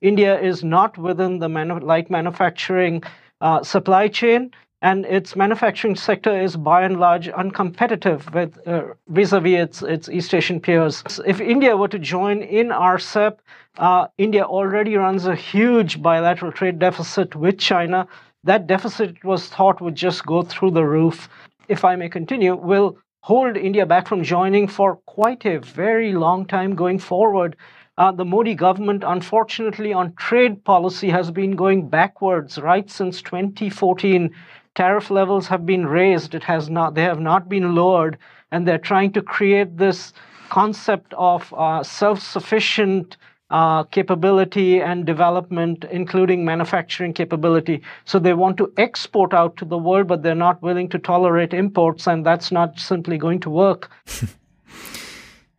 [0.00, 3.02] India is not within the manu- light manufacturing
[3.40, 4.50] uh, supply chain,
[4.82, 10.34] and its manufacturing sector is by and large uncompetitive with uh, vis-a-vis its, its East
[10.34, 11.02] Asian peers.
[11.24, 13.38] If India were to join in RCEP,
[13.78, 18.06] uh, India already runs a huge bilateral trade deficit with China.
[18.44, 21.28] That deficit was thought would just go through the roof.
[21.68, 26.46] If I may continue, will hold India back from joining for quite a very long
[26.46, 27.54] time going forward.
[27.96, 34.34] Uh, the Modi government, unfortunately, on trade policy has been going backwards right since 2014.
[34.74, 36.96] Tariff levels have been raised; it has not.
[36.96, 38.18] They have not been lowered,
[38.50, 40.12] and they're trying to create this
[40.48, 43.16] concept of uh, self-sufficient
[43.52, 47.82] uh, capability and development, including manufacturing capability.
[48.04, 51.54] So they want to export out to the world, but they're not willing to tolerate
[51.54, 53.90] imports, and that's not simply going to work.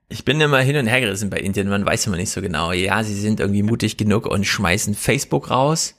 [0.10, 2.72] Ich bin immer hin und her gerissen bei Indien, man weiß immer nicht so genau.
[2.72, 5.96] Ja, sie sind irgendwie mutig genug und schmeißen Facebook raus.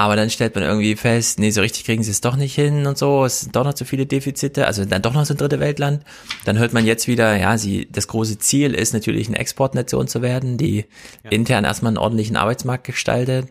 [0.00, 2.86] Aber dann stellt man irgendwie fest, nee, so richtig kriegen sie es doch nicht hin
[2.86, 3.26] und so.
[3.26, 6.04] Es sind doch noch zu viele Defizite, also dann doch noch so ein dritte Weltland.
[6.46, 10.22] Dann hört man jetzt wieder, ja, sie, das große Ziel ist natürlich eine Exportnation zu
[10.22, 10.86] werden, die
[11.28, 13.48] intern erstmal einen ordentlichen Arbeitsmarkt gestaltet.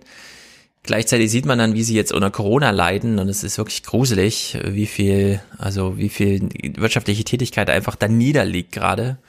[0.81, 4.57] Gleichzeitig sieht man dann, wie sie jetzt unter Corona leiden und es ist wirklich gruselig,
[4.65, 9.19] wie viel, also wie viel wirtschaftliche Tätigkeit einfach da niederliegt gerade.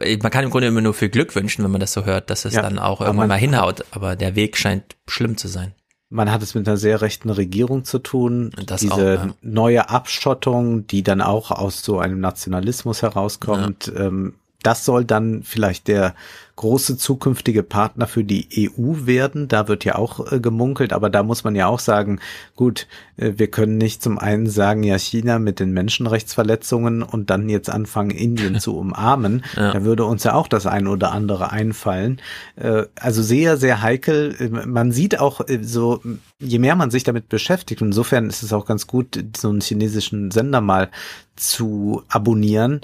[0.00, 2.44] Man kann im Grunde immer nur viel Glück wünschen, wenn man das so hört, dass
[2.44, 5.74] es Ja, dann auch irgendwann mal hinhaut, aber der Weg scheint schlimm zu sein.
[6.12, 8.50] Man hat es mit einer sehr rechten Regierung zu tun.
[8.66, 9.28] Das Diese auch, ja.
[9.42, 15.88] neue Abschottung, die dann auch aus so einem Nationalismus herauskommt, ähm, das soll dann vielleicht
[15.88, 16.14] der
[16.60, 19.48] große zukünftige Partner für die EU werden.
[19.48, 22.20] Da wird ja auch äh, gemunkelt, aber da muss man ja auch sagen,
[22.54, 27.48] gut, äh, wir können nicht zum einen sagen, ja, China mit den Menschenrechtsverletzungen und dann
[27.48, 29.42] jetzt anfangen, Indien zu umarmen.
[29.56, 29.72] Ja.
[29.72, 32.20] Da würde uns ja auch das eine oder andere einfallen.
[32.56, 34.36] Äh, also sehr, sehr heikel.
[34.38, 36.02] Äh, Man sieht auch äh, so,
[36.40, 40.30] je mehr man sich damit beschäftigt, insofern ist es auch ganz gut, so einen chinesischen
[40.30, 40.90] Sender mal
[41.36, 42.82] zu abonnieren,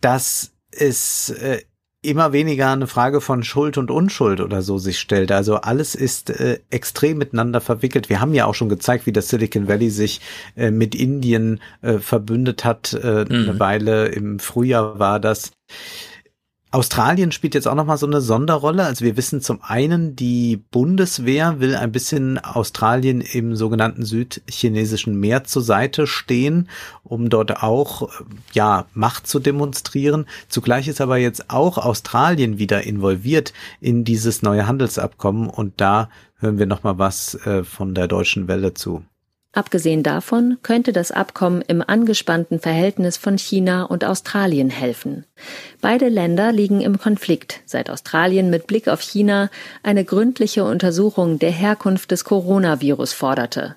[0.00, 1.60] dass es äh,
[2.04, 5.32] immer weniger eine Frage von Schuld und Unschuld oder so sich stellt.
[5.32, 8.08] Also alles ist äh, extrem miteinander verwickelt.
[8.08, 10.20] Wir haben ja auch schon gezeigt, wie das Silicon Valley sich
[10.56, 12.92] äh, mit Indien äh, verbündet hat.
[12.92, 15.52] Äh, Eine Weile im Frühjahr war das.
[16.74, 18.84] Australien spielt jetzt auch nochmal so eine Sonderrolle.
[18.84, 25.44] Also wir wissen zum einen, die Bundeswehr will ein bisschen Australien im sogenannten südchinesischen Meer
[25.44, 26.68] zur Seite stehen,
[27.04, 30.26] um dort auch, äh, ja, Macht zu demonstrieren.
[30.48, 36.08] Zugleich ist aber jetzt auch Australien wieder involviert in dieses neue Handelsabkommen und da
[36.40, 39.04] hören wir nochmal was äh, von der deutschen Welle zu.
[39.54, 45.24] Abgesehen davon könnte das Abkommen im angespannten Verhältnis von China und Australien helfen.
[45.80, 49.50] Beide Länder liegen im Konflikt, seit Australien mit Blick auf China
[49.84, 53.76] eine gründliche Untersuchung der Herkunft des Coronavirus forderte.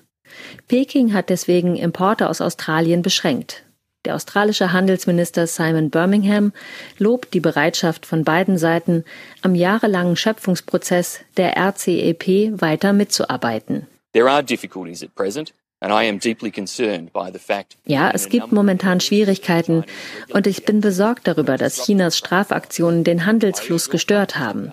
[0.66, 3.62] Peking hat deswegen Importe aus Australien beschränkt.
[4.04, 6.52] Der australische Handelsminister Simon Birmingham
[6.98, 9.04] lobt die Bereitschaft von beiden Seiten,
[9.42, 13.86] am jahrelangen Schöpfungsprozess der RCEP weiter mitzuarbeiten.
[14.12, 18.28] There are difficulties at present, and I am deeply concerned by the fact Ja, es
[18.28, 19.84] gibt momentan Schwierigkeiten
[20.30, 24.72] und ich bin besorgt darüber, dass Chinas Strafaktionen den Handelsfluss gestört haben.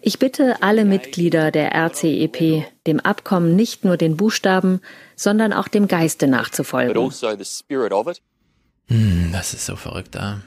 [0.00, 4.80] Ich bitte alle Mitglieder der RCEP, dem Abkommen nicht nur den Buchstaben,
[5.16, 6.96] sondern auch dem Geiste but nachzufolgen.
[6.96, 8.20] also the spirit of it.
[8.88, 10.40] Hm, das ist so verrückt da.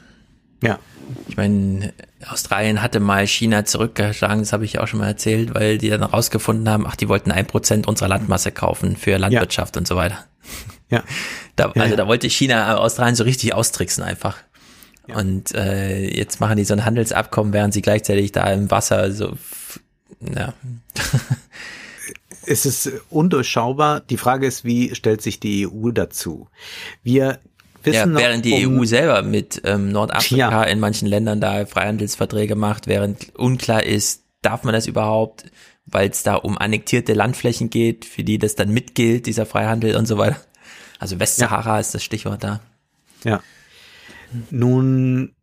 [0.64, 0.80] Ja.
[1.28, 1.94] Ich meine,
[2.30, 5.90] Australien hatte mal China zurückgeschlagen, das habe ich ja auch schon mal erzählt, weil die
[5.90, 9.96] dann rausgefunden haben, ach, die wollten ein Prozent unserer Landmasse kaufen für Landwirtschaft und so
[9.96, 10.26] weiter.
[10.90, 11.04] Ja.
[11.58, 11.98] Da, Ja, also ja.
[11.98, 14.38] da wollte China Australien so richtig austricksen einfach.
[15.14, 19.38] Und äh, jetzt machen die so ein Handelsabkommen, während sie gleichzeitig da im Wasser so,
[20.22, 20.54] ja.
[22.46, 24.02] es ist undurchschaubar.
[24.02, 26.48] Die Frage ist, wie stellt sich die EU dazu?
[27.04, 27.40] Wir
[27.84, 31.66] wissen ja, noch, während die um- EU selber mit ähm, Nordafrika in manchen Ländern da
[31.66, 35.46] Freihandelsverträge macht, während unklar ist, darf man das überhaupt,
[35.86, 40.08] weil es da um annektierte Landflächen geht, für die das dann mitgilt, dieser Freihandel und
[40.08, 40.38] so weiter.
[41.00, 42.60] Also Westsahara ist das Stichwort da.
[43.24, 43.42] Ja.
[44.50, 45.34] Nun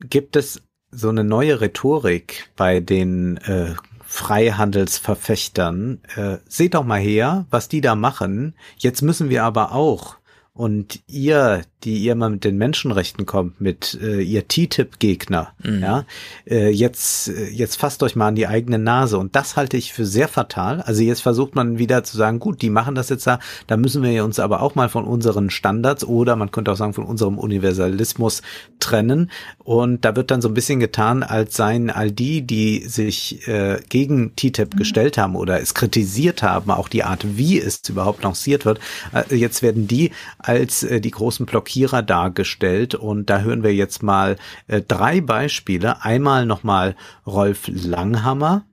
[0.00, 6.00] gibt es so eine neue Rhetorik bei den äh, Freihandelsverfechtern.
[6.16, 8.54] Äh, seht doch mal her, was die da machen.
[8.76, 10.16] Jetzt müssen wir aber auch.
[10.52, 15.80] Und ihr, die ihr mal mit den Menschenrechten kommt, mit äh, ihr TTIP-Gegner, Mhm.
[15.80, 16.04] ja,
[16.46, 19.16] äh, jetzt, äh, jetzt fasst euch mal an die eigene Nase.
[19.16, 20.80] Und das halte ich für sehr fatal.
[20.82, 23.38] Also jetzt versucht man wieder zu sagen, gut, die machen das jetzt da,
[23.68, 26.94] da müssen wir uns aber auch mal von unseren Standards oder man könnte auch sagen
[26.94, 28.42] von unserem Universalismus
[28.80, 29.30] trennen.
[29.58, 33.80] Und da wird dann so ein bisschen getan, als seien all die, die sich äh,
[33.88, 38.64] gegen TTIP gestellt haben oder es kritisiert haben, auch die Art, wie es überhaupt lanciert
[38.64, 38.80] wird,
[39.14, 40.10] äh, jetzt werden die
[40.42, 42.94] als äh, die großen Blockierer dargestellt.
[42.94, 44.36] Und da hören wir jetzt mal
[44.68, 45.96] äh, drei Beispiele.
[46.02, 46.94] Einmal nochmal
[47.26, 48.64] Rolf Langhammer.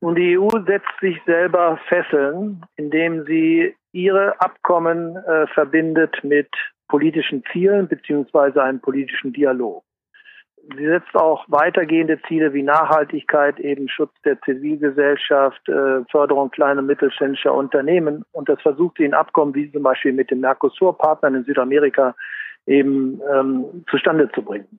[0.00, 6.48] Und die EU setzt sich selber Fesseln, indem sie ihre Abkommen äh, verbindet mit
[6.88, 9.82] politischen Zielen beziehungsweise einem politischen Dialog.
[10.76, 16.86] Sie setzt auch weitergehende Ziele wie Nachhaltigkeit, eben Schutz der Zivilgesellschaft, äh, Förderung kleiner und
[16.86, 18.24] mittelständischer Unternehmen.
[18.32, 22.14] Und das versucht sie in Abkommen wie zum Beispiel mit den Mercosur-Partnern in Südamerika
[22.66, 24.78] eben ähm, zustande zu bringen.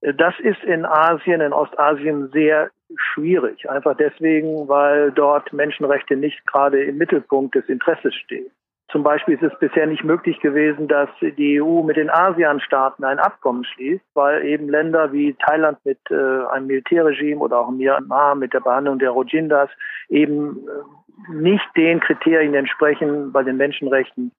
[0.00, 3.68] Äh, Das ist in Asien, in Ostasien sehr schwierig.
[3.68, 8.50] Einfach deswegen, weil dort Menschenrechte nicht gerade im Mittelpunkt des Interesses stehen.
[8.92, 13.18] Zum Beispiel ist es bisher nicht möglich gewesen, dass die EU mit den ASEAN-Staaten ein
[13.18, 16.14] Abkommen schließt, weil eben Länder wie Thailand mit äh,
[16.50, 19.70] einem Militärregime oder auch Myanmar mit der Behandlung der Rojindas
[20.08, 24.30] eben äh, nicht den Kriterien entsprechen bei den Menschenrechten,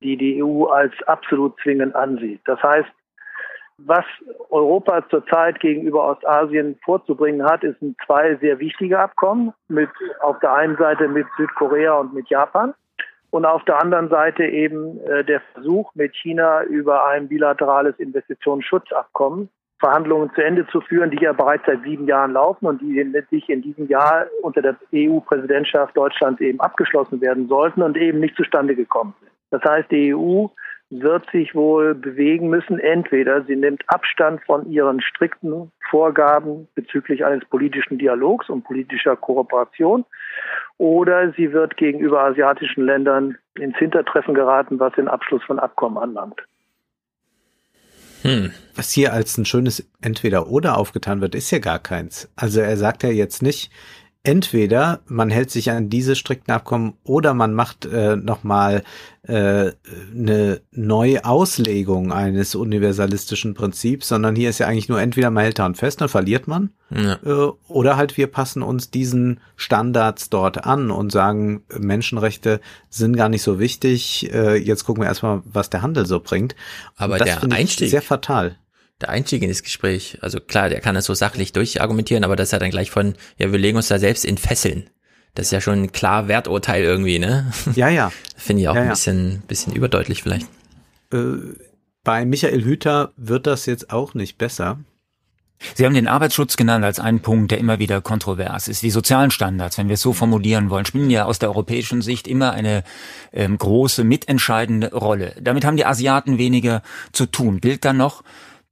[0.00, 2.40] die die EU als absolut zwingend ansieht.
[2.44, 2.88] Das heißt,
[3.78, 4.06] Was
[4.48, 10.54] Europa zurzeit gegenüber Ostasien vorzubringen hat, ist ein zwei sehr wichtige Abkommen mit auf der
[10.54, 12.72] einen Seite mit Südkorea und mit Japan
[13.36, 19.50] und auf der anderen Seite eben äh, der Versuch mit China über ein bilaterales Investitionsschutzabkommen
[19.78, 22.98] Verhandlungen zu Ende zu führen, die ja bereits seit sieben Jahren laufen und die
[23.30, 28.36] sich in diesem Jahr unter der EU-Präsidentschaft Deutschlands eben abgeschlossen werden sollten und eben nicht
[28.36, 29.30] zustande gekommen sind.
[29.50, 30.46] Das heißt, die EU
[30.90, 32.78] wird sich wohl bewegen müssen.
[32.78, 40.04] Entweder sie nimmt Abstand von ihren strikten Vorgaben bezüglich eines politischen Dialogs und politischer Kooperation
[40.78, 46.40] oder sie wird gegenüber asiatischen Ländern ins Hintertreffen geraten, was den Abschluss von Abkommen anlangt.
[48.22, 48.52] Hm.
[48.74, 52.30] Was hier als ein schönes Entweder-Oder aufgetan wird, ist ja gar keins.
[52.36, 53.70] Also er sagt ja jetzt nicht,
[54.26, 58.82] entweder man hält sich an diese strikten Abkommen oder man macht äh, nochmal
[59.22, 59.70] äh,
[60.12, 65.76] eine Neuauslegung eines universalistischen Prinzips, sondern hier ist ja eigentlich nur entweder man hält daran
[65.76, 67.20] fest, dann verliert man, ja.
[67.24, 73.28] äh, oder halt wir passen uns diesen Standards dort an und sagen, Menschenrechte sind gar
[73.28, 76.56] nicht so wichtig, äh, jetzt gucken wir erstmal, was der Handel so bringt.
[76.96, 78.56] Aber der Einstieg, sehr fatal
[79.00, 82.48] der Einstieg in das Gespräch, also klar, der kann das so sachlich durchargumentieren, aber das
[82.48, 84.88] ist ja dann gleich von, ja, wir legen uns da selbst in Fesseln.
[85.34, 87.52] Das ist ja schon ein klar Werturteil irgendwie, ne?
[87.74, 88.10] Ja, ja.
[88.36, 88.92] Finde ich auch ja, ein ja.
[88.92, 90.46] bisschen, bisschen überdeutlich vielleicht.
[91.12, 91.34] Äh,
[92.04, 94.78] bei Michael Hüter wird das jetzt auch nicht besser.
[95.74, 98.82] Sie haben den Arbeitsschutz genannt als einen Punkt, der immer wieder kontrovers ist.
[98.82, 102.28] Die sozialen Standards, wenn wir es so formulieren wollen, spielen ja aus der europäischen Sicht
[102.28, 102.84] immer eine
[103.32, 105.34] ähm, große, mitentscheidende Rolle.
[105.40, 107.60] Damit haben die Asiaten weniger zu tun.
[107.60, 108.22] Gilt dann noch,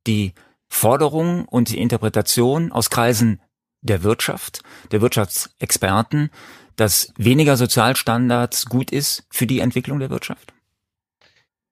[0.06, 0.32] die
[0.68, 3.40] Forderung und die Interpretation aus Kreisen
[3.82, 6.30] der Wirtschaft, der Wirtschaftsexperten,
[6.76, 10.53] dass weniger Sozialstandards gut ist für die Entwicklung der Wirtschaft?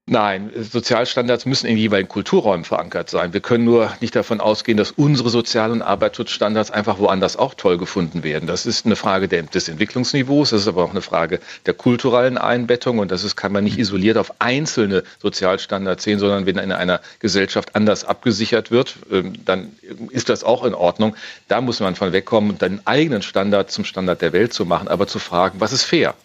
[0.07, 3.33] Nein, Sozialstandards müssen in jeweiligen Kulturräumen verankert sein.
[3.33, 7.79] Wir können nur nicht davon ausgehen, dass unsere Sozial- und Arbeitsschutzstandards einfach woanders auch toll
[7.79, 8.49] gefunden werden.
[8.49, 12.99] Das ist eine Frage des Entwicklungsniveaus, das ist aber auch eine Frage der kulturellen Einbettung
[12.99, 17.01] und das ist, kann man nicht isoliert auf einzelne Sozialstandards sehen, sondern wenn in einer
[17.21, 19.71] Gesellschaft anders abgesichert wird, ähm, dann
[20.11, 21.15] ist das auch in Ordnung.
[21.47, 25.07] Da muss man von wegkommen, den eigenen Standard zum Standard der Welt zu machen, aber
[25.07, 26.17] zu fragen, was ist fair?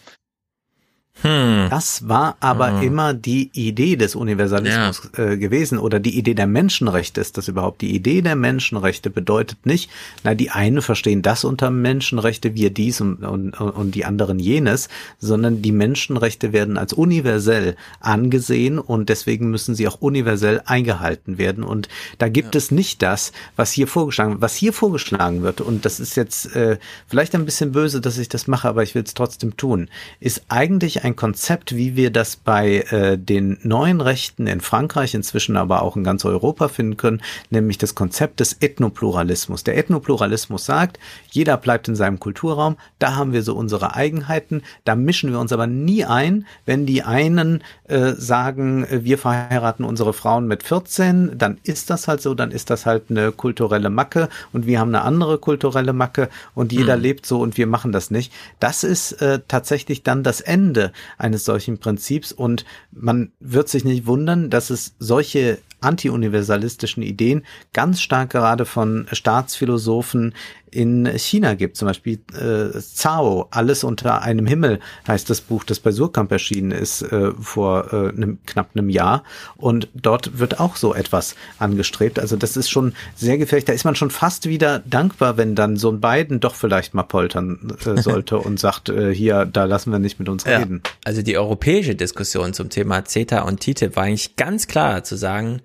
[1.24, 1.68] Hm.
[1.70, 2.88] Das war aber hm.
[2.88, 5.24] immer die Idee des Universalismus ja.
[5.24, 7.82] äh, gewesen oder die Idee der Menschenrechte ist das überhaupt.
[7.82, 9.90] Die Idee der Menschenrechte bedeutet nicht,
[10.24, 14.90] na, die einen verstehen das unter Menschenrechte, wir dies und, und, und die anderen jenes,
[15.20, 21.64] sondern die Menschenrechte werden als universell angesehen und deswegen müssen sie auch universell eingehalten werden.
[21.64, 21.90] Und
[22.20, 22.60] da gibt ja.
[22.60, 24.42] es nicht das, was hier vorgeschlagen wird.
[24.42, 28.30] Was hier vorgeschlagen wird, und das ist jetzt äh, vielleicht ein bisschen böse, dass ich
[28.30, 29.90] das mache, aber ich will es trotzdem tun,
[30.20, 35.58] ist eigentlich ein Konzept, wie wir das bei äh, den neuen Rechten in Frankreich, inzwischen
[35.58, 39.64] aber auch in ganz Europa finden können, nämlich das Konzept des Ethnopluralismus.
[39.64, 41.00] Der Ethnopluralismus sagt,
[41.32, 45.54] jeder bleibt in seinem Kulturraum, da haben wir so unsere Eigenheiten, da mischen wir uns
[45.54, 51.58] aber nie ein, wenn die einen äh, sagen, wir verheiraten unsere Frauen mit 14, dann
[51.64, 55.04] ist das halt so, dann ist das halt eine kulturelle Macke und wir haben eine
[55.04, 57.02] andere kulturelle Macke und jeder hm.
[57.02, 58.34] lebt so und wir machen das nicht.
[58.60, 62.32] Das ist äh, tatsächlich dann das Ende eines solchen Prinzips.
[62.32, 69.08] Und man wird sich nicht wundern, dass es solche anti-universalistischen Ideen ganz stark gerade von
[69.12, 70.34] Staatsphilosophen
[70.72, 71.78] in China gibt.
[71.78, 76.72] Zum Beispiel äh, Zhao, Alles unter einem Himmel heißt das Buch, das bei Surkamp erschienen
[76.72, 79.24] ist äh, vor äh, einem, knapp einem Jahr.
[79.56, 82.20] Und dort wird auch so etwas angestrebt.
[82.20, 83.66] Also das ist schon sehr gefährlich.
[83.66, 87.04] Da ist man schon fast wieder dankbar, wenn dann so ein Biden doch vielleicht mal
[87.04, 90.82] poltern äh, sollte und sagt, äh, hier, da lassen wir nicht mit uns ja, reden.
[91.06, 95.62] Also die europäische Diskussion zum Thema CETA und TTIP war eigentlich ganz klar zu sagen,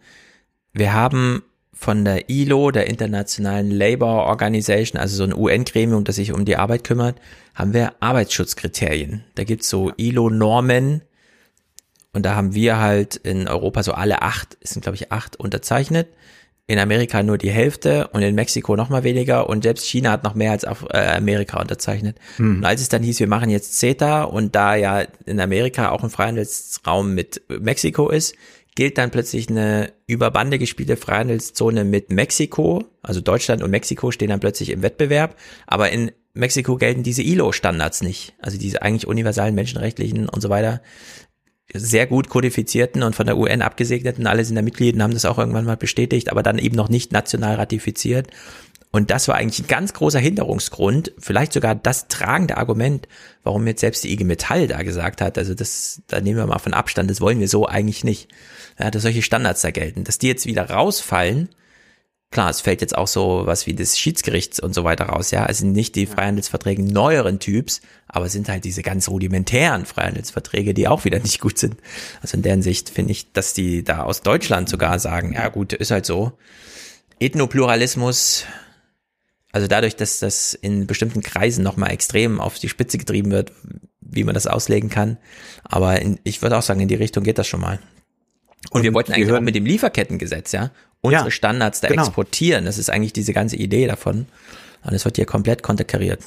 [0.73, 1.43] wir haben
[1.75, 6.57] von der ILO, der Internationalen Labour Organization, also so ein UN-Gremium, das sich um die
[6.57, 7.17] Arbeit kümmert,
[7.55, 9.25] haben wir Arbeitsschutzkriterien.
[9.35, 11.03] Da gibt's so ILO-Normen
[12.13, 15.37] und da haben wir halt in Europa so alle acht, es sind glaube ich acht
[15.37, 16.09] unterzeichnet,
[16.67, 20.25] in Amerika nur die Hälfte und in Mexiko noch mal weniger und selbst China hat
[20.25, 22.17] noch mehr als auf, äh, Amerika unterzeichnet.
[22.37, 22.59] Hm.
[22.59, 26.05] Und als es dann hieß, wir machen jetzt CETA und da ja in Amerika auch
[26.05, 28.37] ein Freihandelsraum mit Mexiko ist,
[28.75, 34.31] gilt dann plötzlich eine über Bande gespielte Freihandelszone mit Mexiko, also Deutschland und Mexiko stehen
[34.31, 35.37] dann plötzlich im Wettbewerb,
[35.67, 40.81] aber in Mexiko gelten diese ILO-Standards nicht, also diese eigentlich universalen menschenrechtlichen und so weiter,
[41.75, 45.39] sehr gut kodifizierten und von der UN abgesegneten, alle sind da Mitglieder, haben das auch
[45.39, 48.29] irgendwann mal bestätigt, aber dann eben noch nicht national ratifiziert.
[48.95, 53.09] Und das war eigentlich ein ganz großer Hinderungsgrund, vielleicht sogar das tragende Argument,
[53.43, 56.59] warum jetzt selbst die IG Metall da gesagt hat, also das, da nehmen wir mal
[56.59, 58.29] von Abstand, das wollen wir so eigentlich nicht.
[58.79, 60.05] Ja, dass solche Standards da gelten.
[60.05, 61.49] Dass die jetzt wieder rausfallen,
[62.31, 65.47] klar, es fällt jetzt auch so was wie des Schiedsgerichts und so weiter raus, ja,
[65.47, 71.07] also nicht die Freihandelsverträge neueren Typs, aber sind halt diese ganz rudimentären Freihandelsverträge, die auch
[71.07, 71.77] wieder nicht gut sind.
[72.21, 75.73] Also in deren Sicht finde ich, dass die da aus Deutschland sogar sagen, ja gut,
[75.73, 76.33] ist halt so.
[77.21, 78.45] Ethnopluralismus
[79.53, 83.53] also dadurch, dass das in bestimmten Kreisen nochmal extrem auf die Spitze getrieben wird,
[84.01, 85.19] wie man das auslegen kann.
[85.63, 87.79] Aber in, ich würde auch sagen, in die Richtung geht das schon mal.
[88.71, 90.71] Und, Und wir wollten eigentlich auch mit dem Lieferkettengesetz, ja,
[91.03, 92.05] unsere ja, Standards da genau.
[92.05, 92.65] exportieren.
[92.65, 94.27] Das ist eigentlich diese ganze Idee davon.
[94.85, 96.21] Und es wird hier komplett konterkariert.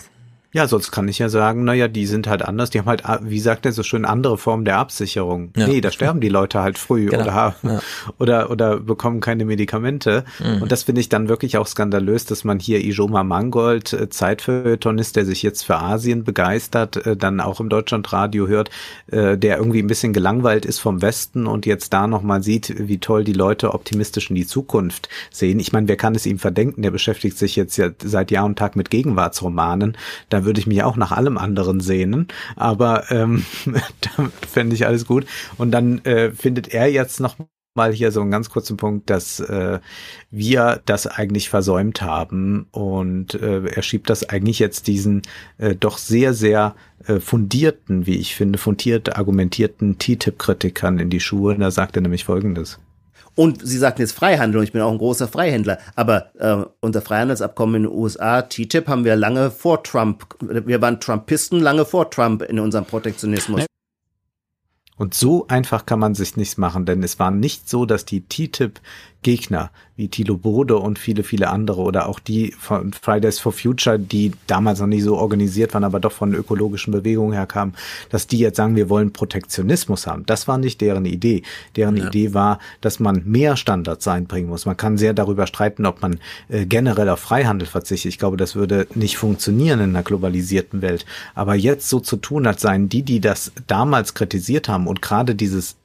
[0.55, 3.41] Ja, sonst kann ich ja sagen, naja, die sind halt anders, die haben halt, wie
[3.41, 5.51] sagt er so schön, andere Formen der Absicherung.
[5.57, 5.67] Ja.
[5.67, 7.23] Nee, da sterben die Leute halt früh genau.
[7.23, 7.79] oder, ja.
[8.19, 10.23] oder, oder bekommen keine Medikamente.
[10.39, 10.61] Mhm.
[10.61, 15.17] Und das finde ich dann wirklich auch skandalös, dass man hier Ijoma Mangold, äh, Zeitfeuilletonist,
[15.17, 18.69] der sich jetzt für Asien begeistert, äh, dann auch im Deutschlandradio hört,
[19.07, 22.99] äh, der irgendwie ein bisschen gelangweilt ist vom Westen und jetzt da nochmal sieht, wie
[22.99, 25.59] toll die Leute optimistisch in die Zukunft sehen.
[25.59, 26.81] Ich meine, wer kann es ihm verdenken?
[26.81, 29.97] Der beschäftigt sich jetzt ja seit Jahr und Tag mit Gegenwartsromanen.
[30.29, 35.05] Da würde ich mich auch nach allem anderen sehnen, aber ähm, da fände ich alles
[35.05, 35.25] gut.
[35.57, 37.35] Und dann äh, findet er jetzt noch
[37.75, 39.79] mal hier so einen ganz kurzen Punkt, dass äh,
[40.31, 45.23] wir das eigentlich versäumt haben und äh, er schiebt das eigentlich jetzt diesen
[45.57, 46.75] äh, doch sehr, sehr
[47.05, 51.55] äh, fundierten, wie ich finde, fundiert argumentierten TTIP-Kritikern in die Schuhe.
[51.57, 52.79] Da sagt er nämlich Folgendes.
[53.35, 55.77] Und Sie sagten jetzt Freihandel und ich bin auch ein großer Freihändler.
[55.95, 60.99] Aber äh, unser Freihandelsabkommen in den USA, TTIP, haben wir lange vor Trump, wir waren
[61.01, 63.65] Trumpisten lange vor Trump in unserem Protektionismus.
[64.97, 68.21] Und so einfach kann man sich nichts machen, denn es war nicht so, dass die
[68.21, 68.79] TTIP
[69.25, 73.97] Gegner wie Thilo Bode und viele, viele andere oder auch die von Fridays for Future,
[73.97, 77.73] die damals noch nicht so organisiert waren, aber doch von ökologischen Bewegungen herkamen,
[78.11, 80.27] dass die jetzt sagen, wir wollen Protektionismus haben.
[80.27, 81.41] Das war nicht deren Idee.
[81.75, 82.05] Deren ja.
[82.05, 84.67] Idee war, dass man mehr Standards einbringen muss.
[84.67, 88.09] Man kann sehr darüber streiten, ob man äh, generell auf Freihandel verzichtet.
[88.09, 91.03] Ich glaube, das würde nicht funktionieren in einer globalisierten Welt.
[91.33, 95.33] Aber jetzt so zu tun, als seien die, die das damals kritisiert haben und gerade
[95.33, 95.77] dieses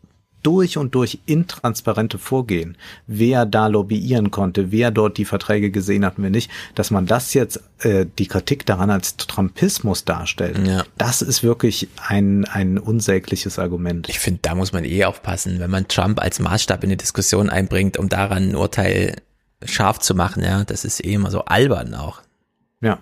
[0.43, 6.15] durch und durch intransparente Vorgehen, wer da lobbyieren konnte, wer dort die Verträge gesehen hat,
[6.19, 10.85] wir nicht, dass man das jetzt, äh, die Kritik daran als Trumpismus darstellt, ja.
[10.99, 14.09] das ist wirklich ein, ein unsägliches Argument.
[14.09, 17.51] Ich finde, da muss man eh aufpassen, wenn man Trump als Maßstab in die Diskussion
[17.51, 19.17] einbringt, um daran ein Urteil
[19.65, 22.23] scharf zu machen, ja, das ist eh immer so albern auch.
[22.81, 22.99] Ja.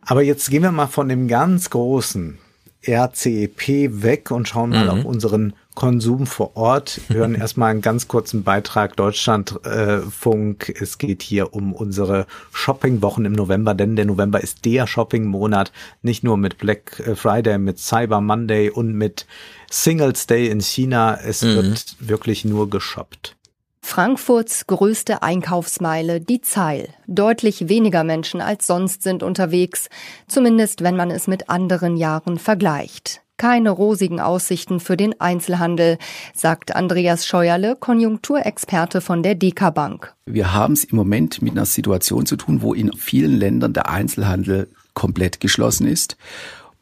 [0.00, 2.38] Aber jetzt gehen wir mal von dem ganz großen
[2.86, 4.90] RCEP weg und schauen mal mhm.
[4.90, 7.00] auf unseren Konsum vor Ort.
[7.08, 10.68] Wir hören erstmal einen ganz kurzen Beitrag Deutschlandfunk.
[10.68, 15.72] Äh, es geht hier um unsere Shoppingwochen im November, denn der November ist der Shoppingmonat,
[16.02, 19.26] nicht nur mit Black Friday, mit Cyber Monday und mit
[19.70, 21.18] Singles Day in China.
[21.24, 21.56] Es mhm.
[21.56, 23.36] wird wirklich nur geshoppt.
[23.82, 26.88] Frankfurts größte Einkaufsmeile, die Zeil.
[27.06, 29.90] Deutlich weniger Menschen als sonst sind unterwegs,
[30.28, 35.98] zumindest wenn man es mit anderen Jahren vergleicht keine rosigen Aussichten für den Einzelhandel,
[36.32, 40.14] sagt Andreas Scheuerle, Konjunkturexperte von der DK Bank.
[40.26, 43.88] Wir haben es im Moment mit einer Situation zu tun, wo in vielen Ländern der
[43.88, 46.16] Einzelhandel komplett geschlossen ist.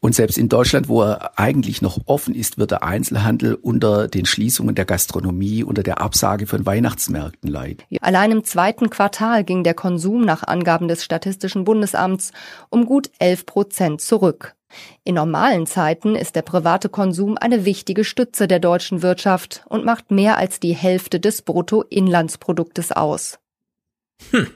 [0.03, 4.25] Und selbst in Deutschland, wo er eigentlich noch offen ist, wird der Einzelhandel unter den
[4.25, 7.83] Schließungen der Gastronomie, unter der Absage von Weihnachtsmärkten leiden.
[8.01, 12.31] Allein im zweiten Quartal ging der Konsum nach Angaben des Statistischen Bundesamts
[12.69, 14.55] um gut 11 Prozent zurück.
[15.03, 20.09] In normalen Zeiten ist der private Konsum eine wichtige Stütze der deutschen Wirtschaft und macht
[20.09, 23.37] mehr als die Hälfte des Bruttoinlandsproduktes aus.
[24.31, 24.47] Hm.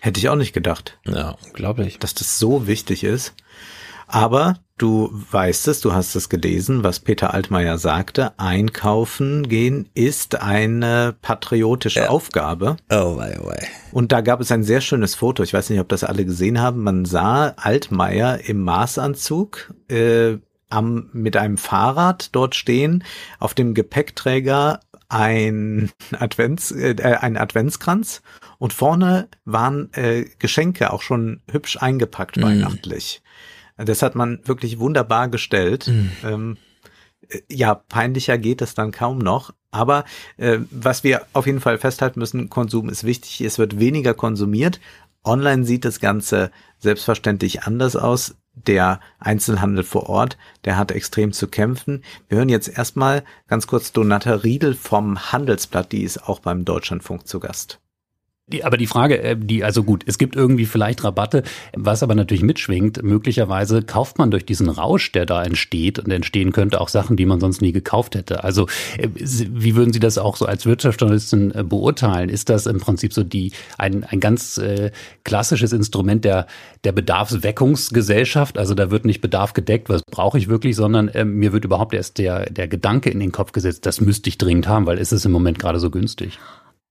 [0.00, 0.98] Hätte ich auch nicht gedacht.
[1.06, 1.98] Ja, unglaublich.
[1.98, 3.32] Dass das so wichtig ist.
[4.06, 8.38] Aber du weißt es, du hast es gelesen, was Peter Altmaier sagte.
[8.38, 12.08] Einkaufen gehen ist eine patriotische ja.
[12.08, 12.76] Aufgabe.
[12.90, 13.66] Oh, wei, oh, wei.
[13.92, 15.42] Und da gab es ein sehr schönes Foto.
[15.42, 16.82] Ich weiß nicht, ob das alle gesehen haben.
[16.82, 20.38] Man sah Altmaier im Maßanzug äh,
[20.68, 23.04] am, mit einem Fahrrad dort stehen,
[23.38, 28.22] auf dem Gepäckträger ein Advents, äh, ein Adventskranz
[28.58, 32.42] und vorne waren äh, Geschenke auch schon hübsch eingepackt mm.
[32.42, 33.22] weihnachtlich.
[33.76, 35.88] Das hat man wirklich wunderbar gestellt.
[35.88, 36.10] Mhm.
[36.24, 36.56] Ähm,
[37.28, 39.52] äh, ja, peinlicher geht es dann kaum noch.
[39.70, 40.04] Aber
[40.36, 43.40] äh, was wir auf jeden Fall festhalten müssen, Konsum ist wichtig.
[43.40, 44.80] Es wird weniger konsumiert.
[45.24, 48.36] Online sieht das Ganze selbstverständlich anders aus.
[48.54, 52.04] Der Einzelhandel vor Ort, der hat extrem zu kämpfen.
[52.28, 57.26] Wir hören jetzt erstmal ganz kurz Donata Riedel vom Handelsblatt, die ist auch beim Deutschlandfunk
[57.26, 57.80] zu Gast.
[58.62, 62.42] Aber die Frage, äh, die, also gut, es gibt irgendwie vielleicht Rabatte, was aber natürlich
[62.42, 67.16] mitschwingt, möglicherweise kauft man durch diesen Rausch, der da entsteht und entstehen könnte, auch Sachen,
[67.16, 68.44] die man sonst nie gekauft hätte.
[68.44, 68.66] Also,
[68.98, 72.28] äh, wie würden Sie das auch so als Wirtschaftsjournalistin äh, beurteilen?
[72.28, 74.90] Ist das im Prinzip so die, ein, ein ganz äh,
[75.24, 76.46] klassisches Instrument der,
[76.84, 78.58] der Bedarfsweckungsgesellschaft?
[78.58, 81.94] Also da wird nicht Bedarf gedeckt, was brauche ich wirklich, sondern äh, mir wird überhaupt
[81.94, 85.12] erst der, der Gedanke in den Kopf gesetzt, das müsste ich dringend haben, weil ist
[85.12, 86.38] es im Moment gerade so günstig.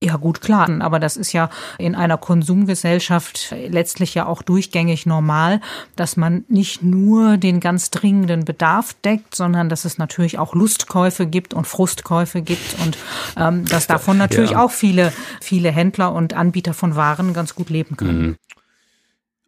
[0.03, 0.69] Ja, gut, klar.
[0.81, 5.61] Aber das ist ja in einer Konsumgesellschaft letztlich ja auch durchgängig normal,
[5.95, 11.25] dass man nicht nur den ganz dringenden Bedarf deckt, sondern dass es natürlich auch Lustkäufe
[11.25, 12.97] gibt und Frustkäufe gibt und
[13.37, 14.63] ähm, dass davon natürlich ja.
[14.63, 18.21] auch viele, viele Händler und Anbieter von Waren ganz gut leben können.
[18.21, 18.35] Mhm.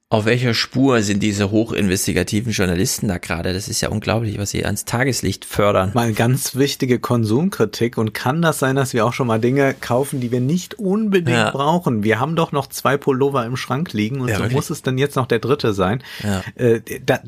[0.09, 3.53] Auf welcher Spur sind diese hochinvestigativen Journalisten da gerade?
[3.53, 5.93] Das ist ja unglaublich, was sie ans Tageslicht fördern.
[5.95, 7.97] Mal ganz wichtige Konsumkritik.
[7.97, 11.35] Und kann das sein, dass wir auch schon mal Dinge kaufen, die wir nicht unbedingt
[11.35, 11.49] ja.
[11.49, 12.03] brauchen?
[12.03, 14.55] Wir haben doch noch zwei Pullover im Schrank liegen und ja, so wirklich?
[14.55, 16.03] muss es dann jetzt noch der dritte sein.
[16.21, 16.43] Ja.
[16.53, 16.81] Äh,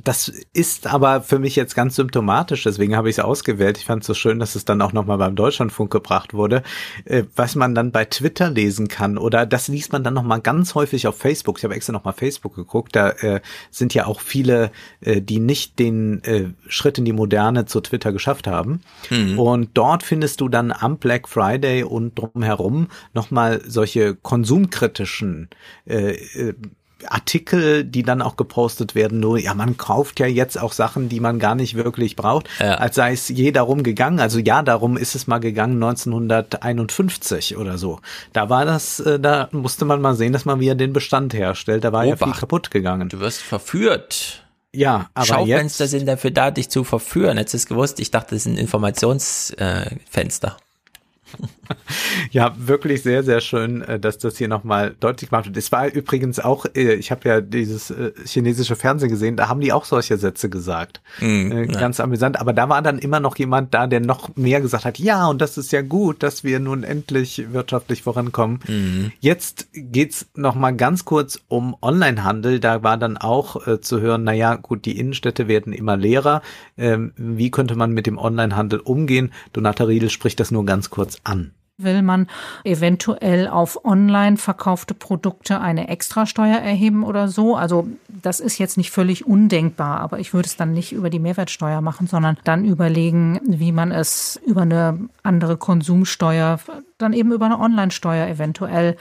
[0.04, 2.62] das ist aber für mich jetzt ganz symptomatisch.
[2.62, 3.80] Deswegen habe ich es ausgewählt.
[3.80, 6.62] Ich fand es so schön, dass es dann auch nochmal beim Deutschlandfunk gebracht wurde.
[7.06, 10.76] Äh, was man dann bei Twitter lesen kann oder das liest man dann nochmal ganz
[10.76, 11.58] häufig auf Facebook.
[11.58, 14.72] Ich habe extra nochmal Facebook geguckt geguckt, da äh, sind ja auch viele,
[15.02, 18.82] äh, die nicht den äh, Schritt in die Moderne zu Twitter geschafft haben.
[19.10, 19.40] Mhm.
[19.40, 25.50] Und dort findest du dann am Black Friday und drumherum nochmal solche konsumkritischen
[25.86, 26.54] äh, äh,
[27.11, 31.19] Artikel, die dann auch gepostet werden, nur, ja, man kauft ja jetzt auch Sachen, die
[31.19, 32.76] man gar nicht wirklich braucht, ja.
[32.76, 34.19] als sei es je darum gegangen.
[34.19, 38.00] Also ja, darum ist es mal gegangen 1951 oder so.
[38.34, 41.84] Da war das, äh, da musste man mal sehen, dass man wieder den Bestand herstellt.
[41.84, 42.22] Da war Obacht.
[42.22, 43.10] ja viel kaputt gegangen.
[43.10, 44.44] Du wirst verführt.
[44.74, 47.38] Ja, aber Schaufenster jetzt, sind dafür da, dich zu verführen.
[47.38, 50.48] Jetzt ist gewusst, ich dachte, das ein Informationsfenster.
[50.48, 50.67] Äh,
[52.32, 55.58] ja, wirklich sehr, sehr schön, äh, dass das hier nochmal deutlich gemacht wird.
[55.58, 59.62] Es war übrigens auch, äh, ich habe ja dieses äh, chinesische Fernsehen gesehen, da haben
[59.62, 61.02] die auch solche Sätze gesagt.
[61.20, 62.04] Mm, Ganz ja.
[62.04, 62.40] amüsant.
[62.40, 65.42] Aber da war dann immer noch jemand da, der noch mehr gesagt hat, ja, und
[65.42, 68.60] das ist ja gut, dass wir nun endlich wirtschaftlich vorankommen.
[68.68, 69.12] Mm.
[69.20, 72.60] Jetzt geht's nochmal ganz kurz um Onlinehandel.
[72.60, 76.42] Da war dann auch äh, zu hören, naja, gut, die Innenstädte werden immer leerer.
[76.78, 79.32] Ähm, wie könnte man mit dem Onlinehandel umgehen?
[79.54, 81.52] Donata Riedel spricht das nur ganz kurz an?
[81.80, 82.26] Will man
[82.64, 87.56] eventuell auf online verkaufte Produkte eine Extrasteuer erheben oder so?
[87.56, 91.20] Also das ist jetzt nicht völlig undenkbar, aber ich würde es dann nicht über die
[91.20, 96.60] Mehrwertsteuer machen, sondern dann überlegen, wie man es über eine andere Konsumsteuer,
[96.98, 98.98] dann eben über eine Online-Steuer eventuell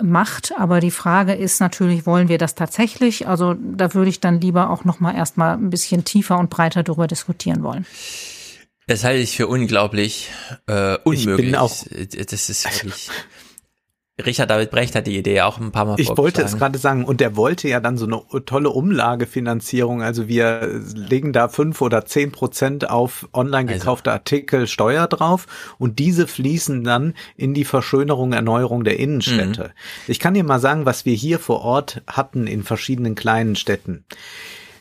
[0.00, 0.52] macht.
[0.56, 3.26] Aber die Frage ist natürlich, wollen wir das tatsächlich?
[3.26, 6.84] Also da würde ich dann lieber auch noch mal erstmal ein bisschen tiefer und breiter
[6.84, 7.86] darüber diskutieren wollen.
[8.90, 10.30] Das halte ich für unglaublich
[10.66, 11.28] äh, unmöglich.
[11.28, 13.08] Ich bin auch, das ist wirklich.
[14.26, 17.04] Richard David Brecht hat die Idee auch ein paar Mal Ich wollte es gerade sagen,
[17.04, 20.02] und der wollte ja dann so eine tolle Umlagefinanzierung.
[20.02, 24.18] Also wir legen da fünf oder zehn Prozent auf online also gekaufte also.
[24.18, 25.46] Artikel Steuer drauf
[25.78, 29.62] und diese fließen dann in die Verschönerung, Erneuerung der Innenstädte.
[29.62, 30.08] Mhm.
[30.08, 34.04] Ich kann dir mal sagen, was wir hier vor Ort hatten in verschiedenen kleinen Städten.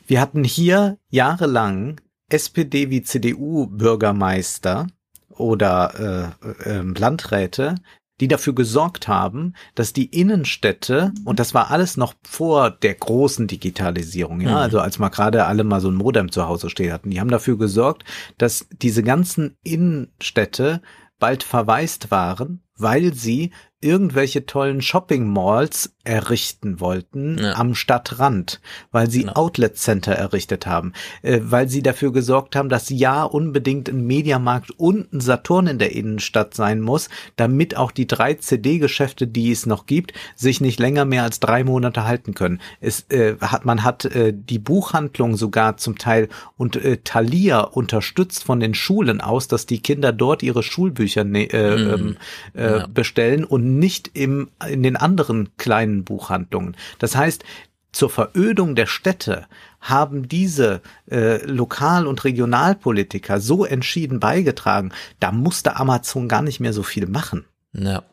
[0.07, 4.87] Wir hatten hier jahrelang SPD wie CDU-Bürgermeister
[5.29, 7.75] oder äh, äh, Landräte,
[8.19, 13.47] die dafür gesorgt haben, dass die Innenstädte, und das war alles noch vor der großen
[13.47, 14.55] Digitalisierung, ja, mhm.
[14.57, 17.31] also als mal gerade alle mal so ein Modem zu Hause stehen hatten, die haben
[17.31, 18.03] dafür gesorgt,
[18.37, 20.81] dass diese ganzen Innenstädte
[21.17, 23.51] bald verwaist waren, weil sie
[23.81, 27.53] irgendwelche tollen Shopping Malls errichten wollten ja.
[27.55, 29.33] am Stadtrand, weil sie genau.
[29.33, 34.71] Outlet Center errichtet haben, äh, weil sie dafür gesorgt haben, dass ja unbedingt ein Mediamarkt
[34.71, 39.65] und ein Saturn in der Innenstadt sein muss, damit auch die drei CD-Geschäfte, die es
[39.65, 42.59] noch gibt, sich nicht länger mehr als drei Monate halten können.
[42.81, 46.27] Es äh, hat man hat äh, die Buchhandlung sogar zum Teil
[46.57, 51.45] und äh, Thalia unterstützt von den Schulen aus, dass die Kinder dort ihre Schulbücher ne,
[51.51, 51.89] äh, mhm.
[51.89, 52.17] Ähm,
[52.55, 52.87] äh, ja.
[52.87, 56.75] bestellen und nicht im, in den anderen kleinen Buchhandlungen.
[56.97, 57.43] Das heißt,
[57.91, 59.47] zur Verödung der Städte
[59.81, 66.73] haben diese äh, Lokal- und Regionalpolitiker so entschieden beigetragen, da musste Amazon gar nicht mehr
[66.73, 67.45] so viel machen.
[67.73, 68.03] Ja,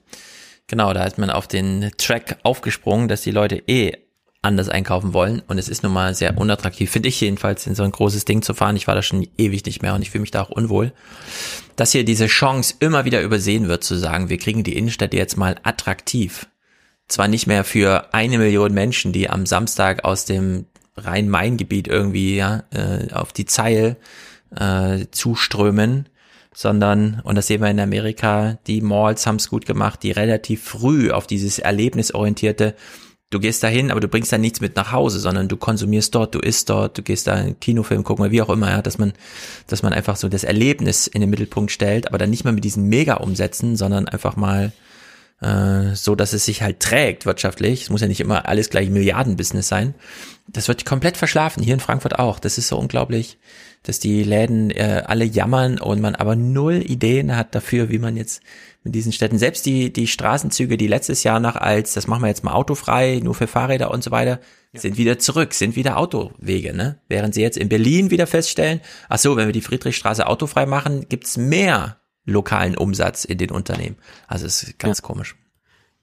[0.67, 4.06] genau, da ist man auf den Track aufgesprungen, dass die Leute eh
[4.47, 7.83] anders einkaufen wollen und es ist nun mal sehr unattraktiv, finde ich jedenfalls, in so
[7.83, 8.77] ein großes Ding zu fahren.
[8.77, 10.93] Ich war da schon ewig nicht mehr und ich fühle mich da auch unwohl.
[11.77, 15.37] Dass hier diese Chance immer wieder übersehen wird, zu sagen, wir kriegen die Innenstadt jetzt
[15.37, 16.49] mal attraktiv.
[17.09, 20.67] Zwar nicht mehr für eine Million Menschen, die am Samstag aus dem
[20.97, 23.97] Rhein-Main-Gebiet irgendwie ja, äh, auf die Zeil
[24.55, 26.09] äh, zuströmen,
[26.55, 30.65] sondern, und das sehen wir in Amerika, die Malls haben es gut gemacht, die relativ
[30.65, 32.75] früh auf dieses erlebnisorientierte,
[33.31, 36.35] du gehst dahin, aber du bringst da nichts mit nach Hause, sondern du konsumierst dort,
[36.35, 39.13] du isst dort, du gehst da einen Kinofilm gucken, wie auch immer, ja, dass man,
[39.67, 42.65] dass man einfach so das Erlebnis in den Mittelpunkt stellt, aber dann nicht mal mit
[42.65, 44.73] diesen Mega-Umsätzen, sondern einfach mal
[45.41, 47.83] äh, so, dass es sich halt trägt wirtschaftlich.
[47.83, 49.95] Es muss ja nicht immer alles gleich Milliardenbusiness sein.
[50.49, 52.39] Das wird komplett verschlafen, hier in Frankfurt auch.
[52.39, 53.39] Das ist so unglaublich,
[53.87, 58.17] dass die Läden äh, alle jammern und man aber null Ideen hat dafür, wie man
[58.17, 58.43] jetzt
[58.83, 62.29] mit diesen Städten, selbst die, die Straßenzüge, die letztes Jahr noch als, das machen wir
[62.29, 64.41] jetzt mal autofrei, nur für Fahrräder und so weiter,
[64.73, 64.81] ja.
[64.81, 67.01] sind wieder zurück, sind wieder Autowege, ne?
[67.09, 71.09] Während sie jetzt in Berlin wieder feststellen, ach so, wenn wir die Friedrichstraße autofrei machen,
[71.09, 73.97] gibt's mehr lokalen Umsatz in den Unternehmen.
[74.27, 75.03] Also es ist ganz ja.
[75.03, 75.37] komisch.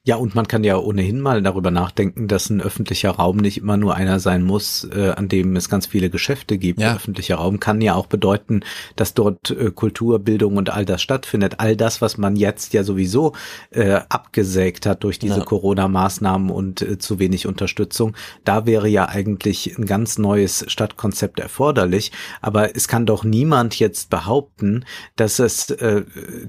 [0.06, 3.78] Ja, und man kann ja ohnehin mal darüber nachdenken, dass ein öffentlicher Raum nicht immer
[3.78, 6.82] nur einer sein muss, äh, an dem es ganz viele Geschäfte gibt.
[6.82, 6.96] Ja.
[6.96, 8.66] Öffentlicher Raum kann ja auch bedeuten,
[8.98, 11.62] dass dort äh, Kultur, Bildung und all das stattfindet.
[11.62, 13.32] All das, was man jetzt ja sowieso
[13.70, 15.46] äh, abgesägt hat durch diese ja.
[15.46, 18.14] Corona-Maßnahmen und äh, zu wenig Unterstützung.
[18.44, 22.12] Da wäre ja eigentlich ein ganz neues Stadtkonzept erforderlich.
[22.42, 24.84] Aber es kann doch niemand jetzt behaupten,
[25.16, 26.04] dass es äh,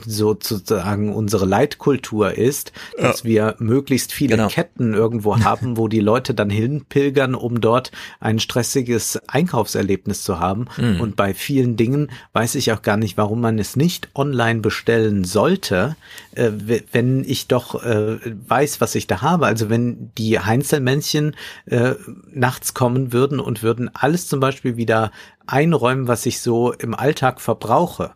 [0.05, 3.29] sozusagen unsere Leitkultur ist, dass ja.
[3.29, 4.49] wir möglichst viele genau.
[4.49, 10.67] Ketten irgendwo haben, wo die Leute dann hinpilgern, um dort ein stressiges Einkaufserlebnis zu haben.
[10.77, 11.01] Mhm.
[11.01, 15.25] Und bei vielen Dingen weiß ich auch gar nicht, warum man es nicht online bestellen
[15.25, 15.97] sollte,
[16.35, 16.51] äh,
[16.93, 19.47] wenn ich doch äh, weiß, was ich da habe.
[19.47, 21.95] Also wenn die Heinzelmännchen äh,
[22.33, 25.11] nachts kommen würden und würden alles zum Beispiel wieder
[25.47, 28.13] einräumen, was ich so im Alltag verbrauche,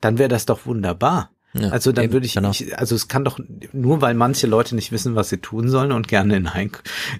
[0.00, 1.30] dann wäre das doch wunderbar.
[1.52, 2.48] Ja, also dann eben, würde ich genau.
[2.48, 3.40] nicht, also es kann doch
[3.72, 6.48] nur, weil manche Leute nicht wissen, was sie tun sollen und gerne in,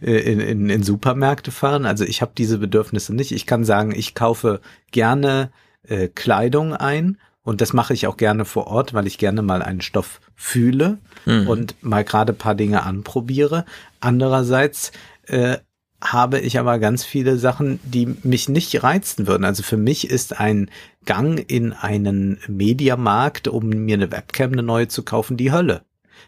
[0.03, 1.85] äh, in, in, in Supermärkte fahren.
[1.85, 3.33] Also ich habe diese Bedürfnisse nicht.
[3.33, 4.61] Ich kann sagen, ich kaufe
[4.93, 5.51] gerne
[5.83, 9.63] äh, Kleidung ein und das mache ich auch gerne vor Ort, weil ich gerne mal
[9.63, 11.49] einen Stoff fühle mhm.
[11.49, 13.65] und mal gerade paar Dinge anprobiere.
[13.99, 14.93] Andererseits
[15.27, 15.59] äh,
[16.03, 19.45] habe ich aber ganz viele Sachen, die mich nicht reizen würden.
[19.45, 20.71] Also für mich ist ein
[21.05, 25.83] Gang in einen Mediamarkt, um mir eine Webcam eine neue zu kaufen, die Hölle.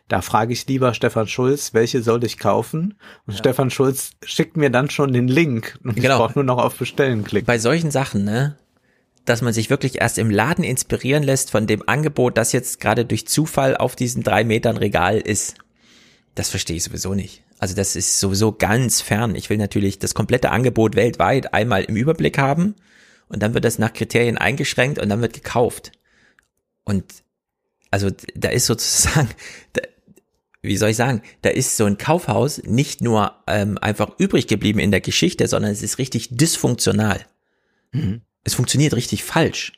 [0.09, 2.95] Da frage ich lieber Stefan Schulz, welche soll ich kaufen?
[3.27, 3.39] Und ja.
[3.39, 6.15] Stefan Schulz schickt mir dann schon den Link und genau.
[6.15, 7.47] ich brauche nur noch auf Bestellen klicken.
[7.47, 8.57] Bei solchen Sachen, ne?
[9.25, 13.05] Dass man sich wirklich erst im Laden inspirieren lässt von dem Angebot, das jetzt gerade
[13.05, 15.55] durch Zufall auf diesen drei Metern Regal ist.
[16.35, 17.42] Das verstehe ich sowieso nicht.
[17.63, 19.37] Also das ist sowieso ganz fern.
[19.37, 22.75] Ich will natürlich das komplette Angebot weltweit einmal im Überblick haben
[23.29, 25.93] und dann wird das nach Kriterien eingeschränkt und dann wird gekauft.
[26.83, 27.05] Und
[27.93, 29.29] also da ist sozusagen,
[29.75, 29.83] da,
[30.61, 34.81] wie soll ich sagen, da ist so ein Kaufhaus nicht nur ähm, einfach übrig geblieben
[34.81, 37.25] in der Geschichte, sondern es ist richtig dysfunktional.
[37.93, 38.23] Mhm.
[38.43, 39.73] Es funktioniert richtig falsch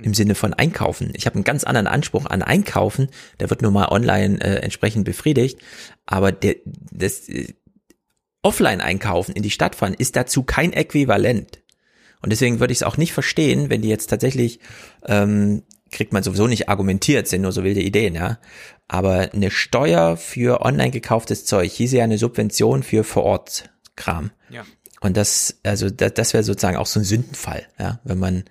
[0.00, 1.12] im Sinne von Einkaufen.
[1.14, 3.08] Ich habe einen ganz anderen Anspruch an Einkaufen,
[3.40, 5.58] der wird nur mal online äh, entsprechend befriedigt,
[6.06, 7.54] aber der, das äh,
[8.42, 11.60] Offline-Einkaufen in die Stadt fahren ist dazu kein Äquivalent.
[12.20, 14.60] Und deswegen würde ich es auch nicht verstehen, wenn die jetzt tatsächlich,
[15.06, 18.38] ähm, kriegt man sowieso nicht argumentiert, sind nur so wilde Ideen, ja.
[18.86, 24.30] Aber eine Steuer für online gekauftes Zeug hieße ja eine Subvention für Vor-Ort-Kram.
[24.50, 24.64] Ja.
[25.00, 28.44] Und das, also das, das wäre sozusagen auch so ein Sündenfall, ja, wenn man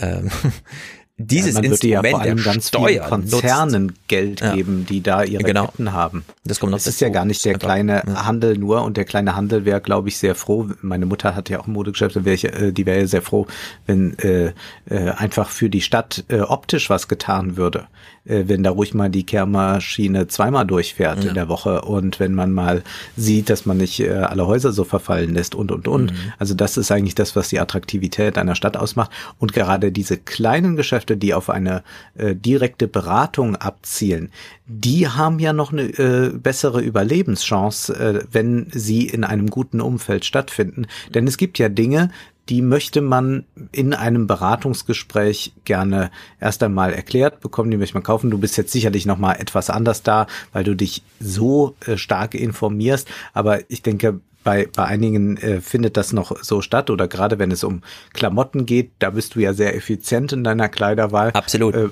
[0.00, 0.30] ähm,
[1.20, 4.08] dieses ja, man Instrument ja vor allem ganz Steuer Konzernen nutzt.
[4.08, 5.66] Geld geben, die da ihre genau.
[5.66, 6.24] Ketten haben.
[6.44, 6.78] Das kommt noch.
[6.78, 8.26] Das ist ja gar nicht der kleine ja.
[8.26, 10.68] Handel nur und der kleine Handel wäre, glaube ich, sehr froh.
[10.80, 13.46] Meine Mutter hat ja auch ein Modegeschäft, äh, die wäre ja sehr froh,
[13.86, 14.52] wenn äh,
[14.88, 17.86] äh, einfach für die Stadt äh, optisch was getan würde
[18.24, 21.30] äh, wenn da ruhig mal die Kehrmaschine zweimal durchfährt ja.
[21.30, 22.82] in der Woche und wenn man mal
[23.16, 26.12] sieht, dass man nicht äh, alle Häuser so verfallen lässt und und und.
[26.12, 26.32] Mhm.
[26.38, 29.10] Also das ist eigentlich das, was die Attraktivität einer Stadt ausmacht.
[29.38, 31.82] Und gerade diese kleinen Geschäfte, die auf eine
[32.16, 34.30] äh, direkte Beratung abzielen,
[34.66, 40.24] die haben ja noch eine äh, bessere Überlebenschance, äh, wenn sie in einem guten Umfeld
[40.24, 40.86] stattfinden.
[41.14, 42.10] Denn es gibt ja Dinge,
[42.50, 48.30] die möchte man in einem Beratungsgespräch gerne erst einmal erklärt bekommen, die möchte man kaufen.
[48.30, 52.34] Du bist jetzt sicherlich noch mal etwas anders da, weil du dich so äh, stark
[52.34, 53.08] informierst.
[53.32, 57.50] Aber ich denke, bei, bei einigen äh, findet das noch so statt oder gerade wenn
[57.50, 57.82] es um
[58.14, 61.30] Klamotten geht, da bist du ja sehr effizient in deiner Kleiderwahl.
[61.32, 61.74] Absolut.
[61.74, 61.88] Äh,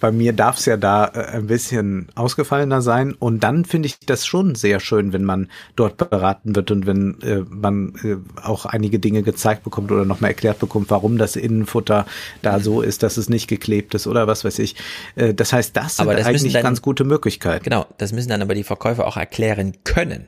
[0.00, 4.00] bei mir darf es ja da äh, ein bisschen ausgefallener sein und dann finde ich
[4.00, 8.66] das schon sehr schön, wenn man dort beraten wird und wenn äh, man äh, auch
[8.66, 12.04] einige Dinge gezeigt bekommt oder nochmal erklärt bekommt, warum das Innenfutter
[12.42, 14.74] da so ist, dass es nicht geklebt ist oder was weiß ich.
[15.14, 17.62] Äh, das heißt, das sind das eigentlich dann, ganz gute Möglichkeiten.
[17.62, 20.26] Genau, das müssen dann aber die Verkäufer auch erklären können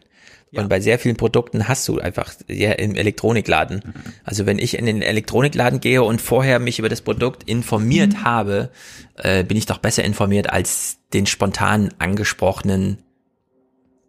[0.59, 3.83] Und bei sehr vielen Produkten hast du einfach ja, im Elektronikladen.
[3.85, 4.13] Mhm.
[4.25, 8.25] Also wenn ich in den Elektronikladen gehe und vorher mich über das Produkt informiert mhm.
[8.25, 8.71] habe,
[9.17, 12.99] äh, bin ich doch besser informiert als den spontan angesprochenen,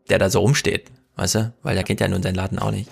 [0.10, 0.92] der da so rumsteht.
[1.18, 1.54] Weißt du?
[1.64, 2.90] Weil der kennt ja nun seinen Laden auch nicht.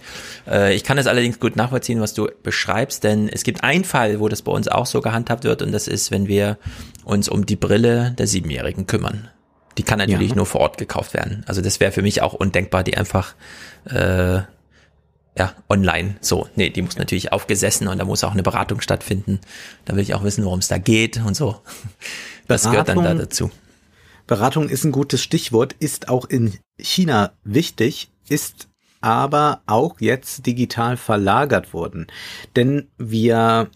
[0.47, 4.21] Äh, ich kann es allerdings gut nachvollziehen, was du beschreibst, denn es gibt einen Fall,
[4.21, 6.57] wo das bei uns auch so gehandhabt wird und das ist, wenn wir
[7.03, 9.29] uns um die Brille der Siebenjährigen kümmern.
[9.77, 10.35] Die kann natürlich ja.
[10.35, 11.43] nur vor Ort gekauft werden.
[11.47, 13.35] Also das wäre für mich auch undenkbar, die einfach
[13.85, 14.41] äh,
[15.37, 16.47] ja online so.
[16.55, 19.39] Nee, die muss natürlich aufgesessen und da muss auch eine Beratung stattfinden.
[19.85, 21.59] Da will ich auch wissen, worum es da geht und so.
[22.47, 23.51] Das Beratung, gehört dann da dazu.
[24.27, 28.67] Beratung ist ein gutes Stichwort, ist auch in China wichtig, ist
[29.01, 32.07] aber auch jetzt digital verlagert worden.
[32.55, 33.69] Denn wir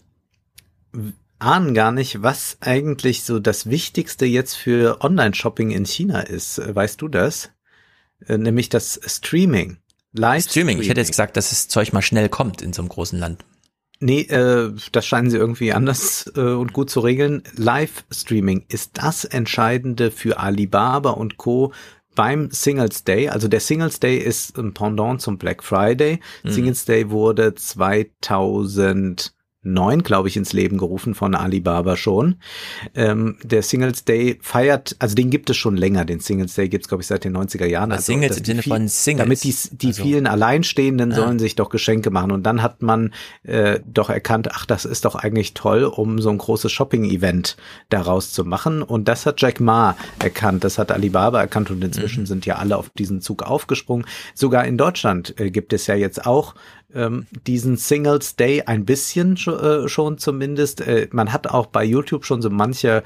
[1.38, 6.60] ahnen gar nicht, was eigentlich so das Wichtigste jetzt für Online-Shopping in China ist.
[6.74, 7.50] Weißt du das?
[8.26, 9.78] Äh, nämlich das Streaming.
[10.12, 10.80] Live Streaming.
[10.80, 13.44] Ich hätte jetzt gesagt, dass das Zeug mal schnell kommt in so einem großen Land.
[14.00, 17.42] Nee, äh, das scheinen sie irgendwie anders äh, und gut zu regeln.
[17.56, 21.72] Live-Streaming ist das Entscheidende für Alibaba und Co
[22.14, 26.18] beim Singles Day, also der Singles Day ist ein Pendant zum Black Friday.
[26.42, 26.50] Mhm.
[26.50, 29.34] Singles Day wurde 2000
[29.72, 32.36] neun, glaube ich, ins Leben gerufen von Alibaba schon.
[32.94, 36.04] Ähm, der Singles Day feiert, also den gibt es schon länger.
[36.04, 37.92] Den Singles Day gibt es, glaube ich, seit den 90er Jahren.
[37.92, 39.24] Also, Singles im Sinne von Singles.
[39.24, 40.02] Damit die, die also.
[40.02, 41.16] vielen Alleinstehenden ah.
[41.16, 42.32] sollen sich doch Geschenke machen.
[42.32, 46.30] Und dann hat man äh, doch erkannt, ach, das ist doch eigentlich toll, um so
[46.30, 47.56] ein großes Shopping-Event
[47.88, 48.82] daraus zu machen.
[48.82, 52.26] Und das hat Jack Ma erkannt, das hat Alibaba erkannt und inzwischen mhm.
[52.26, 54.06] sind ja alle auf diesen Zug aufgesprungen.
[54.34, 56.54] Sogar in Deutschland äh, gibt es ja jetzt auch
[56.94, 60.80] ähm, diesen Singles Day ein bisschen äh, schon zumindest.
[60.80, 63.02] Äh, man hat auch bei YouTube schon so manche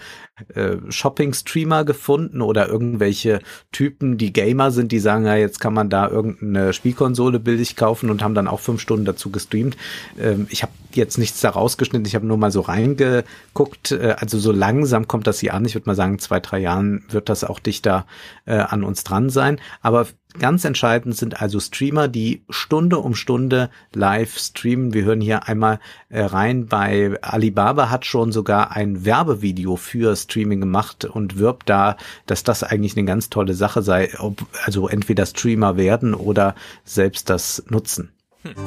[0.54, 3.40] äh, Shopping-Streamer gefunden oder irgendwelche
[3.72, 8.10] Typen, die Gamer sind, die sagen, ja, jetzt kann man da irgendeine Spielkonsole billig kaufen
[8.10, 9.76] und haben dann auch fünf Stunden dazu gestreamt.
[10.18, 13.92] Ähm, ich habe jetzt nichts da rausgeschnitten, ich habe nur mal so reingeguckt.
[13.92, 15.64] Äh, also so langsam kommt das hier an.
[15.64, 18.06] Ich würde mal sagen, zwei, drei Jahren wird das auch dichter
[18.44, 19.60] äh, an uns dran sein.
[19.80, 20.06] Aber
[20.38, 24.94] Ganz entscheidend sind also Streamer, die Stunde um Stunde live streamen.
[24.94, 25.78] Wir hören hier einmal
[26.08, 26.66] äh, rein.
[26.66, 31.96] Bei Alibaba hat schon sogar ein Werbevideo für Streaming gemacht und wirbt da,
[32.26, 34.10] dass das eigentlich eine ganz tolle Sache sei.
[34.18, 36.54] Ob, also entweder Streamer werden oder
[36.84, 38.10] selbst das nutzen.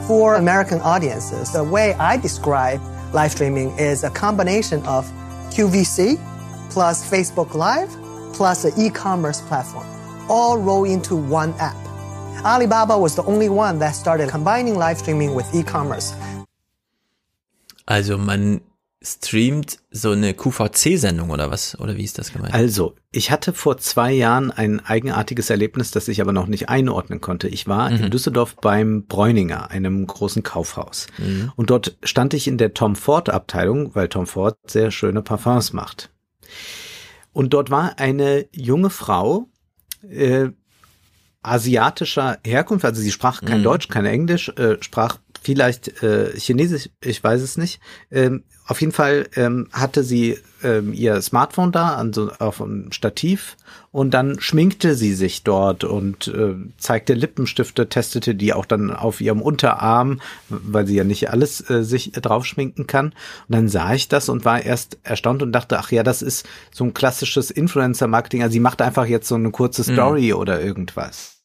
[0.08, 2.80] For American audiences, the way I describe
[3.12, 5.06] live streaming is a combination of
[5.52, 6.18] QVC
[6.70, 7.90] plus Facebook Live
[8.34, 9.95] plus an e-commerce platform.
[10.30, 11.76] All roll into one app.
[12.44, 16.14] Alibaba was the only one that started combining live streaming with e-commerce.
[17.86, 18.62] Also man
[19.06, 21.80] streamt so eine QVC-Sendung oder was?
[21.80, 22.54] Oder wie ist das gemeint?
[22.54, 27.22] Also, ich hatte vor zwei Jahren ein eigenartiges Erlebnis, das ich aber noch nicht einordnen
[27.22, 27.48] konnte.
[27.48, 28.06] Ich war mhm.
[28.06, 31.08] in Düsseldorf beim Bräuninger, einem großen Kaufhaus.
[31.18, 31.52] Mhm.
[31.56, 35.74] Und dort stand ich in der Tom Ford Abteilung, weil Tom Ford sehr schöne Parfums
[35.74, 36.10] macht.
[37.32, 39.48] Und dort war eine junge Frau,
[40.10, 40.50] äh,
[41.42, 43.64] asiatischer Herkunft, also sie sprach kein mhm.
[43.64, 47.80] Deutsch, kein Englisch, äh, sprach vielleicht äh, Chinesisch, ich weiß es nicht.
[48.10, 52.92] Ähm, auf jeden Fall ähm, hatte sie ähm, ihr Smartphone da an so, auf einem
[52.92, 53.58] Stativ
[53.92, 59.22] und dann schminkte sie sich dort und äh, zeigte Lippenstifte, testete die auch dann auf
[59.22, 60.20] ihrem Unterarm,
[60.50, 63.08] weil sie ja nicht alles äh, sich drauf schminken kann.
[63.08, 66.48] Und dann sah ich das und war erst erstaunt und dachte, ach ja, das ist
[66.72, 68.42] so ein klassisches Influencer-Marketing.
[68.42, 69.96] Also sie macht einfach jetzt so eine kurze mhm.
[69.96, 70.40] Story mhm.
[70.40, 71.38] oder irgendwas.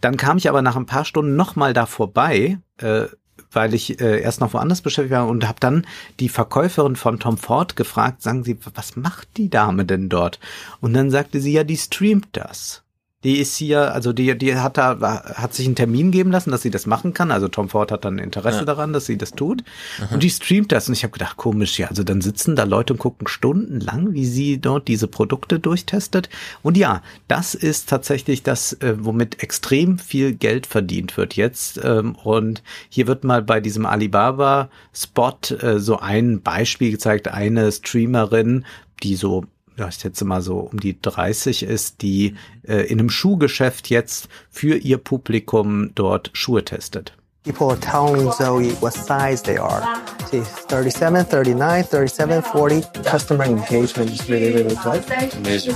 [0.00, 3.06] Dann kam ich aber nach ein paar Stunden nochmal da vorbei, äh,
[3.52, 5.86] weil ich äh, erst noch woanders beschäftigt war und habe dann
[6.20, 10.38] die Verkäuferin von Tom Ford gefragt, sagen Sie, was macht die Dame denn dort?
[10.80, 12.81] Und dann sagte sie, ja, die streamt das.
[13.24, 14.98] Die ist hier, also die, die hat da,
[15.34, 17.30] hat sich einen Termin geben lassen, dass sie das machen kann.
[17.30, 18.64] Also Tom Ford hat dann Interesse ja.
[18.64, 19.62] daran, dass sie das tut.
[20.00, 20.14] Aha.
[20.14, 20.88] Und die streamt das.
[20.88, 24.26] Und ich habe gedacht, komisch, ja, also dann sitzen da Leute und gucken stundenlang, wie
[24.26, 26.28] sie dort diese Produkte durchtestet.
[26.62, 31.80] Und ja, das ist tatsächlich das, äh, womit extrem viel Geld verdient wird jetzt.
[31.82, 38.64] Ähm, und hier wird mal bei diesem Alibaba-Spot äh, so ein Beispiel gezeigt, eine Streamerin,
[39.02, 39.44] die so
[39.76, 42.34] ja, ich schätze mal so um die 30 ist, die
[42.66, 47.16] äh, in einem Schuhgeschäft jetzt für ihr Publikum dort Schuhe testet.
[47.44, 49.82] People are telling Zoe what size they are.
[50.26, 52.82] See, 37, 39, 37, 40.
[53.02, 55.04] Customer engagement is really, really good.
[55.34, 55.74] Amazing.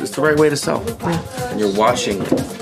[0.00, 0.78] It's the right way to sell.
[1.50, 2.18] And you're watching,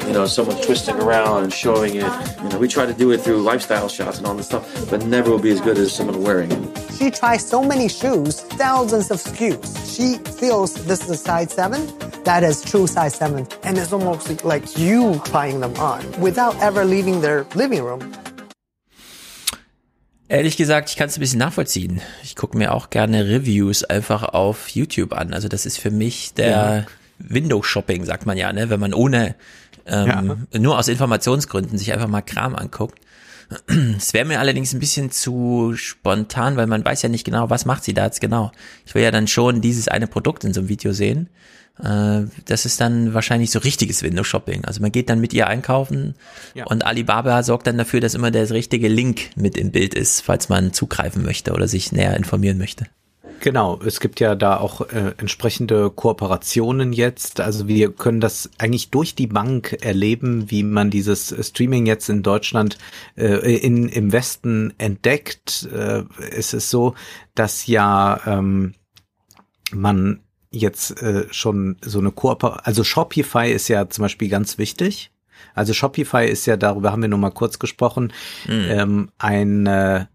[0.07, 2.11] you know, someone twisting around and showing it.
[2.43, 5.05] You know, we try to do it through lifestyle shots and all this stuff, but
[5.05, 6.93] never will be as good as someone wearing it.
[6.95, 9.95] She tries so many shoes, thousands of SKUs.
[9.95, 11.87] She feels this is a size 7,
[12.25, 13.47] That is true size 7.
[13.63, 18.15] And it's almost like you trying them on without ever leaving their living room.
[20.29, 22.03] Ehrlich gesagt, ich kann es ein bisschen nachvollziehen.
[22.23, 25.33] Ich gucke mir auch gerne Reviews einfach auf YouTube an.
[25.33, 26.87] Also das ist für mich der ja.
[27.19, 28.69] Window-Shopping, sagt man ja, ne?
[28.69, 29.37] wenn man ohne
[29.87, 30.59] ähm, ja.
[30.59, 33.01] nur aus Informationsgründen sich einfach mal Kram anguckt.
[33.97, 37.65] Es wäre mir allerdings ein bisschen zu spontan, weil man weiß ja nicht genau, was
[37.65, 38.53] macht sie da jetzt genau.
[38.85, 41.31] Ich will ja dann schon dieses eine Produkt in so einem Video sehen.
[41.83, 44.65] Äh, das ist dann wahrscheinlich so richtiges Window-Shopping.
[44.65, 46.15] Also man geht dann mit ihr einkaufen
[46.55, 46.67] ja.
[46.67, 50.49] und Alibaba sorgt dann dafür, dass immer der richtige Link mit im Bild ist, falls
[50.49, 52.87] man zugreifen möchte oder sich näher informieren möchte.
[53.41, 57.41] Genau, es gibt ja da auch äh, entsprechende Kooperationen jetzt.
[57.41, 62.25] Also wir können das eigentlich durch die Bank erleben, wie man dieses Streaming jetzt in
[62.25, 62.79] Deutschland
[63.17, 65.69] äh, in, im Westen entdeckt.
[65.73, 66.95] Äh, es ist so,
[67.37, 68.75] dass ja ähm,
[69.73, 75.11] man jetzt äh, schon so eine Kooperation, also Shopify ist ja zum Beispiel ganz wichtig.
[75.55, 78.13] Also Shopify ist ja, darüber haben wir nur mal kurz gesprochen,
[78.47, 78.67] mhm.
[78.69, 80.09] ähm, eine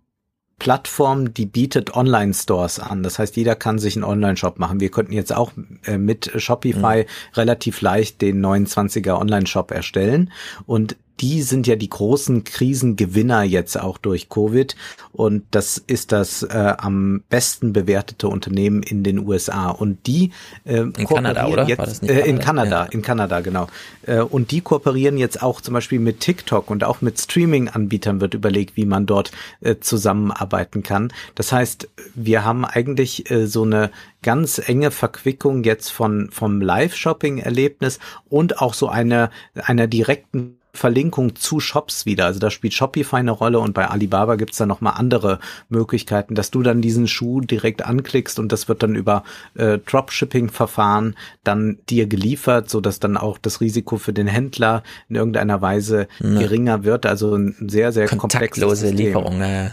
[0.60, 3.04] Plattform, die bietet Online-Stores an.
[3.04, 4.80] Das heißt, jeder kann sich einen Online-Shop machen.
[4.80, 5.52] Wir könnten jetzt auch
[5.86, 7.36] äh, mit Shopify mhm.
[7.36, 10.32] relativ leicht den 29er Online-Shop erstellen.
[10.66, 14.76] Und die sind ja die großen Krisengewinner jetzt auch durch Covid.
[15.12, 20.32] Und das ist das äh, am besten bewertete Unternehmen in den USA und die
[20.66, 21.68] äh, in Kanada oder?
[21.68, 22.92] Jetzt, äh, in Kanada ja.
[22.92, 23.68] in Kanada genau.
[24.06, 28.34] Äh, und die kooperieren jetzt auch zum Beispiel mit TikTok und auch mit Streaming-Anbietern wird
[28.34, 31.14] überlegt, wie man dort äh, zusammenarbeiten kann.
[31.36, 33.92] Das heißt, wir haben eigentlich äh, so eine
[34.24, 41.60] ganz enge Verquickung jetzt von vom Live-Shopping-Erlebnis und auch so eine einer direkten Verlinkung zu
[41.60, 42.26] Shops wieder.
[42.26, 46.50] Also da spielt Shopify eine Rolle und bei Alibaba gibt's dann nochmal andere Möglichkeiten, dass
[46.50, 52.08] du dann diesen Schuh direkt anklickst und das wird dann über äh, Dropshipping-Verfahren dann dir
[52.08, 56.40] geliefert, so dass dann auch das Risiko für den Händler in irgendeiner Weise ja.
[56.40, 57.06] geringer wird.
[57.06, 59.40] Also ein sehr, sehr komplexes Lieferung.
[59.42, 59.72] Ja.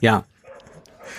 [0.00, 0.24] ja,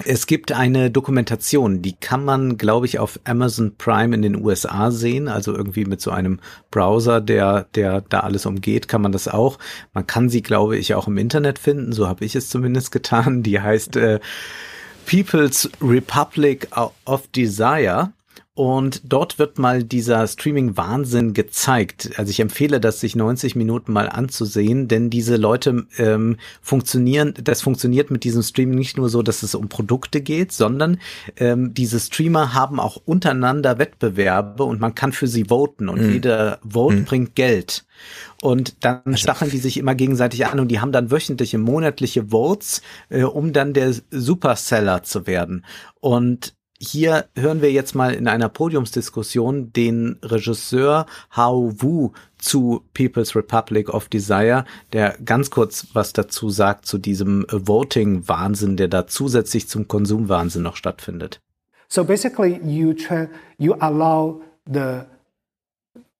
[0.03, 4.91] es gibt eine Dokumentation, die kann man, glaube ich, auf Amazon Prime in den USA
[4.91, 5.27] sehen.
[5.27, 6.39] Also irgendwie mit so einem
[6.71, 9.57] Browser, der, der da alles umgeht, kann man das auch.
[9.93, 11.93] Man kann sie, glaube ich, auch im Internet finden.
[11.93, 13.43] So habe ich es zumindest getan.
[13.43, 14.19] Die heißt äh,
[15.05, 16.67] People's Republic
[17.05, 18.11] of Desire.
[18.55, 22.11] Und dort wird mal dieser Streaming-Wahnsinn gezeigt.
[22.15, 27.61] Also ich empfehle das, sich 90 Minuten mal anzusehen, denn diese Leute ähm, funktionieren, das
[27.61, 30.99] funktioniert mit diesem Streaming nicht nur so, dass es um Produkte geht, sondern
[31.35, 36.13] ähm, diese Streamer haben auch untereinander Wettbewerbe und man kann für sie voten und mhm.
[36.13, 37.03] jeder Vote mhm.
[37.03, 37.83] bringt Geld.
[38.41, 39.17] Und dann also.
[39.17, 43.51] stacheln die sich immer gegenseitig an und die haben dann wöchentliche, monatliche Votes, äh, um
[43.51, 45.65] dann der Superseller zu werden.
[45.99, 53.35] Und hier hören wir jetzt mal in einer Podiumsdiskussion den Regisseur Hao Wu zu People's
[53.35, 59.69] Republic of Desire, der ganz kurz was dazu sagt zu diesem Voting-Wahnsinn, der da zusätzlich
[59.69, 61.39] zum Konsumwahnsinn noch stattfindet.
[61.87, 62.95] So basically you
[63.57, 65.03] you allow the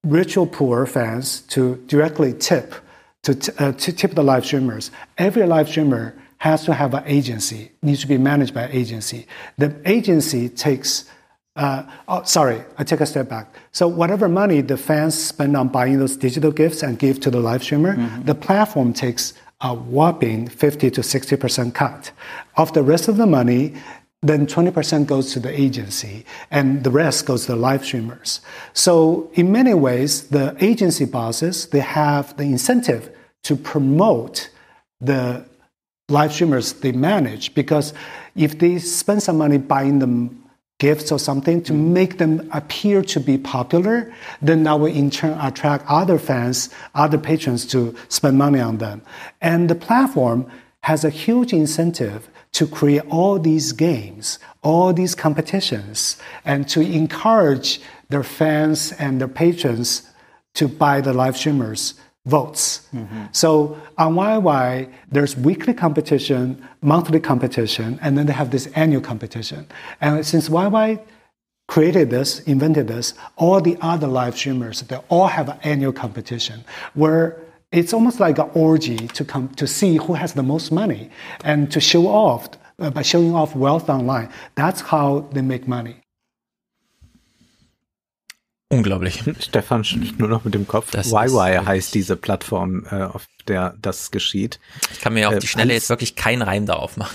[0.08, 2.80] ritual poor fans to directly tip
[3.22, 4.90] to, uh, to tip the live streamers.
[5.16, 9.26] Every live streamer has to have an agency, needs to be managed by an agency.
[9.58, 11.04] The agency takes,
[11.56, 13.54] uh, oh, sorry, I take a step back.
[13.72, 17.40] So whatever money the fans spend on buying those digital gifts and give to the
[17.40, 18.22] live streamer, mm-hmm.
[18.24, 22.12] the platform takes a whopping 50 to 60% cut.
[22.56, 23.74] Of the rest of the money,
[24.22, 28.40] then 20% goes to the agency and the rest goes to the live streamers.
[28.74, 33.10] So in many ways, the agency bosses, they have the incentive
[33.44, 34.50] to promote
[35.00, 35.46] the
[36.08, 37.92] live streamers they manage because
[38.36, 40.46] if they spend some money buying them
[40.78, 41.92] gifts or something to mm-hmm.
[41.92, 44.12] make them appear to be popular,
[44.42, 49.02] then that will in turn attract other fans, other patrons to spend money on them.
[49.40, 50.46] And the platform
[50.82, 57.80] has a huge incentive to create all these games, all these competitions, and to encourage
[58.08, 60.08] their fans and their patrons
[60.54, 61.94] to buy the live streamers
[62.26, 62.88] votes.
[62.94, 63.24] Mm-hmm.
[63.32, 69.66] So on YY, there's weekly competition, monthly competition, and then they have this annual competition.
[70.00, 71.02] And since YY
[71.68, 76.64] created this, invented this, all the other live streamers, they all have an annual competition
[76.94, 77.40] where
[77.72, 81.10] it's almost like an orgy to come to see who has the most money
[81.44, 82.48] and to show off
[82.78, 84.30] uh, by showing off wealth online.
[84.54, 85.96] That's how they make money.
[88.68, 89.22] Unglaublich.
[89.38, 90.90] Stefan schüttelt nur noch mit dem Kopf.
[90.90, 94.58] Das YY heißt diese Plattform, äh, auf der das geschieht.
[94.92, 97.14] Ich kann mir auf die äh, Schnelle jetzt wirklich keinen Reim darauf machen.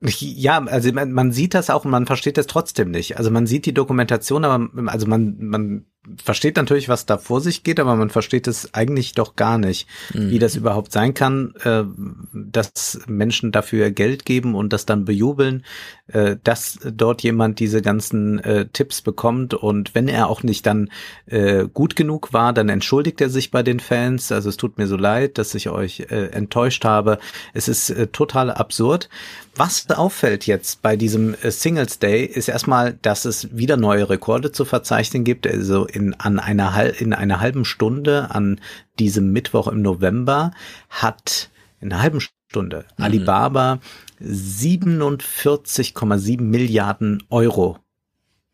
[0.00, 3.16] Ja, also man, man sieht das auch und man versteht das trotzdem nicht.
[3.16, 5.86] Also man sieht die Dokumentation, aber also man, man
[6.22, 9.88] versteht natürlich, was da vor sich geht, aber man versteht es eigentlich doch gar nicht,
[10.12, 10.30] mhm.
[10.30, 11.84] wie das überhaupt sein kann, äh,
[12.32, 15.64] dass Menschen dafür Geld geben und das dann bejubeln,
[16.08, 20.90] äh, dass dort jemand diese ganzen äh, Tipps bekommt und wenn er auch nicht dann
[21.26, 24.30] äh, gut genug war, dann entschuldigt er sich bei den Fans.
[24.32, 27.18] Also es tut mir so leid, dass ich euch äh, enttäuscht habe.
[27.54, 29.08] Es ist äh, total absurd.
[29.56, 34.66] Was auffällt jetzt bei diesem Singles Day ist erstmal, dass es wieder neue Rekorde zu
[34.66, 35.46] verzeichnen gibt.
[35.46, 38.60] Also in, an einer, in einer halben Stunde an
[38.98, 40.52] diesem Mittwoch im November
[40.90, 41.50] hat
[41.80, 43.04] in einer halben Stunde mhm.
[43.04, 43.80] Alibaba
[44.20, 47.78] 47,7 Milliarden Euro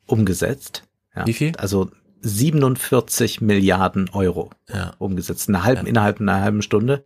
[0.07, 0.85] umgesetzt.
[1.15, 1.53] Ja, Wie viel?
[1.57, 1.91] Also
[2.23, 4.95] 47 Milliarden Euro ja.
[4.99, 5.89] umgesetzt, eine halben, ja.
[5.89, 7.03] innerhalb einer halben Stunde.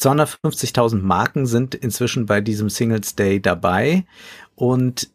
[0.00, 4.06] 250.000 Marken sind inzwischen bei diesem Singles Day dabei
[4.54, 5.10] und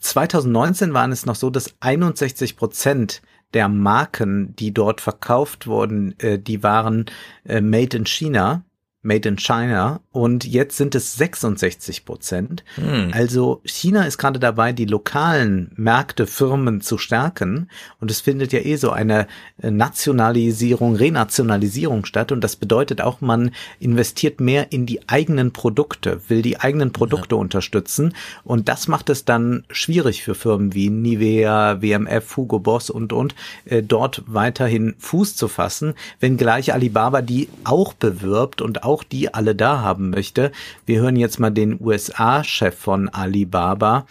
[0.00, 3.22] 2019 waren es noch so, dass 61 Prozent
[3.54, 7.06] der Marken, die dort verkauft wurden, äh, die waren
[7.44, 8.64] äh, made in China
[9.04, 12.62] Made in China und jetzt sind es 66 Prozent.
[12.76, 13.10] Hm.
[13.12, 18.60] Also China ist gerade dabei, die lokalen Märkte, Firmen zu stärken und es findet ja
[18.60, 19.26] eh so eine
[19.60, 23.50] äh, Nationalisierung, Renationalisierung statt und das bedeutet auch, man
[23.80, 27.40] investiert mehr in die eigenen Produkte, will die eigenen Produkte ja.
[27.40, 28.14] unterstützen
[28.44, 33.34] und das macht es dann schwierig für Firmen wie Nivea, WMF, Hugo Boss und und
[33.64, 39.32] äh, dort weiterhin Fuß zu fassen, wenngleich Alibaba die auch bewirbt und auch auch die
[39.32, 40.52] alle da haben möchte.
[40.84, 44.06] Wir hören jetzt mal den USA-Chef von Alibaba,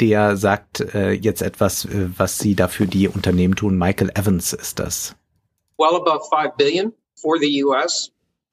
[0.00, 3.78] der sagt äh, jetzt etwas, äh, was sie dafür die Unternehmen tun.
[3.78, 5.16] Michael Evans ist das.
[5.78, 8.10] Well above 5 billion for the US.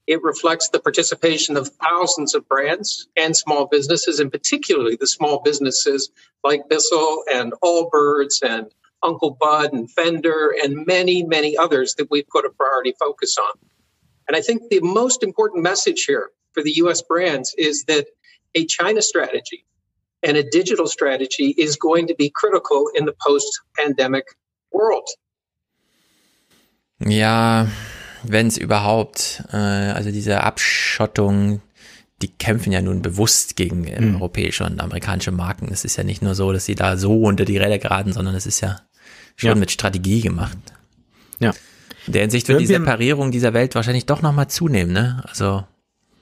[0.07, 5.41] It reflects the participation of thousands of brands and small businesses, and particularly the small
[5.43, 6.11] businesses
[6.43, 8.67] like Bissell and Allbirds and
[9.01, 13.57] Uncle Bud and Fender and many, many others that we've put a priority focus on.
[14.27, 18.07] And I think the most important message here for the US brands is that
[18.55, 19.65] a China strategy
[20.23, 24.25] and a digital strategy is going to be critical in the post pandemic
[24.71, 25.07] world.
[26.99, 27.67] Ja,
[28.23, 31.61] wenn es überhaupt, äh, also diese Abschottung,
[32.21, 34.15] die kämpfen ja nun bewusst gegen mhm.
[34.15, 35.67] europäische und amerikanische Marken.
[35.71, 38.33] Es ist ja nicht nur so, dass sie da so unter die Räder geraten, sondern
[38.35, 38.79] es ist ja
[39.35, 39.55] schon ja.
[39.55, 40.57] mit Strategie gemacht.
[41.39, 41.53] Ja.
[42.07, 45.23] In der Hinsicht wird die Separierung dieser Welt wahrscheinlich doch nochmal zunehmen, ne?
[45.27, 45.63] Also.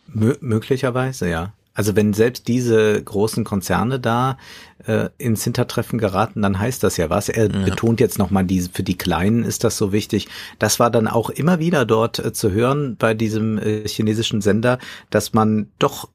[0.08, 1.54] Mö möglicherweise, ja.
[1.76, 4.38] Also wenn selbst diese großen Konzerne da
[4.86, 7.30] äh, ins Hintertreffen geraten, dann heißt das ja was.
[7.30, 7.66] Er ja.
[7.66, 10.28] betont jetzt nochmal, diese, für die Kleinen ist das so wichtig.
[10.60, 14.78] Das war dann auch immer wieder dort äh, zu hören bei diesem äh, chinesischen Sender,
[15.10, 16.10] dass man doch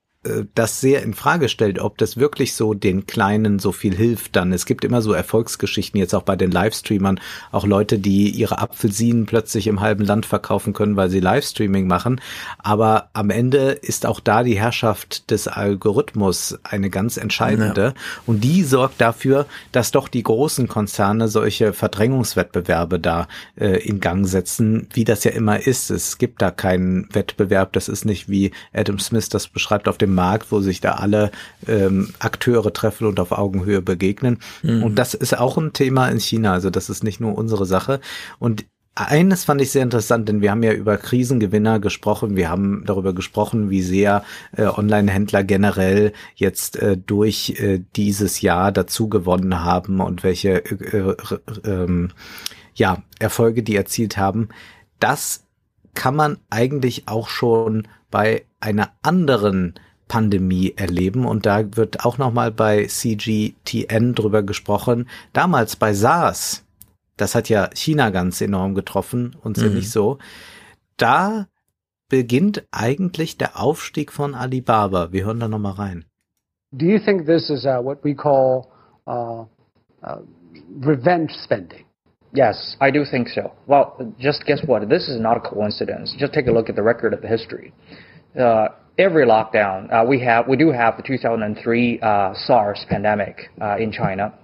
[0.55, 4.53] das sehr in Frage stellt, ob das wirklich so den Kleinen so viel hilft dann.
[4.53, 7.21] Es gibt immer so Erfolgsgeschichten, jetzt auch bei den Livestreamern,
[7.53, 12.21] auch Leute, die ihre Apfelsinen plötzlich im halben Land verkaufen können, weil sie Livestreaming machen.
[12.59, 17.83] Aber am Ende ist auch da die Herrschaft des Algorithmus eine ganz entscheidende.
[17.83, 17.95] Ja.
[18.27, 24.27] Und die sorgt dafür, dass doch die großen Konzerne solche Verdrängungswettbewerbe da äh, in Gang
[24.27, 25.91] setzen, wie das ja immer ist.
[25.91, 27.73] Es gibt da keinen Wettbewerb.
[27.73, 31.31] Das ist nicht wie Adam Smith das beschreibt auf dem Markt, wo sich da alle
[31.67, 34.39] ähm, Akteure treffen und auf Augenhöhe begegnen.
[34.63, 34.83] Mhm.
[34.83, 36.53] Und das ist auch ein Thema in China.
[36.53, 38.01] Also das ist nicht nur unsere Sache.
[38.39, 38.65] Und
[38.99, 42.35] eines fand ich sehr interessant, denn wir haben ja über Krisengewinner gesprochen.
[42.35, 44.25] Wir haben darüber gesprochen, wie sehr
[44.57, 51.15] äh, Online-Händler generell jetzt äh, durch äh, dieses Jahr dazu gewonnen haben und welche äh,
[51.65, 52.09] äh, äh,
[52.75, 54.49] ja, Erfolge die erzielt haben.
[54.99, 55.45] Das
[55.95, 59.75] kann man eigentlich auch schon bei einer anderen
[60.09, 61.25] Pandemie erleben.
[61.27, 65.09] Und da wird auch nochmal bei CGTN drüber gesprochen.
[65.33, 66.65] Damals bei SARS,
[67.17, 69.65] das hat ja China ganz enorm getroffen, uns mhm.
[69.65, 70.19] ja nicht so.
[70.97, 71.47] Da
[72.09, 75.13] beginnt eigentlich der Aufstieg von Alibaba.
[75.13, 76.05] Wir hören da nochmal rein.
[76.73, 78.69] Do you think this is uh, what we call
[79.07, 79.45] uh,
[80.03, 80.21] uh,
[80.83, 81.85] revenge spending?
[82.35, 83.53] Yes, I do think so.
[83.67, 84.87] Well, just guess what?
[84.89, 86.15] This is not a coincidence.
[86.19, 87.73] Just take a look at the record of the history.
[88.39, 93.77] Uh, every lockdown, uh, we have we do have the 2003 uh, SARS pandemic uh,
[93.77, 94.35] in China.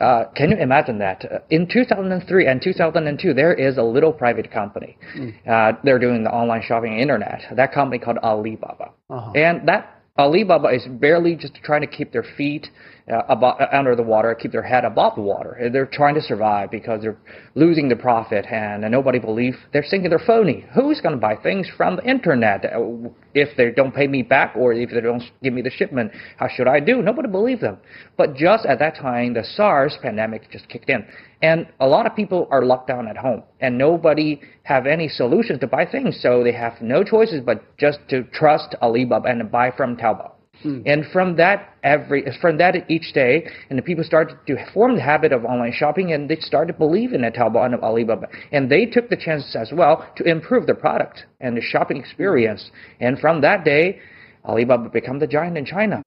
[0.00, 1.24] Uh, can you imagine that?
[1.24, 4.98] Uh, in 2003 and 2002, there is a little private company.
[5.16, 5.82] Mm.
[5.84, 7.42] they're doing the online shopping internet.
[7.54, 9.36] That company called Alibaba, -huh.
[9.36, 9.82] and that
[10.16, 12.70] Alibaba is barely just trying to keep their feet
[13.12, 15.68] uh, above, uh, under the water, keep their head above the water.
[15.70, 17.18] They're trying to survive because they're
[17.54, 20.64] losing the profit and, and nobody believes they're thinking they're phony.
[20.74, 22.64] Who's going to buy things from the internet?
[22.64, 26.12] Uh, if they don't pay me back or if they don't give me the shipment,
[26.38, 27.02] how should I do?
[27.02, 27.76] Nobody believed them.
[28.16, 31.04] But just at that time, the SARS pandemic just kicked in.
[31.42, 35.60] And a lot of people are locked down at home and nobody have any solutions
[35.60, 36.22] to buy things.
[36.22, 40.33] So they have no choices but just to trust Alibaba and buy from Taobao.
[40.62, 40.80] Hmm.
[40.86, 45.02] And from that, every from that each day, and the people started to form the
[45.02, 48.86] habit of online shopping, and they started to believe in Taobao and Alibaba, and they
[48.86, 52.70] took the chances as well to improve the product and the shopping experience.
[53.00, 54.00] And from that day,
[54.44, 56.02] Alibaba became the giant in China.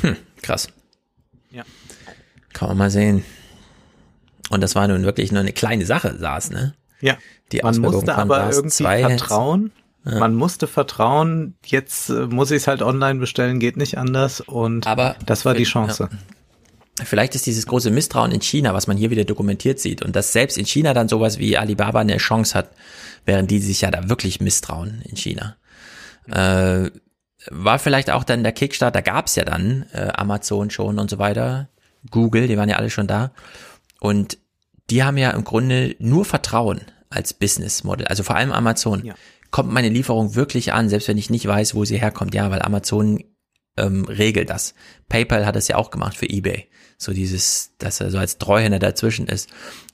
[0.00, 0.68] Hm, krass.
[1.50, 1.64] Ja.
[2.52, 3.24] Kann man mal sehen.
[4.50, 6.74] Und das war nun wirklich nur eine kleine Sache, saß, ne?
[7.00, 7.16] Ja.
[7.52, 9.72] Die man musste aber irgendwie vertrauen.
[10.08, 10.18] Ja.
[10.18, 14.86] Man musste vertrauen, jetzt äh, muss ich es halt online bestellen, geht nicht anders und
[14.86, 16.08] Aber das war die Chance.
[16.10, 17.04] Ja.
[17.04, 20.32] Vielleicht ist dieses große Misstrauen in China, was man hier wieder dokumentiert sieht und dass
[20.32, 22.70] selbst in China dann sowas wie Alibaba eine Chance hat,
[23.24, 25.56] während die sich ja da wirklich misstrauen in China.
[26.26, 26.90] Äh,
[27.50, 31.18] war vielleicht auch dann der Kickstart, da gab's ja dann äh, Amazon schon und so
[31.18, 31.68] weiter,
[32.10, 33.32] Google, die waren ja alle schon da
[34.00, 34.38] und
[34.90, 36.80] die haben ja im Grunde nur Vertrauen
[37.10, 39.04] als Business Model, also vor allem Amazon.
[39.04, 39.14] Ja
[39.50, 42.34] kommt meine Lieferung wirklich an, selbst wenn ich nicht weiß, wo sie herkommt.
[42.34, 43.24] Ja, weil Amazon
[43.78, 44.74] ähm, regelt das.
[45.08, 46.68] PayPal hat das ja auch gemacht für eBay.
[46.98, 49.48] So dieses, dass er so als Treuhänder dazwischen ist.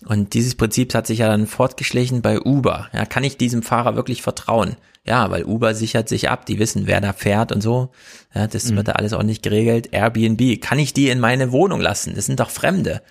[0.07, 2.89] Und dieses Prinzip hat sich ja dann fortgeschlichen bei Uber.
[2.93, 4.77] Ja, kann ich diesem Fahrer wirklich vertrauen?
[5.07, 7.91] Ja, weil Uber sichert sich ab, die wissen, wer da fährt und so.
[8.35, 8.77] Ja, das mhm.
[8.77, 9.93] wird da alles auch nicht geregelt.
[9.93, 12.15] Airbnb, kann ich die in meine Wohnung lassen?
[12.15, 13.03] Das sind doch Fremde.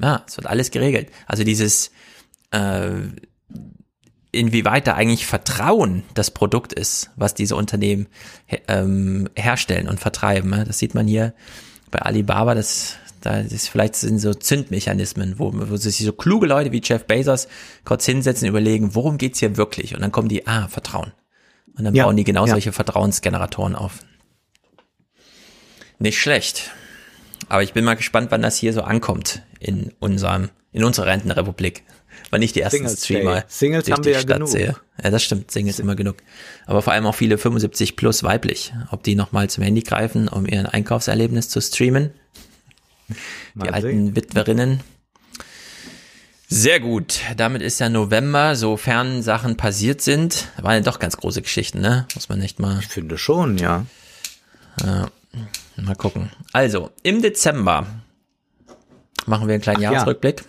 [0.00, 1.10] Ja, es wird alles geregelt.
[1.26, 1.90] Also dieses,
[2.52, 2.92] äh,
[4.32, 8.08] inwieweit da eigentlich Vertrauen das Produkt ist, was diese Unternehmen
[8.66, 10.50] ähm, herstellen und vertreiben.
[10.50, 10.64] Ne?
[10.66, 11.34] Das sieht man hier
[11.90, 16.72] bei Alibaba, das, da ist vielleicht sind so Zündmechanismen, wo, wo sich so kluge Leute
[16.72, 17.46] wie Jeff Bezos
[17.84, 19.94] kurz hinsetzen, überlegen, worum geht's hier wirklich?
[19.94, 21.12] Und dann kommen die, ah, Vertrauen.
[21.76, 22.52] Und dann ja, bauen die genau ja.
[22.52, 23.98] solche Vertrauensgeneratoren auf.
[25.98, 26.70] Nicht schlecht.
[27.48, 31.84] Aber ich bin mal gespannt, wann das hier so ankommt in unserem, in unserer Rentenrepublik
[32.30, 33.42] weil ich die ersten Singles Streamer Day.
[33.48, 34.48] Singles haben wir ja Stadt genug.
[34.48, 34.76] sehe.
[35.02, 36.16] Ja, das stimmt, Singles immer genug.
[36.66, 38.72] Aber vor allem auch viele 75 plus weiblich.
[38.90, 42.10] Ob die nochmal zum Handy greifen, um ihren Einkaufserlebnis zu streamen.
[43.54, 44.16] Die alten sehen.
[44.16, 44.80] Witwerinnen.
[46.48, 47.20] Sehr gut.
[47.38, 50.48] Damit ist ja November, sofern Sachen passiert sind.
[50.60, 52.06] Waren ja doch ganz große Geschichten, ne?
[52.14, 52.78] Muss man nicht mal.
[52.80, 53.86] Ich finde schon, ja.
[54.84, 55.08] ja
[55.76, 56.30] mal gucken.
[56.52, 57.86] Also, im Dezember
[59.26, 60.44] machen wir einen kleinen Ach, Jahresrückblick.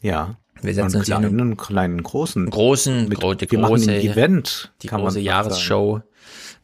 [0.00, 0.10] Ja.
[0.10, 0.36] ja.
[0.66, 2.50] Wir setzen uns kleinen, einen kleinen, großen.
[2.50, 4.72] Großen, mit, gro die wir große, machen ein Event.
[4.82, 6.02] Die große Jahresshow.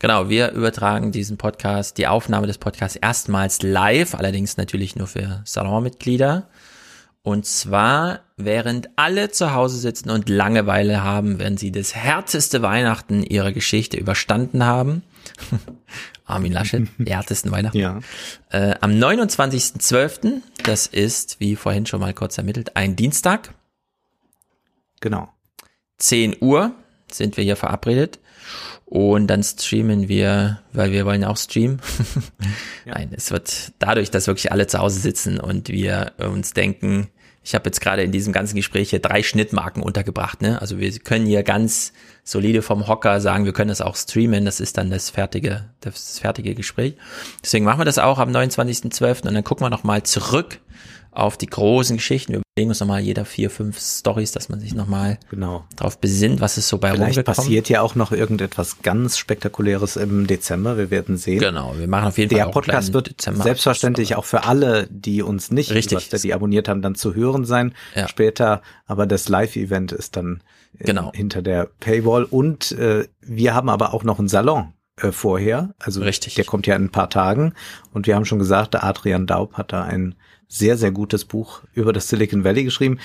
[0.00, 5.42] Genau, wir übertragen diesen Podcast, die Aufnahme des Podcasts erstmals live, allerdings natürlich nur für
[5.44, 6.48] Salonmitglieder.
[7.22, 13.22] Und zwar, während alle zu Hause sitzen und Langeweile haben, wenn sie das härteste Weihnachten
[13.22, 15.04] ihrer Geschichte überstanden haben.
[16.24, 17.78] Armin Laschet, die härtesten Weihnachten.
[17.78, 18.00] Ja.
[18.50, 23.54] Äh, am 29.12., das ist, wie vorhin schon mal kurz ermittelt, ein Dienstag.
[25.02, 25.28] Genau.
[25.98, 26.72] 10 Uhr
[27.10, 28.18] sind wir hier verabredet.
[28.86, 31.80] Und dann streamen wir, weil wir wollen auch streamen.
[32.86, 32.94] ja.
[32.94, 37.08] Nein, es wird dadurch, dass wirklich alle zu Hause sitzen und wir uns denken,
[37.44, 40.42] ich habe jetzt gerade in diesem ganzen Gespräch hier drei Schnittmarken untergebracht.
[40.42, 40.60] Ne?
[40.60, 44.44] Also wir können hier ganz solide vom Hocker sagen, wir können das auch streamen.
[44.44, 46.96] Das ist dann das fertige, das fertige Gespräch.
[47.42, 49.26] Deswegen machen wir das auch am 29.12.
[49.26, 50.60] und dann gucken wir nochmal zurück
[51.10, 52.32] auf die großen Geschichten.
[52.34, 55.64] Wir überlegen uns nochmal jeder vier, fünf Stories, dass man sich nochmal genau.
[55.74, 60.26] darauf besinnt, was ist so bei Vielleicht passiert ja auch noch irgendetwas ganz Spektakuläres im
[60.26, 60.76] Dezember.
[60.76, 61.38] Wir werden sehen.
[61.38, 62.48] Genau, wir machen auf jeden Der Fall.
[62.48, 66.10] Der Podcast wird Dezember selbstverständlich auch für alle, die uns nicht Richtig.
[66.10, 68.06] die abonniert haben, dann zu hören sein ja.
[68.06, 68.60] später.
[68.84, 70.42] Aber das Live-Event ist dann
[70.78, 71.10] äh, genau.
[71.14, 72.24] hinter der Paywall.
[72.24, 75.74] Und äh, wir haben aber auch noch einen Salon äh, vorher.
[75.78, 76.34] Also Richtig.
[76.34, 77.54] der kommt ja in ein paar Tagen.
[77.94, 80.16] Und wir haben schon gesagt, der Adrian Daub hat da ein
[80.52, 82.98] sehr, sehr gutes Buch über das Silicon Valley geschrieben.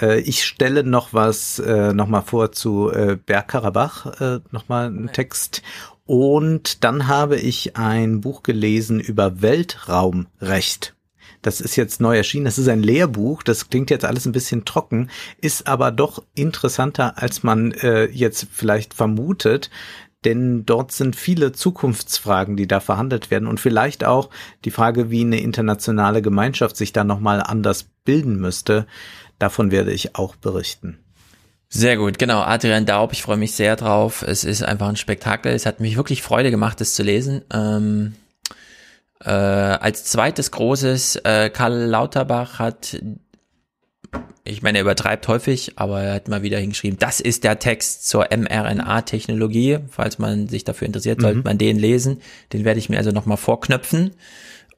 [0.00, 4.86] Äh, ich stelle noch was äh, noch mal vor zu äh, Bergkarabach, äh, noch mal
[4.86, 5.62] einen Text.
[6.06, 10.94] Und dann habe ich ein Buch gelesen über Weltraumrecht.
[11.42, 12.44] Das ist jetzt neu erschienen.
[12.44, 13.42] Das ist ein Lehrbuch.
[13.42, 18.46] Das klingt jetzt alles ein bisschen trocken, ist aber doch interessanter, als man äh, jetzt
[18.50, 19.70] vielleicht vermutet
[20.24, 24.30] denn dort sind viele Zukunftsfragen, die da verhandelt werden und vielleicht auch
[24.64, 28.86] die Frage, wie eine internationale Gemeinschaft sich da nochmal anders bilden müsste.
[29.38, 30.98] Davon werde ich auch berichten.
[31.68, 32.42] Sehr gut, genau.
[32.42, 34.22] Adrian Daub, ich freue mich sehr drauf.
[34.22, 35.52] Es ist einfach ein Spektakel.
[35.52, 37.42] Es hat mich wirklich Freude gemacht, das zu lesen.
[37.52, 38.14] Ähm,
[39.24, 43.00] äh, als zweites großes, äh, Karl Lauterbach hat
[44.44, 48.08] ich meine, er übertreibt häufig, aber er hat mal wieder hingeschrieben, das ist der Text
[48.08, 49.78] zur mRNA-Technologie.
[49.90, 51.44] Falls man sich dafür interessiert, sollte Mhm.
[51.44, 52.20] man den lesen.
[52.52, 54.10] Den werde ich mir also nochmal vorknöpfen,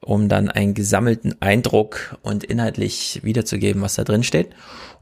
[0.01, 4.49] um dann einen gesammelten Eindruck und inhaltlich wiederzugeben, was da drin steht.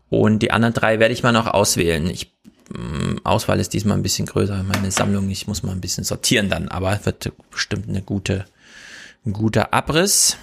[0.09, 2.07] Und die anderen drei werde ich mal noch auswählen.
[2.09, 2.33] Ich,
[2.73, 4.63] mh, Auswahl ist diesmal ein bisschen größer.
[4.63, 8.45] Meine Sammlung, ich muss mal ein bisschen sortieren dann, aber es wird bestimmt eine gute,
[9.25, 10.37] ein guter Abriss.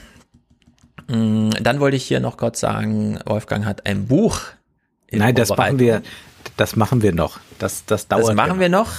[1.11, 4.41] Mm, Dann wollte ich hier noch kurz sagen, Wolfgang hat ein Buch.
[5.09, 6.03] in Nein, das machen wir,
[6.57, 7.41] das machen wir noch.
[7.59, 8.29] Das, das dauert.
[8.29, 8.91] Das machen wir noch.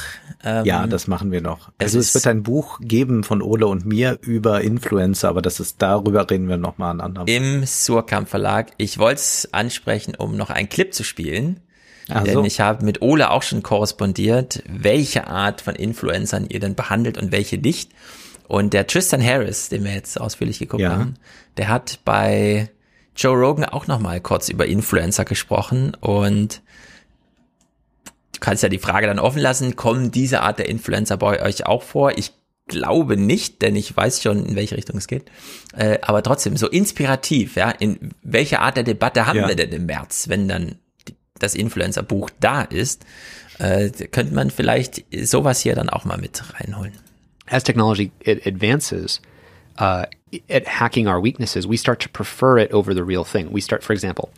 [0.43, 1.69] Ähm, ja, das machen wir noch.
[1.77, 5.41] es Also es, ist- wird ein Buch geben von Ole und mir über Influencer, aber
[5.41, 7.27] das ist darüber reden wir noch mal an anderem.
[7.27, 8.71] Im Surkamp Verlag.
[8.77, 11.59] Ich wollte es ansprechen, um noch einen Clip zu spielen.
[12.09, 12.43] Ach denn so.
[12.43, 17.31] ich habe mit Ole auch schon korrespondiert, welche Art von Influencern ihr denn behandelt und
[17.31, 17.91] welche nicht.
[18.51, 20.91] Und der Tristan Harris, den wir jetzt ausführlich geguckt Ja.
[20.91, 21.13] haben,
[21.55, 22.69] der hat bei
[23.15, 26.61] Joe Rogan auch noch mal kurz über Influencer gesprochen und
[28.33, 31.65] du kannst ja die Frage dann offen lassen, kommen diese Art der Influencer bei euch
[31.65, 32.17] auch vor?
[32.17, 32.33] Ich
[32.67, 35.31] glaube nicht, denn ich weiß schon, in welche Richtung es geht.
[35.73, 39.47] Äh, aber trotzdem, so inspirativ, ja, in welcher Art der Debatte haben Ja.
[39.47, 40.75] wir denn im März, wenn dann
[41.07, 43.05] die- das Influencer-Buch da ist?
[43.59, 46.93] Äh, könnte man vielleicht sowas hier dann auch mal mit reinholen.
[47.51, 49.19] As technology it advances
[49.77, 50.05] uh,
[50.49, 53.51] at hacking our weaknesses, we start to prefer it over the real thing.
[53.51, 54.31] We start, for example,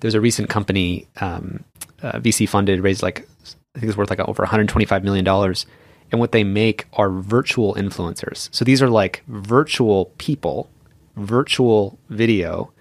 [0.00, 1.64] there's a recent company, um,
[2.02, 3.26] uh, VC funded, raised like,
[3.74, 5.66] I think it's worth like over 125 million dollars,
[6.10, 8.48] and what they make are virtual influencers.
[8.54, 10.68] So these are like virtual people,
[11.16, 12.72] virtual video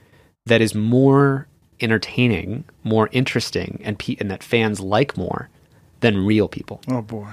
[0.45, 1.47] that is more
[1.80, 5.49] entertaining, more interesting, and pe- and that fans like more
[6.01, 7.31] than real people Oh boy.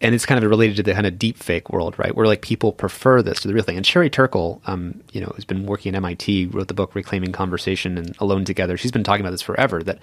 [0.00, 2.14] And it's kind of related to the kind of deep fake world, right?
[2.14, 3.76] Where like people prefer this to the real thing.
[3.76, 7.32] And Sherry Turkle, um, you know, who's been working at MIT, wrote the book Reclaiming
[7.32, 8.76] Conversation and Alone Together.
[8.76, 9.82] She's been talking about this forever.
[9.82, 9.98] That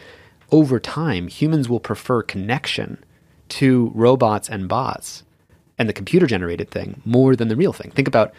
[0.51, 3.03] over time, humans will prefer connection
[3.49, 5.23] to robots and bots
[5.77, 7.91] and the computer generated thing more than the real thing.
[7.91, 8.33] Think about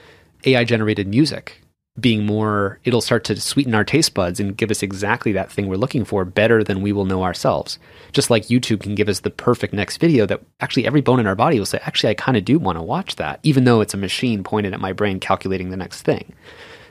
[0.45, 1.63] AI generated music
[2.01, 5.67] being more, it'll start to sweeten our taste buds and give us exactly that thing
[5.67, 7.79] we're looking for better than we will know ourselves.
[8.13, 11.27] Just like YouTube can give us the perfect next video that actually every bone in
[11.27, 13.81] our body will say, actually, I kind of do want to watch that, even though
[13.81, 16.33] it's a machine pointed at my brain calculating the next thing.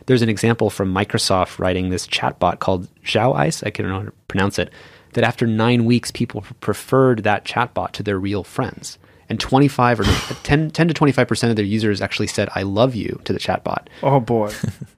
[0.08, 4.06] There's an example from Microsoft writing this chatbot called Xiao Ice, I can't know how
[4.06, 4.72] to pronounce it,
[5.14, 8.98] that after nine weeks, people preferred that chatbot to their real friends.
[9.30, 10.03] And 25 or
[10.44, 13.88] 10, 10 to 25% of their users actually said, I love you to the chatbot.
[14.02, 14.53] Oh boy.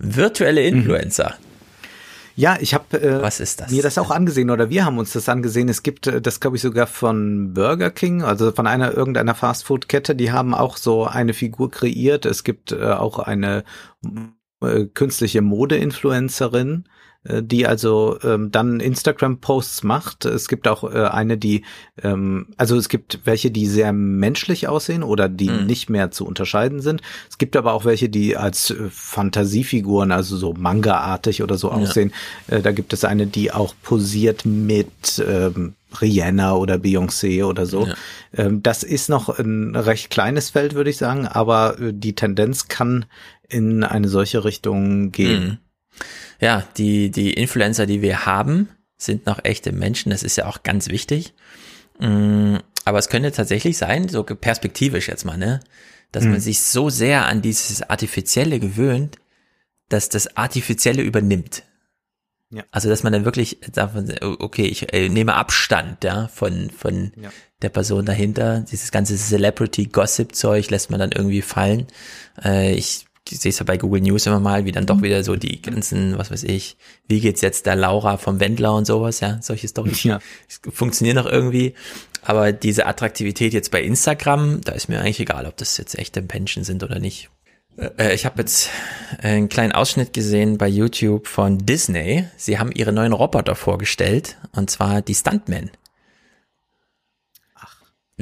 [0.00, 1.34] Virtuelle Influencer.
[2.34, 3.70] Ja, ich habe äh, das?
[3.70, 5.68] mir das auch angesehen oder wir haben uns das angesehen.
[5.68, 10.14] Es gibt äh, das glaube ich sogar von Burger King, also von einer irgendeiner Fastfood-Kette.
[10.14, 12.24] Die haben auch so eine Figur kreiert.
[12.24, 13.64] Es gibt äh, auch eine
[14.62, 16.84] äh, künstliche Mode-Influencerin,
[17.24, 20.24] die also ähm, dann Instagram-Posts macht.
[20.24, 21.64] Es gibt auch äh, eine, die,
[22.02, 25.66] ähm, also es gibt welche, die sehr menschlich aussehen oder die Mhm.
[25.66, 27.02] nicht mehr zu unterscheiden sind.
[27.28, 31.74] Es gibt aber auch welche, die als äh, Fantasiefiguren, also so Manga-artig oder so Ja.
[31.76, 32.12] aussehen.
[32.48, 37.86] Äh, da gibt es eine, die auch posiert mit ähm, Rihanna oder Beyoncé oder so.
[37.86, 37.94] Ja.
[38.36, 42.68] Ähm, das ist noch ein recht kleines Feld, würde ich sagen, aber äh, die Tendenz
[42.68, 43.04] kann
[43.48, 45.44] in eine solche Richtung gehen.
[45.44, 45.58] Mhm.
[46.40, 50.10] Ja, die, die Influencer, die wir haben, sind noch echte Menschen.
[50.10, 51.34] Das ist ja auch ganz wichtig.
[51.98, 55.60] Mm, Aber es könnte tatsächlich sein, so perspektivisch jetzt mal, ne,
[56.12, 56.40] dass man Mhm.
[56.40, 59.16] sich so sehr an dieses Artifizielle gewöhnt,
[59.90, 61.62] dass das Artifizielle übernimmt.
[62.52, 62.64] Ja.
[62.72, 67.30] Also, dass man dann wirklich sagt, okay, ich äh, nehme Abstand, ja, von, von Ja.
[67.62, 68.64] der Person dahinter.
[68.68, 71.86] Dieses ganze Celebrity-Gossip-Zeug lässt man dann irgendwie fallen.
[72.42, 72.74] Äh,
[73.30, 75.60] ich sehe es ja bei Google News immer mal, wie dann doch wieder so die
[75.62, 76.76] ganzen, was weiß ich,
[77.08, 80.18] wie geht's jetzt der Laura vom Wendler und sowas, ja, solche Storys Ja.
[80.72, 81.74] funktionieren noch irgendwie.
[82.22, 86.20] Aber diese Attraktivität jetzt bei Instagram, da ist mir eigentlich egal, ob das jetzt echte
[86.22, 87.30] Menschen sind oder nicht.
[87.96, 88.68] Äh, Ich habe jetzt
[89.22, 92.24] einen kleinen Ausschnitt gesehen bei YouTube von Disney.
[92.36, 95.70] Sie haben ihre neuen Roboter vorgestellt, und zwar die Stuntmen.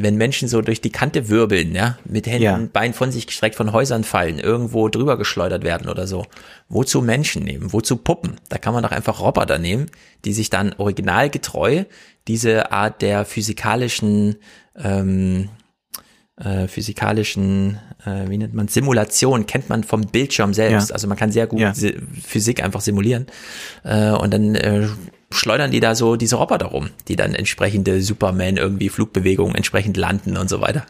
[0.03, 2.61] Wenn Menschen so durch die Kante wirbeln, ja, mit Händen, Ja.
[2.73, 6.27] Beinen von sich gestreckt von Häusern fallen, irgendwo drüber geschleudert werden oder so.
[6.69, 7.73] Wozu Menschen nehmen?
[7.73, 8.37] Wozu Puppen?
[8.49, 9.87] Da kann man doch einfach Roboter nehmen,
[10.25, 11.85] die sich dann originalgetreu
[12.27, 14.37] diese Art der physikalischen
[14.77, 15.49] ähm,
[16.41, 20.91] äh, physikalischen, äh, wie nennt man, Simulation kennt man vom Bildschirm selbst.
[20.91, 20.95] Ja.
[20.95, 21.75] Also man kann sehr gut Ja.
[21.75, 23.27] Si- Physik einfach simulieren.
[23.83, 24.87] Äh, und dann äh,
[25.31, 30.37] schleudern die da so diese Roboter rum, die dann entsprechende Superman irgendwie Flugbewegungen entsprechend landen
[30.37, 30.87] und so weiter.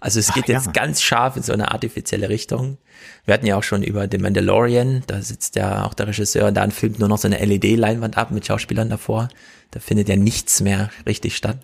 [0.00, 0.72] Also es geht Ach, jetzt ja.
[0.72, 2.78] ganz scharf in so eine artifizielle Richtung.
[3.24, 6.62] Wir hatten ja auch schon über The Mandalorian, da sitzt ja auch der Regisseur da
[6.62, 9.28] und filmt nur noch so eine LED-Leinwand ab mit Schauspielern davor.
[9.72, 11.58] Da findet ja nichts mehr richtig statt.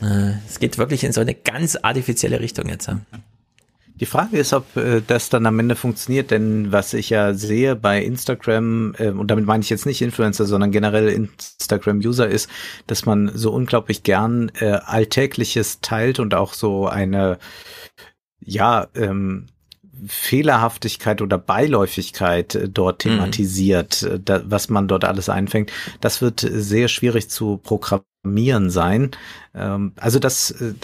[0.00, 2.88] Äh, es geht wirklich in so eine ganz artifizielle Richtung jetzt.
[4.02, 7.76] Die Frage ist, ob äh, das dann am Ende funktioniert, denn was ich ja sehe
[7.76, 12.50] bei Instagram, äh, und damit meine ich jetzt nicht Influencer, sondern generell Instagram-User, ist,
[12.88, 17.38] dass man so unglaublich gern äh, Alltägliches teilt und auch so eine,
[18.40, 19.46] ja, ähm,
[20.04, 23.10] Fehlerhaftigkeit oder Beiläufigkeit äh, dort mhm.
[23.10, 24.24] thematisiert, mhm.
[24.24, 25.70] da, was man dort alles einfängt.
[26.00, 29.10] Das wird sehr schwierig zu programmieren Mieren sein.
[29.54, 30.74] Ähm, also das, äh,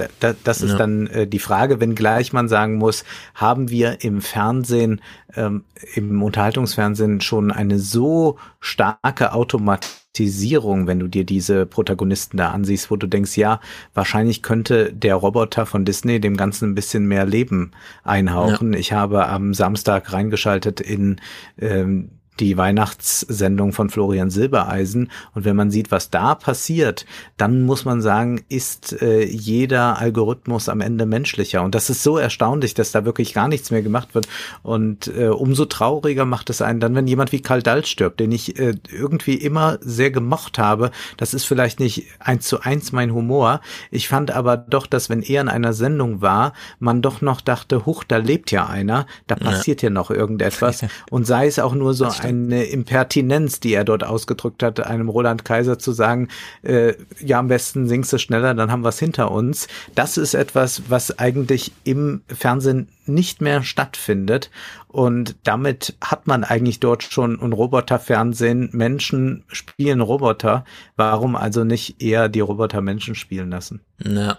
[0.43, 0.77] das ist ja.
[0.77, 5.01] dann äh, die Frage, wenngleich man sagen muss, haben wir im Fernsehen,
[5.37, 12.91] ähm, im Unterhaltungsfernsehen schon eine so starke Automatisierung, wenn du dir diese Protagonisten da ansiehst,
[12.91, 13.61] wo du denkst, ja,
[13.95, 17.71] wahrscheinlich könnte der Roboter von Disney dem Ganzen ein bisschen mehr Leben
[18.03, 18.73] einhauchen.
[18.73, 18.79] Ja.
[18.81, 21.21] Ich habe am Samstag reingeschaltet in
[21.61, 22.11] ähm,
[22.41, 25.11] die Weihnachtssendung von Florian Silbereisen.
[25.35, 30.69] Und wenn man sieht, was da passiert, dann muss man sagen, ist äh, jeder Algorithmus
[30.69, 31.63] am Ende menschlicher.
[31.63, 34.29] Und das ist so erstaunlich, dass da wirklich gar nichts mehr gemacht wird.
[34.63, 38.33] Und äh, umso trauriger macht es einen dann, wenn jemand wie Karl Dall stirbt, den
[38.33, 40.91] ich äh, irgendwie immer sehr gemocht habe.
[41.17, 43.61] Das ist vielleicht nicht eins zu eins mein Humor.
[43.91, 47.87] Ich fand aber doch, dass wenn er in einer Sendung war, man doch noch dachte,
[47.87, 50.85] huch, da lebt ja einer, da passiert ja, ja noch irgendetwas.
[51.11, 55.09] Und sei es auch nur so ein eine Impertinenz, die er dort ausgedrückt hat, einem
[55.09, 56.29] Roland Kaiser zu sagen,
[56.63, 59.67] äh, ja, am besten singst du schneller, dann haben wir es hinter uns.
[59.95, 64.51] Das ist etwas, was eigentlich im Fernsehen nicht mehr stattfindet.
[64.89, 68.71] Und damit hat man eigentlich dort schon ein Roboterfernsehen.
[68.73, 70.65] Menschen spielen Roboter.
[70.97, 73.81] Warum also nicht eher die Roboter Menschen spielen lassen?
[74.05, 74.39] Ja.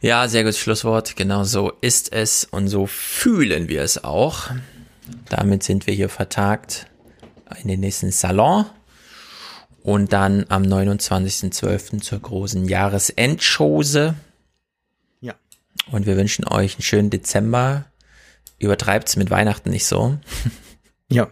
[0.00, 1.14] Ja, sehr gutes Schlusswort.
[1.14, 4.50] Genau so ist es und so fühlen wir es auch.
[5.28, 6.86] Damit sind wir hier vertagt
[7.62, 8.66] in den nächsten Salon
[9.82, 12.00] und dann am 29.12.
[12.00, 14.14] zur großen Jahresendschose.
[15.20, 15.34] Ja.
[15.90, 17.86] Und wir wünschen euch einen schönen Dezember.
[18.58, 20.18] Übertreibt es mit Weihnachten nicht so.
[21.10, 21.28] Ja.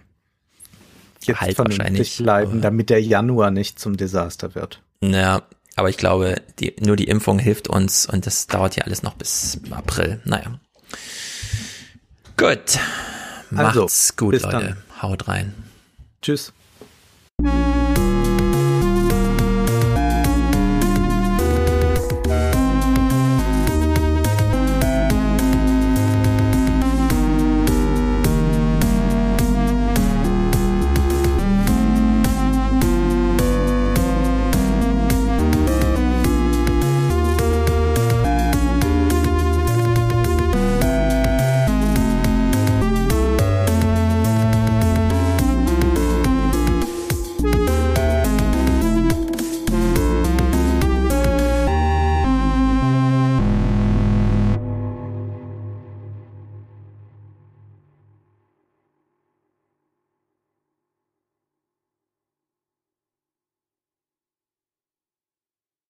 [1.22, 4.82] Jetzt halt wahrscheinlich bleiben, damit der Januar nicht zum Desaster wird.
[5.02, 5.42] Ja,
[5.74, 9.14] aber ich glaube, die, nur die Impfung hilft uns und das dauert ja alles noch
[9.14, 10.20] bis April.
[10.24, 10.60] Naja.
[12.36, 12.78] Gut.
[13.56, 14.48] Also, Macht's gut, Leute.
[14.48, 14.76] Dann.
[15.02, 15.54] Haut rein.
[16.22, 16.52] Tschüss.